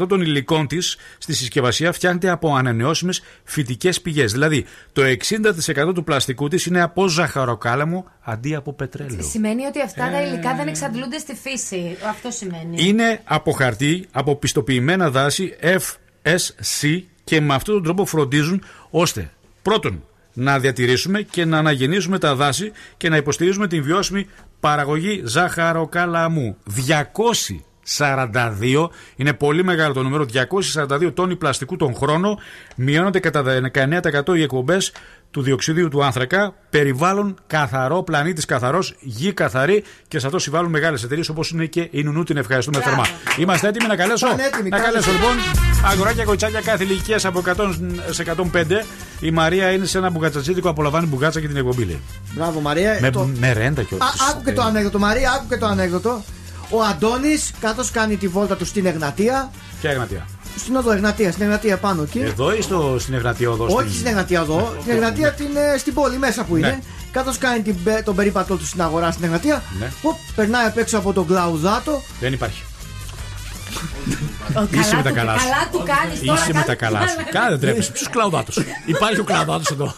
86% 0.00 0.08
των 0.08 0.20
υλικών 0.20 0.66
της 0.66 0.96
στη 1.18 1.34
συσκευασία 1.34 1.92
φτιάχνεται 1.92 2.30
από 2.30 2.54
ανανεώσιμες 2.54 3.22
φυτικές 3.44 4.00
πηγές. 4.00 4.32
Δηλαδή, 4.32 4.64
το 4.92 5.02
60% 5.02 5.94
του 5.94 6.04
πλαστικού 6.04 6.48
της 6.48 6.66
είναι 6.66 6.82
από 6.82 7.08
ζαχαροκάλαμο 7.08 8.04
αντί 8.20 8.54
από 8.54 8.72
πετρέλαιο. 8.72 9.22
Σημαίνει 9.22 9.64
ότι 9.64 9.80
αυτά 9.82 10.10
τα 10.10 10.18
Ε. 10.18 10.26
υλικά 10.26 10.54
δεν 10.54 10.68
εξαντλούνται 10.68 11.18
στη 11.18 11.34
φύση. 11.34 11.96
Αυτό 12.08 12.30
σημαίνει. 12.30 12.84
Είναι 12.86 13.20
από 13.24 13.52
χαρτί, 13.52 14.06
από 14.12 14.36
πιστοποιημένα 14.36 15.10
δάση 15.10 15.56
FSC 15.62 17.02
και 17.24 17.40
με 17.40 17.54
αυτόν 17.54 17.74
τον 17.74 17.82
τρόπο 17.82 18.04
φροντίζουν 18.06 18.64
ώστε 18.90 19.30
πρώτον 19.62 20.02
να 20.32 20.58
διατηρήσουμε 20.58 21.22
και 21.22 21.44
να 21.44 21.58
αναγεννήσουμε 21.58 22.18
τα 22.18 22.34
δάση 22.34 22.72
και 22.96 23.08
να 23.08 23.16
υποστηρίζουμε 23.16 23.66
την 23.66 23.82
βιώσιμη 23.82 24.26
παραγωγή 24.60 25.22
ζάχαροκαλαμού. 25.24 26.56
242 28.32 28.88
είναι 29.16 29.32
πολύ 29.32 29.64
μεγάλο 29.64 29.92
το 29.92 30.02
νούμερο. 30.02 30.26
242 30.88 31.12
τόνοι 31.14 31.36
πλαστικού 31.36 31.76
τον 31.76 31.94
χρόνο. 31.94 32.38
Μειώνονται 32.76 33.20
κατά 33.20 33.70
19% 34.24 34.36
οι 34.36 34.42
εκπομπές 34.42 34.92
του 35.32 35.42
διοξιδίου 35.42 35.88
του 35.88 36.04
άνθρακα. 36.04 36.54
Περιβάλλον 36.70 37.36
καθαρό, 37.46 38.02
πλανήτης 38.02 38.44
καθαρός, 38.44 38.94
γη 39.00 39.32
καθαρή 39.32 39.84
και 40.08 40.18
σε 40.18 40.26
αυτό 40.26 40.38
συμβάλλουν 40.38 40.70
μεγάλες 40.70 41.02
εταιρείες 41.02 41.28
όπως 41.28 41.50
είναι 41.50 41.66
και 41.66 41.88
η 41.90 42.02
Νουνού. 42.02 42.22
Την 42.22 42.36
ευχαριστούμε 42.36 42.80
θερμά. 42.80 43.06
Είμαστε 43.38 43.68
έτοιμοι 43.68 43.88
να 43.88 43.96
καλέσω; 43.96 44.26
Πανέτοιμοι, 44.28 44.68
να 44.68 44.78
κάλεσε. 44.78 44.92
καλέσω 45.10 45.12
λοιπόν 45.12 45.36
αγοράκια 45.90 46.24
κοτσάκια 46.24 46.60
κάθε 46.60 46.84
ηλικίας 46.84 47.24
από 47.24 47.42
100 47.56 47.74
σε 48.10 48.24
105. 48.52 48.84
Η 49.20 49.30
Μαρία 49.30 49.70
είναι 49.72 49.86
σε 49.86 49.98
ένα 49.98 50.10
μπουγατσατσίδικο, 50.10 50.68
απολαμβάνει 50.68 51.06
μπουγάτσα 51.06 51.40
και 51.40 51.46
την 51.48 51.56
εκπομπή 51.56 51.84
λέει. 51.84 52.00
Μπράβο 52.34 52.60
Μαρία. 52.60 52.98
Με, 53.00 53.10
Το- 53.10 53.28
με 53.38 53.52
ρέντα 53.52 53.82
κιόλα. 53.82 54.04
Α, 54.04 54.08
άκου 54.30 54.42
και 54.44 54.52
το 54.52 54.62
ανέκδοτο, 54.62 54.98
Μαρία, 54.98 55.32
άκου 55.32 55.48
και 55.48 55.56
το 55.56 55.66
ανέκδοτο. 55.66 56.22
Ο 56.70 56.82
Αντώνης, 56.82 57.52
καθώ 57.60 57.82
κάνει 57.92 58.16
τη 58.16 58.28
βόλτα 58.28 58.56
του 58.56 58.64
στην 58.64 58.86
Εγνατία, 58.86 59.50
Ποια 59.80 59.90
Εγνατία; 59.90 60.26
Στην 60.56 60.76
οδό 60.76 60.92
Εγνατία, 60.92 61.30
στην 61.32 61.42
Εγνατία 61.44 61.76
πάνω 61.76 62.02
εκεί. 62.02 62.18
Εδώ 62.18 62.54
ή 62.54 62.62
στο, 62.62 62.96
στην 62.98 63.14
Εγνατία 63.14 63.50
οδό. 63.50 63.66
Όχι 63.70 63.94
στην 63.94 64.06
Εγνατία 64.06 64.40
εδώ, 64.40 64.76
στην 64.80 64.92
Εγνατία 64.92 65.32
την, 65.32 65.56
ε, 65.74 65.78
στην 65.78 65.94
πόλη 65.94 66.18
μέσα 66.18 66.44
που 66.44 66.56
είναι. 66.56 66.66
Ναι. 66.68 66.78
Καθώ 67.12 67.32
κάνει 67.38 67.62
την, 67.62 67.82
πε- 67.82 68.04
τον 68.04 68.14
περίπατό 68.14 68.56
του 68.56 68.66
στην 68.66 68.82
αγορά 68.82 69.10
στην 69.10 69.24
Εγνατία, 69.24 69.62
Ναι. 69.78 69.90
οπ, 70.02 70.16
περνάει 70.34 70.66
απ' 70.66 70.78
έξω 70.78 70.98
από 70.98 71.12
τον 71.12 71.26
Κλαουδάτο. 71.26 72.02
Δεν 72.20 72.32
υπάρχει. 72.32 72.62
Ο, 74.56 74.68
Είσαι 74.78 74.96
με 74.96 75.02
τα 75.02 75.08
του- 75.08 75.14
καλάς 75.14 75.40
σου. 75.40 75.48
Καλά 75.48 75.68
του 75.72 75.82
κάνεις 75.86 76.20
τώρα. 76.20 76.38
Είσαι 76.38 76.46
με 76.46 76.52
κάνει 76.52 76.64
τα 76.66 76.74
καλάς 76.74 77.10
σου. 77.10 77.16
καλά. 77.16 77.28
Κάνε 77.44 77.58
τρέπεσαι. 77.58 77.90
Ποιος 77.92 78.08
κλαουδάτος; 78.08 78.58
Υπάρχει 78.86 79.20
ο 79.20 79.24
κλαουδάτος 79.24 79.70
εδώ. 79.70 79.94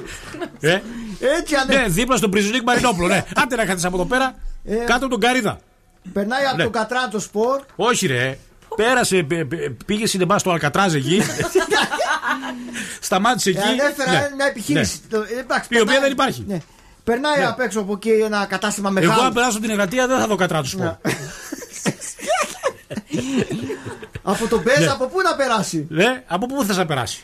ε, 0.60 0.78
Έτσι 1.38 1.54
ανε... 1.54 1.74
ναι, 1.80 1.88
δίπλα 1.88 2.16
στον 2.16 2.30
Πριζονίκ 2.30 2.62
Μαρινόπουλο. 2.62 3.06
Ναι. 3.08 3.24
Άντε 3.36 3.56
να 3.56 3.66
χάτε 3.66 3.86
από 3.86 3.96
εδώ 3.96 4.04
πέρα. 4.06 4.34
Ε. 4.64 4.74
Κάτω 4.74 4.94
από 4.94 5.08
τον 5.08 5.20
Καρίδα. 5.20 5.58
Περνάει 6.12 6.44
από 6.44 6.56
Ναι. 6.56 6.62
τον 6.62 6.72
Κατράτο 6.72 7.18
Σπορ. 7.20 7.60
Όχι 7.76 8.06
ρε. 8.06 8.38
Πέρασε, 8.76 9.22
πε- 9.22 9.44
πε- 9.44 9.70
πήγε 9.86 10.06
σινεμά 10.06 10.38
στο 10.38 10.50
Αλκατράζ 10.50 10.94
εκεί. 10.94 11.22
Σταμάτησε 13.00 13.50
εκεί. 13.50 13.58
Ε, 13.58 13.62
ανέφερα 13.62 14.10
Ναι. 14.10 14.30
μια 14.36 14.46
επιχείρηση. 14.46 15.00
Ναι. 15.10 15.18
Το- 15.18 15.24
ε, 15.36 15.38
εντάξει, 15.40 15.68
Η 15.72 15.80
οποία 15.80 15.84
περνάει- 15.84 16.00
δεν 16.00 16.10
υπάρχει. 16.12 16.44
Ναι. 16.48 16.58
Περνάει 17.04 17.38
Ναι. 17.38 17.46
απ' 17.46 17.60
έξω 17.60 17.80
από 17.80 17.92
εκεί 17.92 18.10
ένα 18.10 18.46
κατάστημα 18.46 18.90
μεγάλο. 18.90 19.12
Εγώ 19.12 19.22
αν 19.22 19.32
περάσω 19.32 19.60
την 19.60 19.70
Εγατία 19.70 20.06
δεν 20.06 20.18
θα 20.18 20.26
δω 20.26 20.36
κατρά 20.36 20.60
τους 20.60 20.70
σπορ. 20.70 20.86
Από 24.22 24.46
τον 24.46 24.60
Μπέζα, 24.62 24.80
Ναι. 24.80 24.86
από 24.86 25.06
πού 25.06 25.20
να 25.22 25.34
περάσει; 25.34 25.86
Ναι, 25.90 26.22
από 26.26 26.46
πού 26.46 26.64
θες 26.64 26.76
να 26.76 26.86
περάσει; 26.86 27.22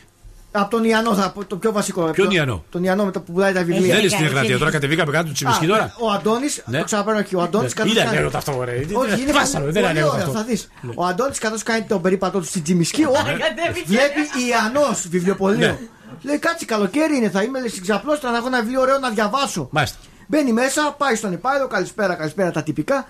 Από 0.60 0.70
τον 0.70 0.84
Ιαννό, 0.84 1.14
θα 1.14 1.30
πω 1.30 1.44
το 1.44 1.56
πιο 1.56 1.72
βασικό. 1.72 2.02
Ποιον 2.10 2.28
Το- 2.28 2.34
Ιαννό; 2.34 2.64
Τον 2.70 2.84
Ιαννό 2.84 3.04
με 3.04 3.10
το 3.10 3.20
που 3.20 3.32
πουλάει 3.32 3.52
τα 3.52 3.62
βιβλία. 3.64 3.94
Δεν 3.94 3.98
είναι 3.98 4.08
στην 4.08 4.24
Εγνατία. 4.24 4.58
Τώρα 4.58 4.70
κατεβήκαμε 4.70 5.12
κάτω 5.12 5.26
του 5.26 5.32
Τσιμισκή 5.32 5.64
Α, 5.64 5.68
τώρα. 5.68 5.94
Ο 6.00 6.10
Αντώνης, 6.10 6.62
Ναι. 6.66 6.78
το 6.78 6.84
ξαναπαίρνω 6.84 7.20
εκεί. 7.20 7.34
Ο 7.36 7.40
Αντώνης 7.42 7.74
Ναι. 7.74 7.90
Είναι 7.90 8.00
ανέκδοτο 8.00 8.36
αυτό, 8.36 8.56
ωραία. 8.58 8.74
Όχι, 8.74 9.20
είναι 9.22 9.32
Βάσαρο, 9.32 9.64
πολύ- 9.64 9.72
δεν 9.72 9.82
είναι 9.82 9.92
πολύ 9.92 9.98
ανέκδοτο 9.98 10.12
ωραίο, 10.14 10.26
αυτό. 10.26 10.38
θα 10.38 10.44
δεις. 10.44 10.68
Ο 10.94 11.04
Αντώνης, 11.04 11.38
καθώς 11.38 11.62
κάνει 11.62 11.82
τον 11.82 12.00
περίπατό 12.02 12.38
του 12.38 12.44
στην 12.44 12.62
Τζιμισκή, 12.62 13.02
ο- 13.04 13.10
Κατέβηκε. 13.12 13.84
βλέπει 13.86 14.20
Ιαννό 14.48 14.96
βιβλιοπωλείο. 15.08 15.66
Ναι. 15.66 15.78
Λέει 16.22 16.38
κάτσε 16.38 16.64
καλοκαίρι 16.64 17.16
είναι, 17.16 17.30
θα 17.30 17.42
είμαι 17.42 17.58
λέει, 17.58 17.68
στην 17.68 17.82
ξαπλώστρα 17.82 18.30
να 18.30 18.36
έχω 18.36 18.46
ένα 18.46 18.60
βιβλίο 18.60 18.80
ωραίο 18.80 18.98
να 18.98 19.10
διαβάσω. 19.10 19.68
Μάλιστα. 19.70 19.96
Μπαίνει 20.26 20.52
μέσα, 20.52 20.94
πάει 20.98 21.14
στον 21.14 21.32
υπάλληλο, 21.32 21.66
καλησπέρα, 21.66 22.14
καλησπέρα 22.14 22.50
τα 22.50 22.62
τυπικά. 22.62 23.06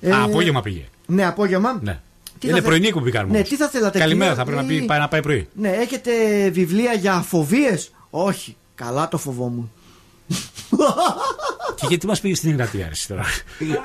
Ε, 0.00 0.10
Α, 0.12 0.22
απόγευμα 0.22 0.62
πήγε. 0.62 0.84
Ναι, 1.06 1.26
απόγευμα. 1.26 1.78
Ναι. 1.82 1.98
Τι 2.38 2.46
Είναι 2.46 2.56
θα 2.56 2.62
θε- 2.62 2.66
πρωινή 2.68 2.92
που 2.92 3.10
κάνουμε. 3.10 3.38
Ναι, 3.38 3.44
τι 3.44 3.56
θα 3.56 3.68
θέλατε, 3.68 3.98
Καλημέρα, 3.98 4.30
κυρία, 4.30 4.44
θα 4.44 4.50
πρέπει 4.50 4.66
να, 4.66 4.74
ή- 4.74 4.78
πει, 4.80 4.86
πάει, 4.86 4.98
να 4.98 5.08
πάει 5.08 5.22
πρωί. 5.22 5.48
Ναι, 5.54 5.68
έχετε 5.68 6.10
βιβλία 6.50 6.92
για 6.92 7.20
φοβίες; 7.20 7.90
Όχι, 8.10 8.56
καλά 8.74 9.08
το 9.08 9.18
φοβόμουν. 9.18 9.70
Και 11.74 11.86
γιατί 11.88 12.06
μας 12.06 12.20
πήγες 12.20 12.38
στην 12.38 12.50
Εγνατία, 12.50 12.84
ρε, 12.84 12.90
εσύ 12.90 13.08
τώρα; 13.08 13.24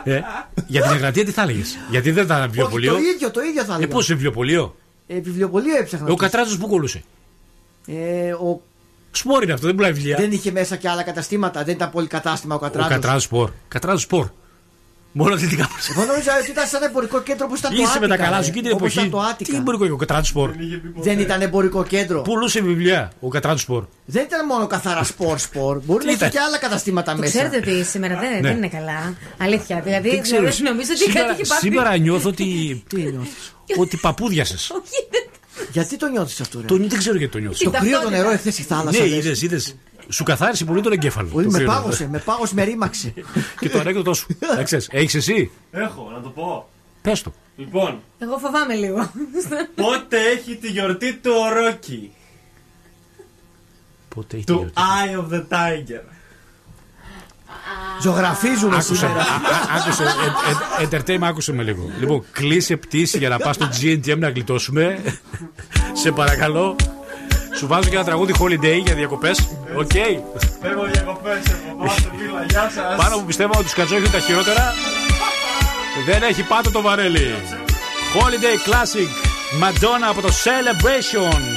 ε, 0.03 0.21
για 0.67 0.81
την 0.81 0.91
Εγνατία 0.91 1.25
τι 1.25 1.31
θα 1.31 1.41
έλεγες; 1.41 1.77
Γιατί 1.89 2.11
δεν 2.11 2.23
ήταν 2.23 2.37
Όχι, 2.39 2.47
βιβλιοπωλείο; 2.47 2.91
το 2.93 2.99
ίδιο, 2.99 3.31
το 3.31 3.41
ίδιο 3.41 3.63
θα 3.63 3.73
Ε, 3.73 3.75
έλεγα. 3.75 3.91
πώς 3.93 4.05
σε 4.05 4.13
βιβλιοπωλείο; 4.13 4.75
Ε, 5.07 5.19
βιβλιοπωλείο 5.19 5.77
έψαχνα. 5.77 6.11
Ο 6.11 6.15
Κατράζος 6.15 6.57
που 6.57 6.67
κολούσε; 6.67 7.03
Ε, 7.87 8.31
ο... 8.33 8.61
Σπόρ 9.11 9.43
είναι 9.43 9.53
αυτό, 9.53 9.65
δεν 9.65 9.75
πουλάει 9.75 9.91
βιβλία. 9.91 10.15
Δεν 10.17 10.31
είχε 10.31 10.51
μέσα 10.51 10.75
και 10.75 10.89
άλλα 10.89 11.03
καταστήματα, 11.03 11.63
δεν 11.63 11.73
ήταν 11.75 11.89
πολύ 11.91 12.07
κατάστημα 12.07 12.55
ο 12.55 12.57
Ο 12.57 12.61
Κατράδος. 12.61 12.89
Κατράζος 12.91 13.23
σπορ. 13.23 13.49
Κατράζος 13.67 14.01
σπορ. 14.01 14.27
Μόνο 15.13 15.35
δυτικά 15.35 15.61
μα. 15.71 15.77
Εγώ 15.95 16.05
νόμιζα 16.11 16.31
ότι 16.41 16.51
ήταν 16.51 16.67
σαν 16.67 16.83
εμπορικό 16.83 17.21
κέντρο 17.21 17.47
που 17.47 17.55
ήταν 17.55 17.75
το 17.75 17.81
Είσαι 17.81 17.99
με 17.99 18.07
τα 18.07 18.13
Άτικα, 18.13 18.23
καλά 18.29 18.37
ρε. 18.37 18.43
σου 18.45 18.51
και 18.51 18.61
την 18.61 18.71
Όπως 18.71 18.91
εποχή. 18.91 19.07
ήταν 19.07 19.09
το 19.19 19.19
Άτικα. 19.27 19.51
Τι 19.51 19.57
εμπορικό 19.57 19.85
ο 19.91 19.95
Κατράζο 19.95 20.23
σπορ. 20.23 20.51
Δεν 20.95 21.19
ήταν 21.19 21.41
εμπορικό 21.41 21.83
κέντρο. 21.83 22.21
Πουλούσε 22.21 22.61
βιβλία 22.61 23.11
ο 23.19 23.27
Κατράζο 23.27 23.57
σπορ. 23.57 23.83
Δεν 24.05 24.23
ήταν 24.23 24.45
μόνο 24.45 24.67
καθαρά 24.67 25.03
σπορ 25.03 25.39
σπορ. 25.39 25.79
Μπορεί 25.85 25.99
Τι 25.99 26.05
να 26.05 26.11
έχει 26.11 26.19
ήταν; 26.19 26.29
και 26.29 26.39
άλλα 26.39 26.57
καταστήματα 26.57 27.11
Το 27.11 27.17
μέσα. 27.19 27.31
ξέρετε 27.31 27.57
ότι 27.71 27.83
σήμερα 27.83 28.15
δεν, 28.19 28.31
Ναι. 28.31 28.39
δεν 28.41 28.57
είναι 28.57 28.67
καλά. 28.67 29.15
Αλήθεια. 29.37 29.81
Δηλαδή, 29.83 30.09
Δεν 30.09 30.21
ξέρω. 30.21 30.41
δηλαδή, 30.41 30.63
νομίζω 30.63 30.89
ότι 30.91 31.01
Σήμερα, 31.03 31.27
κάτι 31.27 31.39
έχει 31.41 31.49
πάθει. 31.49 31.61
σήμερα 31.61 31.97
νιώθω 31.97 32.29
ότι. 32.29 32.43
Τι 32.89 32.95
νιώθεις; 33.01 33.53
ότι 33.77 33.97
παπούδιασες. 33.97 34.71
Γιατί 35.71 35.97
το 35.97 36.07
νιώθεις 36.07 36.41
αυτό, 36.41 36.59
ρε; 36.59 36.65
Το 36.65 36.77
δεν 36.77 36.97
ξέρω 36.97 37.17
γιατί 37.17 37.31
το 37.33 37.37
νιώθω. 37.39 37.63
Το 37.71 37.77
κρύο 37.79 38.01
το 38.01 38.09
νερό 38.09 38.29
εχθές 38.31 38.59
η 38.59 38.61
θάλασσα. 38.63 39.01
Ναι, 39.01 39.07
λες. 39.07 39.17
είδες, 39.17 39.41
είδες. 39.41 39.75
Σου 40.09 40.23
καθάρισε 40.23 40.65
πολύ 40.65 40.81
τον 40.81 40.91
εγκέφαλο. 40.91 41.27
Πολύ 41.27 41.45
το 41.45 41.51
με 41.51 41.57
κρύο 41.57 41.69
νερό. 41.69 41.81
πάγωσε, 41.81 42.07
με 42.11 42.17
πάγωσε, 42.19 42.53
με 42.53 42.63
ρήμαξε. 42.63 43.13
Και 43.59 43.69
το 43.69 43.79
ανέκδοτό 43.79 44.13
σου. 44.13 44.27
Έχεις 44.89 45.13
εσύ; 45.15 45.51
Έχω, 45.71 46.09
να 46.15 46.21
το 46.21 46.29
πω. 46.29 46.69
Πες 47.01 47.21
το. 47.21 47.33
Λοιπόν, 47.55 47.99
Εγώ 48.19 48.37
φοβάμαι 48.37 48.73
λίγο. 48.73 49.11
πότε 49.75 50.17
έχει 50.35 50.55
τη 50.55 50.67
γιορτή 50.67 51.13
του 51.13 51.31
ο 51.45 51.53
Ρόκι. 51.53 52.11
Πότε 54.15 54.35
έχει 54.35 54.45
τη 54.45 54.51
Του 54.53 54.57
γιορτή. 54.59 54.73
Eye 54.81 55.17
of 55.19 55.33
the 55.35 55.41
Tiger. 55.57 56.01
Ζωγραφίζουμε 58.01 58.75
Άκουσε, 58.75 58.95
σήμερα. 58.95 59.19
α- 59.19 59.23
α- 59.23 59.81
άκουσε, 59.81 60.03
ε, 60.03 60.83
ε, 60.83 60.87
entertainment, 60.87 61.23
άκουσε 61.27 61.53
με 61.53 61.63
λίγο. 61.63 61.89
Λοιπόν, 61.99 62.23
κλείσε 62.31 62.77
πτήση 62.77 63.17
για 63.17 63.29
να 63.29 63.37
πας 63.37 63.55
στο 63.55 63.69
GNTM 63.81 64.17
να 64.17 64.29
γλιτώσουμε. 64.29 65.01
Σε 65.93 66.11
παρακαλώ. 66.11 66.75
Σου 67.57 67.67
βάζω 67.67 67.89
και 67.89 67.95
ένα 67.95 68.03
τραγούδι 68.03 68.33
holiday 68.39 68.79
για 68.83 68.95
διακοπές. 68.95 69.47
Οκ. 69.75 69.91
Φεύγω 70.61 70.83
διακοπές, 70.91 71.39
εγώ 71.45 71.75
πάω 71.77 71.87
στο 71.87 72.09
βίλα, 72.17 72.43
γεια 72.49 72.71
σας. 72.75 72.95
Πάνω 72.97 73.17
που 73.17 73.25
πιστεύω 73.25 73.51
ότι 73.55 73.67
του 73.69 73.75
κατσόχοι 73.75 74.09
τα 74.09 74.19
χειρότερα. 74.19 74.73
Δεν 76.05 76.23
έχει 76.23 76.43
πάτο 76.43 76.71
το 76.71 76.81
βαρέλι. 76.81 77.35
Holiday 78.15 78.69
Classic. 78.69 79.11
Madonna 79.63 80.07
από 80.09 80.21
το 80.21 80.29
Celebration. 80.43 81.50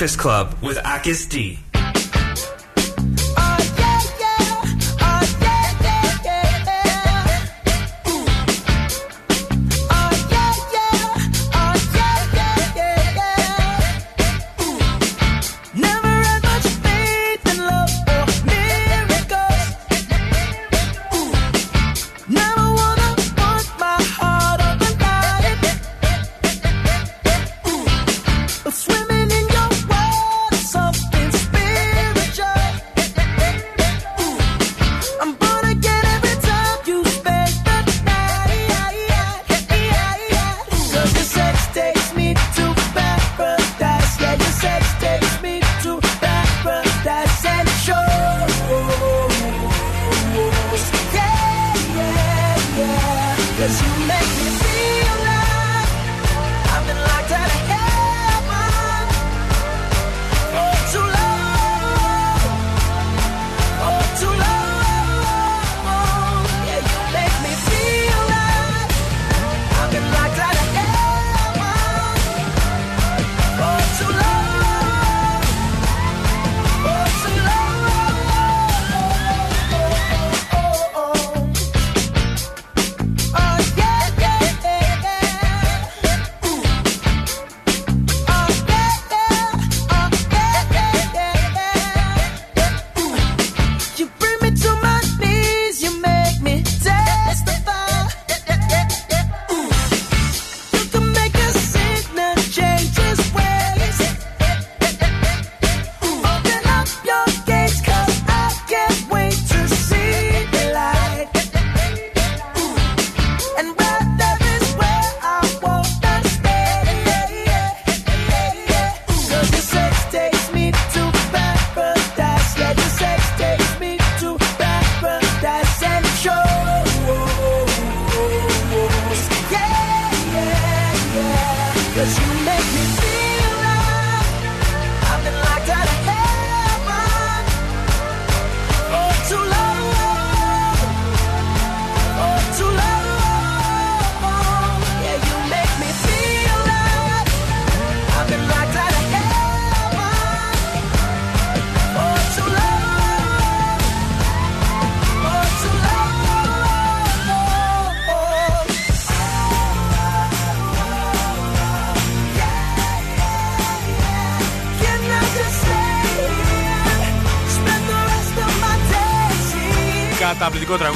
Breakfast 0.00 0.18
Club 0.18 0.54
with 0.62 0.78
Akis 0.78 1.28
D. 1.28 1.58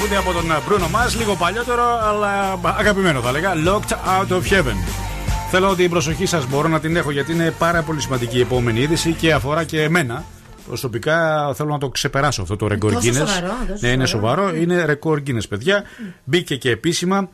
τραγούδι 0.09 0.29
από 0.29 0.33
τον 0.33 0.51
Bruno 0.69 0.97
Mars, 0.97 1.17
λίγο 1.19 1.35
παλιότερο, 1.37 1.83
αλλά 2.03 2.59
αγαπημένο 2.63 3.21
θα 3.21 3.33
λέγα. 3.33 3.53
Locked 3.67 3.93
Out 3.93 4.29
of 4.33 4.41
Heaven. 4.41 4.75
Θέλω 5.51 5.75
την 5.75 5.91
προσοχή 5.91 6.27
σας 6.27 6.47
μπορώ 6.47 6.69
να 6.69 6.81
την 6.81 6.97
έχω 6.97 7.11
γιατί 7.11 7.33
είναι 7.33 7.51
πάρα 7.59 7.83
πολύ 7.83 8.01
σημαντική 8.01 8.37
η 8.37 8.41
επόμενη 8.41 8.81
είδηση 8.81 9.13
και 9.13 9.33
αφορά 9.33 9.65
και 9.65 9.83
εμένα. 9.83 10.25
Προσωπικά 10.67 11.51
θέλω 11.55 11.71
να 11.71 11.79
το 11.79 11.89
ξεπεράσω 11.89 12.43
αυτό 12.43 12.57
το 12.57 12.67
ρεκόρ 12.67 12.93
Τόσο 12.93 13.09
Guinness. 13.09 13.15
σοβαρό, 13.15 13.55
τόσο 13.69 13.87
Ναι, 13.87 13.89
είναι 13.89 14.07
σοβαρό. 14.07 14.43
σοβαρό. 14.43 14.61
Είναι 14.61 14.85
ρεκόρ 14.85 15.23
Guinness, 15.27 15.49
παιδιά. 15.49 15.83
Μπήκε 16.25 16.57
και 16.57 16.71
επίσημα. 16.71 17.29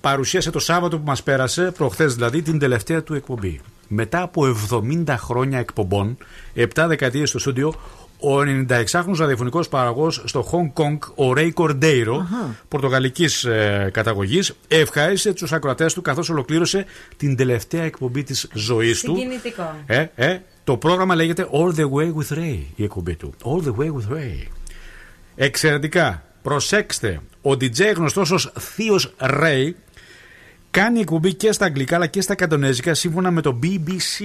Παρουσίασε 0.00 0.50
το 0.50 0.58
Σάββατο 0.58 0.98
που 0.98 1.04
μας 1.06 1.22
πέρασε, 1.22 1.70
προχθές 1.76 2.14
δηλαδή, 2.14 2.42
την 2.42 2.58
τελευταία 2.58 3.02
του 3.02 3.14
εκπομπή. 3.14 3.60
Μετά 3.88 4.22
από 4.22 4.56
70 5.06 5.14
χρόνια 5.18 5.58
εκπομπών, 5.58 6.16
7 6.54 6.66
δεκαετίες 6.88 7.28
στο 7.28 7.38
στούντιο, 7.38 7.74
ο 8.24 8.40
96χρονο 8.68 9.16
ραδιοφωνικός 9.16 9.68
παραγωγός 9.68 10.22
στο 10.24 10.48
Hong 10.52 10.82
Kong, 10.82 10.98
ο 11.14 11.32
Ray 11.36 11.50
Cordeiro, 11.54 12.16
πορτογαλικής 12.68 13.44
ε, 13.44 13.90
καταγωγής, 13.92 14.52
ευχάρισε 14.68 15.32
τους 15.32 15.52
ακροατές 15.52 15.94
του 15.94 16.02
καθώς 16.02 16.28
ολοκλήρωσε 16.30 16.84
την 17.16 17.36
τελευταία 17.36 17.82
εκπομπή 17.82 18.22
της 18.22 18.48
ζωής 18.54 19.00
του. 19.00 19.14
Συγκινητικό. 19.16 19.74
Ε, 19.86 20.06
ε, 20.14 20.38
το 20.64 20.76
πρόγραμμα 20.76 21.14
λέγεται 21.14 21.48
All 21.52 21.74
the 21.74 21.90
Way 21.90 22.12
with 22.14 22.38
Ray, 22.38 22.58
η 22.76 22.82
εκπομπή 22.84 23.16
του. 23.16 23.34
All 23.42 23.66
the 23.66 23.74
Way 23.80 23.88
with 23.88 24.16
Ray. 24.16 24.46
Εξαιρετικά. 25.36 26.22
Προσέξτε, 26.42 27.20
ο 27.42 27.50
DJ 27.50 27.94
γνωστός 27.96 28.30
ως 28.30 28.52
Θείος 28.58 29.14
Ray 29.20 29.70
κάνει 30.74 31.00
εκπομπή 31.00 31.34
και 31.34 31.52
στα 31.52 31.64
αγγλικά 31.64 31.96
αλλά 31.96 32.06
και 32.06 32.20
στα 32.20 32.34
καντονέζικα 32.34 32.94
σύμφωνα 32.94 33.30
με 33.30 33.40
το 33.40 33.58
BBC. 33.62 34.24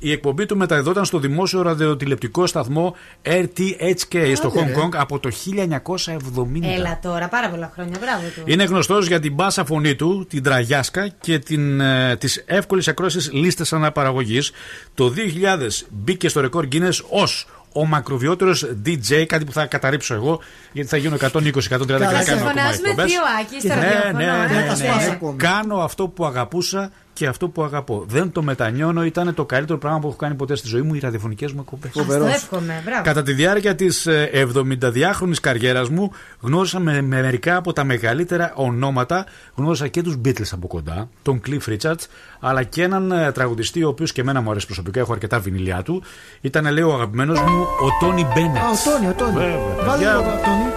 Η 0.00 0.12
εκπομπή 0.12 0.46
του 0.46 0.56
μεταδιδόταν 0.56 1.04
στο 1.04 1.18
δημόσιο 1.18 1.62
ραδιοτηλεπτικό 1.62 2.46
σταθμό 2.46 2.94
RTHK 3.22 4.32
στο 4.34 4.48
Άντε, 4.48 4.60
Hong 4.60 4.66
ρε. 4.66 4.74
Kong 4.74 4.88
από 4.96 5.18
το 5.18 5.30
1970. 5.30 6.62
Έλα 6.62 6.98
τώρα, 7.02 7.28
πάρα 7.28 7.50
πολλά 7.50 7.70
χρόνια. 7.74 7.98
Μπράβο 8.00 8.22
του. 8.34 8.42
Είναι 8.44 8.64
γνωστός 8.64 9.06
για 9.06 9.20
την 9.20 9.34
μπάσα 9.34 9.64
φωνή 9.64 9.94
του, 9.94 10.26
την 10.28 10.42
τραγιάσκα 10.42 11.08
και 11.08 11.38
την, 11.38 11.80
ε, 11.80 12.16
τις 12.16 12.42
εύκολες 12.46 12.88
ακρόσεις 12.88 13.32
λίστες 13.32 13.72
αναπαραγωγής. 13.72 14.52
Το 14.94 15.08
2000 15.08 15.86
μπήκε 15.90 16.28
στο 16.28 16.40
ρεκόρ 16.40 16.68
Guinness 16.72 16.98
ως 17.08 17.46
ο 17.72 17.86
μακροβιότερος 17.86 18.70
DJ, 18.86 19.24
κάτι 19.26 19.44
που 19.44 19.52
θα 19.52 19.66
καταρρύψω 19.66 20.14
εγώ, 20.14 20.40
γιατί 20.72 20.88
θα 20.88 20.96
γίνω 20.96 21.16
120-130 21.20 21.20
και 21.20 22.04
Θα 22.04 22.10
θα 22.10 22.22
σε 22.22 22.30
κάνω 22.30 22.40
ακόμα 22.40 22.50
φωνάζουμε 22.50 22.88
εκπομπές. 22.88 23.10
θείο 23.12 23.20
Άκη 23.40 23.58
στο 23.60 23.68
Ναι, 23.68 23.74
ραδιόφωνο. 23.74 24.18
ναι, 24.18 24.24
ναι, 24.24 24.54
ε. 24.54 24.74
ναι, 24.74 24.94
ναι. 25.04 25.10
ακόμη. 25.12 25.36
Κάνω 25.36 25.76
αυτό 25.76 26.08
που 26.08 26.24
αγαπούσα 26.26 26.90
και 27.20 27.26
αυτό 27.26 27.48
που 27.48 27.62
αγαπώ. 27.62 28.04
Δεν 28.08 28.32
το 28.32 28.42
μετανιώνω, 28.42 29.04
ήταν 29.04 29.34
το 29.34 29.44
καλύτερο 29.44 29.78
πράγμα 29.78 29.98
που 29.98 30.06
έχω 30.06 30.16
κάνει 30.16 30.34
ποτέ 30.34 30.54
στη 30.54 30.68
ζωή 30.68 30.82
μου, 30.82 30.94
οι 30.94 30.98
ραδιοφωνικές 30.98 31.52
μου 31.52 31.60
εκπομπές. 31.60 32.16
Ας 32.16 32.18
το 32.18 32.26
εύχομαι. 32.26 32.82
Μπράβο. 32.84 33.02
Κατά 33.02 33.22
τη 33.22 33.32
διάρκεια 33.32 33.74
της 33.74 34.08
72χρονη 34.32 35.34
καριέρας 35.40 35.88
μου, 35.88 36.10
γνώρισα 36.40 36.78
με, 36.78 37.02
με 37.02 37.20
μερικά 37.20 37.56
από 37.56 37.72
τα 37.72 37.84
μεγαλύτερα 37.84 38.52
ονόματα. 38.54 39.26
Γνώρισα 39.54 39.88
και 39.88 40.02
τους 40.02 40.16
Beatles 40.24 40.48
από 40.52 40.66
κοντά, 40.66 41.08
τον 41.22 41.40
Cliff 41.46 41.76
Richards, 41.76 42.04
αλλά 42.40 42.62
και 42.62 42.82
έναν 42.82 43.12
ε, 43.12 43.32
τραγουδιστή, 43.32 43.84
ο 43.84 43.88
οποίος 43.88 44.12
και 44.12 44.20
εμένα 44.20 44.40
μου 44.40 44.50
αρέσει 44.50 44.66
προσωπικά, 44.66 45.00
έχω 45.00 45.12
αρκετά 45.12 45.38
βινιλιά 45.38 45.82
του. 45.82 46.02
Ήταν, 46.40 46.72
λέει, 46.72 46.84
ο 46.84 46.92
αγαπημένος 46.94 47.40
μου, 47.40 47.60
ο 47.60 48.04
Τόνι 48.06 48.26
Μπένετ. 48.34 48.56
Α, 48.56 48.70
ο 48.70 48.90
Τόνι, 48.90 49.08
ο 49.08 49.14
Τόνι. 49.18 49.32
Βέβαια, 49.32 49.58
Βάλε 49.76 49.90
παιδιά. 49.90 50.10
λίγο, 50.10 50.22
Τόνι. 50.22 50.70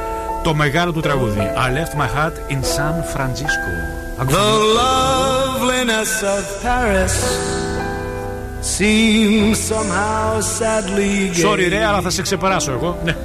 Το 0.44 0.54
μεγάλο 0.54 0.92
του 0.92 1.02
τραγούδι. 1.02 1.40
I 1.40 1.70
left 1.78 1.98
my 1.98 2.08
heart 2.18 2.52
in 2.52 2.60
San 2.76 2.96
Francisco. 3.14 3.72
The 4.32 5.33
loveliness 5.83 6.23
of 6.23 6.43
Paris 6.63 7.15
seems 8.61 9.59
somehow 9.59 10.41
sadly 10.41 11.31
gay. 11.35 11.43
Sorry, 11.43 11.69
ρε, 11.69 11.85
αλλά 11.85 12.01
θα 12.01 12.11
σε 12.11 12.23
ξεπεράσω 12.23 12.73
εγώ. 12.73 12.99
Ναι. 13.05 13.17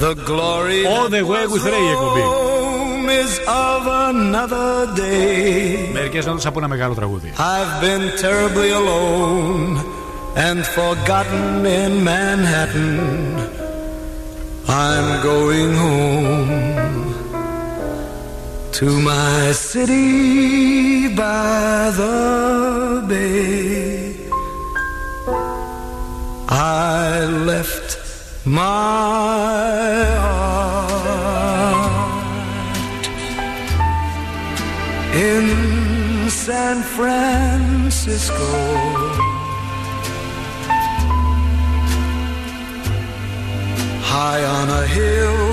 The 0.00 0.14
glory 0.14 0.86
All 0.86 1.08
the 1.08 1.24
way 1.30 1.44
with 1.52 1.64
Ray 1.66 1.82
η 1.86 1.90
εκπομπή. 1.90 2.20
home 2.20 3.08
is 3.08 3.38
of 3.48 3.82
another 4.10 4.98
day. 4.98 5.92
Μερικέ 5.92 6.18
νότε 6.26 6.48
από 6.48 6.58
ένα 6.58 6.68
μεγάλο 6.68 6.94
τραγούδι. 6.94 7.32
I've 7.36 7.82
been 7.84 8.04
terribly 8.22 8.70
alone 8.80 9.78
and 10.48 10.64
forgotten 10.78 11.66
in 11.66 12.04
Manhattan. 12.04 12.98
I'm 14.68 15.08
going 15.30 15.72
home 15.84 16.61
to 18.73 18.99
my 19.01 19.51
city 19.51 21.07
by 21.15 21.91
the 21.95 23.05
bay. 23.07 24.15
I 26.49 27.25
left 27.45 27.97
my 28.47 30.05
heart 30.25 31.03
in 35.13 36.29
San 36.31 36.81
Francisco. 36.81 38.33
High 44.01 44.43
on 44.43 44.69
a 44.69 44.87
hill, 44.87 45.52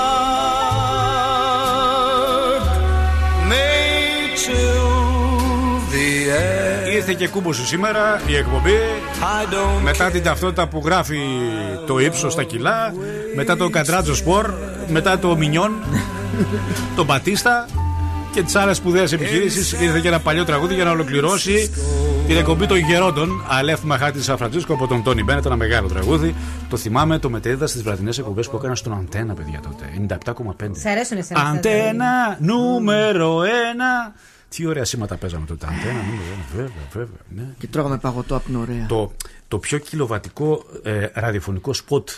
Ήρθε 7.01 7.13
και 7.13 7.27
κούμπο 7.27 7.53
σου 7.53 7.65
σήμερα 7.65 8.21
η 8.27 8.35
εκπομπή. 8.35 8.77
Μετά 9.83 10.11
την 10.11 10.23
ταυτότητα 10.23 10.67
που 10.67 10.81
γράφει 10.85 11.19
το 11.87 11.99
ύψος 11.99 12.33
στα 12.33 12.43
κιλά. 12.43 12.93
Μετά 13.35 13.57
το 13.57 13.69
καντράτζο 13.69 14.15
σπορ. 14.15 14.53
Μετά 14.87 15.19
το 15.19 15.35
μινιόν. 15.37 15.71
το 16.95 17.03
μπατίστα. 17.03 17.67
Και 18.33 18.43
τις 18.43 18.55
άλλες 18.55 18.77
σπουδαίες 18.77 19.11
επιχειρήσεις. 19.11 19.71
Ήρθε 19.71 19.99
και 19.99 20.07
ένα 20.07 20.19
παλιό 20.19 20.45
τραγούδι 20.45 20.73
για 20.73 20.83
να 20.83 20.91
ολοκληρώσει 20.91 21.71
την 22.27 22.37
εκπομπή 22.37 22.65
των 22.65 22.77
γερόντων. 22.77 23.45
Αλέφ 23.47 23.81
Μαχάτη 23.83 24.23
Σαν 24.23 24.37
Φραντζίσκο 24.37 24.73
από 24.73 24.87
τον 24.87 25.03
Τόνι 25.03 25.23
Μπένετ. 25.23 25.45
Ένα 25.45 25.55
μεγάλο 25.55 25.87
τραγούδι. 25.87 26.35
Το 26.69 26.77
θυμάμαι, 26.77 27.19
το 27.19 27.29
μετέδιδα 27.29 27.67
στις 27.67 27.83
βραδινές 27.83 28.17
εκπομπές 28.17 28.49
που 28.49 28.57
έκανα 28.57 28.75
στον 28.75 28.93
Αντένα, 28.93 29.33
παιδιά 29.33 29.59
τότε. 29.59 29.85
97,5. 30.25 30.69
Σε 30.71 30.89
αρέσουν 30.89 31.17
εσένα. 31.17 31.39
αυτά 31.39 31.51
τα 31.51 31.57
Αντένα 31.57 32.37
νούμερο 32.39 33.41
ένα. 33.43 34.13
Τι 34.55 34.65
ωραία 34.65 34.85
σήματα 34.85 35.17
παίζαμε 35.17 35.45
τότε. 35.45 35.65
Αντένα 35.65 36.01
νούμερο 36.03 36.31
ένα, 36.33 36.45
βέβαια, 36.55 36.87
βέβαια. 36.91 37.19
Ναι. 37.35 37.53
Και 37.57 37.67
τρώγαμε 37.67 37.97
παγωτό 37.97 38.35
από 38.35 38.45
την 38.45 38.55
ωραία. 38.55 38.85
Το, 38.85 39.11
το 39.47 39.59
πιο 39.59 39.77
κιλοβατικό 39.77 40.65
ε, 40.83 41.07
ραδιοφωνικό 41.13 41.73
σποτ 41.73 42.09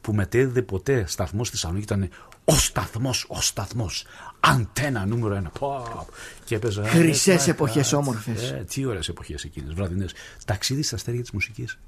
που 0.00 0.12
μετέδιδε 0.14 0.62
ποτέ 0.62 1.04
σταθμός 1.06 1.46
στη 1.46 1.56
Θεσσαλονίκη 1.56 1.92
ήταν 1.92 2.08
ο 2.44 2.54
σταθμός, 2.54 3.26
ο 3.28 3.40
σταθμός. 3.40 4.04
Αντένα 4.40 5.06
νούμερο 5.06 5.34
ένα. 5.34 5.50
Πω, 5.58 6.06
και 6.44 6.54
έπαιζα. 6.54 6.84
Χρυσές 6.84 7.46
ε, 7.46 7.50
εποχές 7.50 7.92
ε, 7.92 7.96
όμορφες. 7.96 8.50
Ε, 8.50 8.64
τι 8.68 8.84
ωραίες 8.84 9.08
εποχές 9.08 9.44
εκείνες, 9.44 9.74
βραδινές. 9.74 10.12
Ταξίδι 10.46 10.82
στα 10.82 10.94
αστέρια 10.94 11.20
της 11.20 11.30
μουσικής. 11.30 11.78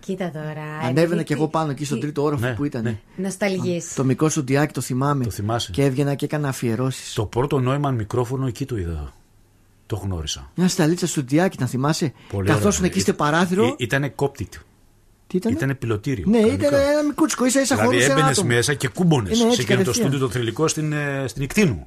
Κοίτα 0.00 0.30
τώρα. 0.30 0.78
Ανέβαινα 0.82 1.20
ε, 1.20 1.24
κι 1.24 1.32
εγώ 1.32 1.48
πάνω 1.48 1.70
εκεί 1.70 1.84
στον 1.84 2.00
τρίτο 2.00 2.22
όροφο 2.22 2.46
Ναι, 2.46 2.54
που 2.54 2.64
ήταν. 2.64 2.98
Νοσταλγή. 3.16 3.82
Το 3.94 4.04
μικρό 4.04 4.28
σου 4.28 4.44
διάκι 4.44 4.72
το 4.72 4.80
θυμάμαι. 4.80 5.24
Το 5.24 5.30
θυμάσαι. 5.30 5.70
Και 5.70 5.84
έβγαινα 5.84 6.14
και 6.14 6.24
έκανα 6.24 6.48
αφιερώσεις. 6.48 7.12
Το 7.12 7.24
πρώτο 7.26 7.60
νόημα 7.60 7.90
μικρόφωνο 7.90 8.46
εκεί 8.46 8.64
το 8.64 8.76
είδα. 8.76 9.12
Το 9.88 9.96
γνώρισα. 9.96 10.50
Μια 10.54 10.68
σταλίτσα 10.68 11.06
στο 11.06 11.22
διάκι, 11.22 11.56
να 11.60 11.66
θυμάσαι. 11.66 12.12
Πολύ 12.32 12.48
Καθώ 12.48 12.68
ωραία. 12.68 12.80
εκεί 12.82 13.00
στο 13.00 13.12
παράθυρο. 13.12 13.74
Ήταν 13.78 14.12
cockpit. 14.16 14.48
Τι 15.26 15.36
ήταν. 15.36 15.52
Ήτανε 15.52 15.74
πιλωτήριο. 15.74 16.24
Ναι, 16.28 16.38
κανονικά. 16.40 16.66
ήταν 16.66 16.80
ένα 16.80 17.02
μικρούτσικο, 17.02 17.46
ίσα 17.46 17.60
ίσα 17.60 17.74
Δηλαδή 17.74 17.92
χωρίς 17.94 18.04
ένα 18.08 18.14
έμπαινες 18.14 18.38
άτομο. 18.38 18.54
μέσα 18.54 18.74
και 18.74 18.88
κούμπονε. 18.88 19.30
Ε, 19.30 19.34
ναι, 19.36 19.42
έτσι 19.42 19.54
σε 19.54 19.60
εκείνο 19.62 19.76
το 19.78 19.84
κατευθείαν. 19.84 20.08
στούντιο 20.08 20.26
το 20.26 20.32
θρηλυκό 20.32 20.68
στην, 20.68 20.92
ε, 20.92 21.24
στην 21.26 21.42
Ικτίνου. 21.42 21.86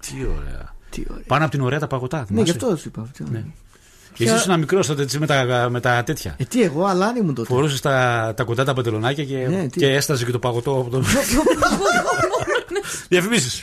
Τι 0.00 0.12
ωραία. 0.38 0.74
Τι 0.90 1.02
ωραία. 1.10 1.22
Πάνω 1.26 1.42
από 1.42 1.52
την 1.52 1.60
ωραία 1.60 1.78
τα 1.78 1.86
παγωτά. 1.86 2.18
Ναι, 2.18 2.24
θυμάσαι; 2.24 2.42
γι' 2.42 2.50
αυτό 2.50 2.76
σου 2.76 2.88
είπα. 2.88 3.10
Ναι. 3.30 3.44
Και 4.14 4.24
εσύ 4.24 4.34
ήσουν 4.34 4.58
μικρός 4.58 4.86
τότε 4.86 5.02
έτσι, 5.02 5.18
με, 5.18 5.26
τα, 5.26 5.68
με 5.70 5.80
τα 5.80 6.02
τέτοια. 6.04 6.34
Ε, 6.38 6.44
τι 6.44 6.62
εγώ, 6.62 6.84
αλάνι 6.84 7.20
μου 7.20 7.32
τότε. 7.32 7.48
Φορούσες 7.48 7.80
τα, 7.80 8.32
τα 8.36 8.44
κοντά 8.44 8.64
τα 8.64 8.72
παντελονάκια 8.72 9.24
και, 9.24 9.36
Ναι, 9.36 9.66
τι. 9.68 9.78
και 9.78 9.86
έσταζε 9.86 10.24
και 10.24 10.30
το 10.30 10.38
παγωτό 10.38 10.70
από 10.70 10.90
το. 10.90 11.02
Διαφημίσεις. 13.08 13.62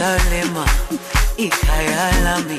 isalema 0.00 0.64
ikhayalami 1.36 2.58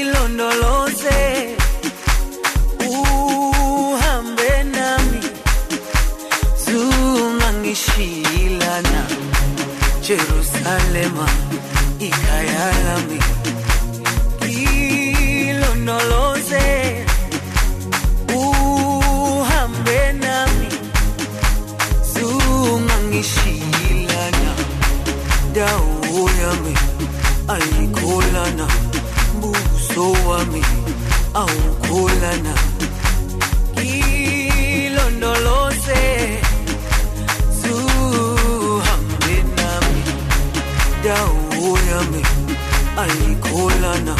ilondoloze 0.00 1.20
uhambe 2.88 4.52
nami. 4.74 5.20
Zungangishilana 6.64 9.02
jerusalema 10.06 11.26
ikhayalami 12.00 13.18
ilondoloze 14.48 16.31
wadau 25.52 26.28
yami 26.40 26.74
alikolana 27.48 28.66
buso 29.40 30.12
wami 30.28 30.62
aukolana 31.34 32.54
kilondolose 33.76 34.80
suhambe 37.60 39.36
nami. 39.56 40.02
Dau 41.04 41.36
yami 41.90 42.22
alikolana 42.96 44.14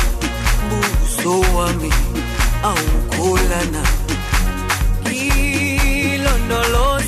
buso 0.69 1.35
wami 1.57 1.91
aukolana 2.63 3.83
kilondolose 5.05 7.02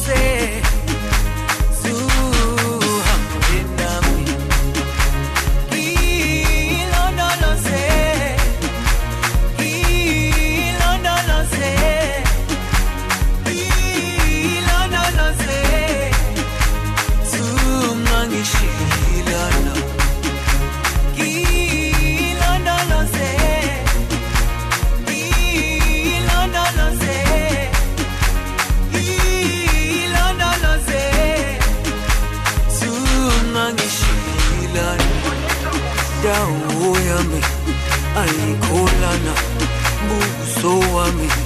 want 41.05 41.16
me. 41.18 41.44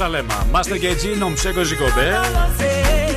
Ιερουσαλέμα. 0.00 0.46
Μάστε 0.50 0.78
και 0.78 0.88
έτσι, 0.88 1.08
νομψέκο 1.18 1.62
ζικομπέ. 1.62 2.20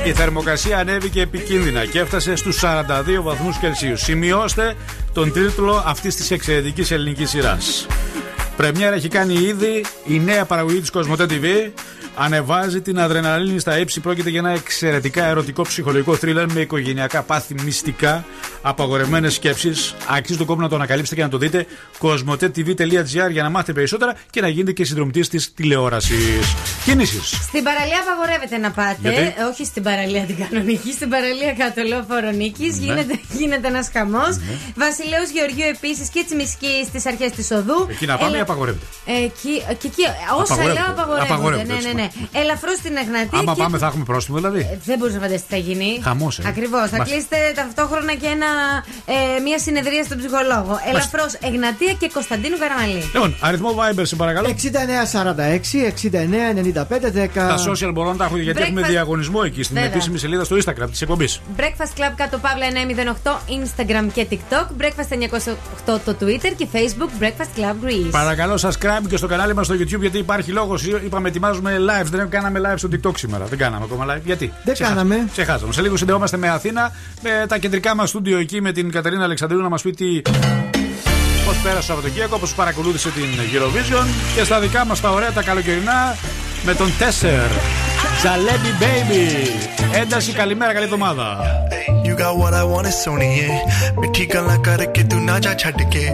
Η 0.06 0.12
θερμοκρασία 0.12 0.78
ανέβηκε 0.78 1.20
επικίνδυνα 1.20 1.86
και 1.86 1.98
έφτασε 1.98 2.36
στους 2.36 2.60
42 2.62 3.22
βαθμούς 3.22 3.58
Κελσίου. 3.58 3.96
Σημειώστε 3.96 4.76
τον 5.12 5.32
τίτλο 5.32 5.82
αυτής 5.86 6.16
της 6.16 6.30
εξαιρετικής 6.30 6.90
ελληνικής 6.90 7.30
σειράς. 7.30 7.86
Πρεμιέρα 8.56 8.94
έχει 8.94 9.08
κάνει 9.08 9.34
ήδη 9.34 9.84
η 10.06 10.18
νέα 10.18 10.44
παραγωγή 10.44 10.80
της 10.80 10.90
Κοσμοτέ 10.90 11.26
TV. 11.30 11.70
Ανεβάζει 12.16 12.80
την 12.80 12.98
αδρεναλίνη 12.98 13.58
στα 13.58 13.78
ύψη. 13.78 14.00
Πρόκειται 14.00 14.30
για 14.30 14.38
ένα 14.38 14.50
εξαιρετικά 14.50 15.24
ερωτικό 15.24 15.62
ψυχολογικό 15.62 16.14
θρίλερ 16.14 16.52
με 16.52 16.60
οικογενειακά 16.60 17.22
πάθη 17.22 17.54
μυστικά, 17.64 18.24
απαγορευμένες 18.62 19.34
σκέψεις. 19.34 19.94
Αξίζει 20.08 20.38
τον 20.38 20.46
κόπο 20.46 20.60
να 20.60 20.68
το 20.68 20.74
ανακαλύψετε 20.74 21.16
και 21.16 21.22
να 21.22 21.28
το 21.28 21.38
δείτε. 21.38 21.66
κοσμοτέ.tv.gr 21.98 23.30
για 23.30 23.42
να 23.42 23.50
μάθετε 23.50 23.72
περισσότερα 23.72 24.14
και 24.30 24.40
να 24.40 24.48
γίνετε 24.48 24.72
και 24.72 24.84
συνδρομητής 24.84 25.28
της 25.28 25.54
τηλεόρασης. 25.54 26.54
Κινήσεις. 26.84 27.28
Στην 27.48 27.62
παραλία 27.62 27.98
απαγορεύεται 28.06 28.56
να 28.58 28.70
πάτε. 28.70 28.96
Γιατί; 29.00 29.20
Ε, 29.20 29.42
Όχι 29.50 29.64
στην 29.64 29.82
παραλία 29.82 30.22
την 30.22 30.36
κανονική, 30.42 30.92
στην 30.92 31.08
παραλία 31.08 31.52
κάτω 31.58 31.82
λεωφόρο 31.82 32.30
Νίκη. 32.30 32.62
Ναι. 32.68 32.76
Γίνεται, 32.86 33.20
γίνεται 33.38 33.66
ένας 33.68 33.88
χαμός. 33.92 34.32
Βασιλέο 34.76 35.22
Γεωργίου 35.34 35.68
επίσης 35.76 36.08
και 36.08 36.22
Τσιμισκή 36.26 36.84
στις 36.88 37.06
αρχές 37.06 37.30
της 37.30 37.50
οδού. 37.50 37.86
Εκεί 37.90 38.06
να 38.06 38.16
πάμε 38.16 38.28
Έλα- 38.28 38.36
ή 38.38 38.40
απαγορεύεται; 38.40 38.84
Ε, 39.06 39.12
Εκεί, 39.24 39.54
και 39.80 39.86
εκεί, 39.92 40.04
όσα 40.40 40.52
Απαγορεύεται. 40.54 40.72
λέω 40.80 40.90
απαγορεύονται. 40.94 41.32
Απαγορεύεται, 41.32 41.72
Ναι, 41.72 41.78
έτσι, 41.78 41.86
ναι, 41.94 42.02
ναι. 42.02 42.08
Ελαφρώς 42.40 42.76
στην 42.82 42.94
Εγνατή. 43.02 43.36
Άμα 43.40 43.52
και- 43.54 43.62
πάμε, 43.62 43.78
θα 43.78 43.86
έχουμε 43.86 44.04
πρόστιμο 44.04 44.36
δηλαδή. 44.36 44.60
Ε, 44.72 44.78
Δεν 44.84 44.98
μπορείς 44.98 45.14
να 45.14 45.20
φανταστείς 45.20 45.46
τι 45.46 45.52
θα 45.54 45.60
γίνει. 45.68 45.88
Χαμός, 46.02 46.38
ε. 46.38 46.42
Ακριβώς. 46.52 46.86
Θα 46.90 46.96
Μας- 46.96 47.08
κλείσετε 47.10 47.36
ταυτόχρονα 47.54 48.12
και 48.14 48.26
ένα, 48.36 48.48
ε, 49.04 49.40
μια 49.40 49.58
συνεδρία 49.58 50.02
στον 50.04 50.18
ψυχολόγο. 50.18 50.78
Ελαφρώς 50.90 51.32
Εγνατία 51.40 51.92
και 51.92 52.10
Κωνσταντίνου 52.12 52.56
Καραμαλή. 52.58 53.02
Λοιπόν, 53.14 53.34
αριθμό 53.40 53.70
Viber, 53.78 54.02
σε 54.02 54.16
παρακαλώ. 54.16 54.48
6946 54.48 55.92
6995 56.02 57.10
10. 57.10 57.28
Τα 57.34 57.56
social 57.68 57.90
μπορώ 57.92 58.08
να 58.10 58.16
τα 58.16 58.24
έχω 58.24 58.36
γιατί 58.36 58.58
Breakfast. 58.60 58.66
έχουμε 58.66 58.82
διαγωνισμό 58.82 59.40
εκεί 59.44 59.62
στην 59.62 59.74
Βέβαια. 59.76 59.90
επίσημη 59.90 60.18
σελίδα 60.18 60.44
στο 60.44 60.56
Instagram 60.56 60.90
της 60.90 61.00
εκπομπής. 61.02 61.40
Breakfast 61.56 61.98
Club 62.00 62.12
κάτω 62.16 62.38
παύλα 62.38 62.66
908 63.24 63.30
Instagram 63.30 64.06
και 64.12 64.26
TikTok. 64.30 64.66
Breakfast 64.82 65.12
908 65.94 65.98
το 66.04 66.16
Twitter 66.20 66.52
και 66.56 66.66
Facebook 66.72 67.22
Breakfast 67.22 67.58
Club 67.60 67.86
Greece. 67.86 68.10
Παρακαλώ, 68.10 68.54
subscribe 68.62 69.06
και 69.08 69.16
στο 69.16 69.26
κανάλι 69.26 69.54
μας 69.54 69.66
στο 69.66 69.74
YouTube 69.74 70.00
γιατί 70.00 70.18
υπάρχει 70.18 70.50
λόγος. 70.50 70.84
Είπαμε, 70.84 71.28
ετοιμάζουμε 71.28 71.76
live. 71.78 72.04
Δεν 72.06 72.28
κάναμε 72.28 72.60
live 72.64 72.78
στο 72.78 72.88
TikTok 72.92 73.18
σήμερα. 73.18 73.44
Δεν 73.44 73.58
κάναμε 73.58 73.84
ακόμα 73.84 74.14
live. 74.14 74.20
Γιατί; 74.24 74.52
Δεν 74.64 74.74
Ξεχά- 74.74 74.90
κάναμε. 74.92 75.28
Ξεχάσαμε. 75.32 75.72
Σε 75.72 75.80
λίγο 75.82 75.96
συνδεόμαστε 75.96 76.36
με 76.36 76.48
Αθήνα, 76.48 76.92
με 77.22 77.46
τα 77.48 77.58
κεντρικά 77.58 77.94
μας 77.94 78.08
στούντιο 78.08 78.38
εκεί 78.42 78.60
με 78.60 78.72
την 78.72 78.90
Κατερίνα 78.90 79.24
Αλεξανδρίου 79.24 79.60
να 79.60 79.68
μα 79.68 79.76
πει 79.76 79.90
τι. 79.90 80.20
Πώ 81.44 81.52
πέρασε 81.62 81.78
το 81.78 81.82
Σαββατοκύριακο, 81.82 82.38
πώ 82.38 82.46
παρακολούθησε 82.56 83.10
την 83.10 83.24
Eurovision 83.52 84.06
και 84.36 84.44
στα 84.44 84.60
δικά 84.60 84.84
μα 84.84 84.94
τα 84.94 85.10
ωραία 85.10 85.32
τα 85.32 85.42
καλοκαιρινά 85.42 86.16
με 86.64 86.74
τον 86.74 86.92
Τέσσερ. 86.98 87.48
Ζαλέμπι 88.22 88.72
Baby. 88.80 89.48
Ένταση, 90.00 90.32
καλημέρα, 90.32 90.72
καλή 90.72 90.84
εβδομάδα. 90.84 91.38
You 92.06 92.14
got 92.22 92.34
what 92.42 92.54
I 92.62 92.64
want, 92.72 92.88
Sony. 93.02 93.32
Mithi 94.00 94.24
gala 94.32 94.56
karke 94.66 95.02
tu 95.10 95.16
na 95.26 95.34
ja 95.44 95.52
chhad 95.60 95.80
ke. 95.92 96.04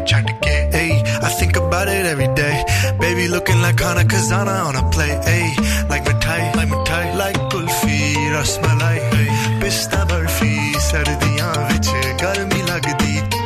Hey, 0.76 0.92
I 1.26 1.28
think 1.38 1.54
about 1.62 1.88
it 1.96 2.04
every 2.12 2.30
day. 2.42 2.56
Baby 3.02 3.24
looking 3.34 3.60
like 3.66 3.80
Hana 3.84 4.04
Kazana 4.12 4.56
on 4.68 4.76
a 4.82 4.84
play. 4.94 5.12
Hey, 5.28 5.46
like 5.90 6.04
mithai, 6.08 6.40
like 6.58 6.70
mithai, 6.74 7.04
like 7.22 7.40
kulfi, 7.50 8.00
rasmalai, 8.34 8.96
hey. 9.12 9.28
pista 9.60 10.00
barfi, 10.10 10.54
sardiyan. 10.88 11.37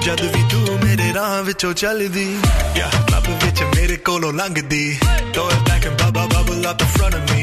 ਜਦ 0.06 0.22
ਵੀ 0.36 0.44
ਤੂੰ 0.52 0.80
ਮੇਰੇ 0.84 1.14
ਰਾਹ 1.14 1.42
ਵਿੱਚੋਂ 1.44 1.74
ਚੱਲਦੀ 1.74 2.28
yeah 2.78 2.96
ਲੱਭ 3.12 3.28
ਵਿੱਚ 3.44 3.64
ਮੇਰੇ 3.76 3.96
ਕੋਲੋਂ 4.10 4.32
ਲੰਘਦੀ 4.34 5.00
throw 5.36 5.48
it 5.56 5.64
back 5.70 5.88
and 5.90 5.98
bubble 6.02 6.28
bubble 6.34 6.68
up 6.72 6.84
in 6.86 6.90
front 6.98 7.18
of 7.18 7.24
me 7.32 7.42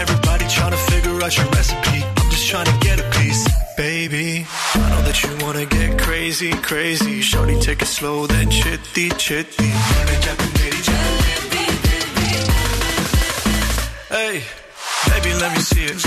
everybody 0.00 0.46
trying 0.56 0.74
to 0.76 0.82
figure 0.90 1.14
out 1.26 1.38
your 1.40 1.48
recipe 1.56 1.98
I'm 2.20 2.30
just 2.34 2.46
trying 2.50 2.70
to 2.70 2.76
get 2.86 3.02
a 3.04 3.08
piece 3.16 3.42
baby 3.80 4.26
I 4.74 4.84
know 4.92 5.02
that 5.08 5.22
you 5.24 5.32
wanna 5.44 5.66
get 5.76 5.98
crazy 6.04 6.50
crazy 6.70 7.16
shorty 7.32 7.56
take 7.68 7.82
it 7.88 7.92
slow 7.96 8.16
then 8.34 8.56
chitty 8.60 9.06
chitty 9.26 9.70
Hey, 14.16 14.36
baby, 15.08 15.30
let 15.40 15.50
me 15.54 15.62
see 15.70 15.84
it. 15.84 15.98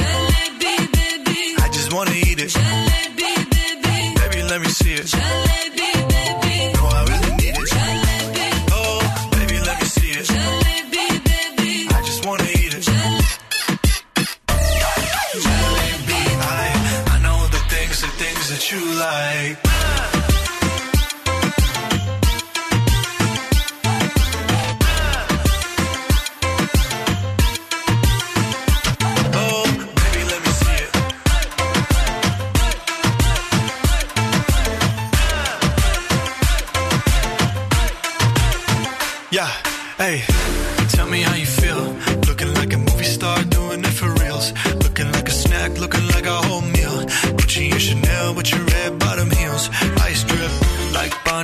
I 1.64 1.68
just 1.78 1.94
wanna 1.94 2.16
eat 2.28 2.40
it. 2.46 2.54
Baby, 2.56 3.34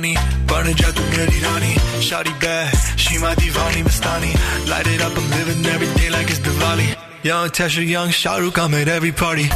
Bonnie, 0.00 0.16
burning 0.46 0.74
out 0.84 0.94
the 0.94 1.02
Mary 1.10 1.40
Rani. 1.42 1.74
Shawty 2.00 2.40
bad, 2.40 2.74
she 2.98 3.18
my 3.18 3.34
divani 3.34 3.82
Mastani. 3.82 4.32
Light 4.68 4.86
it 4.86 5.00
up, 5.02 5.12
I'm 5.16 5.30
living 5.30 5.66
every 5.66 5.88
day 5.94 6.10
like 6.10 6.28
it's 6.30 6.38
Diwali. 6.38 6.96
Young 7.22 7.48
Tesha, 7.48 7.86
young 7.86 8.08
Shahrukh, 8.08 8.58
I'm 8.58 8.74
at 8.74 8.88
every 8.88 9.12
party. 9.12 9.48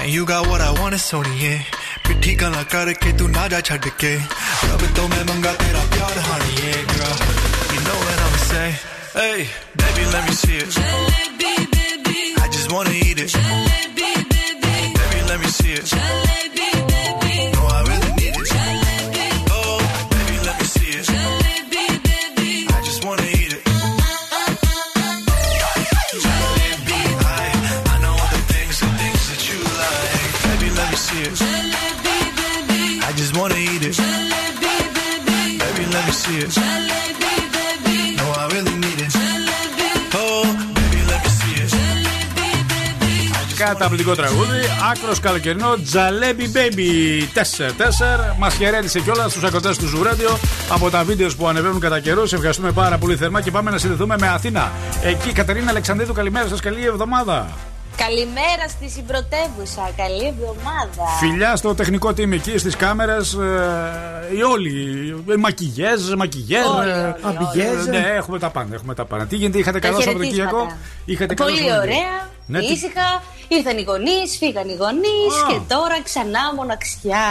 And 0.00 0.10
you 0.10 0.26
got 0.26 0.46
what 0.48 0.60
I 0.60 0.72
want, 0.80 0.94
it's 0.94 1.10
Sony, 1.10 1.40
yeah. 1.40 1.62
पिट्ठी 2.02 2.34
गला 2.34 2.62
करके 2.66 3.12
तू 3.18 3.26
ना 3.30 3.46
जा 3.48 3.60
छड़ 3.62 3.78
के 4.02 4.14
रब 4.68 4.82
तो 4.96 5.02
मैं 5.08 5.22
मंगा 5.30 5.52
तेरा 5.62 5.82
प्यार 5.94 6.16
honey 6.28 6.54
yeah 6.58 6.82
girl 6.90 7.14
you 7.74 7.80
know 7.86 7.98
what 8.02 8.18
I'ma 8.24 8.40
say 8.50 8.68
hey 9.14 9.40
baby 9.78 10.04
let 10.10 10.22
me 10.28 10.34
see 10.42 10.56
it 10.58 10.66
I 12.42 12.48
just 12.50 12.72
wanna 12.72 12.90
eat 12.90 13.22
it 13.22 13.32
baby 13.32 13.85
Baby, 36.27 36.41
let 36.41 36.45
me 36.45 36.51
see 36.55 38.11
it. 38.11 38.17
No, 38.19 38.25
I 38.41 38.43
really 38.53 38.75
need 38.83 38.99
it. 39.05 39.13
Oh, 40.21 40.43
baby, 40.77 41.01
let 41.11 41.21
me 41.23 41.31
see 41.39 41.55
it. 41.63 41.71
Καταπληκτικό 43.57 44.15
τραγούδι, 44.15 44.59
άκρος 44.91 45.19
καλοκαιρινό, 45.19 45.73
Jalebi 45.93 46.57
Baby 46.57 47.23
4-4. 47.33 48.35
Μας 48.37 48.55
χαιρέτησε 48.55 48.99
κιόλας 48.99 49.31
στου 49.31 49.47
ακροτέ 49.47 49.75
του 49.77 49.87
Ζουρέντιο 49.87 50.37
από 50.69 50.89
τα 50.89 51.03
βίντεος 51.03 51.35
που 51.35 51.47
ανεβαίνουν 51.47 51.79
κατά 51.79 51.99
καιρού. 51.99 52.27
Σε 52.27 52.35
ευχαριστούμε 52.35 52.71
πάρα 52.71 52.97
πολύ 52.97 53.15
θερμά 53.15 53.41
και 53.41 53.51
πάμε 53.51 53.71
να 53.71 53.77
συνδεθούμε 53.77 54.15
με 54.19 54.27
Αθήνα. 54.27 54.71
Εκεί, 55.03 55.31
Κατερίνα 55.31 55.69
Αλεξανδρίδου, 55.69 56.13
καλημέρα 56.13 56.47
σας, 56.47 56.59
καλή 56.59 56.85
εβδομάδα. 56.85 57.49
Καλημέρα 57.97 58.67
στη 58.69 58.89
συμπρωτεύουσα. 58.89 59.91
Καλή 59.97 60.25
εβδομάδα. 60.27 61.05
Φιλιά 61.19 61.55
στο 61.55 61.75
τεχνικό 61.75 62.09
team 62.09 62.31
εκεί, 62.31 62.57
στις 62.57 62.75
κάμερες. 62.75 63.37
οι 64.37 64.43
όλοι. 64.43 65.15
Ε, 65.29 65.35
Μακιγιέζ, 65.35 66.13
μακιγιέρ. 66.17 66.65
Όλοι, 66.65 66.89
ε, 66.89 66.93
όλοι, 66.93 67.15
Αμπιγιέζ. 67.21 67.85
Ναι, 67.87 67.97
έχουμε 68.15 68.39
τα 68.39 68.49
πάντα. 68.49 68.75
Έχουμε 68.75 68.93
τα 68.93 69.05
πάντα. 69.05 69.25
Τι 69.25 69.35
γίνεται, 69.35 69.57
είχατε 69.57 69.79
Τα 69.79 69.87
καλό 69.87 69.99
χαιρετίσματα. 70.01 70.49
Σαββατοκύριακο. 70.49 70.77
Είχατε 71.05 71.33
καλό 71.33 71.49
Πολύ 71.49 71.61
Σαββατοκύριακο. 71.61 72.01
ωραία. 72.03 72.29
Ναι, 72.45 72.59
τι- 72.59 72.65
ήσυχα. 72.73 73.21
Ήρθαν 73.47 73.77
οι 73.77 73.81
γονείς, 73.81 74.37
φύγαν 74.37 74.67
οι 74.69 74.75
γονείς 74.75 75.33
Α. 75.45 75.47
και 75.49 75.59
τώρα 75.67 76.01
ξανά 76.03 76.39
μοναξιά. 76.55 77.25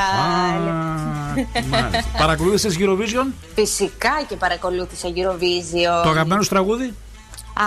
Μάλιστα. 1.71 2.05
Παρακολούθησες 2.19 2.77
Eurovision, 2.81 3.27
Φυσικά 3.55 4.15
και 4.29 4.37
παρακολούθησα 4.37 5.09
Eurovision. 5.09 6.03
το 6.05 6.09
αγαπημένο 6.09 6.43
σου 6.43 6.49
τραγούδι; 6.49 6.95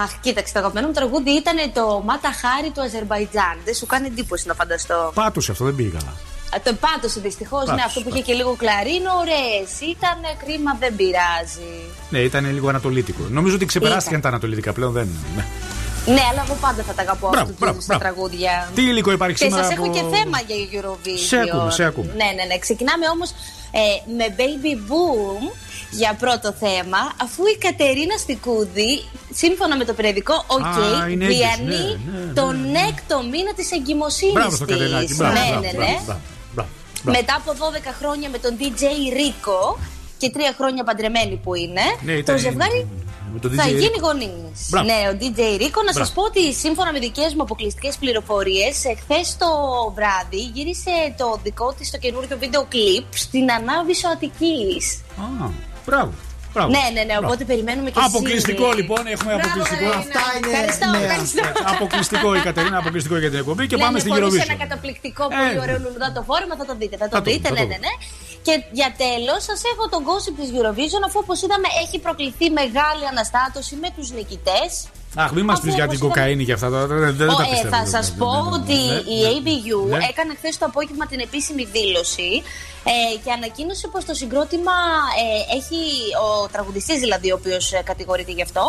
Αχ, 0.03 0.11
κοίταξε, 0.21 0.53
το 0.53 0.59
αγαπημένο 0.59 0.87
μου 0.87 0.93
τραγούδι 0.93 1.31
ήταν 1.31 1.57
το 1.73 2.01
Μάτα 2.05 2.31
Χάρη 2.41 2.69
του 2.73 2.81
Αζερβαϊτζάν. 2.81 3.55
Δεν 3.65 3.73
σου 3.75 3.85
κάνει 3.85 4.07
εντύπωση 4.07 4.47
να 4.47 4.53
φανταστώ. 4.53 5.11
Πάτωσε 5.13 5.51
αυτό, 5.51 5.65
δεν 5.65 5.75
πήγε 5.75 5.89
καλά. 5.97 6.13
Α, 6.55 6.57
Το 6.63 6.73
πάτωσε 6.85 7.19
δυστυχώς, 7.19 7.59
ναι, 7.59 7.65
Πάτωσε, 7.65 7.85
αυτό 7.87 7.99
που 8.01 8.09
είχε 8.09 8.21
και 8.21 8.33
λίγο 8.33 8.55
κλαρίνο, 8.61 9.11
ωραίες. 9.23 9.69
Ήταν 9.95 10.17
κρίμα, 10.43 10.71
δεν 10.79 10.95
πειράζει. 10.95 11.71
Ναι, 12.09 12.19
ήταν 12.19 12.43
λίγο 12.53 12.69
ανατολίτικο. 12.69 13.23
Νομίζω 13.29 13.55
ότι 13.55 13.65
ξεπεράστηκαν 13.65 14.21
τα 14.21 14.27
ανατολίτικα 14.27 14.73
πλέον, 14.73 14.91
δεν 14.91 15.03
είναι. 15.03 15.19
Ναι. 15.35 15.45
Ναι, 16.13 16.21
αλλά 16.31 16.43
εγώ 16.45 16.57
πάντα 16.61 16.83
θα 16.83 16.93
τα 16.93 17.01
αγαπώ 17.01 17.27
Μπράβο, 17.29 17.41
αυτού 17.41 17.51
του 17.53 17.59
μπράβο, 17.59 17.73
είδους 17.75 17.85
τα 17.85 17.97
μπράβο. 17.97 18.13
τραγούδια. 18.13 18.69
Τι 18.75 18.81
υλικό 18.91 19.11
υπάρχει 19.11 19.37
Και 19.37 19.43
σήμερα 19.45 19.63
σας 19.63 19.71
έχω 19.71 19.83
από- 19.85 19.93
και 19.93 20.03
θέμα 20.15 20.37
για 20.47 20.55
Eurovision. 20.73 21.25
Σε 21.27 21.37
ακούμε, 21.39 21.71
σε 21.71 21.83
ακούμε. 21.83 22.11
Ναι, 22.21 22.29
ναι, 22.37 22.43
ναι. 22.49 22.57
Ξεκινάμε 22.65 23.05
όμως 23.15 23.29
με 24.17 24.35
Baby 24.37 24.73
Boom 24.91 25.53
για 25.91 26.15
πρώτο 26.19 26.51
θέμα, 26.59 26.97
αφού 27.21 27.43
η 27.55 27.57
Κατερίνα 27.57 28.17
Στικούδη, 28.17 29.03
σύμφωνα 29.33 29.77
με 29.77 29.85
το 29.85 29.93
περιοδικό 29.93 30.45
OK, 30.47 31.01
Α, 31.01 31.07
είναι 31.09 31.25
έγκυος, 31.25 31.37
διανύει 31.39 31.99
ναι, 32.05 32.19
ναι, 32.19 32.25
ναι. 32.25 32.33
τον 32.33 32.55
έκτο 32.89 33.23
μήνα 33.31 33.53
της 33.53 33.71
εγκυμοσύνης 33.71 34.33
Μπράβο 34.33 34.55
στο 34.55 34.65
Κατερινάκι. 34.65 35.13
Μπράβο, 35.15 35.33
Ναι, 35.33 35.39
μπράβο, 35.49 35.59
ναι, 35.61 35.71
μπράβο, 35.71 35.77
ναι. 35.77 35.99
μπράβο, 36.05 36.19
μπράβο, 36.53 36.69
μπράβο. 37.03 37.17
Μετά 37.19 37.35
από 37.35 37.51
12 37.51 37.93
χρόνια 37.99 38.29
με 38.29 38.37
τον 38.37 38.53
DJ 38.59 38.81
Ρίκο 39.17 39.79
και 40.17 40.29
τρία 40.29 40.53
χρόνια 40.57 40.83
παντρεμένη 40.83 41.35
που 41.43 41.55
είναι, 41.55 41.81
Ναι, 42.01 42.13
το 42.13 42.17
ήταν- 42.19 42.37
ζευγάρι 42.37 42.87
με 43.33 43.39
τον 43.39 43.51
θα 43.51 43.63
DJ 43.65 43.69
γίνει 43.69 43.91
Rico. 43.95 44.01
γονεί. 44.01 44.33
Μπράβο. 44.69 44.85
Ναι, 44.89 44.99
ο 45.11 45.13
DJ 45.21 45.39
Ρίκο. 45.61 45.79
Να 45.83 45.93
σας 45.93 45.95
Μπράβο. 45.95 46.13
πω 46.13 46.21
ότι 46.31 46.53
σύμφωνα 46.53 46.91
με 46.93 46.99
δικές 46.99 47.33
μου 47.35 47.41
αποκλειστικές 47.41 47.95
πληροφορίες, 48.01 48.75
χθε 49.01 49.19
το 49.41 49.49
βράδυ 49.97 50.41
γύρισε 50.53 50.93
το 51.17 51.39
δικό 51.43 51.73
της 51.77 51.91
το 51.91 51.97
καινούριο 51.97 52.37
βίντεο 52.43 52.65
κλιπ 52.73 53.05
στην 53.25 53.51
ανάβηση 53.51 54.03
Αττικής. 54.13 54.83
Α, 55.23 55.47
μπράβο. 55.85 56.11
μπράβο. 56.53 56.69
Ναι, 56.75 56.83
ναι, 56.93 57.01
ναι, 57.01 57.05
Μπράβο. 57.13 57.25
οπότε 57.27 57.43
περιμένουμε 57.51 57.89
και 57.91 57.99
Αποκλειστικό 58.09 58.67
single. 58.69 58.75
λοιπόν, 58.79 59.01
έχουμε 59.15 59.31
Μπράβο, 59.33 59.41
αποκλειστικό. 59.47 59.89
Κατερίνα. 59.89 60.49
Ευχαριστώ, 60.51 60.87
ευχαριστώ. 61.03 61.43
Αποκλειστικό 61.73 62.27
η 62.35 62.39
Κατερίνα, 62.49 62.77
αποκλειστικό 62.83 63.15
για 63.23 63.29
την 63.33 63.39
εκπομπή 63.43 63.63
και 63.67 63.75
Ναι, 63.75 63.81
πάμε 63.83 63.93
ναι, 63.93 63.99
στην 64.03 64.11
φορούσε 64.13 64.37
Eurovision. 64.37 64.49
ένα 64.49 64.57
καταπληκτικό, 64.65 65.23
πολύ 65.27 65.55
Ε. 65.59 65.63
ωραίο 65.65 65.77
λουλουδάτο 65.83 66.19
φόρμα. 66.29 66.53
Θα 66.61 66.65
το 66.69 66.73
δείτε, 66.81 66.95
θα 67.01 67.07
το 67.09 67.15
Θα 67.15 67.21
το 67.21 67.31
δείτε, 67.31 67.47
δούμε, 67.49 67.59
ναι, 67.59 67.65
θα 67.65 67.71
το 67.73 67.79
ναι, 67.85 67.87
ναι. 67.87 67.93
Και 68.41 68.63
για 68.71 68.93
τέλος, 68.97 69.43
σας 69.43 69.61
έχω 69.73 69.89
τον 69.89 70.03
gossip 70.07 70.33
της 70.39 70.49
Eurovision, 70.57 71.03
αφού 71.05 71.19
όπως 71.23 71.41
είδαμε 71.41 71.67
έχει 71.83 71.99
προκληθεί 71.99 72.49
μεγάλη 72.49 73.07
αναστάτωση 73.07 73.75
με 73.75 73.89
τους 73.95 74.11
νικητές. 74.11 74.87
Αχ, 75.15 75.31
μην 75.31 75.45
μας 75.45 75.57
Αφού 75.57 75.65
πεις 75.65 75.75
για 75.75 75.83
όπως 75.83 75.97
την 75.97 76.07
κοκαίνη 76.07 76.45
και 76.45 76.53
αυτά. 76.53 76.69
Δεν, 76.69 76.87
δεν, 76.87 77.15
δεν 77.15 77.29
Ο, 77.29 77.35
τα 77.35 77.43
ε, 77.43 77.47
πιστεύω. 77.49 77.75
θα 77.75 77.81
Ναι, 77.81 77.89
σας 77.95 78.09
ναι, 78.11 78.17
πω 78.17 78.31
ναι, 78.33 78.41
ναι, 78.49 78.55
ότι 78.57 78.73
ναι, 78.73 79.13
η 79.15 79.19
ναι. 79.23 79.29
ABU 79.37 79.89
Ναι. 79.89 79.97
έκανε 80.11 80.31
χθες 80.39 80.57
το 80.57 80.65
απόγευμα 80.65 81.05
την 81.11 81.19
επίσημη 81.27 81.63
δήλωση 81.75 82.29
ε, 82.93 82.95
και 83.23 83.31
ανακοίνωσε 83.37 83.87
πως 83.93 84.03
το 84.09 84.13
συγκρότημα 84.21 84.75
ε, 85.23 85.55
έχει, 85.57 85.79
ο 86.25 86.47
τραγουδιστής 86.53 86.99
δηλαδή, 87.05 87.27
ο 87.31 87.37
οποίος 87.41 87.65
κατηγορείται 87.89 88.31
γι' 88.31 88.45
αυτό, 88.49 88.63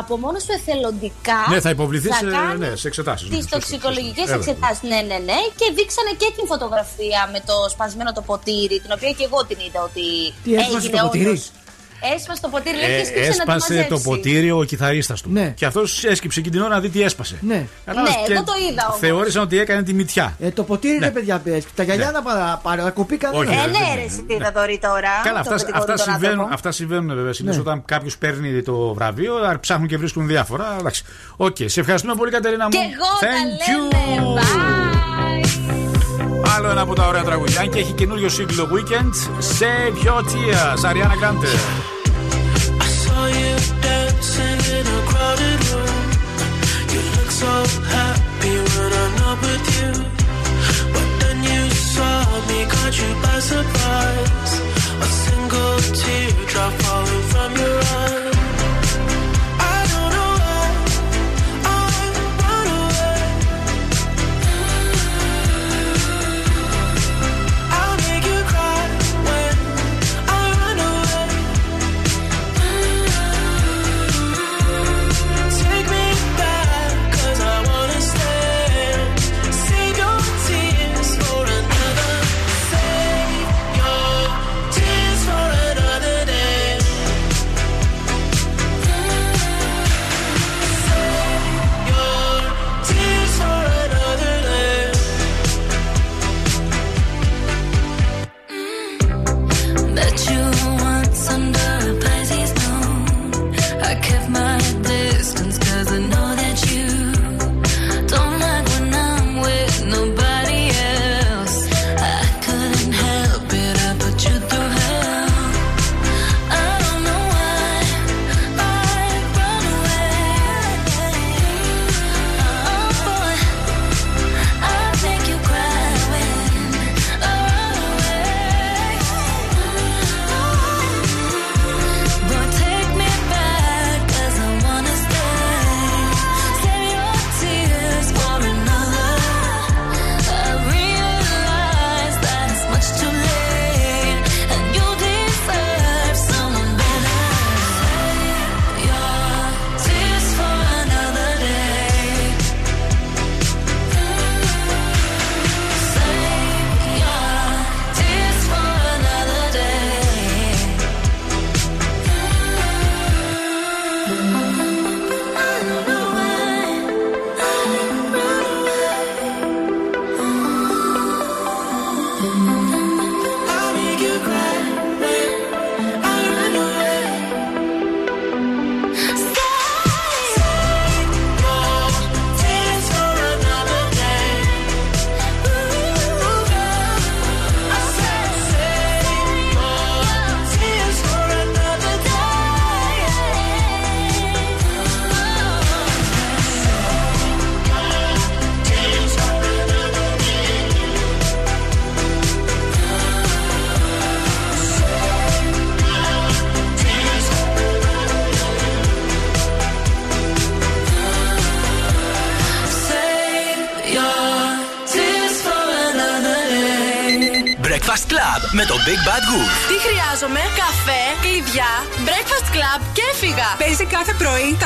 από 0.00 0.12
μόνο 0.24 0.38
του 0.46 0.52
εθελοντικά. 0.58 1.38
Ναι, 1.52 1.60
θα 1.60 1.70
υποβληθείς 1.76 2.10
θα 2.16 2.22
σε, 2.24 2.30
κάνει 2.36 2.58
ναι, 2.64 2.70
σε 2.82 2.86
εξετάσεις. 2.90 3.28
τις 3.28 3.46
τοξικολογικές 3.54 4.26
Έλα. 4.26 4.36
εξετάσεις. 4.40 4.82
Ναι, 4.90 5.00
ναι, 5.10 5.18
ναι. 5.28 5.38
Και 5.58 5.66
δείξανε 5.78 6.12
και 6.20 6.28
την 6.36 6.46
φωτογραφία 6.52 7.20
με 7.34 7.40
το 7.48 7.54
σπασμένο 7.74 8.10
το 8.18 8.22
ποτήρι, 8.30 8.76
την 8.84 8.92
οποία 8.96 9.10
και 9.18 9.24
εγώ 9.28 9.38
την 9.50 9.58
είδα 9.66 9.80
ότι. 9.88 10.06
Τι 10.44 10.50
έσπασε 10.54 10.76
έγινε 10.76 10.96
το 11.00 11.04
ποτήρι; 11.06 11.26
όντως. 11.26 11.44
Έσπασε 12.14 12.40
το 12.40 12.48
ποτήρι, 12.48 12.76
λέει, 12.76 12.84
Ε, 12.94 12.98
και 12.98 13.04
σκύψε 13.04 13.20
να 13.28 13.44
το 13.44 13.52
έσπασε 13.52 13.72
μαζέψει. 13.74 13.88
το 14.04 14.10
ποτήρι 14.10 14.50
ο 14.50 14.62
κιθαρίστας 14.64 15.20
του. 15.22 15.28
Ναι. 15.32 15.52
Και 15.56 15.64
αυτός 15.66 16.04
έσκυψε 16.04 16.40
εκείνη 16.40 16.54
την 16.54 16.64
ώρα 16.64 16.74
να 16.74 16.80
δει 16.80 16.88
τι 16.88 17.02
έσπασε. 17.02 17.36
Ναι. 17.40 17.66
Κατάλαβες, 17.84 18.14
Ναι, 18.20 18.26
και 18.26 18.32
εγώ 18.32 18.44
το 18.44 18.52
είδα 18.70 18.84
όμως. 18.86 18.98
Θεώρησαν 19.00 19.42
ότι 19.42 19.58
έκανε 19.58 19.82
τη 19.82 19.92
μυτιά. 19.94 20.36
Ε, 20.40 20.50
το 20.50 20.62
ποτήρι 20.62 20.98
Ναι. 20.98 21.06
ρε 21.06 21.12
παιδιά 21.12 21.38
πες. 21.38 21.64
Τα 21.74 21.82
γυαλιά 21.82 22.10
να 22.10 22.22
παρα- 22.22 22.60
παρακοπεί 22.62 23.16
κανένα. 23.16 23.40
Όχι, 23.42 23.52
Ε, 23.52 23.60
δεν 23.60 23.70
ναι, 23.70 23.76
είναι. 23.78 23.94
ρε, 23.94 24.02
εσύ 24.06 24.22
τι 24.22 24.36
θα 24.36 24.50
δωρεί 24.54 24.78
τώρα. 24.82 25.08
Καλά, 25.24 25.34
το 25.34 25.40
αυτά, 25.40 25.54
κατηγορούν 25.54 25.80
αυτά, 25.90 25.94
τον 25.94 26.12
συμβαίνουν, 26.12 26.30
άνθρωπο. 26.32 26.54
αυτά 26.54 26.70
συμβαίνουν 26.72 27.14
βέβαια. 27.16 27.32
Συνήθως 27.32 27.56
Ναι. 27.56 27.62
όταν 27.70 27.82
κάποιος 27.84 28.18
παίρνει 28.18 28.62
το 28.62 28.94
βραβείο, 28.94 29.34
α, 29.34 29.58
ψάχνουν 29.60 29.88
και 29.88 29.96
βρίσκουν 29.96 30.26
διάφορα. 30.26 30.76
Εντάξει. 30.78 31.04
Οκ, 31.36 31.56
σε 31.64 31.80
ευχαριστούμε 31.80 32.14
πολύ, 32.14 32.30
Κατερίνα 32.30 32.64
μου. 32.64 32.70
Και 32.70 32.78
εγώ 32.78 33.10
τα 33.20 33.26
Thank 33.26 33.60
you. 33.70 34.20
λέμε. 34.20 34.40
Bye. 34.40 35.85
Άλλο 36.56 36.70
ένα 36.70 36.80
από 36.80 36.94
τα 36.94 37.06
ωραία 37.06 37.22
τραγούδια. 37.22 37.60
Αν 37.60 37.70
και 37.70 37.78
έχει 37.78 37.92
καινούριο 37.92 38.28
single 38.28 38.68
ο 38.72 38.77
Weeknd. 38.77 39.12
Save 39.58 39.96
your 40.06 40.22
tears, 40.30 40.82
Ariana 40.88 41.16
Grande. 41.20 41.52
I 42.84 42.88
saw 43.02 43.22
you 43.40 43.54
dancing 43.86 44.60
in 44.76 44.86
a 44.98 45.00
crowded 45.10 45.60
room. 45.70 46.04
You 46.92 47.02
look 47.16 47.30
so 47.42 47.52
happy 47.96 48.54
when 48.72 48.90
I'm 49.02 49.12
not 49.22 49.36
with 49.46 49.66
you. 49.76 49.90
But 50.94 51.08
then 51.20 51.38
you 51.50 51.62
saw 51.94 52.16
me, 52.48 52.58
caught 52.72 52.96
you 53.02 53.10
by 53.24 53.38
surprise. 53.52 54.54
A 55.06 55.08
single 55.24 55.76
teardrop 56.00 56.72
falling 56.82 57.25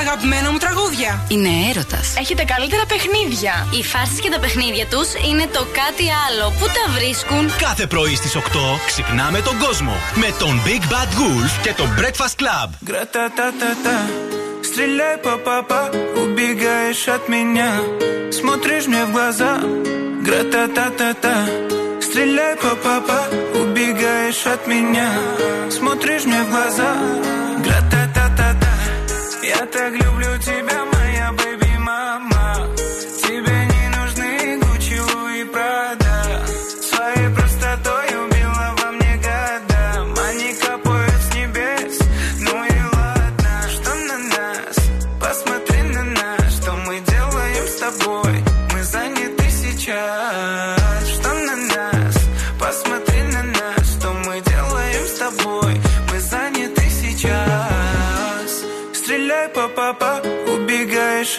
αγαπημένα 0.10 0.52
μου 0.52 0.58
τραγούδια. 0.58 1.26
Είναι 1.28 1.50
έρωτα. 1.70 2.00
Έχετε 2.18 2.44
καλύτερα 2.44 2.86
παιχνίδια. 2.86 3.68
Οι 3.78 3.84
φάρσει 3.84 4.20
και 4.22 4.30
τα 4.30 4.40
παιχνίδια 4.40 4.86
του 4.86 5.02
είναι 5.30 5.46
το 5.54 5.66
κάτι 5.80 6.08
άλλο. 6.26 6.46
Πού 6.60 6.66
τα 6.66 6.92
βρίσκουν. 6.98 7.44
Κάθε 7.58 7.86
πρωί 7.88 8.16
στις 8.16 8.36
8 8.36 8.40
ξυπνάμε 8.86 9.40
τον 9.42 9.58
κόσμο 9.60 9.96
με 10.16 10.34
τον 10.40 10.62
Big 10.66 10.84
Bad 10.94 11.12
Wolf 11.20 11.52
και 11.62 11.74
τον 11.74 11.90
Breakfast 12.00 12.36
Club. 12.42 12.70
Гра-та-та-та-та 12.80 13.98
Стреляй, 14.76 15.18
папа, 15.20 15.90
убегаешь 16.24 17.08
от 17.08 17.30
меня 17.30 17.72
Смотришь 18.30 18.88
мне 18.88 19.06
в 19.06 19.12
глаза 19.14 19.54
Гра-та-та-та-та 20.28 21.36
Стреляй, 22.02 22.56
папа, 22.84 23.20
убегаешь 23.62 24.46
от 24.48 24.68
меня 24.68 25.10
Смотришь 25.70 26.26
мне 26.26 26.42
в 26.44 26.50
глаза 26.50 26.92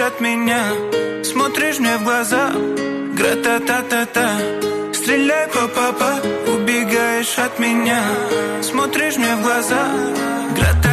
От 0.01 0.19
меня. 0.19 0.63
Смотришь 1.23 1.79
мне 1.79 1.97
в 1.97 2.03
глаза. 2.03 2.51
Гра-та-та-та-та 3.17 4.29
Стреляй, 4.93 5.47
папа, 5.47 6.21
убегаешь 6.47 7.37
от 7.37 7.59
меня. 7.59 8.01
Смотришь 8.61 9.17
мне 9.17 9.35
в 9.35 9.41
глаза. 9.41 9.83
Гра-та-та-та-та 10.55 10.90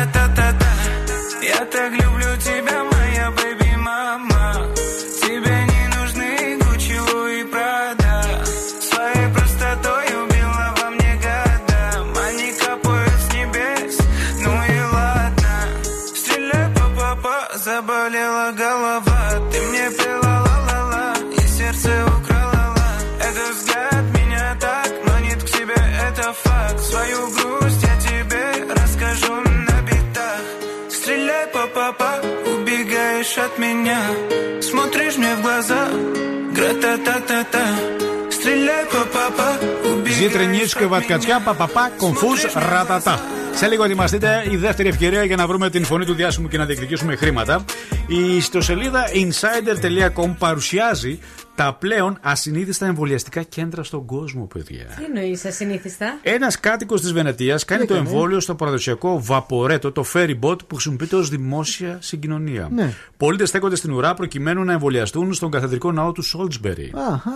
Ζήτρινίτσου 40.19 40.79
και 40.79 40.87
βατκατσιά, 40.87 41.41
παπαπά, 41.41 41.91
κομφούζ, 41.97 42.45
ρατατά. 42.55 43.21
Σε 43.55 43.67
λίγο 43.67 43.85
ετοιμαστείτε 43.85 44.47
η 44.51 44.57
δεύτερη 44.57 44.89
ευκαιρία 44.89 45.25
για 45.25 45.37
να 45.37 45.47
βρούμε 45.47 45.71
την 45.71 45.85
φωνή 45.85 46.05
του 46.05 46.15
διάσημου 46.15 46.49
και 46.49 46.59
να 46.59 46.65
διεκδικήσουμε 46.65 47.17
χρήματα. 47.17 47.65
Η 48.07 48.37
ιστοσελίδα 48.37 49.05
insider.com 49.13 50.35
παρουσιάζει 50.39 51.19
τα 51.59 51.75
πλέον 51.75 52.19
ασυνήθιστα 52.21 52.87
εμβολιαστικά 52.87 53.43
κέντρα 53.43 53.83
στον 53.83 54.05
κόσμο, 54.05 54.45
παιδιά. 54.55 54.85
Τι 54.97 55.05
εννοείς 55.05 55.45
ασυνήθιστα; 55.45 56.19
Ένας 56.23 56.61
κάτοικος 56.61 57.01
της 57.01 57.13
Βενετίας 57.13 57.65
κάνει 57.65 57.85
το 57.85 57.95
έκανε; 57.95 58.09
εμβόλιο 58.09 58.41
στο 58.41 58.55
παραδοσιακό 58.55 59.23
βαπορέτο, 59.23 59.93
το 59.93 60.05
ferry 60.15 60.39
boat 60.41 60.67
που 60.67 60.75
χρησιμοποιείται 60.75 61.17
ως 61.17 61.29
δημόσια 61.29 61.99
συγκοινωνία. 62.01 62.69
Ναι. 62.73 62.95
Πολίτες 63.17 63.49
στέκονται 63.49 63.77
στην 63.77 63.93
ουρά 63.93 64.15
προκειμένου 64.15 64.65
να 64.65 64.73
εμβολιαστούν 64.73 65.33
στον 65.35 65.51
καθεδρικό 65.51 65.93
ναό 65.93 66.13
του 66.13 66.23
Σόλτσμπερι. 66.23 66.93
Αχα. 67.11 67.33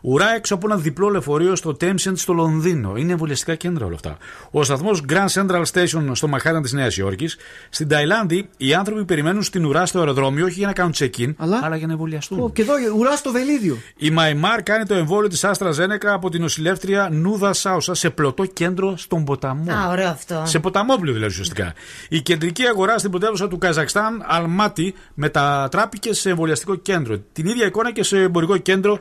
Ουρά 0.00 0.34
έξω 0.34 0.54
από 0.54 0.66
ένα 0.70 0.76
διπλό 0.76 1.08
λεωφορείο 1.08 1.56
στο 1.56 1.76
Thames 1.80 2.08
End 2.08 2.12
στο 2.14 2.32
Λονδίνο. 2.32 2.96
Είναι 2.96 3.12
εμβολιαστικά 3.12 3.54
κέντρα 3.54 3.86
όλα 3.86 3.94
αυτά. 3.94 4.16
Ο 4.50 4.64
σταθμός 4.64 5.04
Grand 5.08 5.28
Central 5.32 5.62
Station 5.72 6.10
στο 6.12 6.28
Μαχάταν 6.28 6.62
της 6.62 6.72
Νέας 6.72 6.96
Υόρκης. 6.96 7.36
Στην 7.68 7.88
Ταϊλάνδη, 7.88 8.48
οι 8.56 8.74
άνθρωποι 8.74 9.04
περιμένουν 9.04 9.42
στην 9.42 9.64
ουρά 9.64 9.86
στο 9.86 9.98
αεροδρόμιο 9.98 10.44
όχι 10.44 10.58
για 10.58 10.66
να 10.66 10.72
κάνουν 10.72 10.92
check-in, 10.96 11.32
αλλά, 11.36 11.76
για 11.76 11.86
να 11.86 11.92
εμβολιαστούν. 11.92 12.40
Ω, 12.40 12.50
Και 12.50 12.62
εδώ 12.62 12.74
ουρά 12.98 13.16
στο 13.16 13.30
βελίδιο. 13.66 13.78
Η 13.96 14.10
Μαϊμάρ 14.10 14.62
κάνει 14.62 14.84
το 14.84 14.94
εμβόλιο 14.94 15.28
της 15.28 15.44
Άστρα 15.44 15.70
Ζένεκα 15.70 16.12
από 16.12 16.30
την 16.30 16.40
νοσηλεύτρια 16.40 17.08
Νούδα 17.12 17.52
Σάουσα 17.52 17.94
σε 17.94 18.10
πλωτό 18.10 18.44
κέντρο 18.44 18.96
στον 18.96 19.24
ποταμό. 19.24 19.72
Α, 19.72 19.88
ωραίο 19.88 20.08
αυτό. 20.08 20.42
Σε 20.46 20.58
ποταμόπλιο 20.58 21.12
δηλαδή 21.12 21.32
ουσιαστικά. 21.32 21.74
Η 22.08 22.20
κεντρική 22.20 22.66
αγορά 22.66 22.98
στην 22.98 23.10
πρωτεύουσα 23.10 23.48
του 23.48 23.58
Καζακστάν, 23.58 24.24
Αλμάτι, 24.26 24.94
μετατράπηκε 25.14 26.14
σε 26.14 26.30
εμβολιαστικό 26.30 26.74
κέντρο. 26.74 27.18
Την 27.32 27.46
ίδια 27.46 27.66
εικόνα 27.66 27.92
και 27.92 28.02
σε 28.02 28.18
εμπορικό 28.18 28.56
κέντρο 28.56 28.98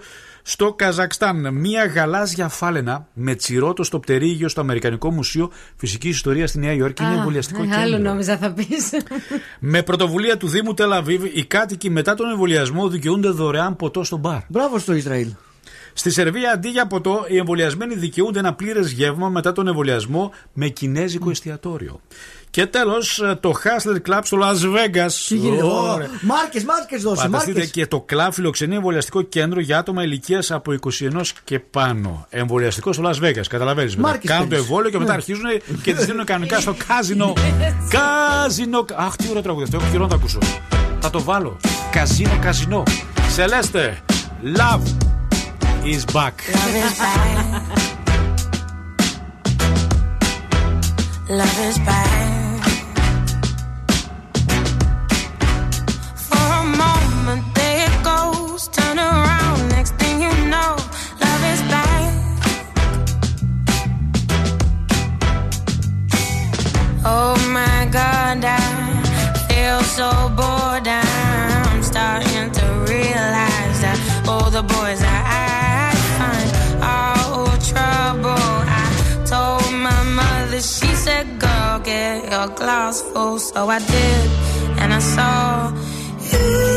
στο 0.48 0.74
Καζακστάν. 0.74 1.54
Μία 1.54 1.86
γαλάζια 1.86 2.48
φάλαινα 2.48 3.08
με 3.14 3.36
τσιρότο 3.36 3.84
στο 3.84 4.00
πτερίγιο 4.00 4.50
στο 4.50 4.62
Αμερικανικό 4.62 5.12
Μουσείο 5.12 5.52
Φυσικής 5.76 6.16
Ιστορίας 6.16 6.50
στη 6.50 6.60
Νέα 6.60 6.72
Υόρκη 6.72 7.04
είναι 7.04 7.14
Α, 7.14 7.18
εμβολιαστικό 7.18 7.62
ε, 7.64 7.66
κέντρο. 7.66 7.82
Άλλο 7.82 7.98
νόμιζα 7.98 8.38
θα 8.38 8.52
πεις. 8.54 8.90
Με 9.60 9.84
πρωτοβουλία 9.84 10.38
του 10.38 10.48
Δήμου 10.48 10.74
Τελαβίβ, 10.74 11.24
οι 11.24 11.46
κάτοικοι 11.46 11.90
μετά 11.90 12.16
τον 12.16 12.30
εμβολιασμό 12.30 12.90
δικαιούνται 12.90 13.30
δωρεάν 13.30 13.76
ποτό 13.76 14.04
στο 14.04 14.18
μπαρ. 14.18 14.40
Μπράβο 14.48 14.80
στο 14.80 14.94
Ισραήλ. 14.94 15.28
Στη 15.94 16.10
Σερβία, 16.10 16.52
αντί 16.52 16.70
για 16.70 16.88
ποτό, 16.88 17.26
οι 17.28 17.38
εμβολιασμένοι 17.38 17.96
δικαιούνται 17.96 18.40
ένα 18.40 18.54
πλήρες 18.54 18.92
γεύμα 18.92 19.30
μετά 19.30 19.52
τον 19.52 19.68
εμβολιασμό 19.68 20.32
με 20.54 20.68
κινέζικο 20.68 21.30
εστιατόριο. 21.30 22.02
Και 22.56 22.66
τέλος, 22.66 23.24
το 23.40 23.54
Hustler 23.64 24.10
Club 24.12 24.20
στο 24.24 24.38
Las 24.42 24.76
Vegas. 24.76 25.12
Τι 25.28 25.36
γίνεται. 25.36 25.64
Ωραία. 25.64 26.08
Μάρκες, 26.22 26.64
μάρκες 26.64 27.02
δώσε. 27.02 27.22
Φανταστείτε 27.22 27.52
Μάρκες. 27.60 27.72
και 27.72 27.88
το 27.88 28.06
Club 28.12 28.28
φιλοξενεί 28.32 28.76
εμβολιαστικό 28.76 29.22
κέντρο 29.22 29.60
για 29.60 29.78
άτομα 29.78 30.04
ηλικίας 30.04 30.52
από 30.52 30.72
21 30.72 31.34
και 31.44 31.60
πάνω. 31.60 32.26
Εμβολιαστικό 32.30 32.94
στο 32.94 33.04
Las 33.10 33.24
Vegas, 33.26 33.48
καταλαβαίνεις. 33.50 33.96
Μάρκες 33.96 34.30
Κάνουν 34.30 34.44
το 34.44 34.50
παίρνεις. 34.50 34.68
εμβόλιο 34.68 34.90
και 34.90 34.98
μετά 34.98 35.10
Ναι. 35.10 35.16
αρχίζουν 35.18 35.44
και 35.82 35.94
τις 35.94 36.06
δίνουν 36.06 36.26
κανονικά 36.26 36.60
στο 36.60 36.76
κάζινο. 36.88 37.34
Κάζινο. 37.96 38.86
Αχ, 38.96 39.16
τι 39.16 39.26
ωραίο 39.30 39.42
τραγούδι 39.42 39.64
αυτό. 39.64 39.78
Έχω 39.78 39.88
καιρό 39.92 40.04
να 40.04 40.10
το 40.10 40.16
ακούσω. 40.16 40.40
Θα 41.00 41.10
το 41.10 41.22
βάλω. 41.24 41.58
Καζίνο, 41.92 42.38
καζινό. 42.42 42.84
Σελέστε. 43.30 43.98
Love 44.58 44.84
is 45.86 46.16
back. 46.16 46.34
Love 51.30 51.60
is 51.70 51.78
bad. 51.80 52.06
For 52.28 52.35
Next 58.96 59.94
thing 59.96 60.22
you 60.22 60.32
know, 60.48 60.78
love 61.20 61.44
is 61.52 61.62
bad. 61.74 62.14
Oh 67.04 67.36
my 67.52 67.90
God, 67.92 68.46
I 68.46 68.62
feel 69.50 69.82
so 69.82 70.10
bored. 70.38 70.88
I'm 70.88 71.84
starting 71.84 72.52
to 72.52 72.66
realize 72.88 73.78
that 73.84 74.00
all 74.30 74.50
the 74.50 74.64
boys 74.64 75.02
I 75.04 75.92
find 76.18 76.50
are 76.82 77.58
trouble. 77.72 78.54
I 78.82 78.88
told 79.26 79.74
my 79.74 80.04
mother, 80.04 80.62
she 80.62 80.88
said, 80.96 81.38
Girl, 81.38 81.80
get 81.80 82.32
your 82.32 82.48
glass 82.56 83.02
full. 83.02 83.40
So 83.40 83.68
I 83.68 83.80
did, 83.80 84.32
and 84.80 84.94
I 84.94 85.00
saw 85.00 85.74
you. 86.32 86.75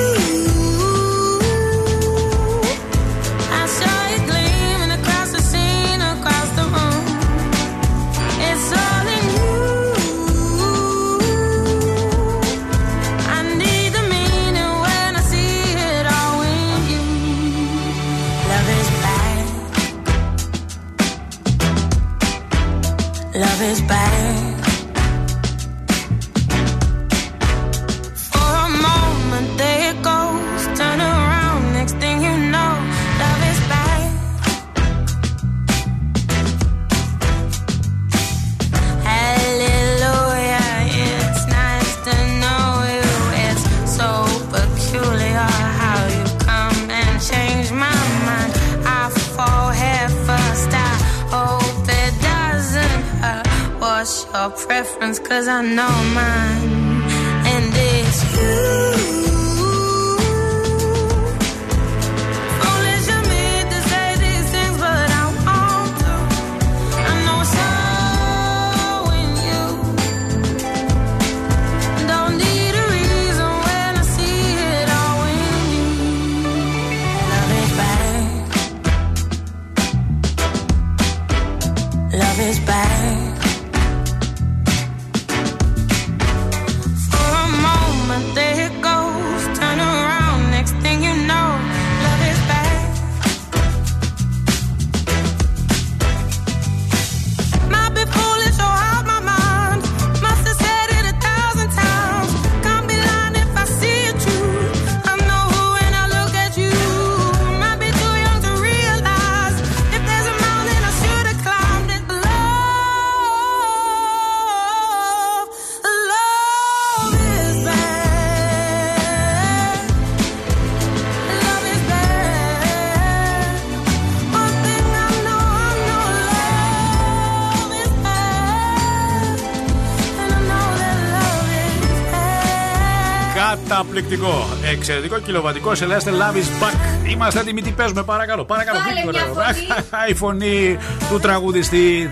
Καταπληκτικό. 134.19 134.69
Εξαιρετικό 134.73 135.19
κιλοβατικό 135.19 135.75
σε 135.75 135.87
λέστε 135.87 136.11
Love 136.11 136.35
is 136.35 136.63
back. 136.63 137.09
Είμαστε 137.11 137.41
έτοιμοι, 137.41 137.63
τι 137.63 137.71
παίζουμε, 137.71 138.03
παρακαλώ. 138.03 138.45
Παρακαλώ, 138.45 138.79
Βάλε 138.79 139.01
γρήγορα. 139.01 139.25
μια 139.25 139.35
φωνή. 139.35 139.67
Η 140.13 140.15
φωνή 140.15 140.79
του 141.11 141.19
τραγουδιστή 141.19 142.11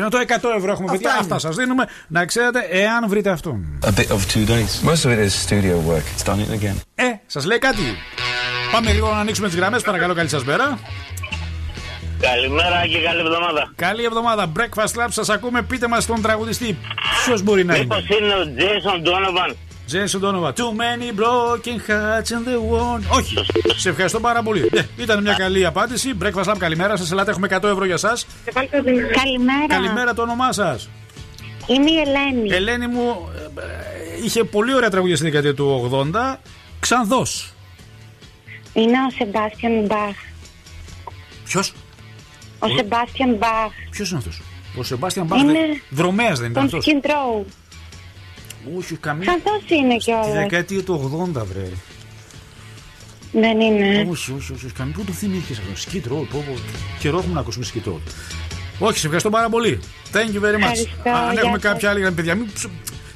100 0.09 0.57
ευρώ 0.57 0.71
έχουμε, 0.71 0.91
παιδιά. 0.91 1.09
είναι. 1.09 1.19
Αυτά 1.19 1.39
σας 1.39 1.55
δίνουμε. 1.55 1.87
Να 2.07 2.25
ξέρετε, 2.25 2.59
εάν 2.71 3.09
βρείτε 3.09 3.29
αυτόν. 3.29 3.79
A 3.83 3.87
bit 3.99 4.07
of 4.07 4.19
two 4.33 4.45
days. 4.47 4.89
Most 4.89 5.05
of 5.05 5.11
it 5.11 5.19
is 5.25 5.33
studio 5.47 5.75
work. 5.89 6.05
It's 6.17 6.23
done 6.29 6.39
it 6.39 6.51
again. 6.59 6.75
Ε, 6.95 7.03
σας 7.25 7.45
λέει 7.45 7.57
κάτι. 7.57 7.81
Πάμε 8.71 8.91
λίγο 8.91 9.13
να 9.13 9.19
ανοίξουμε 9.19 9.47
τις 9.47 9.57
γραμμές. 9.57 9.81
Παρακαλώ, 9.81 10.13
καλή 10.13 10.29
σας 10.29 10.43
μέρα. 10.43 10.79
Καλημέρα 12.19 12.87
και 12.87 12.97
καλή 13.01 13.19
εβδομάδα. 13.19 13.73
Καλή 13.75 14.03
εβδομάδα. 14.03 14.51
Breakfast 14.57 14.99
Club, 14.99 15.07
σας 15.09 15.29
ακούμε. 15.29 15.61
Πείτε 15.61 15.87
μας 15.87 16.05
τον 16.05 16.21
τραγουδιστή. 16.21 16.77
Ποιο 17.25 17.39
μπορεί 17.43 17.63
να 17.63 17.77
Μήπως 17.77 18.07
είναι. 18.07 18.15
είναι 18.25 18.33
ο 18.33 18.53
Jason 18.57 19.07
Donovan. 19.07 19.53
Jason 19.91 20.21
Donovan. 20.25 20.53
Too 20.53 20.73
many 20.83 21.11
broken 21.21 21.77
hearts 21.89 22.29
in 22.29 22.43
the 22.49 22.57
world. 22.71 23.17
Όχι. 23.17 23.35
Σε 23.75 23.89
ευχαριστώ 23.89 24.19
πάρα 24.19 24.43
πολύ. 24.43 24.69
Ναι, 24.73 24.87
ήταν 24.97 25.21
μια 25.21 25.33
καλή 25.33 25.65
απάντηση. 25.65 26.13
Breakfast 26.21 26.43
Lab, 26.43 26.55
καλημέρα 26.57 26.95
σας. 26.97 27.11
Ελάτε, 27.11 27.31
έχουμε 27.31 27.47
100 27.51 27.63
ευρώ 27.63 27.85
για 27.85 27.93
εσά. 27.93 28.17
Καλημέρα. 28.53 29.67
Καλημέρα 29.67 30.13
το 30.13 30.21
όνομά 30.21 30.51
σας. 30.51 30.89
Είμαι 31.67 31.91
η 31.91 31.97
Ελένη. 31.99 32.49
Ελένη 32.53 32.87
μου 32.87 33.29
ε, 33.35 33.61
ε, 33.61 34.25
είχε 34.25 34.43
πολύ 34.43 34.75
ωραία 34.75 34.89
τραγουδία 34.89 35.15
στην 35.15 35.27
δεκαετία 35.27 35.53
του 35.53 35.89
80. 36.13 36.35
Ξανδός. 36.79 37.53
Είναι 38.73 38.97
ο 39.07 39.09
Σεμπάστιαν 39.17 39.85
Μπαχ. 39.85 40.15
Ποιος; 41.45 41.73
Ο 42.59 42.67
Σεμπάστιαν 42.77 43.35
Μπαχ. 43.35 43.71
Ποιος 43.91 44.09
είναι 44.09 44.17
αυτός; 44.19 44.41
Ο 44.75 44.83
Σεμπάστιαν 44.83 45.25
Μπαχ. 45.25 45.41
Είναι 45.41 45.59
Δρομέας 45.89 46.39
δεν 46.39 46.51
ήταν 46.51 46.69
Τον 46.69 46.79
αυτός. 46.79 46.93
Skin 47.03 47.05
Row. 47.09 47.45
Όχι, 48.77 48.95
καμία. 48.95 49.25
Ξανθός 49.25 49.69
είναι 49.69 49.93
Τη 49.97 50.03
κιόλας. 50.03 50.31
δεκαετία 50.31 50.83
του 50.83 50.93
80, 51.35 51.43
βρε. 51.45 51.67
Δεν 53.31 53.59
είναι. 53.59 54.07
Όχι, 54.09 54.31
όχι, 54.31 54.53
όχι. 54.53 54.65
όχι. 54.65 54.73
Καμία. 54.73 54.93
Πού 54.93 55.03
το 55.03 55.11
θυμήθηκε 55.11 55.61
αυτός. 55.61 55.85
Skid 55.87 56.07
Row. 56.11 56.27
Πω, 56.31 56.43
πω. 56.47 56.53
Καιρό 56.99 57.17
έχουμε 57.17 57.33
να 57.33 57.39
ακούσουμε 57.39 57.65
Skid 57.73 57.87
Row. 57.89 57.97
Όχι, 58.79 58.93
σε 58.97 59.03
ευχαριστώ 59.05 59.29
πάρα 59.29 59.49
πολύ. 59.49 59.79
Thank 60.13 60.17
you 60.17 60.39
very 60.41 60.55
much. 60.55 60.57
Ευχαριστώ, 60.57 61.09
Αν 61.09 61.31
γεια 61.31 61.41
έχουμε 61.41 61.59
σας. 61.59 61.61
κάποια 61.61 61.89
άλλη 61.89 61.99
γραμμή, 61.99 62.15
παιδιά, 62.15 62.35
μην 62.35 62.47
ψ- 62.53 62.69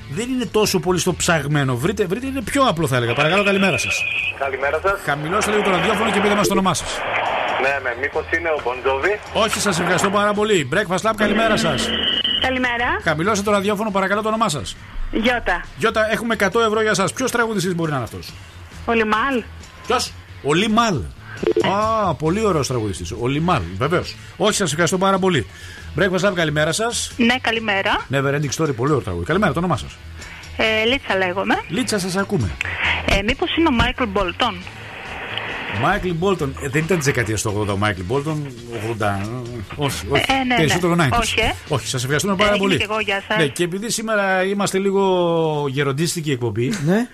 δεν 0.09 0.29
είναι 0.29 0.45
τόσο 0.45 0.79
πολύ 0.79 0.99
στο 0.99 1.13
ψαγμένο. 1.13 1.75
Βρείτε, 1.75 2.05
βρείτε 2.05 2.25
είναι 2.27 2.41
πιο 2.41 2.63
απλό 2.63 2.87
θα 2.87 2.95
έλεγα. 2.95 3.13
Παρακαλώ, 3.13 3.43
καλημέρα 3.43 3.77
σας. 3.77 4.03
Καλημέρα 4.39 4.79
σας. 4.83 4.99
Χαμηλώστε 5.05 5.51
λίγο 5.51 5.63
το 5.63 5.69
ραδιόφωνο 5.69 6.11
και 6.11 6.19
πείτε 6.19 6.35
μας 6.35 6.47
το 6.47 6.53
όνομά 6.53 6.73
σας. 6.73 6.97
Ναι, 7.61 7.89
ναι, 7.89 7.95
μήπως 8.01 8.23
είναι 8.37 8.49
ο 8.49 8.61
Μποντζόβι. 8.63 9.19
Όχι, 9.33 9.59
σας 9.59 9.79
ευχαριστώ 9.79 10.09
πάρα 10.09 10.33
πολύ. 10.33 10.69
Breakfast 10.73 11.09
Lab, 11.09 11.13
καλημέρα 11.17 11.57
σας. 11.57 11.89
Καλημέρα. 12.41 12.99
Χαμηλώστε 13.03 13.43
το 13.43 13.51
ραδιόφωνο, 13.51 13.91
παρακαλώ 13.91 14.21
το 14.21 14.27
όνομά 14.27 14.49
σας. 14.49 14.75
Γιώτα. 15.11 15.63
Γιώτα, 15.77 16.11
έχουμε 16.11 16.35
100 16.39 16.59
ευρώ 16.65 16.81
για 16.81 16.91
εσά. 16.91 17.07
Ποιος 17.15 17.31
τραγουδιστής 17.31 17.75
μπορεί 17.75 17.89
να 17.89 17.95
είναι 17.95 18.05
αυτός; 18.05 18.33
Ο 18.85 18.91
Λιμάλ. 18.91 19.43
Ποιος; 19.87 20.11
Ο 20.43 20.53
Λιμάλ. 20.53 21.01
Α, 21.65 22.13
πολύ 22.13 22.45
ωραίος 22.45 22.67
τραγουδιστής. 22.67 23.11
Ο 23.19 23.27
Λιμάλ, 23.27 23.61
βεβαίως. 23.77 24.15
Όχι, 24.37 24.53
σας 24.55 24.69
ευχαριστώ 24.71 24.97
πάρα 24.97 25.19
πολύ. 25.19 25.45
Breakfast 25.97 26.29
Lab, 26.29 26.33
καλημέρα 26.35 26.71
σας. 26.71 27.11
Ναι, 27.17 27.35
καλημέρα. 27.41 28.05
Never 28.11 28.33
ending 28.33 28.63
story, 28.63 28.75
πολύ 28.75 28.89
ωραίο 28.91 29.01
τραγούδι. 29.03 29.25
Καλημέρα, 29.25 29.53
το 29.53 29.59
όνομά 29.59 29.77
σας. 29.77 29.97
Ε, 30.57 30.85
Λίτσα 30.85 31.17
λέγομαι. 31.17 31.55
Λίτσα, 31.67 31.99
σας 31.99 32.15
ακούμε. 32.15 32.49
Ε, 33.09 33.21
Μήπως 33.21 33.55
είναι 33.57 33.67
ο 33.67 33.71
Μάικλ 33.71 34.03
Μπολτόν. 34.07 34.57
Μάικλ 35.81 36.09
Μπόλτον. 36.13 36.55
Ε, 36.61 36.67
δεν 36.69 36.83
ήταν 36.83 36.97
της 36.97 37.05
δεκαετίας 37.05 37.41
του 37.41 37.65
80 37.67 37.73
ο 37.73 37.77
Μάικλ 37.77 38.01
Μπόλτον. 38.05 38.47
80. 38.99 39.05
ε, 39.05 39.27
Όχι, 39.75 40.05
όχι. 40.09 40.23
Ε, 40.27 40.33
ναι, 40.33 40.43
ναι. 40.43 40.55
Περισσότερο 40.55 40.95
90s. 40.99 41.19
Όχι, 41.19 41.39
ε. 41.39 41.53
όχι 41.67 41.87
σας 41.87 42.01
ευχαριστούμε 42.03 42.35
πάρα 42.35 42.49
Ε, 42.49 42.53
είμαι 42.55 42.63
πολύ. 42.63 42.77
και 42.77 42.83
εγώ, 42.89 42.99
γεια 42.99 43.23
σας. 43.27 43.37
Ναι, 43.37 43.47
και 43.47 43.63
επειδή 43.63 43.89
σήμερα 43.91 44.43
είμαστε 44.43 44.77
λίγο 44.77 45.65
γεροντίστικη 45.69 46.31
εκπομπή. 46.31 46.73
Ναι. 46.85 47.07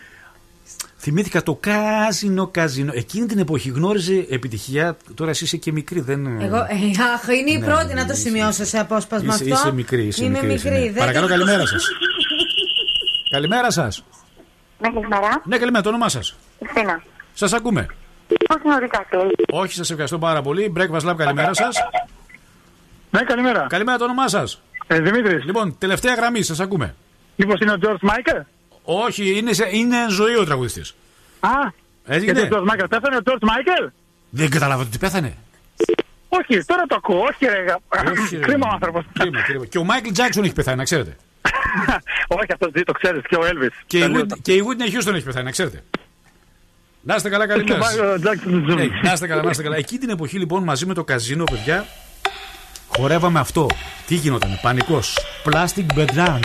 Θυμήθηκα 0.98 1.44
το 1.44 1.56
κάζινο 1.60 2.48
κάζινο. 2.48 2.92
Εκείνη 2.96 3.26
την 3.26 3.40
εποχή 3.40 3.70
γνώριζε 3.70 4.26
επιτυχία. 4.30 4.98
Τώρα 5.16 5.30
εσύ 5.30 5.44
είσαι 5.44 5.58
και 5.58 5.72
μικρή, 5.72 6.00
δεν. 6.02 6.42
Εγώ, 6.42 6.56
ε, 6.56 6.62
αχ, 7.14 7.28
είναι 7.40 7.52
η 7.52 7.58
Ναι, 7.58 7.66
πρώτη 7.66 7.86
ναι, 7.86 7.94
να 7.94 8.02
το 8.02 8.08
ναι. 8.08 8.14
σημειώσω 8.14 8.66
σε 8.66 8.80
απόσπασμα 8.80 9.34
Είσαι, 9.34 9.44
αυτό. 9.44 9.56
είσαι 9.68 9.72
μικρή, 9.76 10.04
είσαι 10.06 10.24
Είμαι 10.24 10.34
μικρή. 10.40 10.54
είσαι, 10.54 10.70
μικρή. 10.70 10.84
ναι. 10.84 10.92
δεν 10.92 11.00
Παρακαλώ, 11.00 11.26
το- 11.28 11.32
καλημέρα 11.32 11.66
σας. 11.66 11.84
καλημέρα 13.30 13.72
σας. 13.72 14.04
Ναι, 14.80 14.90
καλημέρα. 14.90 15.42
Ναι, 15.46 15.58
καλημέρα, 15.58 15.84
το 15.84 15.90
όνομά 15.90 16.10
σας. 16.10 16.36
Χριστίνα. 16.60 17.04
Σας 17.34 17.54
ακούμε. 17.54 17.86
Πώς 18.48 18.58
γνωρίζατε. 18.64 19.18
Όχι, 19.52 19.74
σας 19.74 19.90
ευχαριστώ 19.90 20.18
πάρα 20.20 20.42
πολύ. 20.42 20.74
Breakfast 20.78 21.10
Club, 21.10 21.16
καλημέρα 21.18 21.54
σας. 21.54 21.76
Ναι, 23.12 23.22
καλημέρα. 23.24 23.66
Καλημέρα, 23.70 23.98
το 23.98 24.04
όνομά 24.04 24.28
σας. 24.28 24.62
Ε, 24.88 25.00
Δημήτρης. 25.00 25.44
Λοιπόν, 25.44 25.76
τελευταία 25.78 26.14
γραμμή, 26.14 26.42
σας 26.42 26.60
ακούμε. 26.60 26.96
Μήπως 27.36 27.54
είναι 27.62 27.72
ο 27.72 27.76
George 27.82 28.00
Michael. 28.02 28.30
Όχι, 28.86 29.38
είναι, 29.38 29.54
σε- 29.54 29.70
είναι 29.72 29.98
ζωή 30.10 30.36
ο 30.36 30.46
τραγουδιστής. 30.46 30.96
Α, 31.40 31.50
Έτσι 32.06 32.24
γιατί 32.26 32.40
είναι. 32.40 32.56
ο 32.56 32.58
George 32.60 32.64
Michael 32.66 32.84
πέθανε 32.86 33.16
ο 33.16 33.20
George 33.26 33.42
Michael. 33.42 33.84
Δεν 34.30 34.50
καταλάβατε 34.50 34.88
ότι 34.90 34.98
πέθανε. 34.98 35.38
Όχι, 36.30 36.64
τώρα 36.66 36.84
το 36.88 36.96
ακούω. 36.96 37.20
Όχι, 37.20 37.46
ρε. 37.46 37.76
Όχι, 38.22 38.36
ρε. 38.38 38.42
Κρίμα 38.48 38.68
ο 38.68 38.74
άνθρωπος. 38.74 39.04
Κρίμα, 39.20 39.42
κρίμα. 39.42 39.66
Και 39.66 39.78
ο 39.78 39.84
Μάικλ 39.84 40.10
Τζάξον 40.12 40.44
έχει 40.44 40.54
πεθάνει, 40.54 40.78
να 40.78 40.84
ξέρετε. 40.84 41.16
Όχι, 42.40 42.52
αυτό 42.54 42.70
δεν 42.72 42.86
το 42.86 42.92
ξέρεις. 42.92 43.22
Και 43.30 43.36
ο 43.36 43.42
Elvis. 43.44 43.70
Και 43.88 43.98
η, 43.98 44.12
Whit- 44.16 44.38
και 44.42 44.54
η 44.54 44.64
Whitney 44.68 44.96
Houston 45.10 45.14
έχει 45.14 45.24
πεθάνει, 45.24 45.46
να 45.46 45.52
ξέρετε. 45.52 45.84
Να 47.02 47.16
είστε 47.16 47.30
καλά, 47.30 47.48
καλημέρα. 47.48 47.80
Και 47.94 48.00
ο 48.00 48.04
Michael 48.04 48.28
Jackson. 48.28 48.76
Ναι, 48.76 48.86
να 49.04 49.12
είστε 49.14 49.28
καλά, 49.28 49.42
να 49.44 49.50
είστε 49.50 49.64
καλά. 49.64 49.76
Εκεί 49.76 49.98
την 49.98 50.10
εποχή 50.10 50.38
λοιπόν 50.38 50.64
μαζί 50.64 50.86
με 50.86 50.94
το 50.94 51.04
καζίνο, 51.04 51.44
παιδιά, 51.44 51.86
χορεύαμε 52.88 53.40
αυτό. 53.40 53.70
Τι 54.08 54.16
γινόταν, 54.16 54.60
πανικός. 54.62 55.18
Plastic 55.46 55.86
Bedrant. 55.98 56.40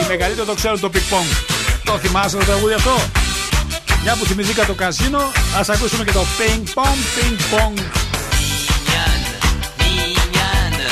Οι 0.00 0.06
μεγαλύτεροι 0.08 0.46
το 0.46 0.54
ξέρουν 0.54 0.80
το 0.80 0.90
ping 0.94 1.14
pong. 1.14 1.28
Το 1.84 1.98
θυμάσαι 1.98 2.36
το 2.36 2.44
τραγούδι 2.44 2.74
αυτό; 2.74 2.94
Μια 4.02 4.16
που 4.16 4.24
θυμηθήκα 4.24 4.66
το 4.66 4.74
καζίνο, 4.74 5.20
ας 5.58 5.68
ακούσουμε 5.68 6.04
και 6.04 6.12
το 6.12 6.24
ping 6.38 6.62
pong, 6.74 6.98
ping 7.16 7.36
pong. 7.52 7.74
mignonne, 9.78 10.84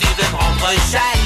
tu 0.00 0.06
veux 0.16 0.30
me 0.32 0.38
rendre 0.38 1.19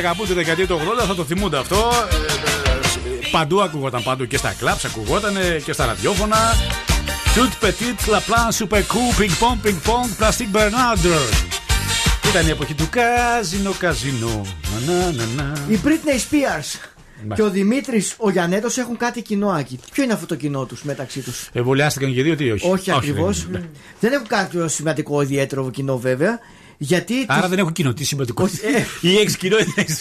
αγαπούν 0.00 0.26
τη 0.26 0.32
δεκαετία 0.32 0.66
του 0.66 0.80
80 1.02 1.06
θα 1.06 1.14
το 1.14 1.24
θυμούνται 1.24 1.58
αυτό. 1.58 1.90
Ε, 2.10 2.14
ε, 2.14 3.28
Παντού 3.30 3.62
ακούγονταν 3.62 4.02
παντού 4.02 4.26
και 4.26 4.36
στα 4.36 4.54
κλαμπς 4.58 4.84
ακούγονταν 4.84 5.34
και 5.64 5.72
στα 5.72 5.86
ραδιόφωνα. 5.86 6.36
Tout 7.36 7.64
petit, 7.64 8.00
la 8.14 8.20
plan, 8.28 8.48
super 8.60 8.82
cool, 8.92 9.10
ping 9.20 9.34
pong, 9.42 9.56
ping 9.66 9.80
pong, 9.88 10.08
plastic 10.20 10.48
Bernarder. 10.56 11.22
Ήταν 12.30 12.46
η 12.46 12.50
εποχή 12.50 12.74
του 12.74 12.88
καζίνο, 12.90 13.72
καζίνο. 13.78 14.46
Να, 14.86 14.94
να, 14.94 15.10
να, 15.10 15.24
να. 15.42 15.52
Η 15.68 15.80
Britney 15.84 16.16
Spears 16.18 16.78
Ναι. 17.28 17.34
και 17.34 17.42
ο 17.42 17.50
Δημήτρης 17.50 18.14
ο 18.18 18.30
Γιανέτος 18.30 18.78
έχουν 18.78 18.96
κάτι 18.96 19.22
κοινό 19.22 19.48
άκη. 19.48 19.78
Ποιο 19.92 20.02
είναι 20.04 20.12
αυτό 20.12 20.26
το 20.26 20.34
κοινό 20.34 20.64
τους 20.64 20.82
μεταξύ 20.82 21.20
τους; 21.20 21.48
Εμβολιάστηκαν 21.52 22.12
και 22.14 22.20
οι 22.20 22.22
δύο, 22.22 22.36
τι 22.36 22.50
όχι. 22.50 22.68
Όχι 22.70 22.90
ακριβώς. 22.92 23.38
δεν 23.50 23.54
είναι. 23.60 23.70
Δεν 24.00 24.12
έχουν 24.12 24.26
κάποιο 24.26 24.68
σημαντικό 24.68 25.22
ιδιαίτερο 25.22 25.70
κοινό 25.70 25.98
βέβαια. 25.98 26.38
Γιατί. 26.82 27.24
Άρα 27.28 27.40
τους- 27.40 27.50
δεν 27.50 27.58
έχουν 27.58 27.72
κοινό, 27.72 27.92
τι 27.94 28.04
σημαντικό. 28.04 28.48
Ή 29.00 29.16
έχεις 29.18 29.36
κοινό 29.36 29.58
ή 29.58 29.62
δεν 29.62 29.72
έχεις 29.76 29.98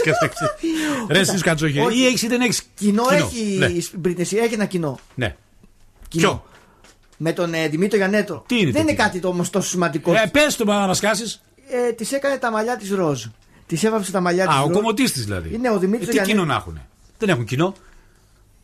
Ρε, 1.10 1.20
εσεί 1.20 1.38
κατσοχέ. 1.38 1.82
Όχι. 1.82 2.00
Ή 2.00 2.06
έχεις 2.06 2.22
ή 2.22 2.28
δεν 2.28 2.42
έχεις. 2.42 2.62
Κοινό, 2.76 3.04
έχει 3.12 3.56
Ναι. 3.58 3.66
η 3.66 3.86
Britney 4.06 4.10
Spears, 4.20 4.20
έχει 4.44 4.54
ένα 4.54 4.66
κοινό. 4.66 5.00
ναι. 5.16 5.36
κοινό. 6.08 6.44
Με 7.18 7.32
τον 7.34 7.54
ε, 7.54 7.68
Δημήτρη 7.68 7.98
Γιανέτο. 7.98 8.44
Τι 8.48 8.56
είναι 8.56 8.64
δεν 8.64 8.74
το 8.74 8.80
είναι 8.80 8.92
κοινό; 8.92 9.04
κάτι 9.04 9.20
το 9.20 9.28
όμως 9.28 9.50
τόσο 9.50 9.70
σημαντικό. 9.70 10.14
Ε, 10.14 10.30
πες 10.32 10.56
το 10.56 10.66
να 10.66 10.88
μας 10.88 11.00
κάσει. 11.00 11.40
Ε, 11.88 11.92
της 11.92 12.12
έκανε 12.12 12.38
τα 12.38 12.52
μαλλιά 12.52 12.78
της 12.78 12.90
ροζ. 12.92 13.26
Της 13.68 13.84
έβαψε 13.84 14.12
τα 14.12 14.20
μαλλιά 14.20 14.46
της 14.48 14.56
Α, 14.56 14.62
ο 14.62 14.68
ροζ. 14.68 14.76
κομμωτή 14.76 15.12
τη 15.12 15.20
δηλαδή. 15.22 15.54
Είναι 15.54 15.70
ο 15.72 15.80
Δημήτρης 15.80 16.08
Ε, 16.08 16.12
Τι 16.12 16.22
κοινό 16.22 16.46
να 16.46 16.56
έχουν. 16.56 16.82
Δεν 17.18 17.30
έχουν 17.30 17.46
κοινό. 17.46 17.74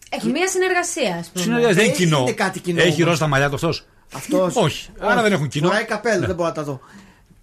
Έχει 0.10 0.28
μία 0.30 0.48
συνεργασία, 0.48 1.16
ας 1.20 1.28
πούμε. 1.28 1.44
Συνεργασία 1.44 1.74
δεν 1.76 1.84
είναι 1.84 1.94
Έχει- 1.94 2.04
κοινό. 2.04 2.20
είναι 2.20 2.32
κάτι 2.32 2.60
κοινό 2.60 2.82
Έχει 2.82 2.94
όμως. 3.02 3.06
ροζ 3.10 3.20
τα 3.20 3.28
μαλλιά 3.28 3.50
του 3.50 3.56
αυτός; 3.56 3.86
Αυτός. 4.14 4.56
Όχι. 4.56 4.90
Άρα 5.00 5.22
δεν 5.22 5.32
έχουν 5.32 5.48
κοινό. 5.48 5.68
Φοράει 5.68 5.84
καπέλο, 5.84 6.20
Ναι. 6.20 6.26
δεν 6.26 6.36
μπορώ 6.36 6.48
να 6.48 6.54
τα 6.56 6.64
δω. 6.64 6.80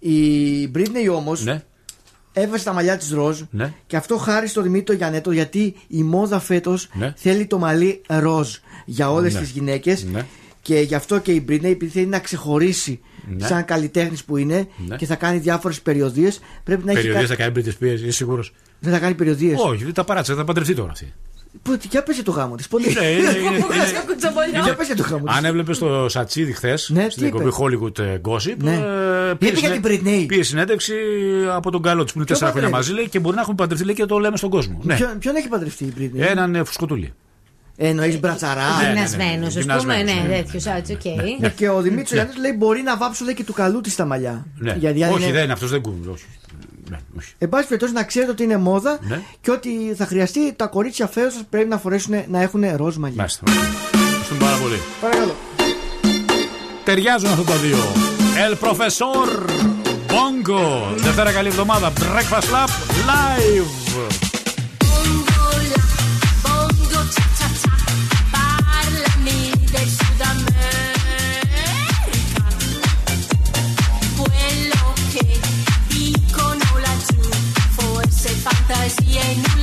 Η 0.09 0.71
Britney 0.75 1.15
όμως 1.15 1.43
Ναι. 1.43 1.63
έβασε 2.33 2.63
τα 2.63 2.73
μαλλιά 2.73 2.97
της 2.97 3.11
ροζ 3.11 3.41
Ναι. 3.49 3.73
και 3.87 3.95
αυτό 3.95 4.17
χάρη 4.17 4.47
στο 4.47 4.61
Δημήτρη 4.61 4.95
Γιανέτο 4.95 5.31
γιατί 5.31 5.75
η 5.87 6.03
μόδα 6.03 6.39
φέτος 6.39 6.89
Ναι. 6.93 7.13
θέλει 7.17 7.45
το 7.45 7.57
μαλλί 7.57 8.01
ροζ 8.07 8.55
για 8.85 9.11
όλες 9.11 9.33
Ναι. 9.33 9.39
τις 9.39 9.49
γυναίκες. 9.49 10.03
Ναι. 10.03 10.25
Και 10.61 10.79
γι' 10.79 10.95
αυτό 10.95 11.19
και 11.19 11.31
η 11.31 11.45
Britney, 11.49 11.63
επειδή 11.63 11.91
θέλει 11.91 12.05
να 12.05 12.19
ξεχωρίσει 12.19 12.99
Ναι. 13.37 13.47
σαν 13.47 13.65
καλλιτέχνης 13.65 14.23
που 14.23 14.37
είναι 14.37 14.67
Ναι. 14.87 14.95
και 14.95 15.05
θα 15.05 15.15
κάνει 15.15 15.37
διάφορες 15.37 15.81
περιοδίες, 15.81 16.39
πρέπει 16.63 16.85
να 16.85 16.91
έχει. 16.91 17.01
Περιοδίες 17.01 17.29
κάτι- 17.29 17.41
θα 17.41 17.49
κάνει 17.49 17.63
Britney 17.79 17.83
Spears, 17.83 17.99
είσαι 17.99 18.11
σίγουρος; 18.11 18.53
Δεν 18.79 18.91
θα 18.93 18.99
κάνει 18.99 19.13
περιοδίες. 19.15 19.59
Όχι, 19.65 19.83
δεν 19.83 19.93
τα 19.93 20.03
παράτησε, 20.03 20.33
θα 20.33 20.43
παντρευτεί 20.43 20.73
τώρα 20.75 20.91
αυτή. 20.91 21.13
Πού, 21.61 21.77
για 21.89 22.03
πέσε 22.03 22.23
το 22.23 22.31
γάμο 22.31 22.55
της. 22.55 22.67
Πολύ. 22.67 22.85
Ναι, 22.99 23.05
είναι- 23.05 23.19
είναι- 23.19 23.55
είναι- 24.49 24.61
Για 24.63 24.75
πέσε 24.75 24.95
το 24.95 25.03
γάμο 25.09 25.25
της. 25.25 25.35
Αν 25.37 25.45
έβλεπες 25.45 25.77
το 25.77 26.09
Σατσίδι 26.09 26.53
χθες 26.53 26.89
Ναι, 26.93 27.07
στην 27.09 27.21
τι 27.21 27.27
εκπομπή 27.27 27.47
είπε; 27.47 27.55
Hollywood 27.59 27.99
ε, 27.99 28.17
Gossip. 28.23 28.55
Ναι. 28.57 28.71
ε, 28.73 29.31
Είπε 29.31 29.45
για 29.45 29.55
συνέ- 29.57 29.81
την 29.85 30.01
Britney. 30.05 30.25
Πήγε 30.27 30.43
συνέντευξη 30.43 30.93
από 31.53 31.71
τον 31.71 31.81
καλό 31.81 32.03
της 32.03 32.11
που 32.13 32.17
είναι 32.17 32.27
τέσσερα 32.27 32.51
χρόνια 32.51 32.69
παντρεύει; 32.69 32.89
μαζί 32.91 33.01
λέει, 33.01 33.09
και 33.09 33.19
μπορεί 33.19 33.35
να 33.35 33.41
έχουν 33.41 33.55
παντρευτεί 33.55 33.85
λέει, 33.85 33.95
και 33.95 34.05
το 34.05 34.17
λέμε 34.17 34.37
στον 34.37 34.49
κόσμο. 34.49 34.79
Ναι. 34.83 34.95
Ποιον, 34.95 35.17
ποιον 35.19 35.35
έχει 35.35 35.47
παντρευτεί 35.47 35.83
η 35.83 35.93
Britney; 35.99 36.19
Έναν 36.19 36.55
ε, 36.55 36.63
φουσκωτούλη. 36.63 37.13
Εννοείς 37.77 38.19
μπρατσαρά. 38.19 38.61
Ναι, 38.61 38.83
ναι, 38.83 38.87
ναι. 38.87 38.93
Γυμνασμένος, 38.93 39.47
ας 39.47 39.51
πούμε. 39.53 39.59
Γυμνασμένος, 39.61 40.13
Ναι, 40.13 40.27
ναι. 40.27 40.35
τέτοιος. 40.35 40.65
έτσι, 40.65 40.93
οκ. 40.93 41.05
Ναι, 41.39 41.49
και 41.49 41.69
ο 41.69 41.81
Δημήτρης 41.81 42.11
Γιάννη 42.11 42.33
λέει 42.39 42.55
μπορεί 42.57 42.81
να 42.81 42.97
βάψω 42.97 43.25
λέει, 43.25 43.33
και 43.33 43.43
του 43.43 43.53
καλού 43.53 43.81
της 43.81 43.95
τα 43.95 44.05
μαλλιά. 44.05 44.45
Ναι. 44.57 44.75
Γιατί 44.79 45.03
αν 45.03 45.11
όχι, 45.13 45.23
είναι- 45.23 45.31
δεν 45.31 45.43
είναι 45.43 45.53
αυτός, 45.53 45.69
δεν 45.69 45.81
κουμπί. 45.81 46.13
Όχι. 46.95 47.03
Ναι, 47.13 47.19
όχι. 47.19 47.33
Εν 47.37 47.49
πάση 47.49 47.67
περιπτώσει 47.67 47.93
να 47.93 48.03
ξέρετε 48.03 48.31
ότι 48.31 48.43
είναι 48.43 48.57
μόδα 48.57 48.97
Ναι. 49.01 49.21
και 49.41 49.51
ότι 49.51 49.69
θα 49.97 50.05
χρειαστεί 50.05 50.53
τα 50.53 50.65
κορίτσια 50.67 51.07
φέτο 51.07 51.35
πρέπει 51.49 51.67
να 51.69 51.77
φορέσουν 51.77 52.15
να 52.27 52.41
έχουν 52.41 52.63
ροζ 52.75 52.95
μαλλιά. 52.97 53.17
Μάλιστα. 53.17 53.43
Ευχαριστούμε 53.93 54.39
πάρα 54.39 54.57
πολύ. 54.57 54.79
Παρακαλώ. 55.01 55.35
Ταιριάζουν 56.83 57.29
αυτά 57.31 57.43
τα 57.43 57.55
δύο. 57.55 57.77
El 58.47 58.67
Professor 58.67 59.49
Bongo. 60.07 60.93
Δευτέρα 60.95 61.31
καλή 61.31 61.47
εβδομάδα. 61.47 61.91
Breakfast 61.99 62.49
Lab 62.53 62.69
Live. 63.09 64.22
right 79.35 79.57
now. 79.57 79.62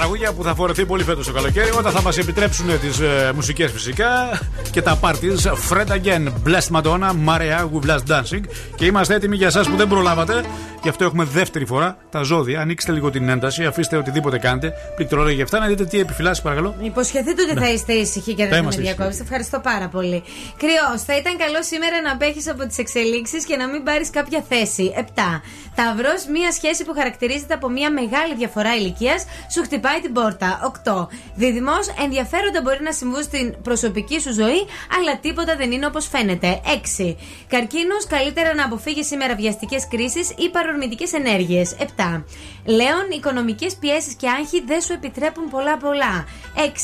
Τραγούδια 0.00 0.32
που 0.32 0.42
θα 0.42 0.54
φορεθεί 0.54 0.86
πολύ 0.86 1.02
φέτος 1.02 1.26
το 1.26 1.32
καλοκαίρι 1.32 1.70
όταν 1.78 1.92
θα 1.92 2.02
μας 2.02 2.18
επιτρέψουν 2.18 2.66
τις 2.80 3.00
ε, 3.00 3.32
μουσικές 3.34 3.70
φυσικά 3.72 4.40
και 4.70 4.82
τα 4.82 4.98
parties. 5.02 5.70
Fred 5.70 5.86
again, 5.88 6.26
Blessed 6.46 6.76
Madonna, 6.76 7.10
Maria 7.28 7.68
with 7.72 7.86
Blessed 7.90 8.06
Dancing. 8.08 8.40
Και 8.76 8.84
είμαστε 8.84 9.14
έτοιμοι 9.14 9.36
για 9.36 9.46
εσάς 9.46 9.68
που 9.68 9.76
δεν 9.76 9.88
προλάβατε. 9.88 10.44
Γι' 10.82 10.88
αυτό 10.88 11.04
έχουμε 11.04 11.24
δεύτερη 11.24 11.66
φορά 11.66 11.96
τα 12.10 12.22
ζώδια. 12.22 12.60
Ανοίξτε 12.60 12.92
λίγο 12.92 13.10
την 13.10 13.28
ένταση, 13.28 13.64
αφήστε 13.64 13.96
οτιδήποτε 13.96 14.38
κάνετε. 14.38 14.72
Πληκτρολόγια 14.96 15.44
αυτά 15.44 15.58
να 15.58 15.66
δείτε 15.66 15.84
τι 15.84 15.98
επιφυλάσσει 16.00 16.42
παρακαλώ. 16.42 16.74
Υποσχεθείτε 16.82 17.42
ότι 17.42 17.54
Ναι. 17.54 17.60
θα 17.60 17.72
είστε 17.72 17.92
ήσυχοι 17.92 18.34
και 18.34 18.42
Θα 18.42 18.48
δεν 18.48 18.48
θα 18.48 18.54
με 18.54 18.60
είμαστε 18.62 18.82
διακόψετε. 18.82 19.22
Ευχαριστώ 19.22 19.58
πάρα 19.60 19.88
πολύ. 19.88 20.22
Κρυός, 20.56 21.02
θα 21.06 21.16
ήταν 21.16 21.36
καλό 21.36 21.62
σήμερα 21.62 22.00
να 22.04 22.12
απέχεις 22.12 22.48
από 22.48 22.66
τις 22.66 22.78
εξελίξεις 22.78 23.44
και 23.44 23.56
να 23.56 23.68
μην 23.68 23.82
πάρεις 23.82 24.10
κάποια 24.10 24.44
θέση. 24.48 24.92
7. 24.96 25.42
Ταυρό, 25.74 26.14
μία 26.32 26.52
σχέση 26.52 26.84
που 26.84 26.92
χαρακτηρίζεται 26.94 27.54
από 27.54 27.68
μία 27.68 27.90
μεγάλη 27.90 28.34
διαφορά 28.36 28.74
ηλικίας, 28.76 29.24
σου 29.52 29.62
χτυπάει 29.62 30.00
την 30.00 30.12
πόρτα. 30.12 30.60
8. 30.62 31.08
Δίδυμος, 31.34 31.84
ενδιαφέροντα 32.04 32.60
μπορεί 32.62 32.82
να 32.82 32.92
συμβούν 32.92 33.22
στην 33.22 33.54
προσωπική 33.62 34.20
σου 34.20 34.32
ζωή, 34.32 34.59
αλλά 34.98 35.18
τίποτα 35.18 35.56
δεν 35.56 35.72
είναι 35.72 35.86
όπως 35.86 36.08
φαίνεται. 36.08 36.60
6. 36.98 37.16
Καρκίνος, 37.48 38.06
καλύτερα 38.06 38.54
να 38.54 38.64
αποφύγει 38.64 39.04
σήμερα 39.04 39.34
βιαστικέ 39.34 39.76
κρίσεις 39.90 40.30
ή 40.36 40.50
παρορμητικές 40.50 41.12
ενέργειες. 41.12 41.76
7. 41.78 42.24
Λέων, 42.64 43.06
οικονομικές 43.10 43.74
πιέσεις 43.74 44.14
και 44.14 44.28
άγχη 44.28 44.62
δεν 44.66 44.80
σου 44.80 44.92
επιτρέπουν 44.92 45.48
πολλά 45.50 45.76
πολλά. 45.76 46.24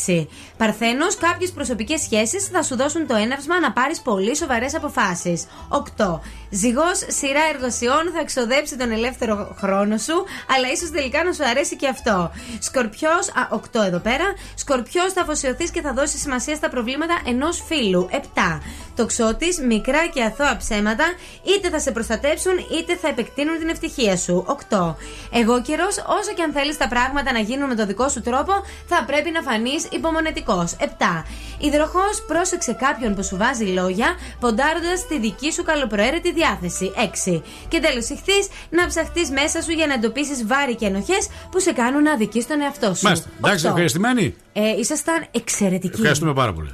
6. 0.07 0.27
Παρθένος, 0.56 1.16
κάποιες 1.16 1.50
προσωπικές 1.50 2.00
σχέσεις 2.00 2.46
θα 2.46 2.62
σου 2.62 2.76
δώσουν 2.76 3.06
το 3.06 3.14
έναυσμα 3.14 3.60
να 3.60 3.72
πάρεις 3.72 4.00
πολύ 4.00 4.36
σοβαρές 4.36 4.74
αποφάσεις. 4.74 5.46
8. 5.68 6.20
Ζυγός, 6.50 6.98
σειρά 7.06 7.40
εργοσιών 7.54 8.10
θα 8.14 8.20
εξοδέψει 8.20 8.76
τον 8.76 8.90
ελεύθερο 8.90 9.56
χρόνο 9.58 9.96
σου, 9.96 10.24
αλλά 10.56 10.72
ίσως 10.72 10.90
τελικά 10.90 11.24
να 11.24 11.32
σου 11.32 11.44
αρέσει 11.44 11.76
και 11.76 11.88
αυτό. 11.88 12.30
Σκορπιός, 12.58 13.28
α, 13.28 13.48
8 13.50 13.82
εδώ 13.82 13.98
πέρα. 13.98 14.24
Σκορπιός, 14.54 15.12
θα 15.12 15.20
αφοσιωθείς 15.22 15.70
και 15.70 15.80
θα 15.80 15.92
δώσεις 15.92 16.20
σημασία 16.20 16.54
στα 16.54 16.68
προβλήματα 16.68 17.20
ενός 17.26 17.62
φίλου. 17.66 18.08
7. 18.10 18.60
Τοξότης, 18.96 19.60
μικρά 19.60 20.06
και 20.06 20.22
αθώα 20.22 20.56
ψέματα, 20.56 21.04
είτε 21.42 21.68
θα 21.68 21.78
σε 21.78 21.90
προστατέψουν 21.90 22.52
είτε 22.78 22.96
θα 22.96 23.08
επεκτείνουν 23.08 23.58
την 23.58 23.68
ευτυχία 23.68 24.16
σου. 24.16 24.44
8. 24.46 24.96
Εγώ 25.32 25.62
καιρός, 25.62 25.96
όσο 26.18 26.32
και 26.34 26.42
αν 26.42 26.52
θέλεις 26.52 26.76
τα 26.76 26.88
πράγματα 26.88 27.32
να 27.32 27.38
γίνουν 27.38 27.68
με 27.68 27.74
το 27.74 27.86
δικό 27.86 28.08
σου 28.08 28.20
τρόπο, 28.20 28.52
θα 28.86 29.04
πρέπει 29.06 29.30
να 29.30 29.42
φανείς 29.42 29.84
υπομονετικός. 29.90 30.44
7. 30.78 31.24
Υδροχό, 31.59 32.04
πρόσεξε 32.27 32.72
κάποιον 32.72 33.14
που 33.14 33.24
σου 33.24 33.37
βάζει 33.37 33.64
λόγια, 33.64 34.14
ποντάροντας 34.40 35.06
τη 35.09 35.19
δική 35.19 35.53
σου 35.53 35.62
καλοπροαίρετη 35.62 36.32
διάθεση. 36.32 36.93
6. 36.96 37.43
Και 37.69 37.80
τέλος, 37.80 38.09
ηχθείς, 38.09 38.48
να 38.70 38.87
ψαχτείς 38.87 39.30
μέσα 39.30 39.62
σου 39.62 39.70
για 39.72 39.87
να 39.87 39.95
εντοπίσεις 39.95 40.46
βάρη 40.46 40.74
και 40.74 40.87
ενοχές 40.87 41.29
που 41.51 41.61
σε 41.61 41.72
κάνουν 41.72 42.03
να 42.03 42.12
αδικείς 42.12 42.46
τον 42.46 42.61
εαυτό 42.61 42.95
σου. 42.95 43.04
Μάλιστα. 43.04 43.29
Εντάξει, 43.38 43.56
Οκτώ. 43.56 43.69
ευχαριστημένοι; 43.69 44.35
Ε, 44.53 44.79
ήσασταν 44.79 45.27
εξαιρετικοί. 45.30 45.95
Ευχαριστούμε 45.96 46.32
πάρα 46.32 46.53
πολύ. 46.53 46.70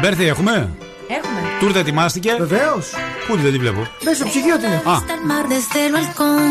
Μπέρθη, 0.00 0.24
έχουμε; 0.26 0.70
Έχουμε. 1.62 1.72
Τούρτα 1.72 1.78
ετοιμάστηκε. 1.78 2.36
Βεβαίω. 2.38 2.76
Πού 3.26 3.36
δεν 3.36 3.52
τη 3.52 3.58
βλέπω. 3.58 3.86
Μέσα 4.04 4.16
στο 4.16 4.26
ψυγείο 4.28 4.56
την 4.58 4.72
έχω. 4.72 4.90
Α, 4.90 4.96
Hasta 4.96 5.14
el 5.14 5.22
mar 5.30 5.44
desde 5.48 5.80
el 5.86 5.92
balcón. 5.96 6.42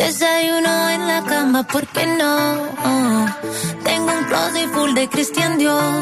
Desayuno 0.00 0.74
en 0.94 1.02
la 1.12 1.20
cama, 1.32 1.60
¿por 1.72 1.84
qué 1.94 2.04
no? 2.20 2.34
Tengo 3.88 4.10
un 4.18 4.24
closet 4.28 4.68
full 4.74 4.92
de 4.98 5.04
Christian 5.14 5.52
Dior. 5.60 5.94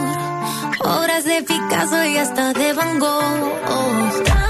Obras 0.97 1.23
de 1.31 1.37
Picasso 1.49 2.01
y 2.13 2.15
hasta 2.23 2.45
de 2.61 2.69
Van 2.79 2.93
Gogh. 3.03 4.46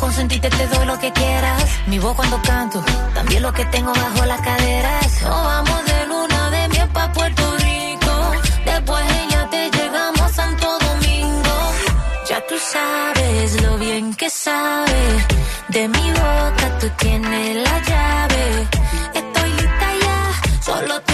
consentirte 0.00 0.48
te 0.50 0.66
doy 0.66 0.86
lo 0.86 0.98
que 0.98 1.12
quieras. 1.12 1.64
Mi 1.86 1.98
voz 1.98 2.14
cuando 2.16 2.40
canto, 2.42 2.82
también 3.14 3.42
lo 3.42 3.52
que 3.52 3.64
tengo 3.66 3.92
bajo 3.92 4.24
las 4.24 4.40
caderas. 4.40 5.22
Nos 5.22 5.44
vamos 5.52 5.84
de 5.84 6.06
luna 6.06 6.50
de 6.50 6.68
miel 6.68 6.88
pa' 6.88 7.12
Puerto 7.12 7.44
Rico. 7.58 8.12
Después 8.64 9.04
ella 9.22 9.48
te 9.50 9.70
llegamos 9.70 10.22
a 10.22 10.28
Santo 10.30 10.66
Domingo. 10.86 11.56
Ya 12.28 12.40
tú 12.48 12.54
sabes 12.58 13.62
lo 13.62 13.78
bien 13.78 14.14
que 14.14 14.30
sabe. 14.30 15.02
De 15.68 15.88
mi 15.88 16.10
boca 16.12 16.78
tú 16.80 16.88
tienes 16.98 17.56
la 17.66 17.76
llave. 17.88 18.68
Estoy 19.14 19.50
lista 19.50 19.88
ya, 20.04 20.62
solo 20.62 21.00
te 21.02 21.09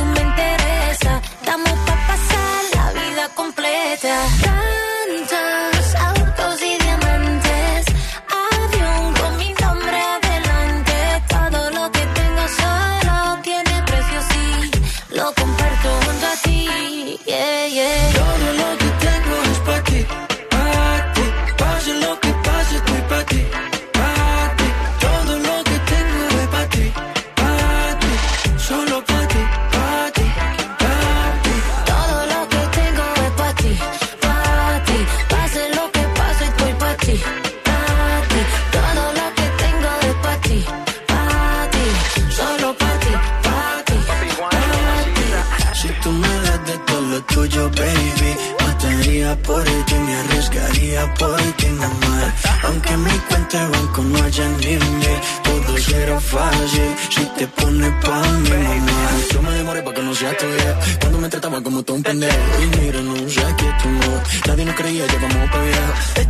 daría 49.27 49.43
por 49.43 49.65
ti, 49.65 49.95
me 49.95 50.15
arriesgaría 50.17 51.15
por 51.15 51.41
ti, 51.57 51.67
mamá. 51.69 52.35
Aunque 52.65 52.93
en 52.93 53.05
mi 53.05 53.19
cuenta 53.29 53.65
de 53.65 53.77
banco 53.77 54.03
no 54.03 54.23
haya 54.23 54.49
ni 54.61 54.67
mil, 54.67 55.19
todo 55.43 55.79
será 55.79 56.21
fácil 56.21 56.91
si 57.11 57.25
te 57.37 57.47
pones 57.49 57.93
pa' 58.05 58.23
mi 58.45 58.51
mamá. 58.51 59.11
Yo 59.33 59.43
me 59.43 59.51
demoré 59.53 59.83
pa' 59.83 59.95
que 59.95 60.03
no 60.03 60.15
sea 60.15 60.37
tu 60.37 60.47
día, 60.47 60.79
cuando 61.01 61.19
me 61.19 61.29
trataba 61.29 61.63
como 61.63 61.83
tú 61.83 61.95
un 61.95 62.03
pendejo. 62.03 62.37
Y 62.63 62.67
mira, 62.77 63.01
no 63.03 63.17
sé 63.29 63.47
que 63.59 63.69
tú 63.83 63.89
no, 63.89 64.23
nadie 64.47 64.65
nos 64.65 64.75
creía, 64.75 65.07
llevamos 65.07 65.51
pa' 65.51 65.61
allá 65.61 66.26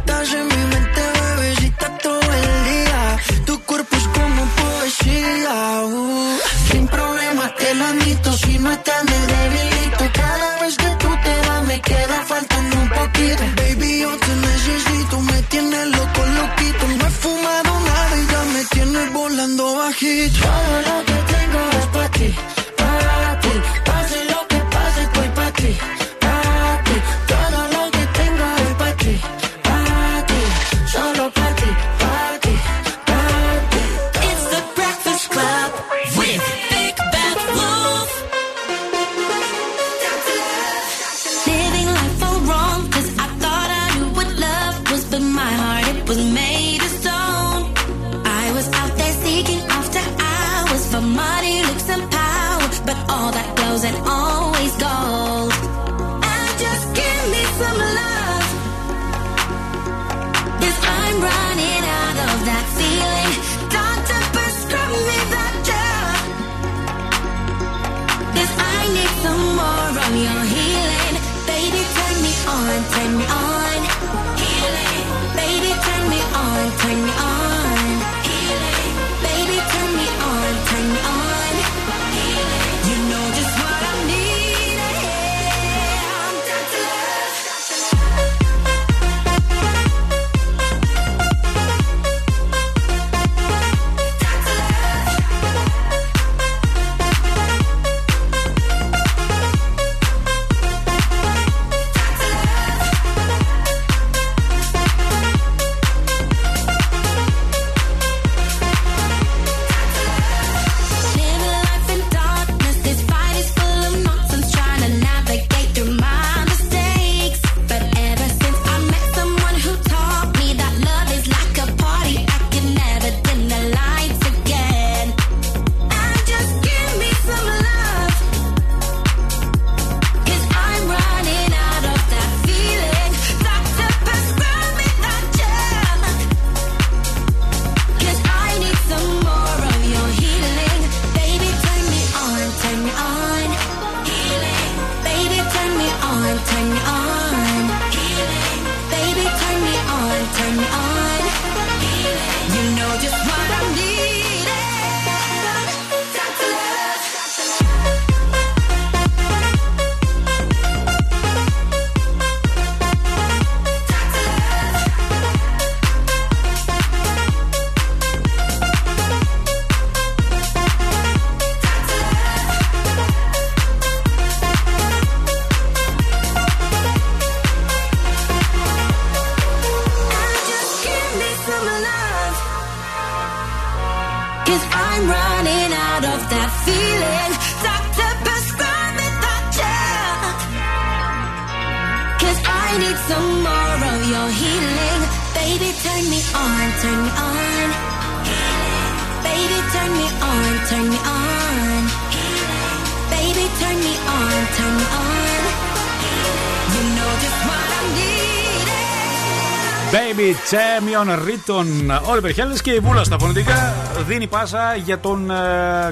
Champion 210.96 211.18
Ρίτον 211.24 211.66
Όλιβερ 212.02 212.32
Χέλλη 212.32 212.60
και 212.60 212.70
η 212.70 212.78
Βούλα 212.78 213.04
στα 213.04 213.18
φωνητικά 213.18 213.74
δίνει 214.06 214.26
πάσα 214.26 214.74
για 214.84 214.98
τον 214.98 215.30
ε, 215.30 215.34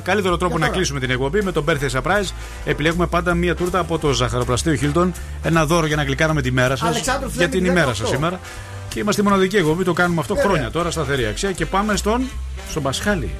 καλύτερο 0.02 0.36
τρόπο 0.36 0.58
να 0.58 0.68
κλείσουμε 0.68 1.00
την 1.00 1.10
εκπομπή 1.10 1.42
με 1.42 1.52
τον 1.52 1.64
Birthday 1.68 2.00
Surprise. 2.00 2.30
Επιλέγουμε 2.64 3.06
πάντα 3.06 3.34
μία 3.34 3.54
τούρτα 3.54 3.78
από 3.78 3.98
το 3.98 4.12
ζαχαροπλαστείο 4.12 4.74
Χίλτον. 4.74 5.12
Ένα 5.42 5.66
δώρο 5.66 5.86
για 5.86 5.96
να 5.96 6.02
γλυκάνουμε 6.04 6.42
τη 6.42 6.50
μέρα 6.50 6.76
σας. 6.76 6.88
Αλεξάνδρου 6.88 7.28
Για 7.28 7.48
την 7.48 7.50
Φλέμινγκ, 7.50 7.76
ημέρα 7.76 7.94
σας 7.94 8.08
18. 8.08 8.14
σήμερα. 8.14 8.40
Και 8.88 9.00
είμαστε 9.00 9.20
η 9.20 9.24
μοναδική 9.24 9.56
εκπομπή, 9.56 9.84
το 9.84 9.92
κάνουμε 9.92 10.20
αυτό 10.20 10.34
Βέβαια. 10.34 10.50
χρόνια 10.50 10.70
τώρα, 10.70 10.90
σταθερή 10.90 11.26
αξία. 11.26 11.52
Και 11.52 11.66
πάμε 11.66 11.96
στον, 11.96 12.22
στον 12.70 12.82
Πασχάλη. 12.82 13.30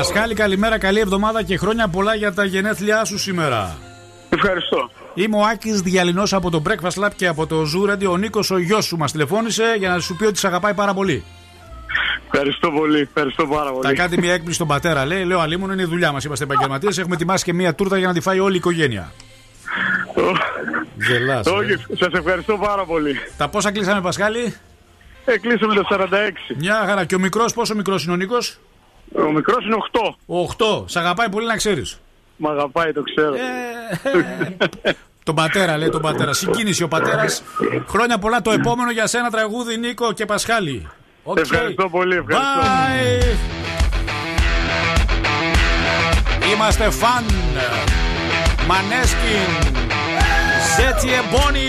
Πασχάλη, 0.00 0.34
καλημέρα, 0.34 0.78
καλή 0.78 0.98
εβδομάδα 0.98 1.42
και 1.42 1.56
χρόνια 1.56 1.88
πολλά 1.88 2.14
για 2.14 2.32
τα 2.32 2.44
γενέθλιά 2.44 3.04
σου 3.04 3.18
σήμερα. 3.18 3.76
Ευχαριστώ. 4.28 4.90
Είμαι 5.14 5.36
ο 5.36 5.40
Άκης 5.40 5.80
Διαλυνός 5.80 6.32
από 6.32 6.50
το 6.50 6.62
Breakfast 6.68 7.04
Lab 7.04 7.10
και 7.16 7.26
από 7.26 7.46
το 7.46 7.62
Zoo 7.62 7.90
Radio. 7.90 8.10
Ο 8.10 8.16
Νίκος, 8.16 8.50
ο 8.50 8.58
γιος 8.58 8.84
σου, 8.84 8.96
μας 8.96 9.12
τηλεφώνησε 9.12 9.74
για 9.78 9.88
να 9.88 9.98
σου 9.98 10.16
πει 10.16 10.24
ότι 10.24 10.38
σε 10.38 10.46
αγαπάει 10.46 10.74
πάρα 10.74 10.94
πολύ. 10.94 11.24
Ευχαριστώ 12.32 12.70
πολύ. 12.70 13.00
Ευχαριστώ 13.00 13.46
πάρα 13.46 13.72
πολύ. 13.72 13.86
Θα 13.86 13.92
κάνει 13.92 14.16
μια 14.18 14.30
έκπληξη 14.30 14.54
στον 14.54 14.66
πατέρα, 14.66 15.04
λέει. 15.04 15.24
Λέω 15.24 15.40
αλίμονο, 15.40 15.72
είναι 15.72 15.82
η 15.82 15.84
δουλειά 15.84 16.12
μας. 16.12 16.24
Είμαστε 16.24 16.44
επαγγελματίες. 16.44 16.98
Έχουμε 16.98 17.14
ετοιμάσει 17.14 17.44
και 17.44 17.52
μια 17.52 17.74
τούρτα 17.74 17.98
για 17.98 18.06
να 18.06 18.12
τη 18.12 18.20
φάει 18.20 18.38
όλη 18.38 18.54
η 18.54 18.56
οικογένεια. 18.56 19.12
Γελάς, 21.08 21.46
ε. 21.46 21.50
Όχι, 21.50 21.76
σας 21.98 22.12
ευχαριστώ 22.12 22.56
πάρα 22.56 22.84
πολύ. 22.84 23.16
Τα 23.36 23.48
πόσα 23.48 23.72
κλείσαμε, 23.72 24.00
Πασχάλη; 24.00 24.54
Ε, 25.24 25.38
κλείσαμε 25.38 25.74
το 25.74 25.82
46. 25.90 26.54
Μια 26.56 26.82
χαρά. 26.86 27.04
Και 27.04 27.14
ο 27.14 27.18
μικρός, 27.18 27.52
πόσο 27.52 27.74
μικρός 27.74 28.04
είναι 28.04 28.12
ο 28.12 28.16
Νίκος; 28.16 28.58
Ο 29.12 29.32
μικρός 29.32 29.64
είναι 29.64 29.76
8. 29.76 30.16
8. 30.26 30.84
Σ' 30.86 30.96
αγαπάει 30.96 31.28
πολύ 31.28 31.46
να 31.46 31.56
ξέρεις. 31.56 31.98
Μ' 32.36 32.46
αγαπάει, 32.46 32.92
το 32.92 33.02
ξέρω. 33.02 33.34
Τον 35.24 35.34
πατέρα, 35.34 35.76
λέει 35.76 35.88
τον 35.88 36.00
πατέρα. 36.00 36.32
Συγκίνηση 36.32 36.82
ο 36.82 36.88
πατέρας. 36.88 37.42
Χρόνια 37.88 38.18
πολλά 38.18 38.42
το 38.42 38.50
επόμενο 38.50 38.90
για 38.90 39.06
σένα 39.06 39.30
τραγούδι, 39.30 39.76
Νίκο 39.76 40.12
και 40.12 40.26
Πασχάλη. 40.26 40.88
Οκ. 41.22 41.38
Ευχαριστώ 41.38 41.88
πολύ. 41.88 42.16
Ευχαριστώ. 42.16 42.60
Bye. 42.60 43.36
Είμαστε 46.54 46.90
φαν. 46.90 47.24
Måneskin. 48.66 49.74
Ζέτσι 50.76 51.08
εμπόνι. 51.08 51.68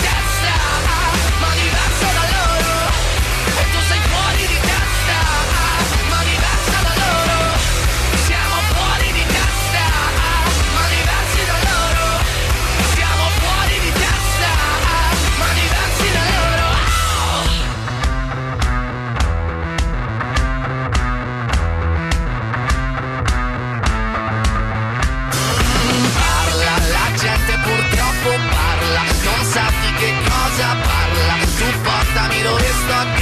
zapparla 30.61 31.37
Supportami 31.57 32.41
dove 32.43 32.69
sto 32.85 33.20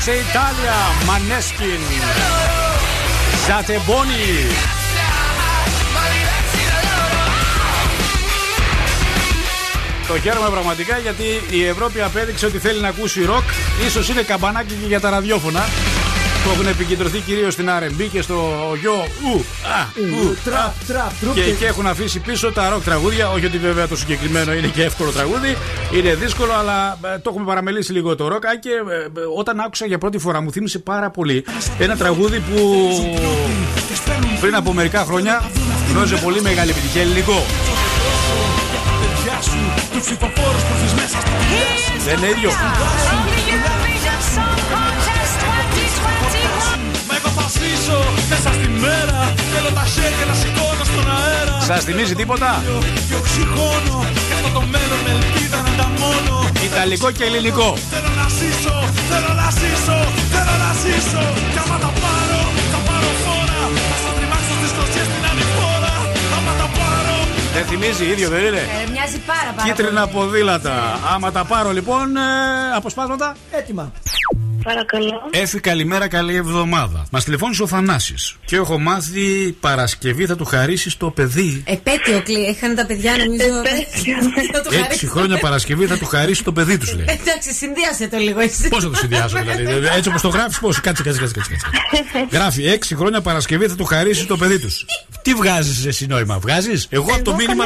fuori 0.00 0.08
di 0.08 0.10
Forza 0.10 0.12
Italia, 0.14 0.74
Μανέσκιν. 1.06 1.80
Ζατεμπόνι. 3.46 4.48
Το 10.08 10.20
χαίρομαι 10.20 10.48
πραγματικά 10.50 10.98
γιατί 10.98 11.24
η 11.50 11.64
Ευρώπη 11.64 12.00
απέδειξε 12.00 12.46
ότι 12.46 12.58
θέλει 12.58 12.80
να 12.80 12.88
ακούσει 12.88 13.24
ροκ. 13.24 13.44
Ίσως 13.86 14.08
είναι 14.08 14.22
καμπανάκι 14.22 14.74
και 14.74 14.86
για 14.86 15.00
τα 15.00 15.10
ραδιόφωνα 15.10 15.68
που 16.44 16.50
έχουν 16.50 16.66
επικεντρωθεί 16.66 17.18
κυρίως 17.18 17.52
στην 17.52 17.68
R&B 17.68 18.08
και 18.12 18.22
στο 18.22 18.52
γιο 18.80 18.92
ου, 18.94 19.44
α, 19.70 19.86
ου, 19.94 20.36
Τραπ, 20.44 20.72
τραπ, 20.86 21.10
τρουπ. 21.20 21.34
και, 21.34 21.40
και 21.40 21.66
έχουν 21.66 21.86
αφήσει 21.86 22.18
πίσω 22.18 22.52
τα 22.52 22.68
ροκ 22.68 22.82
τραγούδια. 22.84 23.30
Όχι 23.30 23.46
ότι 23.46 23.58
βέβαια 23.58 23.88
το 23.88 23.96
συγκεκριμένο 23.96 24.52
είναι 24.52 24.66
και 24.66 24.82
εύκολο 24.82 25.10
τραγούδι. 25.10 25.56
Είναι 25.94 26.14
δύσκολο, 26.14 26.52
αλλά 26.52 26.98
ε, 27.14 27.18
το 27.18 27.30
έχουμε 27.30 27.44
παραμελήσει 27.46 27.92
λίγο 27.92 28.16
το 28.16 28.28
ροκ. 28.28 28.46
Αν 28.46 28.58
και 28.60 28.68
ε, 28.68 29.20
ε, 29.20 29.24
όταν 29.36 29.60
άκουσα 29.60 29.86
για 29.86 29.98
πρώτη 29.98 30.18
φορά 30.18 30.40
μου 30.40 30.52
θύμισε 30.52 30.78
πάρα 30.78 31.10
πολύ 31.10 31.44
ένα 31.78 31.96
τραγούδι 31.96 32.38
που 32.38 32.88
πριν 34.40 34.54
από 34.54 34.72
μερικά 34.72 35.04
χρόνια 35.04 35.50
γνώριζε 35.90 36.16
πολύ 36.16 36.40
μεγάλη 36.40 36.70
επιτυχία 36.70 37.00
ελληνικό. 37.00 37.44
Δεν 42.04 42.18
είναι 42.18 42.26
ίδιο. 42.26 42.50
μέσα 48.32 48.50
στη 48.56 48.68
Θέλω 49.52 49.70
τα 49.78 49.84
χέρια 49.94 50.24
να 50.30 50.34
σηκώνω 50.40 50.84
στον 50.90 51.06
αέρα. 51.16 51.56
Σας 51.70 51.80
θυμίζει 51.86 52.14
τίποτα; 52.20 52.50
Και 53.08 53.16
οξυγόνο. 53.20 53.96
Και 54.28 54.34
αυτό 54.38 54.48
το 54.56 54.62
μέλλον 54.74 55.02
ελπίδα 55.14 55.58
να 55.66 55.72
τα 55.80 55.86
μόνο 56.00 56.34
Ιταλικό 56.68 57.08
και 57.16 57.24
ελληνικό. 57.28 57.68
Θέλω 57.92 58.10
να 58.20 58.26
ζήσω, 58.38 58.74
θέλω 59.10 59.32
να 59.42 59.48
ζήσω, 59.60 59.98
θέλω 60.34 60.54
να 60.64 60.70
ζήσω. 60.82 61.22
Κι 61.52 61.60
άμα 61.62 61.76
τα 61.84 61.90
πάρω, 62.02 62.40
θα 62.72 62.80
πάρω 62.88 63.10
φόρα. 63.24 63.60
Θα 63.90 63.96
σου 64.02 64.10
τριμάξω 64.16 64.52
στις 64.60 64.70
κλωτσιές 64.74 65.06
την 65.12 65.22
φορά 65.56 65.94
Άμα 66.36 66.52
τα 66.60 66.68
πάρω. 66.78 67.16
Δεν 67.54 67.64
θυμίζει 67.70 68.04
ίδιο, 68.12 68.28
δεν 68.34 68.42
είναι; 68.48 68.62
Ε, 68.78 68.90
μοιάζει 68.94 69.18
πάρα, 69.30 69.50
πάρα 69.56 69.66
Κίτρινα 69.66 70.04
ποδήλατα. 70.14 70.74
Ναι. 70.74 71.14
Άμα 71.14 71.28
τα 71.36 71.42
πάρω 71.50 71.70
λοιπόν, 71.78 72.16
ε, 72.16 72.20
αποσπάσματα 72.78 73.28
έτοιμα. 73.58 73.92
Παρακαλώ. 74.64 75.20
Έφη, 75.30 75.60
καλημέρα, 75.60 76.08
καλή 76.08 76.34
εβδομάδα. 76.34 77.06
Μας 77.10 77.24
τηλεφώνησε 77.24 77.62
ο 77.62 77.66
Θανάσης. 77.66 78.36
Και 78.44 78.56
έχω 78.56 78.78
μάθει 78.78 79.52
Παρασκευή 79.60 80.26
θα 80.26 80.36
του 80.36 80.44
χαρίσεις 80.44 80.96
το 80.96 81.10
παιδί. 81.10 81.62
Επέτειο 81.66 82.22
κλεί. 82.22 82.38
Είχαν 82.50 82.74
τα 82.74 82.86
παιδιά 82.86 83.12
νομίζω. 83.16 83.44
Θα 84.52 84.60
του 84.60 84.68
Έξι 84.70 84.82
χαρίσεις. 84.82 85.08
χρόνια 85.10 85.38
Παρασκευή 85.38 85.86
θα 85.86 85.98
του 85.98 86.06
χαρίσεις 86.06 86.44
το 86.44 86.52
παιδί 86.52 86.78
τους, 86.78 86.94
λέει. 86.94 87.04
Εντάξει, 87.08 87.52
συνδύασε 87.52 88.08
το 88.08 88.16
λίγο 88.16 88.40
εσύ. 88.40 88.68
Πώς 88.68 88.82
θα 88.82 88.90
το 88.90 88.96
συνδυάσω, 88.96 89.36
δηλαδή; 89.38 89.86
Έτσι 89.96 90.08
όπως 90.08 90.20
το 90.20 90.28
γράφεις, 90.28 90.58
πώς; 90.58 90.80
Κάτσε, 90.80 91.02
κάτσε, 91.02 91.20
κάτσε. 91.20 91.34
κάτσε. 91.36 92.26
Γράφει 92.30 92.66
έξι 92.66 92.96
χρόνια 92.96 93.20
Παρασκευή 93.20 93.66
θα 93.68 93.76
του 93.76 93.84
χαρίσεις 93.84 94.26
το 94.26 94.36
παιδί 94.36 94.58
τους. 94.58 94.84
Τι 95.22 95.34
βγάζεις 95.34 95.86
εσύ 95.86 96.06
νόημα, 96.06 96.38
βγάζεις; 96.38 96.86
Εγώ 96.90 97.14
από 97.14 97.24
το 97.24 97.34
μήνυμα. 97.34 97.64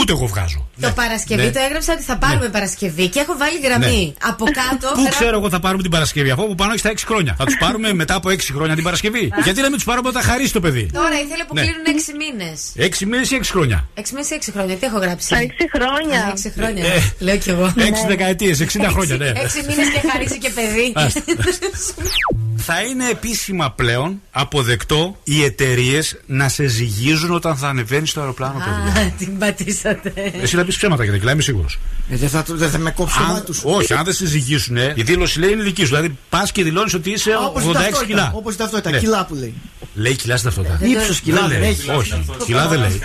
Ούτε 0.00 0.12
εγώ 0.12 0.26
βγάζω. 0.26 0.68
Το 0.80 0.92
Παρασκευή 0.94 1.42
Ναι. 1.42 1.50
το 1.50 1.60
έγραψα 1.68 1.92
ότι 1.92 2.02
θα 2.02 2.16
πάρουμε 2.18 2.48
Παρασκευή 2.48 3.08
και 3.08 3.20
έχω 3.20 3.36
βάλει 3.38 3.58
γραμμή. 3.64 4.14
Από 4.22 4.44
κάτω. 4.44 4.92
Πού 4.94 5.00
γρα- 5.00 5.10
ξέρω 5.10 5.36
εγώ 5.38 5.50
θα 5.50 5.60
πάρουμε 5.60 5.82
την 5.82 5.90
Παρασκευή, 5.90 6.30
αφού 6.36 6.44
από 6.44 6.54
πάνω 6.54 6.70
έχεις 6.70 6.82
τα 6.82 6.90
6 6.90 6.94
χρόνια. 7.06 7.34
Θα 7.38 7.44
τους 7.44 7.56
πάρουμε 7.58 7.92
μετά 7.94 8.14
από 8.14 8.28
6 8.30 8.52
χρόνια 8.54 8.74
την 8.74 8.84
Παρασκευή. 8.84 9.32
Γιατί 9.44 9.60
να 9.60 9.66
μην 9.68 9.74
τους 9.74 9.84
πάρουμε 9.84 10.08
όταν 10.08 10.22
χαρίσει 10.22 10.52
το 10.52 10.60
παιδί. 10.60 10.90
Τώρα 10.92 11.14
ήθελε 11.24 11.44
που 11.44 11.54
Ναι. 11.54 11.60
κλείνουν 11.60 11.84
6 11.86 12.12
μήνες. 12.22 12.60
6 12.76 13.04
μήνες 13.06 13.30
ή 13.30 13.34
6 13.34 13.50
χρόνια. 13.50 13.88
6 13.94 14.00
μήνες 14.12 14.30
ή 14.30 14.34
6 14.34 14.50
χρόνια. 14.52 14.76
Τι 14.76 14.86
έχω 14.86 14.98
γράψει. 14.98 15.34
6 15.34 15.64
χρόνια. 15.76 16.32
6 16.36 16.50
χρόνια. 16.56 16.84
Ε, 16.86 17.12
Λέω 17.18 17.36
κι 17.36 17.50
εγώ. 17.50 17.72
6 17.76 18.06
δεκαετίες, 18.06 18.60
60 18.60 18.88
χρόνια, 18.90 19.16
ναι. 19.16 19.32
6 19.34 19.62
μήνες 19.68 19.88
και 19.88 20.08
χαρίσει 20.10 20.38
και 20.38 20.50
παιδί. 20.50 20.92
Άστα. 22.58 22.72
Θα 22.72 22.80
είναι 22.82 23.08
επίσημα 23.10 23.70
πλέον 23.70 24.20
αποδεκτό 24.30 25.16
οι 25.24 25.44
εταιρείες 25.44 26.20
να 26.26 26.48
σε 26.48 26.66
ζυγίζουν 26.66 27.30
όταν 27.30 27.56
θα 27.56 27.68
ανεβαίνεις 27.68 28.10
στο 28.10 28.20
αεροπλάνο, 28.20 28.58
παιδιά. 28.58 29.02
Α, 29.02 29.10
την 29.18 29.38
πατήσατε. 29.38 30.12
Εσύ 30.40 30.56
θα 30.56 30.64
πεις 30.64 30.76
ψέματα 30.76 31.04
για 31.04 31.12
την 31.12 31.28
είμαι 31.28 31.42
σίγουρος. 31.42 31.78
Ε, 32.10 32.16
δεν, 32.16 32.28
θα, 32.28 32.44
δεν 32.48 32.70
θα 32.70 32.78
με 32.78 32.90
κόψει 32.90 33.18
το 33.18 33.24
μάτι 33.24 33.52
του. 33.52 33.54
Όχι, 33.62 33.92
αν 33.92 34.04
δεν 34.04 34.14
σε 34.14 34.26
ζυγίσουν, 34.26 34.76
η 34.76 35.02
δήλωση 35.02 35.38
λέει 35.38 35.50
είναι 35.52 35.62
δική 35.62 35.80
σου. 35.84 35.86
Δηλαδή 35.94 36.18
πας 36.28 36.52
και 36.52 36.62
δηλώνεις 36.62 36.94
ότι 36.94 37.10
είσαι 37.10 37.30
Όπως 37.46 37.62
86 37.64 38.06
κιλά. 38.06 38.32
Όπως 38.34 38.54
η 38.54 38.56
ταυτότητα, 38.56 38.90
Ναι. 38.90 38.98
κιλά 38.98 39.24
που 39.26 39.34
λέει. 39.34 39.54
Λέει 39.98 40.14
κιλά 40.16 40.36
στην 40.36 40.50
ταυτότητα. 40.52 40.86
Ύψος 40.86 41.20
κιλά 41.20 41.40
Δεν 41.40 41.48
δεν 41.48 41.60
λέει. 41.60 41.68
έχει. 41.70 41.90
Όχι, 41.90 42.24
κιλά 42.44 42.66
δεν 42.68 42.78
λέει. 42.80 43.00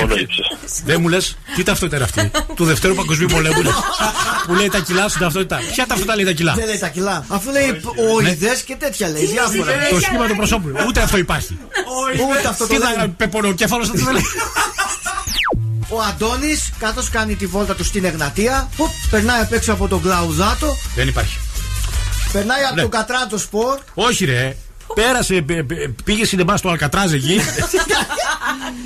Μόνο 0.00 0.14
ύψος. 0.14 0.46
Δεν 0.84 1.00
μου 1.00 1.08
λες, 1.08 1.36
τι 1.56 1.62
ταυτότητα 1.62 1.96
είναι 1.96 2.04
αυτή. 2.04 2.30
του 2.54 2.64
Δευτέρου 2.64 2.94
Παγκοσμίου 2.94 3.26
Πολέμου. 3.32 3.60
είναι. 3.60 3.70
Που 4.46 4.54
λέει 4.54 4.68
τα 4.68 4.78
κιλά 4.78 5.08
στην 5.08 5.20
ταυτότητα. 5.20 5.56
Ποια 5.72 5.86
ταυτότητα 5.86 6.14
λέει 6.14 6.24
τα 6.24 6.32
κιλά; 6.32 6.54
Δεν 6.54 6.66
λέει 6.66 6.78
τα 6.78 6.88
κιλά. 6.88 7.24
Αφού 7.28 7.50
λέει 7.50 7.80
οειδές 8.16 8.62
και 8.62 8.76
τέτοια 8.78 9.08
λέει. 9.08 9.26
Διάφορα. 9.26 9.72
Το 9.90 10.00
σχήμα 10.00 10.26
του 10.26 10.36
προσώπου. 10.36 10.68
Ούτε 10.86 11.00
αυτό 11.00 11.16
υπάρχει. 11.16 11.58
Ούτε 12.30 12.48
αυτό 12.48 12.66
το 12.66 12.74
Τι 12.74 12.80
θα 12.80 12.84
λέει. 12.86 12.94
γράψει 12.94 13.14
πεπονοκέφαλο, 13.16 13.82
αυτό 13.82 14.04
δεν 14.04 14.12
λέει. 14.12 14.22
Ο 15.88 16.00
Αντώνης, 16.00 16.70
καθώ 16.78 17.02
κάνει 17.10 17.34
τη 17.34 17.46
βόλτα 17.46 17.74
του 17.74 17.84
στην 17.84 18.04
Εγνατία, 18.04 18.68
που 18.76 18.90
περνάει 19.10 19.40
απ' 19.40 19.52
έξω 19.52 19.72
από 19.72 19.88
τον 19.88 20.02
Κλαουδάτο, 20.02 20.76
Δεν 20.94 21.08
υπάρχει. 21.08 21.36
περνάει 22.32 22.62
από 22.64 22.74
Ναι. 22.74 22.80
τον 22.80 22.90
Κατράτο 22.90 23.38
Σπορ. 23.38 23.78
Όχι, 23.94 24.24
ρε. 24.24 24.56
Πέρασε, 24.94 25.34
π- 25.34 25.52
π- 25.52 26.02
πήγε 26.04 26.24
σινεμά 26.26 26.56
στο 26.56 26.68
Αλκατράζ 26.68 27.12
εκεί. 27.12 27.40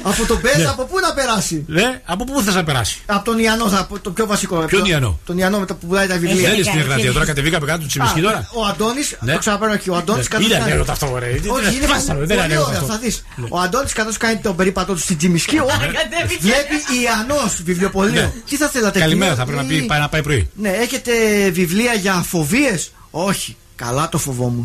από 0.03 0.25
τον 0.27 0.41
Πέζα, 0.41 0.71
από 0.71 0.85
πού 0.85 0.99
να 1.01 1.13
περάσει; 1.15 1.65
Ναι, 1.67 2.01
από 2.05 2.25
πού 2.25 2.41
θες 2.43 2.55
να 2.55 2.65
περάσει; 2.65 2.99
Από 3.07 3.25
τον 3.25 3.39
Ιαννό, 3.39 3.69
θα, 3.69 3.89
το 4.03 4.11
πιο 4.11 4.27
βασικό. 4.27 4.57
Ποιον 4.57 4.85
Ιαννό; 4.85 5.19
Τον 5.27 5.39
Ιαννό 5.39 5.59
μετά 5.59 5.75
που 5.75 5.87
πουλάει 5.87 6.07
τα 6.07 6.15
βιβλία. 6.19 6.49
Δεν 6.49 6.55
είναι 6.55 6.63
στην 6.63 6.81
Εγνατία. 6.81 7.13
Τώρα 7.13 7.25
κατεβήκαμε 7.25 7.67
κάτω 7.67 7.79
του 7.81 7.87
Τσιμισκή 7.87 8.21
τώρα; 8.21 8.49
Ο 8.55 8.65
Αντώνη, 8.65 9.01
Ναι. 9.21 9.33
το 9.33 9.39
ξαναπαίρνω 9.39 9.75
εκεί. 9.75 9.91
Ο 9.91 9.97
Αντώνης 9.97 10.29
Ναι. 10.31 10.45
Είναι 10.45 10.55
ανέκδοτο 10.57 10.93
αυτό, 10.93 11.17
ρε. 11.19 11.27
Τι- 11.27 11.49
Όχι, 11.49 11.69
τι- 11.69 11.75
είναι 11.77 11.87
φάστα, 11.87 12.15
πολύ- 12.15 12.27
δεν 12.27 12.37
είναι 12.37 12.47
πολύ 12.47 12.55
ανέκδοτο 12.55 12.69
ωραίο, 12.69 12.81
αυτό. 12.81 12.93
θα 12.93 12.99
δεις. 12.99 13.25
Ο 13.49 13.59
Αντώνης, 13.61 13.93
καθώς 13.93 14.17
κάνει 14.17 14.37
τον 14.37 14.57
περίπατό 14.57 14.93
του 14.93 14.99
στην 15.01 15.19
Τζιμισκή, 15.19 15.59
ο- 15.59 15.67
βλέπει 16.41 16.75
Ιαννός 17.05 17.61
βιβλιοπωλείο. 17.65 18.21
Ναι. 18.21 18.33
Τι 18.49 18.57
θα 18.57 18.69
θέλατε, 18.69 18.99
Καλημέρα, 18.99 19.31
κυρία; 19.31 19.45
θα 19.45 19.51
πρέπει 19.53 19.67
να, 19.69 19.75
Ή- 19.77 19.81
πει, 19.81 19.87
πάει, 19.87 20.01
να 20.01 20.09
πάει 20.09 20.23
πρωί. 20.23 20.51
Ναι, 20.55 20.69
έχετε 20.69 21.13
βιβλία 21.51 21.93
για 21.95 22.13
φοβίες; 22.29 22.91
Όχι. 23.11 23.57
Καλά 23.79 24.09
το 24.09 24.19
φοβόμουν. 24.19 24.65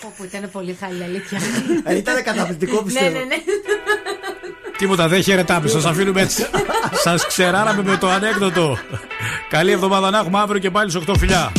Πω, 0.00 0.12
πω, 0.18 0.24
ήταν 0.24 0.50
πολύ 0.50 0.76
χάλια, 0.80 1.04
αλήθεια. 1.04 1.38
Ε, 1.84 1.96
Ήταν 1.96 2.22
καταπληκτικό 2.22 2.76
Ναι, 2.76 2.82
πιστεύω. 2.82 3.08
ναι, 3.10 3.18
ναι. 3.24 3.36
Τίποτα, 4.78 5.08
δεν 5.08 5.22
χαιρετάμε. 5.22 5.68
Σας 5.68 5.84
αφήνουμε 5.84 6.20
έτσι. 6.20 6.46
Σας 7.04 7.26
ξεράραμε 7.26 7.82
με 7.82 7.96
το 7.96 8.08
ανέκδοτο. 8.10 8.78
Καλή 9.48 9.70
εβδομάδα 9.70 10.10
να 10.10 10.18
έχουμε 10.18 10.38
αύριο 10.38 10.60
και 10.60 10.70
πάλι 10.70 10.90
στι 10.90 11.02
8 11.08 11.14
φιλιά. 11.18 11.52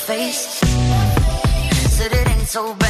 Face. 0.00 0.60
Said 1.96 2.12
it 2.12 2.28
ain't 2.28 2.48
so 2.48 2.74
bad 2.74 2.89